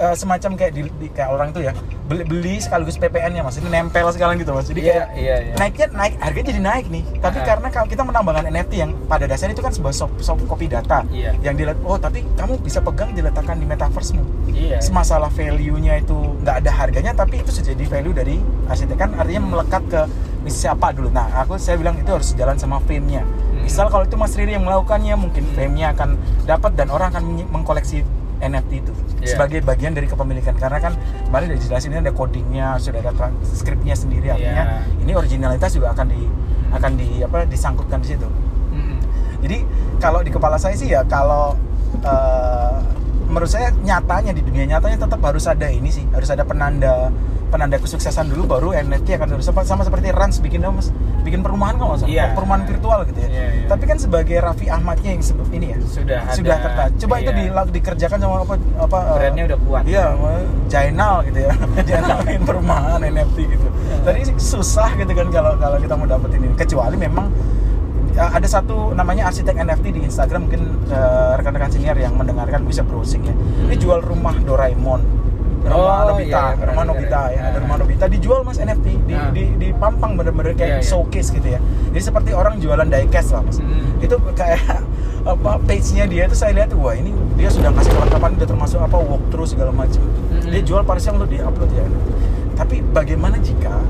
eh, 0.00 0.14
semacam 0.14 0.50
kayak 0.56 0.72
di, 0.72 0.82
di- 0.90 1.12
kayak 1.12 1.28
orang 1.28 1.48
tuh 1.50 1.60
ya 1.60 1.76
beli, 2.02 2.24
beli 2.24 2.54
sekaligus 2.56 2.96
PPN-nya 2.96 3.40
mas. 3.40 3.54
Ini 3.54 3.68
nempel 3.68 4.08
sekarang 4.08 4.34
gitu 4.36 4.50
mas. 4.50 4.64
Jadi 4.64 4.80
Iya, 4.80 4.88
kayak 4.90 5.06
iya, 5.14 5.34
iya. 5.42 5.54
naiknya 5.54 5.86
naik 5.92 6.14
harganya 6.18 6.46
jadi 6.48 6.60
naik 6.60 6.86
nih. 6.88 7.04
Tapi 7.18 7.38
Ah. 7.38 7.44
karena 7.46 7.68
kalau 7.68 7.86
kita 7.86 8.02
menambahkan 8.02 8.44
NFT 8.46 8.72
yang 8.74 8.90
pada 9.04 9.24
dasarnya 9.24 9.52
itu 9.52 9.60
kan 9.60 9.70
sebuah 9.70 9.92
soft, 9.92 10.14
soft 10.18 10.42
copy 10.44 10.66
data 10.66 11.04
Iya. 11.06 11.36
yang 11.40 11.54
dilihat 11.54 11.78
oh 11.82 11.94
tapi 11.94 12.24
kamu 12.34 12.58
bisa 12.58 12.80
pegang 12.80 13.12
diletakkan 13.12 13.54
di 13.54 13.64
metaverse-mu. 13.64 14.24
Iya. 14.48 14.80
Masalah 14.90 15.28
value-nya 15.28 16.00
itu 16.00 16.16
nggak 16.40 16.56
ada 16.58 16.70
harganya 16.72 17.12
tapi 17.12 17.38
itu 17.38 17.52
jadi 17.52 17.84
value 17.84 18.10
dari 18.12 18.36
arsitek 18.66 18.96
kan 18.96 19.10
artinya 19.14 19.42
melekat 19.52 19.84
ke 19.86 20.00
siapa 20.46 20.90
dulu. 20.90 21.08
Nah 21.08 21.28
aku 21.36 21.54
saya 21.54 21.76
bilang 21.76 21.94
itu 21.94 22.08
harus 22.08 22.32
jalan 22.32 22.56
sama 22.56 22.80
fame-nya. 22.80 23.22
Hmm. 23.22 23.62
misal 23.62 23.86
kalau 23.86 24.02
itu 24.02 24.16
Mas 24.16 24.32
Riri 24.32 24.56
yang 24.56 24.64
melakukannya 24.64 25.12
mungkin 25.14 25.44
fame-nya 25.52 25.92
akan 25.92 26.16
dapat 26.42 26.72
dan 26.74 26.88
orang 26.88 27.12
akan 27.12 27.22
mengkoleksi 27.46 28.00
NFT 28.40 28.80
itu 28.80 28.92
Iya. 29.20 29.28
sebagai 29.30 29.60
bagian 29.60 29.92
dari 29.92 30.04
kepemilikan 30.04 30.56
karena 30.56 30.80
kan 30.80 30.92
kemarin 31.24 31.52
udah 31.52 31.58
dijelasin 31.58 31.90
ini 31.90 32.00
ada 32.00 32.10
codingnya 32.10 32.66
sudah 32.76 33.00
ada 33.00 33.12
transkripnya 33.12 33.92
sendiri 33.92 34.28
artinya 34.28 34.64
Iya. 34.80 35.02
ini 35.02 35.12
originalitas 35.12 35.70
juga 35.72 35.92
akan 35.92 36.06
di 36.08 36.24
akan 36.70 36.90
di 36.94 37.08
apa 37.20 37.44
disangkutkan 37.44 38.00
di 38.00 38.08
situ 38.08 38.24
Mm-mm. 38.70 38.96
jadi 39.40 39.58
kalau 39.98 40.20
di 40.20 40.30
kepala 40.30 40.56
saya 40.56 40.72
sih 40.72 40.88
ya 40.88 41.04
kalau 41.04 41.52
eh, 42.00 42.76
menurut 43.30 43.48
saya 43.48 43.70
nyatanya 43.72 44.34
di 44.34 44.42
dunia 44.42 44.76
nyatanya 44.76 45.06
tetap 45.06 45.20
harus 45.22 45.46
ada 45.46 45.70
ini 45.70 45.88
sih 45.88 46.04
harus 46.10 46.28
ada 46.28 46.42
penanda 46.42 47.08
penanda 47.50 47.82
kesuksesan 47.82 48.30
dulu 48.30 48.46
baru 48.46 48.68
NFT 48.72 49.18
akan 49.18 49.26
terus 49.34 49.46
sama, 49.46 49.66
sama 49.66 49.82
seperti 49.82 50.14
Rans 50.14 50.38
bikin 50.38 50.62
mas 50.62 50.94
bikin 51.20 51.42
perumahan 51.42 51.74
kalau 51.76 51.92
nggak 51.92 52.00
salah 52.00 52.10
Iya. 52.14 52.24
perumahan 52.32 52.62
virtual 52.64 52.98
gitu 53.04 53.18
ya 53.20 53.28
Iya, 53.28 53.44
iya. 53.52 53.66
tapi 53.66 53.84
kan 53.84 53.96
sebagai 53.98 54.36
Raffi 54.38 54.66
Ahmadnya 54.70 55.10
yang 55.12 55.22
sebut 55.22 55.48
ini 55.50 55.66
ya 55.74 55.78
Sudah 55.82 56.18
ada. 56.24 56.32
sudah 56.32 56.56
tertarik 56.62 56.94
coba 56.96 57.14
itu 57.18 57.30
iya. 57.34 57.50
di, 57.60 57.72
dikerjakan 57.74 58.18
sama 58.18 58.34
apa 58.40 58.54
apa 58.78 58.98
eh, 58.98 59.14
Brandnya 59.18 59.44
udah 59.50 59.58
kuat. 59.66 59.82
iya 59.84 60.04
Jainal 60.70 61.14
gitu 61.26 61.38
ya 61.42 61.52
Jainal 61.90 62.18
bikin 62.22 62.42
perumahan 62.46 63.00
NFT 63.02 63.36
gitu 63.50 63.66
tadi 64.00 64.18
sih 64.24 64.34
susah 64.38 64.90
gitu 64.96 65.12
kan 65.12 65.26
kalau 65.28 65.52
kalau 65.58 65.76
kita 65.76 65.94
mau 65.98 66.06
dapetin 66.06 66.40
ini 66.46 66.54
kecuali 66.54 66.96
memang 66.96 67.26
ada 68.22 68.44
satu 68.44 68.92
namanya 68.92 69.26
arsitek 69.26 69.56
NFT 69.58 69.86
di 69.90 70.00
Instagram 70.02 70.44
mungkin 70.44 70.60
eh, 70.86 71.32
rekan-rekan 71.34 71.70
senior 71.70 71.96
yang 71.96 72.14
mendengarkan 72.14 72.62
bisa 72.62 72.82
browsing 72.82 73.22
ya 73.22 73.34
ini 73.64 73.76
jual 73.76 74.00
rumah 74.00 74.36
Doraemon 74.38 75.00
rumah 75.60 75.76
Oh, 76.02 76.08
Nobita 76.10 76.24
iya, 76.46 76.52
pernah 76.54 76.72
rumah 76.72 76.84
Nobita 76.86 77.20
ya. 77.22 77.30
ya 77.30 77.40
ada 77.42 77.52
Ah. 77.52 77.60
rumah 77.60 77.76
Nobita 77.76 78.04
dijual 78.06 78.40
mas 78.42 78.56
NFT 78.56 78.86
di 79.02 79.12
Ah. 79.12 79.28
di 79.28 79.44
dipampang 79.56 80.12
bener-bener 80.14 80.52
kayak 80.52 80.70
Iya, 80.70 80.78
iya. 80.78 80.86
showcase 80.86 81.28
gitu 81.30 81.48
ya 81.50 81.60
jadi 81.90 82.02
seperti 82.02 82.30
orang 82.32 82.56
jualan 82.56 82.84
diecast 82.86 83.28
lah 83.30 83.42
mas 83.42 83.56
Hmm. 83.58 84.00
itu 84.00 84.16
kayak 84.32 84.60
apa 85.32 85.60
page-nya 85.62 86.04
dia 86.04 86.24
itu 86.24 86.32
saya 86.34 86.52
lihat 86.54 86.72
wah 86.72 86.92
ini 86.92 87.12
dia 87.36 87.48
sudah 87.48 87.68
ngasih 87.68 87.92
kelengkapan 87.92 88.30
udah 88.34 88.48
termasuk 88.48 88.78
apa 88.78 88.96
walkthrough 88.96 89.44
segala 89.46 89.68
macam 89.70 90.00
Mm-mm. 90.00 90.48
dia 90.48 90.62
jual 90.62 90.80
parsial 90.80 91.14
untuk 91.14 91.28
di 91.28 91.38
upload 91.38 91.68
ya 91.70 91.84
tapi 92.54 92.80
bagaimana 92.82 93.36
jika 93.38 93.84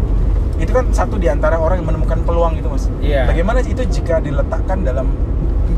itu 0.61 0.71
kan 0.71 0.85
satu 0.91 1.17
di 1.17 1.27
antara 1.27 1.57
orang 1.57 1.81
yang 1.81 1.89
menemukan 1.89 2.21
peluang 2.21 2.55
itu 2.55 2.69
mas. 2.69 2.85
Iya. 3.01 3.25
bagaimana 3.25 3.59
itu 3.61 3.81
jika 3.83 4.21
diletakkan 4.21 4.81
dalam 4.81 5.09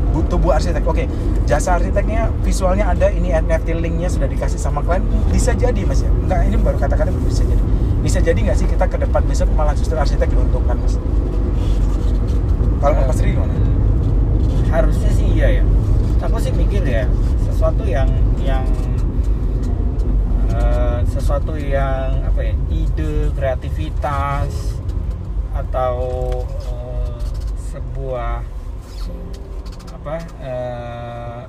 bu- 0.09 0.23
tubuh 0.23 0.51
arsitek? 0.51 0.83
Oke 0.83 1.07
jasa 1.43 1.75
arsiteknya 1.75 2.27
visualnya 2.41 2.85
ada 2.85 3.07
ini 3.07 3.31
NFT 3.31 3.73
linknya 3.73 4.07
sudah 4.07 4.27
dikasih 4.27 4.57
sama 4.57 4.79
klien. 4.79 5.01
Bisa 5.27 5.51
jadi 5.53 5.81
mas 5.81 5.99
ya? 5.99 6.11
Enggak 6.13 6.39
ini 6.43 6.55
baru 6.57 6.77
kata-kata 6.77 7.09
bisa 7.23 7.43
jadi. 7.43 7.63
Bisa 7.99 8.19
jadi 8.19 8.35
nggak 8.37 8.57
sih 8.57 8.67
kita 8.67 8.85
ke 8.85 8.99
depan 8.99 9.23
besok 9.23 9.47
malah 9.53 9.71
justru 9.71 9.95
arsitek 9.95 10.27
diuntungkan 10.27 10.75
mas? 10.77 10.99
Kalau 12.77 12.93
Eh, 12.93 13.05
Mas 13.05 13.17
Riri 13.17 13.31
gimana? 13.33 13.55
harusnya 14.69 15.09
sih 15.09 15.27
iya 15.31 15.47
ya. 15.53 15.63
Aku 16.19 16.35
sih 16.37 16.51
mikir 16.51 16.83
ya 16.83 17.07
sesuatu 17.41 17.83
yang 17.85 18.07
yang 18.37 18.63
eh, 20.53 20.99
sesuatu 21.05 21.53
yang 21.55 22.23
apa 22.23 22.39
ya 22.41 22.53
ide 22.69 23.13
kreativitas 23.33 24.77
atau 25.51 25.95
eh, 26.45 27.17
sebuah 27.69 28.41
apa 29.93 30.15
eh, 30.39 31.41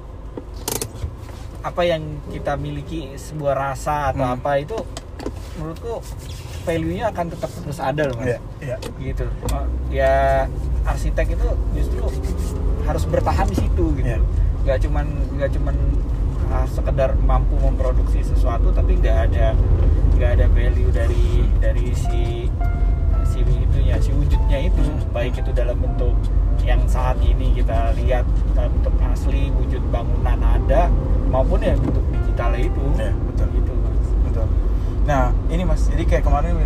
apa 1.61 1.81
yang 1.83 2.03
kita 2.29 2.55
miliki 2.55 3.13
sebuah 3.15 3.55
rasa 3.55 4.13
atau 4.13 4.25
Hmm. 4.25 4.37
apa 4.37 4.51
itu 4.59 4.77
menurutku 5.57 6.01
value-nya 6.63 7.09
akan 7.09 7.27
tetap 7.31 7.51
terus 7.55 7.79
ada 7.79 8.03
loh 8.05 8.17
mas 8.19 8.27
Iya, 8.27 8.39
iya. 8.61 8.77
gitu 9.03 9.25
Oh, 9.49 9.65
ya 9.89 10.45
arsitek 10.85 11.33
itu 11.33 11.47
justru 11.73 12.05
harus 12.85 13.05
bertahan 13.05 13.47
di 13.47 13.57
situ 13.57 13.85
gitu 13.97 14.05
Iya. 14.07 14.19
nggak 14.63 14.79
cuman 14.81 15.07
nggak 15.35 15.51
cuman 15.53 15.77
ah, 16.55 16.67
sekedar 16.71 17.19
mampu 17.19 17.59
memproduksi 17.59 18.23
sesuatu 18.23 18.71
tapi 18.71 18.95
nggak 19.03 19.19
ada 19.31 19.59
nggak 20.15 20.31
ada 20.39 20.47
value 20.55 20.95
dari 20.95 21.43
dari 21.59 21.91
si 21.91 22.47
si 23.27 23.43
itunya 23.43 23.99
si 23.99 24.15
wujudnya 24.15 24.71
itu 24.71 24.83
baik 25.11 25.35
itu 25.35 25.51
dalam 25.51 25.75
bentuk 25.83 26.15
yang 26.63 26.81
saat 26.87 27.19
ini 27.19 27.51
kita 27.59 27.91
lihat 27.99 28.23
bentuk 28.55 28.95
asli 29.11 29.51
wujud 29.59 29.83
bangunan 29.91 30.39
ada 30.39 30.87
maupun 31.29 31.59
ya 31.59 31.75
bentuk 31.75 32.07
digital 32.15 32.55
itu 32.55 32.85
Iya, 32.95 33.11
betul. 33.27 33.47
gitu 33.59 33.73
mas 33.75 34.09
Betul. 34.31 34.47
Nah, 35.05 35.37
ini 35.53 35.63
Mas, 35.69 35.85
jadi 35.93 36.01
kayak 36.09 36.25
kemarin 36.25 36.65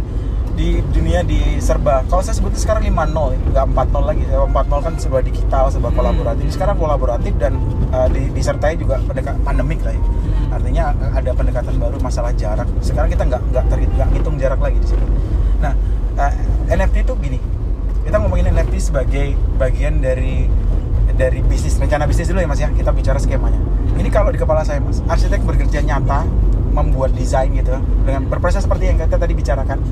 di 0.59 0.83
dunia 0.91 1.23
di 1.23 1.63
serba, 1.63 2.03
kalau 2.11 2.19
saya 2.19 2.35
sebutnya 2.35 2.59
sekarang 2.59 2.83
5.0, 2.91 3.55
nggak 3.55 3.67
4.0 3.79 4.11
lagi. 4.11 4.23
4.0 4.27 4.83
kan 4.83 4.93
serba 4.99 5.19
digital, 5.23 5.71
serba 5.71 5.95
Hmm. 5.95 6.03
kolaboratif. 6.03 6.47
Sekarang 6.51 6.77
kolaboratif 6.83 7.33
dan 7.39 7.55
uh, 7.95 8.11
di- 8.11 8.27
disertai 8.35 8.75
juga 8.75 8.99
pendekat 9.07 9.39
pandemik 9.47 9.79
lah 9.87 9.95
ya. 9.95 10.03
Hmm. 10.03 10.57
Artinya 10.59 10.85
ada 11.15 11.31
pendekatan 11.31 11.75
baru 11.79 11.97
masalah 12.03 12.35
jarak. 12.35 12.67
Sekarang 12.83 13.07
kita 13.07 13.23
nggak 13.23 13.43
nggak 13.55 13.65
nggak 13.71 14.09
ngitung 14.19 14.35
jarak 14.35 14.59
lagi 14.59 14.83
di 14.83 14.89
sini. 14.91 15.07
Nah, 15.63 15.73
uh, 16.19 16.33
NFT 16.75 17.07
itu 17.07 17.15
gini. 17.23 17.39
Kita 18.03 18.19
ngomongin 18.19 18.51
NFT 18.51 18.75
sebagai 18.83 19.39
bagian 19.63 20.03
dari 20.03 20.51
dari 21.15 21.43
bisnis 21.43 21.75
rencana 21.79 22.07
bisnis 22.07 22.31
dulu 22.31 22.39
ya 22.39 22.47
mas 22.47 22.63
ya 22.63 22.71
kita 22.71 22.95
bicara 22.95 23.19
skemanya 23.19 23.59
ini 23.99 24.07
kalau 24.07 24.31
di 24.31 24.39
kepala 24.39 24.63
saya 24.63 24.79
mas 24.79 25.03
arsitek 25.03 25.43
bekerja 25.43 25.83
nyata 25.83 26.23
membuat 26.71 27.11
desain 27.11 27.51
gitu 27.51 27.75
dengan 28.07 28.23
berproses 28.31 28.63
seperti 28.63 28.95
yang 28.95 29.03
kita 29.03 29.19
tadi 29.19 29.35
bicarakan 29.35 29.83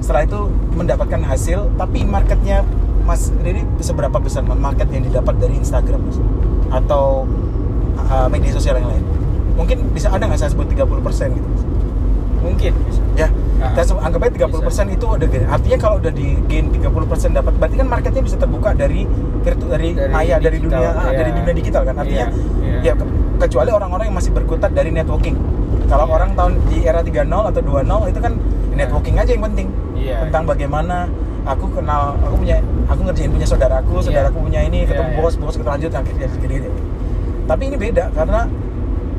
setelah 0.00 0.22
itu 0.24 0.40
mendapatkan 0.72 1.20
hasil 1.20 1.70
tapi 1.76 2.02
marketnya 2.02 2.64
mas 3.00 3.32
Riri 3.36 3.64
seberapa 3.78 4.16
besar 4.16 4.42
market 4.44 4.88
yang 4.88 5.02
didapat 5.02 5.36
dari 5.36 5.54
Instagram 5.54 6.00
mas? 6.02 6.18
Atau 6.70 7.24
uh, 7.98 8.28
media 8.28 8.50
sosial 8.50 8.76
yang 8.76 8.88
lain? 8.88 9.04
Mungkin 9.54 9.92
bisa 9.92 10.08
ada 10.08 10.24
nggak 10.24 10.38
saya 10.38 10.50
sebut 10.50 10.66
30% 10.66 10.88
gitu 11.30 11.46
mas? 11.46 11.62
Mungkin 12.40 12.72
bisa. 12.86 13.02
Ya 13.16 13.28
Ah, 13.60 13.76
kita 13.76 13.92
anggap 13.92 14.24
aja 14.24 14.48
30% 14.48 14.88
itu 14.88 15.04
udah 15.04 15.28
gain. 15.28 15.44
artinya 15.44 15.76
kalau 15.76 16.00
udah 16.00 16.08
di 16.08 16.32
gain 16.48 16.72
30% 16.72 16.80
dapat 17.30 17.52
berarti 17.60 17.76
kan 17.76 17.88
marketnya 17.92 18.22
bisa 18.24 18.40
terbuka 18.40 18.72
dari 18.72 19.04
virtu 19.44 19.68
dari, 19.68 19.92
Dari 19.92 20.08
maya 20.08 20.40
dari 20.40 20.56
digital, 20.56 20.80
dunia 20.80 20.96
ah, 20.96 21.04
iya. 21.04 21.18
dari 21.20 21.30
dunia 21.36 21.52
digital 21.52 21.82
kan? 21.84 21.94
Artinya 22.00 22.26
Iya, 22.32 22.80
iya. 22.80 22.80
ya 22.80 22.92
ke- 22.96 23.12
kecuali 23.36 23.68
orang-orang 23.68 24.08
yang 24.08 24.16
masih 24.16 24.32
berkutat 24.32 24.72
dari 24.72 24.88
networking. 24.88 25.36
Kalau 25.92 26.08
Iya. 26.08 26.14
orang 26.16 26.30
tahun 26.32 26.52
di 26.72 26.78
era 26.80 27.04
30 27.04 27.20
atau 27.52 27.60
20 27.60 28.08
itu 28.08 28.16
kan 28.18 28.32
networking 28.72 29.16
aja 29.20 29.28
yang 29.28 29.44
penting 29.44 29.68
Iya. 30.00 30.16
tentang 30.24 30.42
bagaimana 30.44 31.06
aku 31.42 31.68
kenal 31.70 32.16
aku 32.18 32.34
punya 32.36 32.56
aku 32.86 33.00
ngerjain 33.02 33.28
punya 33.28 33.44
saudaraku 33.44 33.92
Iya. 33.94 34.02
saudaraku 34.02 34.38
punya 34.40 34.60
ini 34.62 34.82
ketemu 34.82 35.10
Iya, 35.10 35.14
iya. 35.14 35.22
bos 35.22 35.34
bos 35.36 35.54
kita 35.54 35.70
lanjut 35.70 35.92
akhirnya 35.92 36.26
gini 36.34 36.68
tapi 37.44 37.62
ini 37.66 37.76
beda 37.76 38.04
karena 38.10 38.40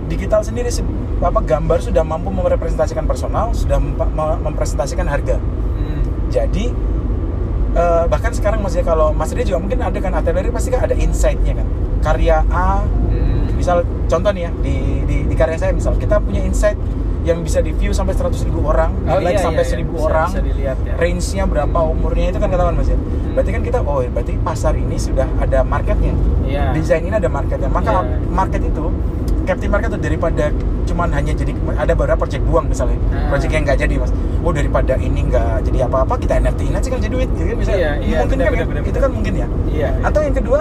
digital 0.07 0.41
sendiri 0.41 0.67
se- 0.67 0.83
apa 1.19 1.39
gambar 1.39 1.77
sudah 1.79 2.01
mampu 2.01 2.29
merepresentasikan 2.29 3.05
personal 3.05 3.53
sudah 3.53 3.77
mem- 3.77 3.93
mem- 3.93 4.41
mempresentasikan 4.43 5.05
harga 5.05 5.37
Hmm. 5.37 6.01
jadi 6.27 6.65
eh, 7.71 8.03
bahkan 8.05 8.31
sekarang 8.31 8.59
masih 8.59 8.81
kalau 8.81 9.11
Mas 9.11 9.31
Ria 9.31 9.45
juga 9.45 9.59
mungkin 9.59 9.79
ada 9.79 9.95
kan 9.95 10.11
artileri 10.11 10.49
pasti 10.49 10.69
kan 10.69 10.81
ada 10.81 10.91
insight-nya 10.93 11.55
kan 11.55 11.67
karya 12.01 12.43
A. 12.49 12.83
misal 13.61 13.77
contoh 14.07 14.31
nih 14.31 14.43
ya 14.43 14.51
di, 14.57 14.75
di, 15.05 15.17
di 15.23 15.35
karya 15.35 15.55
saya 15.55 15.71
misal 15.71 15.93
kita 15.95 16.17
punya 16.17 16.41
insight 16.41 16.75
yang 17.21 17.37
bisa 17.39 17.61
di 17.61 17.69
view 17.71 17.93
sampai 17.93 18.17
100 18.17 18.33
ribu 18.43 18.65
orang 18.65 18.97
Oh, 19.05 19.21
like 19.21 19.37
iya, 19.37 19.45
sampai 19.45 19.61
iya, 19.61 19.77
iya. 19.77 19.85
1000 19.85 19.93
Bisa- 19.93 20.01
orang 20.01 20.27
bisa 20.27 20.41
dilihat 20.41 20.77
ya. 20.81 20.93
range-nya 20.97 21.43
berapa 21.45 21.79
umurnya 21.85 22.25
itu 22.27 22.39
kan 22.41 22.49
ketahuan 22.49 22.73
mas 22.73 22.89
ya 22.89 22.97
berarti 23.31 23.49
kan 23.51 23.61
kita 23.61 23.77
oh 23.79 24.01
berarti 24.03 24.33
pasar 24.41 24.73
ini 24.73 24.97
sudah 24.97 25.29
ada 25.37 25.61
marketnya 25.63 26.17
Iya. 26.43 26.73
desain 26.73 26.99
ini 26.99 27.13
ada 27.13 27.29
marketnya 27.29 27.69
maka 27.69 28.01
Iya. 28.01 28.17
market 28.27 28.61
itu 28.65 28.85
captive 29.41 29.69
market 29.69 29.89
itu 29.91 29.99
daripada 30.01 30.49
cuman 30.83 31.09
hanya 31.11 31.31
jadi 31.31 31.53
ada 31.75 31.93
beberapa 31.93 32.19
project 32.19 32.41
buang 32.43 32.65
misalnya 32.65 32.97
Ah. 33.11 33.29
project 33.29 33.51
yang 33.51 33.63
nggak 33.63 33.79
jadi 33.79 33.93
mas 33.95 34.11
oh 34.41 34.51
daripada 34.51 34.93
ini 34.97 35.21
nggak 35.23 35.61
jadi 35.61 35.77
apa-apa 35.85 36.13
kita 36.17 36.41
NFT-in 36.41 36.73
aja 36.73 36.87
kan 36.89 36.99
jadi 36.99 37.13
duit 37.13 37.29
gitu 37.31 37.45
kan 37.45 37.57
bisa 37.59 37.71
Iya, 37.71 37.91
iya, 38.01 38.17
mungkin 38.19 38.33
benar, 38.35 38.45
kan 38.47 38.53
benar, 38.57 38.67
benar, 38.67 38.81
itu 38.83 38.97
kan 38.99 39.11
mungkin 39.13 39.33
ya 39.35 39.47
Iya. 39.69 39.89
atau 40.01 40.19
yang 40.19 40.33
kedua 40.33 40.59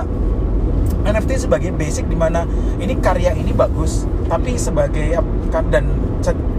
NFT 1.03 1.30
sebagai 1.40 1.70
basic 1.72 2.05
di 2.05 2.14
mana 2.14 2.44
ini 2.76 2.96
karya 2.96 3.32
ini 3.32 3.51
bagus 3.51 4.05
tapi 4.26 4.55
sebagai 4.55 5.16
dan 5.66 5.84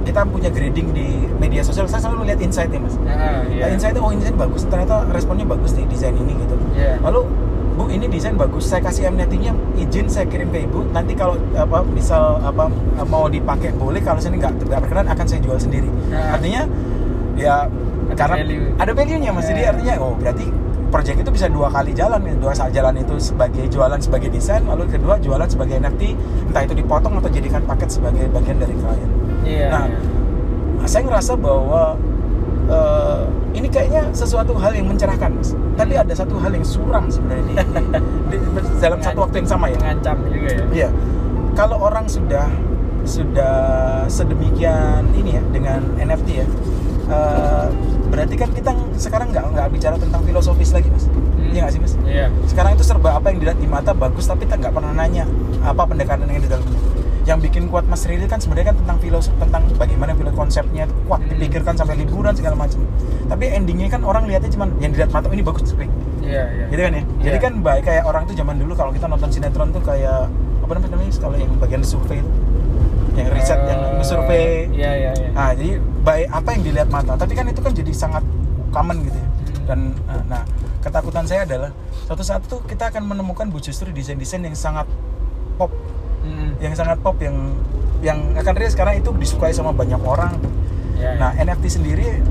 kita 0.02 0.26
punya 0.26 0.50
grading 0.50 0.92
di 0.92 1.08
media 1.36 1.62
sosial 1.62 1.86
saya 1.86 2.02
selalu 2.04 2.26
lihat 2.26 2.40
insight 2.40 2.68
ya 2.68 2.80
mas 2.80 2.98
Ah, 3.04 3.46
iya. 3.46 3.64
Nah, 3.64 3.70
insight 3.72 3.96
oh 3.96 4.10
desain 4.10 4.34
bagus 4.34 4.66
ternyata 4.66 5.06
responnya 5.08 5.46
bagus 5.46 5.72
di 5.72 5.86
desain 5.86 6.12
ini 6.12 6.34
gitu 6.36 6.56
Iya. 6.74 6.98
lalu 7.00 7.30
bu 7.72 7.86
ini 7.88 8.06
desain 8.06 8.34
bagus 8.34 8.66
saya 8.66 8.82
kasih 8.82 9.08
NFT-nya 9.08 9.54
izin 9.78 10.06
saya 10.06 10.26
kirim 10.26 10.50
ke 10.50 10.66
ibu 10.66 10.84
nanti 10.90 11.14
kalau 11.14 11.38
apa 11.54 11.86
misal 11.86 12.42
apa 12.42 12.68
mau 13.06 13.26
dipakai 13.28 13.72
boleh 13.72 14.00
kalau 14.00 14.18
saya 14.18 14.34
nggak 14.34 14.58
tidak 14.60 14.82
berkenan 14.82 15.08
akan 15.08 15.26
saya 15.26 15.40
jual 15.40 15.56
sendiri 15.56 15.88
Nah. 16.10 16.36
artinya 16.36 16.66
ya 17.34 17.70
Ada 18.10 18.16
karena 18.18 18.36
value. 18.40 18.66
ada 18.76 18.92
value-nya 18.92 19.30
mas 19.32 19.46
jadi 19.46 19.62
Iya. 19.62 19.70
artinya 19.72 19.94
oh 20.00 20.14
berarti 20.16 20.46
project 20.92 21.18
itu 21.18 21.32
bisa 21.32 21.48
dua 21.48 21.68
kali 21.68 21.96
jalan 21.96 22.20
ya. 22.22 22.36
dua 22.36 22.52
saat 22.52 22.70
jalan 22.70 22.94
itu 22.94 23.16
sebagai 23.18 23.64
jualan 23.66 23.96
sebagai 23.98 24.28
desain 24.28 24.62
lalu 24.62 24.86
kedua 24.86 25.16
jualan 25.18 25.48
sebagai 25.48 25.80
NFT 25.80 26.14
entah 26.46 26.62
itu 26.62 26.76
dipotong 26.76 27.18
atau 27.18 27.32
jadikan 27.32 27.64
paket 27.64 27.90
sebagai 27.90 28.28
bagian 28.30 28.60
dari 28.60 28.76
klien 28.76 29.10
Iya. 29.42 29.68
Nah, 29.70 29.86
iya. 29.88 30.86
saya 30.86 31.02
ngerasa 31.02 31.34
bahwa 31.34 31.96
eh, 32.68 33.22
ini 33.54 33.68
kayaknya 33.68 34.12
sesuatu 34.12 34.54
hal 34.54 34.72
yang 34.72 34.86
mencerahkan 34.86 35.32
mas 35.32 35.52
tapi 35.74 35.96
ada 35.96 36.14
satu 36.14 36.38
hal 36.38 36.52
yang 36.52 36.62
suram 36.62 37.10
sebenarnya 37.10 37.44
di, 37.48 37.56
di- 38.30 38.44
dalam 38.78 39.00
satu 39.00 39.26
waktu 39.26 39.42
yang 39.42 39.50
sama 39.50 39.66
ya 39.68 39.80
mengancam 39.80 40.18
juga 40.28 40.50
ya. 40.52 40.64
Iya. 40.70 40.90
Kalau 41.52 41.80
orang 41.80 42.06
sudah 42.06 42.48
sudah 43.02 43.56
sedemikian 44.06 45.10
ini 45.12 45.36
ya 45.36 45.44
dengan 45.50 45.82
NFT 45.98 46.30
ya, 46.38 46.48
eh, 47.10 47.68
berarti 48.12 48.36
kan 48.36 48.50
kita 48.52 48.72
sekarang 48.98 49.32
nggak 49.32 49.46
nggak 49.50 49.68
bicara 49.72 49.96
tentang 49.96 50.22
filosofis 50.22 50.70
lagi 50.70 50.88
mas. 50.88 51.08
Hmm. 51.08 51.50
Iya 51.50 51.60
nggak 51.62 51.74
sih 51.74 51.80
mas? 51.80 51.94
Iya. 52.04 52.26
Sekarang 52.46 52.72
itu 52.74 52.84
serba 52.84 53.10
apa 53.14 53.32
yang 53.32 53.40
dilihat 53.40 53.58
di 53.58 53.66
mata 53.66 53.92
bagus 53.94 54.26
tapi 54.26 54.44
kita 54.44 54.60
nggak 54.60 54.74
pernah 54.74 54.92
nanya 54.94 55.24
apa 55.62 55.82
pendekatan 55.82 56.28
yang 56.28 56.40
di 56.40 56.50
dalamnya. 56.50 56.80
yang 57.22 57.38
bikin 57.38 57.70
kuat 57.70 57.86
Mas 57.86 58.02
Riri 58.04 58.26
kan 58.26 58.42
sebenarnya 58.42 58.74
kan 58.74 58.82
tentang 58.82 58.98
filosofi 58.98 59.38
tentang 59.38 59.62
bagaimana 59.78 60.10
filosofi 60.12 60.42
konsepnya 60.42 60.84
itu 60.84 60.96
kuat 61.06 61.22
Hmm. 61.22 61.30
dipikirkan 61.30 61.78
sampai 61.78 61.94
liburan 61.96 62.34
segala 62.34 62.58
macam 62.58 62.82
tapi 63.28 63.46
endingnya 63.48 63.88
kan 63.88 64.02
orang 64.02 64.26
lihatnya 64.26 64.50
cuman 64.50 64.74
yang 64.80 64.90
dilihat 64.90 65.14
mata 65.14 65.30
"Oh, 65.30 65.32
ini 65.32 65.46
bagus 65.46 65.70
cepet 65.70 65.86
Iya, 66.20 66.50
iya. 66.50 66.66
gitu 66.68 66.82
kan 66.82 66.94
ya 66.98 67.04
jadi 67.22 67.38
Iya. 67.38 67.46
kan 67.46 67.54
baik 67.62 67.84
kayak 67.86 68.04
orang 68.04 68.26
tuh 68.26 68.34
zaman 68.34 68.58
dulu 68.58 68.74
kalau 68.74 68.90
kita 68.90 69.06
nonton 69.06 69.30
sinetron 69.30 69.70
tuh 69.70 69.84
kayak 69.86 70.34
apa 70.60 70.72
namanya 70.74 71.14
kalau 71.14 71.36
yang 71.38 71.52
bagian 71.62 71.82
survei 71.86 72.18
itu 72.18 72.32
yang 73.14 73.28
riset 73.30 73.60
yang 73.70 73.82
Eh, 73.92 74.02
survei 74.02 74.50
Iya, 74.74 74.92
iya, 74.98 75.12
iya. 75.14 75.30
nah 75.30 75.54
jadi 75.54 75.78
baik 76.02 76.28
apa 76.28 76.50
yang 76.52 76.62
dilihat 76.64 76.90
mata 76.90 77.14
tapi 77.14 77.34
kan 77.34 77.46
itu 77.46 77.60
kan 77.60 77.72
jadi 77.72 77.92
sangat 77.92 78.24
common 78.70 79.02
gitu 79.04 79.18
ya 79.18 79.28
Hmm. 79.62 79.66
dan 79.68 79.80
eh, 80.10 80.24
nah 80.26 80.42
ketakutan 80.80 81.24
saya 81.24 81.46
adalah 81.46 81.70
suatu 82.06 82.22
saat 82.22 82.42
tuh 82.46 82.66
kita 82.66 82.90
akan 82.90 83.06
menemukan 83.06 83.46
bu 83.46 83.58
justru 83.58 83.90
desain-desain 83.90 84.42
yang 84.42 84.54
sangat 84.54 84.90
pop 85.56 85.70
Mm. 86.22 86.54
yang 86.62 86.74
sangat 86.74 87.02
pop 87.02 87.18
yang 87.18 87.34
yang 88.02 88.18
akan 88.38 88.54
real 88.54 88.70
sekarang 88.70 88.98
itu 88.98 89.10
disukai 89.18 89.50
sama 89.50 89.74
banyak 89.74 89.98
orang 90.02 90.38
Iya, 90.94 91.18
nah 91.18 91.34
iya. 91.34 91.50
NFT 91.50 91.66
sendiri 91.66 92.22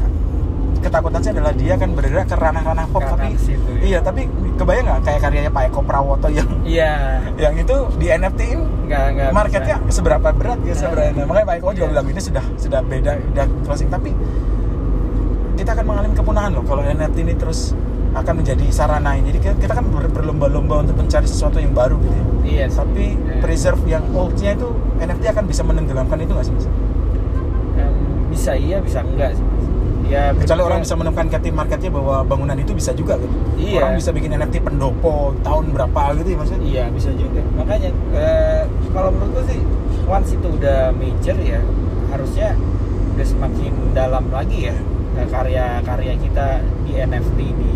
ketakutan 0.81 1.21
saya 1.21 1.33
adalah 1.35 1.53
dia 1.53 1.73
akan 1.75 1.91
bergerak 1.93 2.27
ke 2.27 2.35
ranah-ranah 2.35 2.87
pop 2.87 3.01
Ke 3.01 3.09
tapi 3.11 3.29
situ, 3.37 3.71
ya. 3.71 3.81
iya 3.83 3.99
tapi 4.01 4.25
kebayang 4.55 4.85
nggak 4.87 5.01
kayak 5.03 5.21
karyanya 5.21 5.51
Pak 5.51 5.65
Eko 5.67 5.81
Prawoto 5.81 6.29
yang 6.29 6.49
Iya. 6.67 6.93
yang 7.37 7.55
itu 7.55 7.77
di 7.95 8.07
NFT 8.09 8.41
in 8.49 8.61
Nggak, 8.87 9.07
nggak 9.13 9.31
marketnya 9.31 9.77
bisa. 9.79 9.93
seberapa 9.95 10.29
berat 10.31 10.59
ya 10.61 10.73
Nah. 10.73 10.77
sebenarnya 10.77 11.25
makanya 11.25 11.47
Pak 11.47 11.57
Eko 11.57 11.69
juga 11.71 11.81
Iya. 11.81 11.91
bilang 11.91 12.07
ini 12.09 12.21
sudah 12.21 12.45
sudah 12.57 12.81
beda 12.83 13.11
udah 13.31 13.47
closing 13.63 13.89
tapi 13.89 14.11
kita 15.55 15.71
akan 15.71 15.85
mengalami 15.85 16.15
kepunahan 16.15 16.51
loh 16.51 16.65
kalau 16.65 16.83
NFT 16.83 17.17
ini 17.21 17.35
terus 17.35 17.77
akan 18.11 18.35
menjadi 18.37 18.65
sarana 18.71 19.15
jadi 19.17 19.39
kita, 19.39 19.55
kita 19.61 19.73
kan 19.73 19.87
ber- 19.87 20.11
berlomba-lomba 20.11 20.83
untuk 20.83 20.97
mencari 20.97 21.25
sesuatu 21.25 21.57
yang 21.57 21.71
baru 21.71 21.95
gitu 21.99 22.17
ya 22.17 22.25
Iya. 22.43 22.65
sih. 22.67 22.77
tapi 22.77 23.05
Iya. 23.13 23.39
preserve 23.39 23.83
yang 23.87 24.05
oldnya 24.11 24.51
itu 24.53 24.69
NFT 24.99 25.25
akan 25.29 25.45
bisa 25.45 25.63
menenggelamkan 25.63 26.19
itu 26.19 26.33
nggak 26.33 26.43
sih 26.43 26.55
Mas? 26.55 26.67
Bisa 28.31 28.55
iya, 28.55 28.79
bisa 28.79 29.03
enggak 29.03 29.35
sih. 29.35 29.45
Ya, 30.11 30.35
kecuali 30.35 30.59
orang 30.61 30.83
bisa 30.83 30.95
menemukan 30.95 31.31
captive 31.31 31.55
marketnya 31.55 31.87
bahwa 31.89 32.27
bangunan 32.27 32.59
itu 32.59 32.75
bisa 32.75 32.91
juga 32.91 33.15
gitu 33.15 33.31
Iya. 33.57 33.79
orang 33.79 33.95
bisa 33.95 34.11
bikin 34.11 34.35
NFT 34.35 34.59
pendopo 34.59 35.15
tahun 35.41 35.71
berapa 35.71 36.19
gitu 36.19 36.29
ya 36.29 36.37
maksudnya 36.37 36.63
Iya 36.67 36.85
bisa 36.91 37.11
juga. 37.15 37.41
Makanya 37.55 37.91
eh, 38.11 38.63
kalau 38.91 39.11
menurutku 39.11 39.47
sih 39.47 39.61
once 40.05 40.35
itu 40.35 40.49
udah 40.51 40.91
major 40.93 41.37
ya 41.39 41.63
harusnya 42.11 42.59
udah 43.15 43.23
semakin 43.25 43.71
dalam 43.93 44.27
lagi 44.29 44.67
ya 44.67 44.77
eh, 45.15 45.27
karya-karya 45.27 46.15
kita 46.19 46.47
di 46.83 46.93
NFT 46.97 47.39
di 47.55 47.73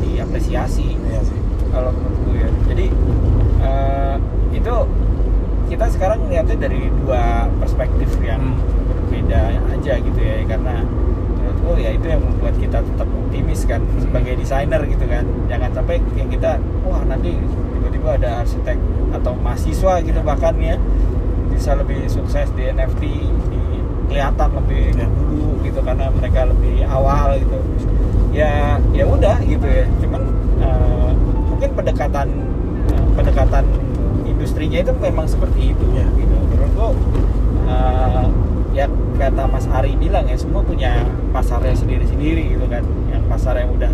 diapresiasi 0.00 0.96
Iya 0.96 1.20
sih 1.20 1.38
kalau 1.68 1.92
menurutku 1.92 2.32
ya. 2.32 2.48
Jadi 2.66 2.86
eh, 3.60 4.14
itu 4.54 4.74
kita 5.68 5.84
sekarang 5.90 6.24
melihatnya 6.24 6.56
dari 6.58 6.88
dua 6.96 7.44
perspektif 7.60 8.08
yang 8.18 8.40
Hmm. 8.40 9.04
berbeda 9.04 9.40
aja 9.68 9.94
gitu 9.98 10.16
ya 10.16 10.40
karena 10.46 10.80
menurutku 11.58 11.82
ya 11.82 11.90
itu 11.92 12.06
yang 12.06 12.22
membuat 12.22 12.54
kita 12.56 12.78
tetap 12.80 13.08
optimis 13.08 13.60
kan 13.66 13.80
sebagai 13.98 14.34
desainer 14.38 14.80
gitu 14.86 15.04
kan 15.04 15.24
jangan 15.50 15.70
sampai 15.74 15.98
yang 16.14 16.28
kita 16.30 16.50
wah 16.86 17.02
nanti 17.04 17.34
tiba-tiba 17.74 18.08
ada 18.14 18.30
arsitek 18.42 18.78
atau 19.12 19.32
mahasiswa 19.36 19.92
gitu 20.00 20.20
bahkan 20.22 20.54
ya 20.56 20.76
bisa 21.50 21.74
lebih 21.74 22.06
sukses 22.06 22.46
di 22.54 22.62
NFT 22.64 23.02
di 23.50 23.60
kelihatan 24.08 24.48
lebih 24.54 24.94
Ya. 24.94 25.06
dulu 25.06 25.60
gitu 25.62 25.80
karena 25.82 26.08
mereka 26.10 26.48
lebih 26.48 26.82
awal 26.86 27.36
gitu 27.36 27.58
ya 28.32 28.78
ya 28.90 29.04
udah 29.04 29.36
gitu 29.42 29.66
ya 29.66 29.84
cuman 30.00 30.22
eh, 30.58 31.10
mungkin 31.48 31.70
pendekatan 31.74 32.28
eh, 32.88 33.04
pendekatan 33.14 33.64
industrinya 34.24 34.78
itu 34.80 34.92
memang 34.96 35.26
seperti 35.26 35.74
itu 35.74 35.84
Ya. 35.92 36.06
gitu 36.14 36.34
menurutku 36.46 36.88
eh, 37.66 38.24
ya 38.78 38.86
kata 39.18 39.50
Mas 39.50 39.66
Ari 39.66 39.98
bilang 39.98 40.22
ya 40.30 40.38
semua 40.38 40.62
punya 40.62 41.02
pasarnya 41.34 41.74
sendiri-sendiri 41.74 42.54
gitu 42.54 42.66
kan. 42.70 42.86
Yang 43.10 43.22
pasar 43.26 43.58
yang 43.58 43.74
udah 43.74 43.92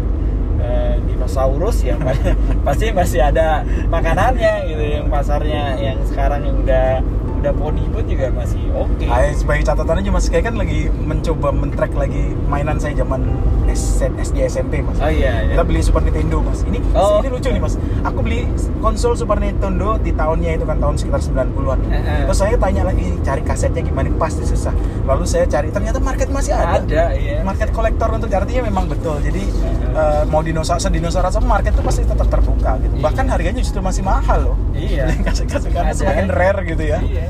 eh, 0.60 0.94
dinosaurus 1.08 1.80
ya 1.80 1.96
pasti 2.66 2.92
masih 2.92 3.24
ada 3.24 3.64
makanannya 3.88 4.68
gitu 4.68 4.84
yang 5.00 5.06
pasarnya 5.08 5.80
yang 5.80 5.96
sekarang 6.04 6.44
yang 6.44 6.56
udah 6.60 7.00
udah 7.44 7.54
poni 7.54 7.84
pun 7.92 8.04
juga 8.04 8.32
masih 8.32 8.62
oke 8.72 9.04
Ah, 9.04 9.28
sebagai 9.30 9.68
catatan 9.68 10.00
aja 10.00 10.10
mas, 10.10 10.26
kayak 10.26 10.48
kan 10.48 10.54
lagi 10.56 10.88
mencoba 10.88 11.52
men-track 11.52 11.92
lagi 11.92 12.32
mainan 12.48 12.80
saya 12.80 12.96
zaman 12.96 13.20
SD 13.68 14.38
SMP 14.46 14.80
mas. 14.80 14.96
oh 14.96 15.10
iya, 15.10 15.44
iya. 15.44 15.52
Kita 15.52 15.62
beli 15.66 15.80
Super 15.82 16.00
Nintendo 16.00 16.38
mas. 16.40 16.62
Ini 16.62 16.78
Oh. 16.94 17.18
ini 17.18 17.28
lucu 17.28 17.50
nih 17.50 17.58
mas. 17.58 17.74
Aku 18.02 18.22
beli 18.22 18.46
konsol 18.78 19.18
Super 19.18 19.42
Nintendo 19.42 19.98
di 19.98 20.14
tahunnya 20.14 20.56
itu 20.56 20.64
kan 20.64 20.78
tahun 20.78 20.94
sekitar 20.94 21.20
90-an. 21.20 21.78
Eh, 21.84 21.96
eh. 21.96 22.22
Terus 22.24 22.38
saya 22.38 22.54
tanya 22.54 22.82
lagi 22.86 23.18
cari 23.20 23.42
kasetnya 23.42 23.82
gimana 23.82 24.08
pasti 24.14 24.46
susah. 24.46 24.70
Lalu 25.04 25.24
saya 25.26 25.44
cari 25.50 25.74
ternyata 25.74 25.98
market 25.98 26.30
masih 26.30 26.54
ada. 26.54 26.80
ada 26.80 27.04
ya 27.12 27.42
Market 27.42 27.74
kolektor 27.74 28.08
untuk 28.08 28.30
artinya 28.30 28.62
memang 28.64 28.86
betul. 28.86 29.18
Jadi 29.20 29.42
Eh, 29.42 29.96
eh, 29.96 30.22
mau 30.26 30.40
dinosaurus 30.40 30.86
dinosaurus 30.86 31.34
market 31.42 31.74
itu 31.74 31.82
pasti 31.82 32.02
tetap 32.06 32.30
terbuka 32.30 32.78
gitu. 32.78 32.94
Iya. 32.94 33.02
Bahkan 33.02 33.24
harganya 33.26 33.58
justru 33.58 33.82
masih 33.82 34.06
mahal 34.06 34.54
loh. 34.54 34.56
Iya. 34.74 35.04
Karena 35.24 35.90
Ada. 35.90 35.94
semakin 35.94 36.26
rare 36.28 36.60
gitu 36.66 36.84
ya. 36.84 36.98
Iya. 37.00 37.28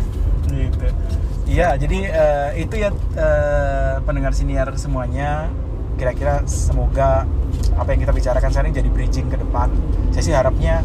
Gitu. 0.48 0.86
Iya 1.44 1.68
jadi 1.76 1.98
eh, 2.08 2.50
itu 2.64 2.74
ya 2.80 2.90
eh, 3.14 3.94
pendengar 4.02 4.32
siniar 4.32 4.68
semuanya. 4.80 5.52
Kira-kira 5.94 6.42
semoga 6.50 7.22
apa 7.78 7.88
yang 7.94 8.00
kita 8.02 8.12
bicarakan 8.16 8.50
sekarang 8.50 8.74
jadi 8.74 8.90
bridging 8.90 9.30
ke 9.30 9.38
depan. 9.38 9.70
Saya 10.10 10.22
sih 10.24 10.34
harapnya 10.34 10.82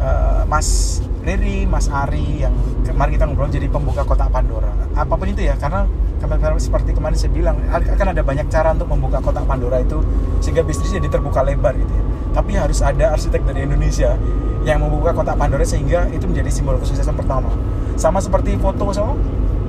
eh, 0.00 0.42
Mas 0.46 1.02
Riri, 1.26 1.66
Mas 1.66 1.90
Ari 1.90 2.46
yang 2.46 2.54
kemarin 2.86 3.18
kita 3.18 3.26
ngobrol 3.26 3.50
jadi 3.50 3.66
pembuka 3.66 4.06
kotak 4.06 4.30
Pandora. 4.30 4.72
Apa 4.94 5.18
pun 5.18 5.26
itu 5.26 5.42
ya 5.42 5.58
karena 5.58 5.90
kemarin 6.22 6.56
seperti 6.62 6.96
kemarin 6.96 7.16
saya 7.18 7.32
bilang 7.34 7.60
akan 7.68 8.06
ada 8.16 8.22
banyak 8.24 8.46
cara 8.48 8.72
untuk 8.72 8.88
membuka 8.88 9.20
kotak 9.20 9.44
Pandora 9.44 9.82
itu 9.82 10.00
sehingga 10.40 10.64
bisnis 10.64 10.94
jadi 10.94 11.10
terbuka 11.12 11.44
lebar 11.44 11.76
gitu 11.76 11.92
ya 11.92 12.05
tapi 12.36 12.52
harus 12.52 12.78
ada 12.78 13.10
arsitek 13.10 13.40
dari 13.42 13.64
Indonesia 13.64 14.12
yang 14.62 14.78
membuka 14.78 15.10
kotak 15.10 15.34
Pandora 15.34 15.64
sehingga 15.64 16.04
itu 16.10 16.28
menjadi 16.28 16.52
simbol 16.52 16.76
kesuksesan 16.76 17.16
pertama 17.16 17.48
sama 17.96 18.20
seperti 18.20 18.54
foto 18.56 18.92
sama 18.92 19.16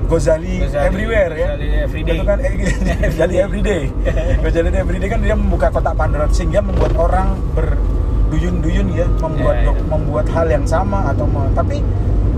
Gozali, 0.04 0.56
Gozali, 0.58 0.84
everywhere 0.84 1.32
ya 1.32 1.48
Gozali 1.50 1.68
everyday. 1.78 2.12
itu 2.14 2.24
kan 2.24 2.38
eh, 2.38 2.52
Gozali 3.06 3.34
everyday 3.38 3.82
Gozali 4.42 4.68
everyday 4.74 5.08
kan 5.08 5.20
dia 5.20 5.32
membuka 5.32 5.68
kotak 5.68 5.94
Pandora 5.94 6.28
sehingga 6.28 6.60
membuat 6.60 6.92
orang 6.94 7.36
berduyun-duyun 7.52 8.88
ya 8.90 9.06
membuat 9.14 9.54
Ya, 9.54 9.60
ya. 9.60 9.66
dok- 9.66 9.86
membuat 9.86 10.26
hal 10.28 10.46
yang 10.46 10.64
sama 10.64 11.08
atau 11.08 11.24
tapi 11.52 11.80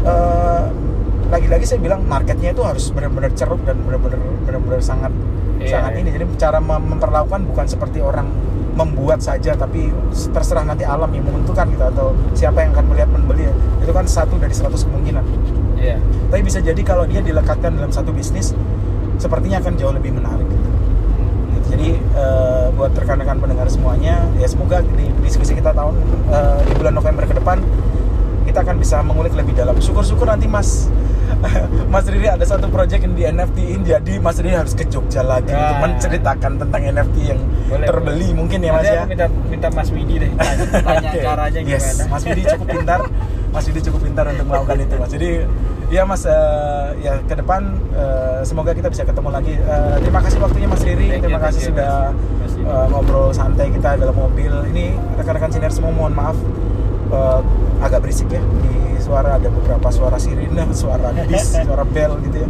eh, 0.02 0.62
lagi-lagi 1.26 1.62
saya 1.64 1.78
bilang 1.78 2.02
marketnya 2.04 2.50
itu 2.50 2.62
harus 2.62 2.90
benar-benar 2.90 3.30
ceruk 3.32 3.62
dan 3.62 3.78
benar-benar 3.80 4.18
benar-benar 4.44 4.80
sangat 4.80 5.10
Iya, 5.60 5.76
sangat 5.76 5.92
iya. 5.92 6.00
ini 6.00 6.08
jadi 6.10 6.24
cara 6.36 6.58
mem- 6.58 6.88
memperlakukan 6.88 7.44
bukan 7.44 7.66
seperti 7.66 8.00
orang 8.00 8.32
membuat 8.74 9.20
saja 9.20 9.52
tapi 9.58 9.90
terserah 10.30 10.64
nanti 10.64 10.86
alam 10.86 11.10
yang 11.10 11.26
menentukan 11.26 11.66
gitu 11.70 11.84
atau 11.84 12.06
siapa 12.32 12.64
yang 12.64 12.72
akan 12.72 12.86
melihat 12.90 13.10
membeli 13.10 13.50
itu 13.82 13.92
kan 13.92 14.06
satu 14.06 14.38
dari 14.38 14.54
100 14.54 14.72
kemungkinan. 14.86 15.24
Iya. 15.80 15.96
Tapi 16.30 16.40
bisa 16.44 16.58
jadi 16.60 16.80
kalau 16.84 17.08
dia 17.08 17.24
dilekatkan 17.24 17.74
dalam 17.74 17.90
satu 17.90 18.12
bisnis 18.14 18.52
sepertinya 19.20 19.60
akan 19.60 19.72
jauh 19.76 19.92
lebih 19.92 20.16
menarik 20.16 20.48
gitu. 20.48 20.68
Gitu. 21.50 21.66
jadi 21.76 21.88
eh, 21.96 22.66
buat 22.72 22.96
rekan-rekan 22.96 23.36
pendengar 23.36 23.68
semuanya 23.68 24.24
ya 24.40 24.48
semoga 24.48 24.80
di 24.80 25.12
diskusi 25.20 25.52
kita 25.52 25.76
tahun 25.76 25.92
eh, 26.32 26.58
di 26.66 26.72
bulan 26.80 26.94
November 26.96 27.28
ke 27.28 27.36
depan 27.36 27.60
kita 28.48 28.64
akan 28.64 28.76
bisa 28.80 28.98
mengulik 29.04 29.36
lebih 29.36 29.54
dalam. 29.54 29.76
Syukur-syukur 29.78 30.26
nanti 30.26 30.50
mas 30.50 30.90
Mas 31.92 32.04
Riri 32.04 32.26
ada 32.26 32.42
satu 32.42 32.66
project 32.66 33.00
yang 33.00 33.14
di 33.14 33.24
NFT-in 33.24 33.80
jadi 33.82 34.12
Mas 34.18 34.38
Riri 34.38 34.54
harus 34.54 34.72
ke 34.72 34.84
Jogja 34.84 35.20
lagi 35.20 35.50
untuk 35.50 35.62
Ah. 35.70 35.80
menceritakan 35.80 36.52
tentang 36.56 36.80
NFT 36.82 37.16
yang 37.26 37.40
Boleh, 37.66 37.86
terbeli 37.86 38.28
mungkin 38.32 38.58
ya 38.58 38.70
mas 38.70 38.82
Nanti 38.82 38.94
ya? 38.94 39.04
minta 39.06 39.26
minta 39.46 39.68
Mas 39.70 39.88
Widi 39.88 40.14
deh 40.18 40.30
tanya, 40.32 41.10
caranya 41.26 41.60
yes. 41.60 41.84
gimana. 41.98 42.02
Mas 42.08 42.22
Widi 42.24 42.42
cukup 42.44 42.66
pintar. 42.68 43.00
Mas 43.50 43.64
Widi 43.66 43.80
cukup 43.82 44.00
pintar 44.00 44.24
untuk 44.26 44.46
melakukan 44.46 44.76
itu 44.78 44.94
Mas. 44.94 45.10
Jadi 45.10 45.30
ya 45.88 46.02
Mas 46.04 46.22
eh, 46.22 46.88
ya 47.00 47.12
ke 47.20 47.34
depan 47.34 47.62
eh, 47.92 48.40
semoga 48.42 48.70
kita 48.70 48.88
bisa 48.88 49.02
ketemu 49.02 49.28
lagi. 49.28 49.54
Eh, 49.54 49.96
terima 50.00 50.20
kasih 50.20 50.38
waktunya 50.38 50.66
Mas 50.66 50.82
Riri. 50.82 51.06
Thank 51.08 51.16
you, 51.16 51.24
terima 51.24 51.38
thank 51.38 51.48
kasih 51.50 51.60
you, 51.60 51.68
sudah 51.70 51.92
Mas. 52.38 52.52
Eh, 52.56 52.86
ngobrol 52.88 53.28
santai 53.30 53.66
kita 53.68 53.88
dalam 53.96 54.14
mobil. 54.14 54.52
Ini 54.68 54.84
rekan-rekan 55.16 55.50
senior 55.50 55.70
semua 55.70 55.90
mohon 55.90 56.12
maaf. 56.12 56.38
Eh, 57.10 57.40
agak 57.80 58.04
berisik 58.04 58.28
ya. 58.30 58.40
Di 58.40 59.00
suara 59.00 59.40
ada 59.40 59.48
beberapa 59.48 59.88
suara 59.90 60.20
sirine 60.20 60.70
suara 60.80 61.10
bis 61.26 61.56
suara 61.66 61.84
bel 61.84 62.20
gitu 62.28 62.44
ya. 62.44 62.48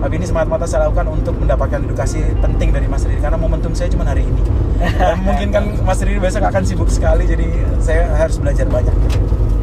Tapi 0.00 0.16
ini 0.16 0.24
semata-mata 0.24 0.64
saya 0.64 0.88
lakukan 0.88 1.12
untuk 1.12 1.36
mendapatkan 1.36 1.84
edukasi 1.84 2.24
penting 2.40 2.72
dari 2.72 2.88
Mas 2.88 3.04
Riri. 3.04 3.20
Karena 3.20 3.36
momentum 3.36 3.76
saya 3.76 3.92
cuma 3.92 4.08
hari 4.08 4.24
ini. 4.24 4.42
Dan 5.00 5.20
mungkin 5.20 5.48
kan 5.52 5.64
Mas 5.84 6.00
Riri 6.00 6.18
besok 6.18 6.42
akan 6.48 6.62
sibuk 6.64 6.88
sekali 6.88 7.28
jadi 7.28 7.46
saya 7.84 8.08
harus 8.16 8.40
belajar 8.40 8.64
banyak. 8.64 8.96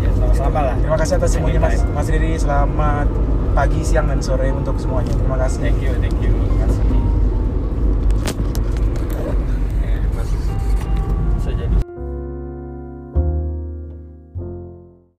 Ya 0.05 0.09
sama-sama 0.13 0.73
lah. 0.73 0.75
Terima 0.77 0.97
kasih 1.01 1.13
atas 1.17 1.31
semuanya 1.33 1.59
Mas. 1.65 1.81
Mas 1.91 2.07
Riri 2.07 2.37
selamat 2.37 3.09
pagi 3.57 3.81
siang 3.81 4.05
dan 4.05 4.21
sore 4.21 4.53
untuk 4.53 4.77
semuanya. 4.77 5.09
Terima 5.17 5.41
kasih. 5.41 5.57
Thank 5.65 5.81
you 5.81 5.93
thank 5.97 6.17
you 6.21 6.36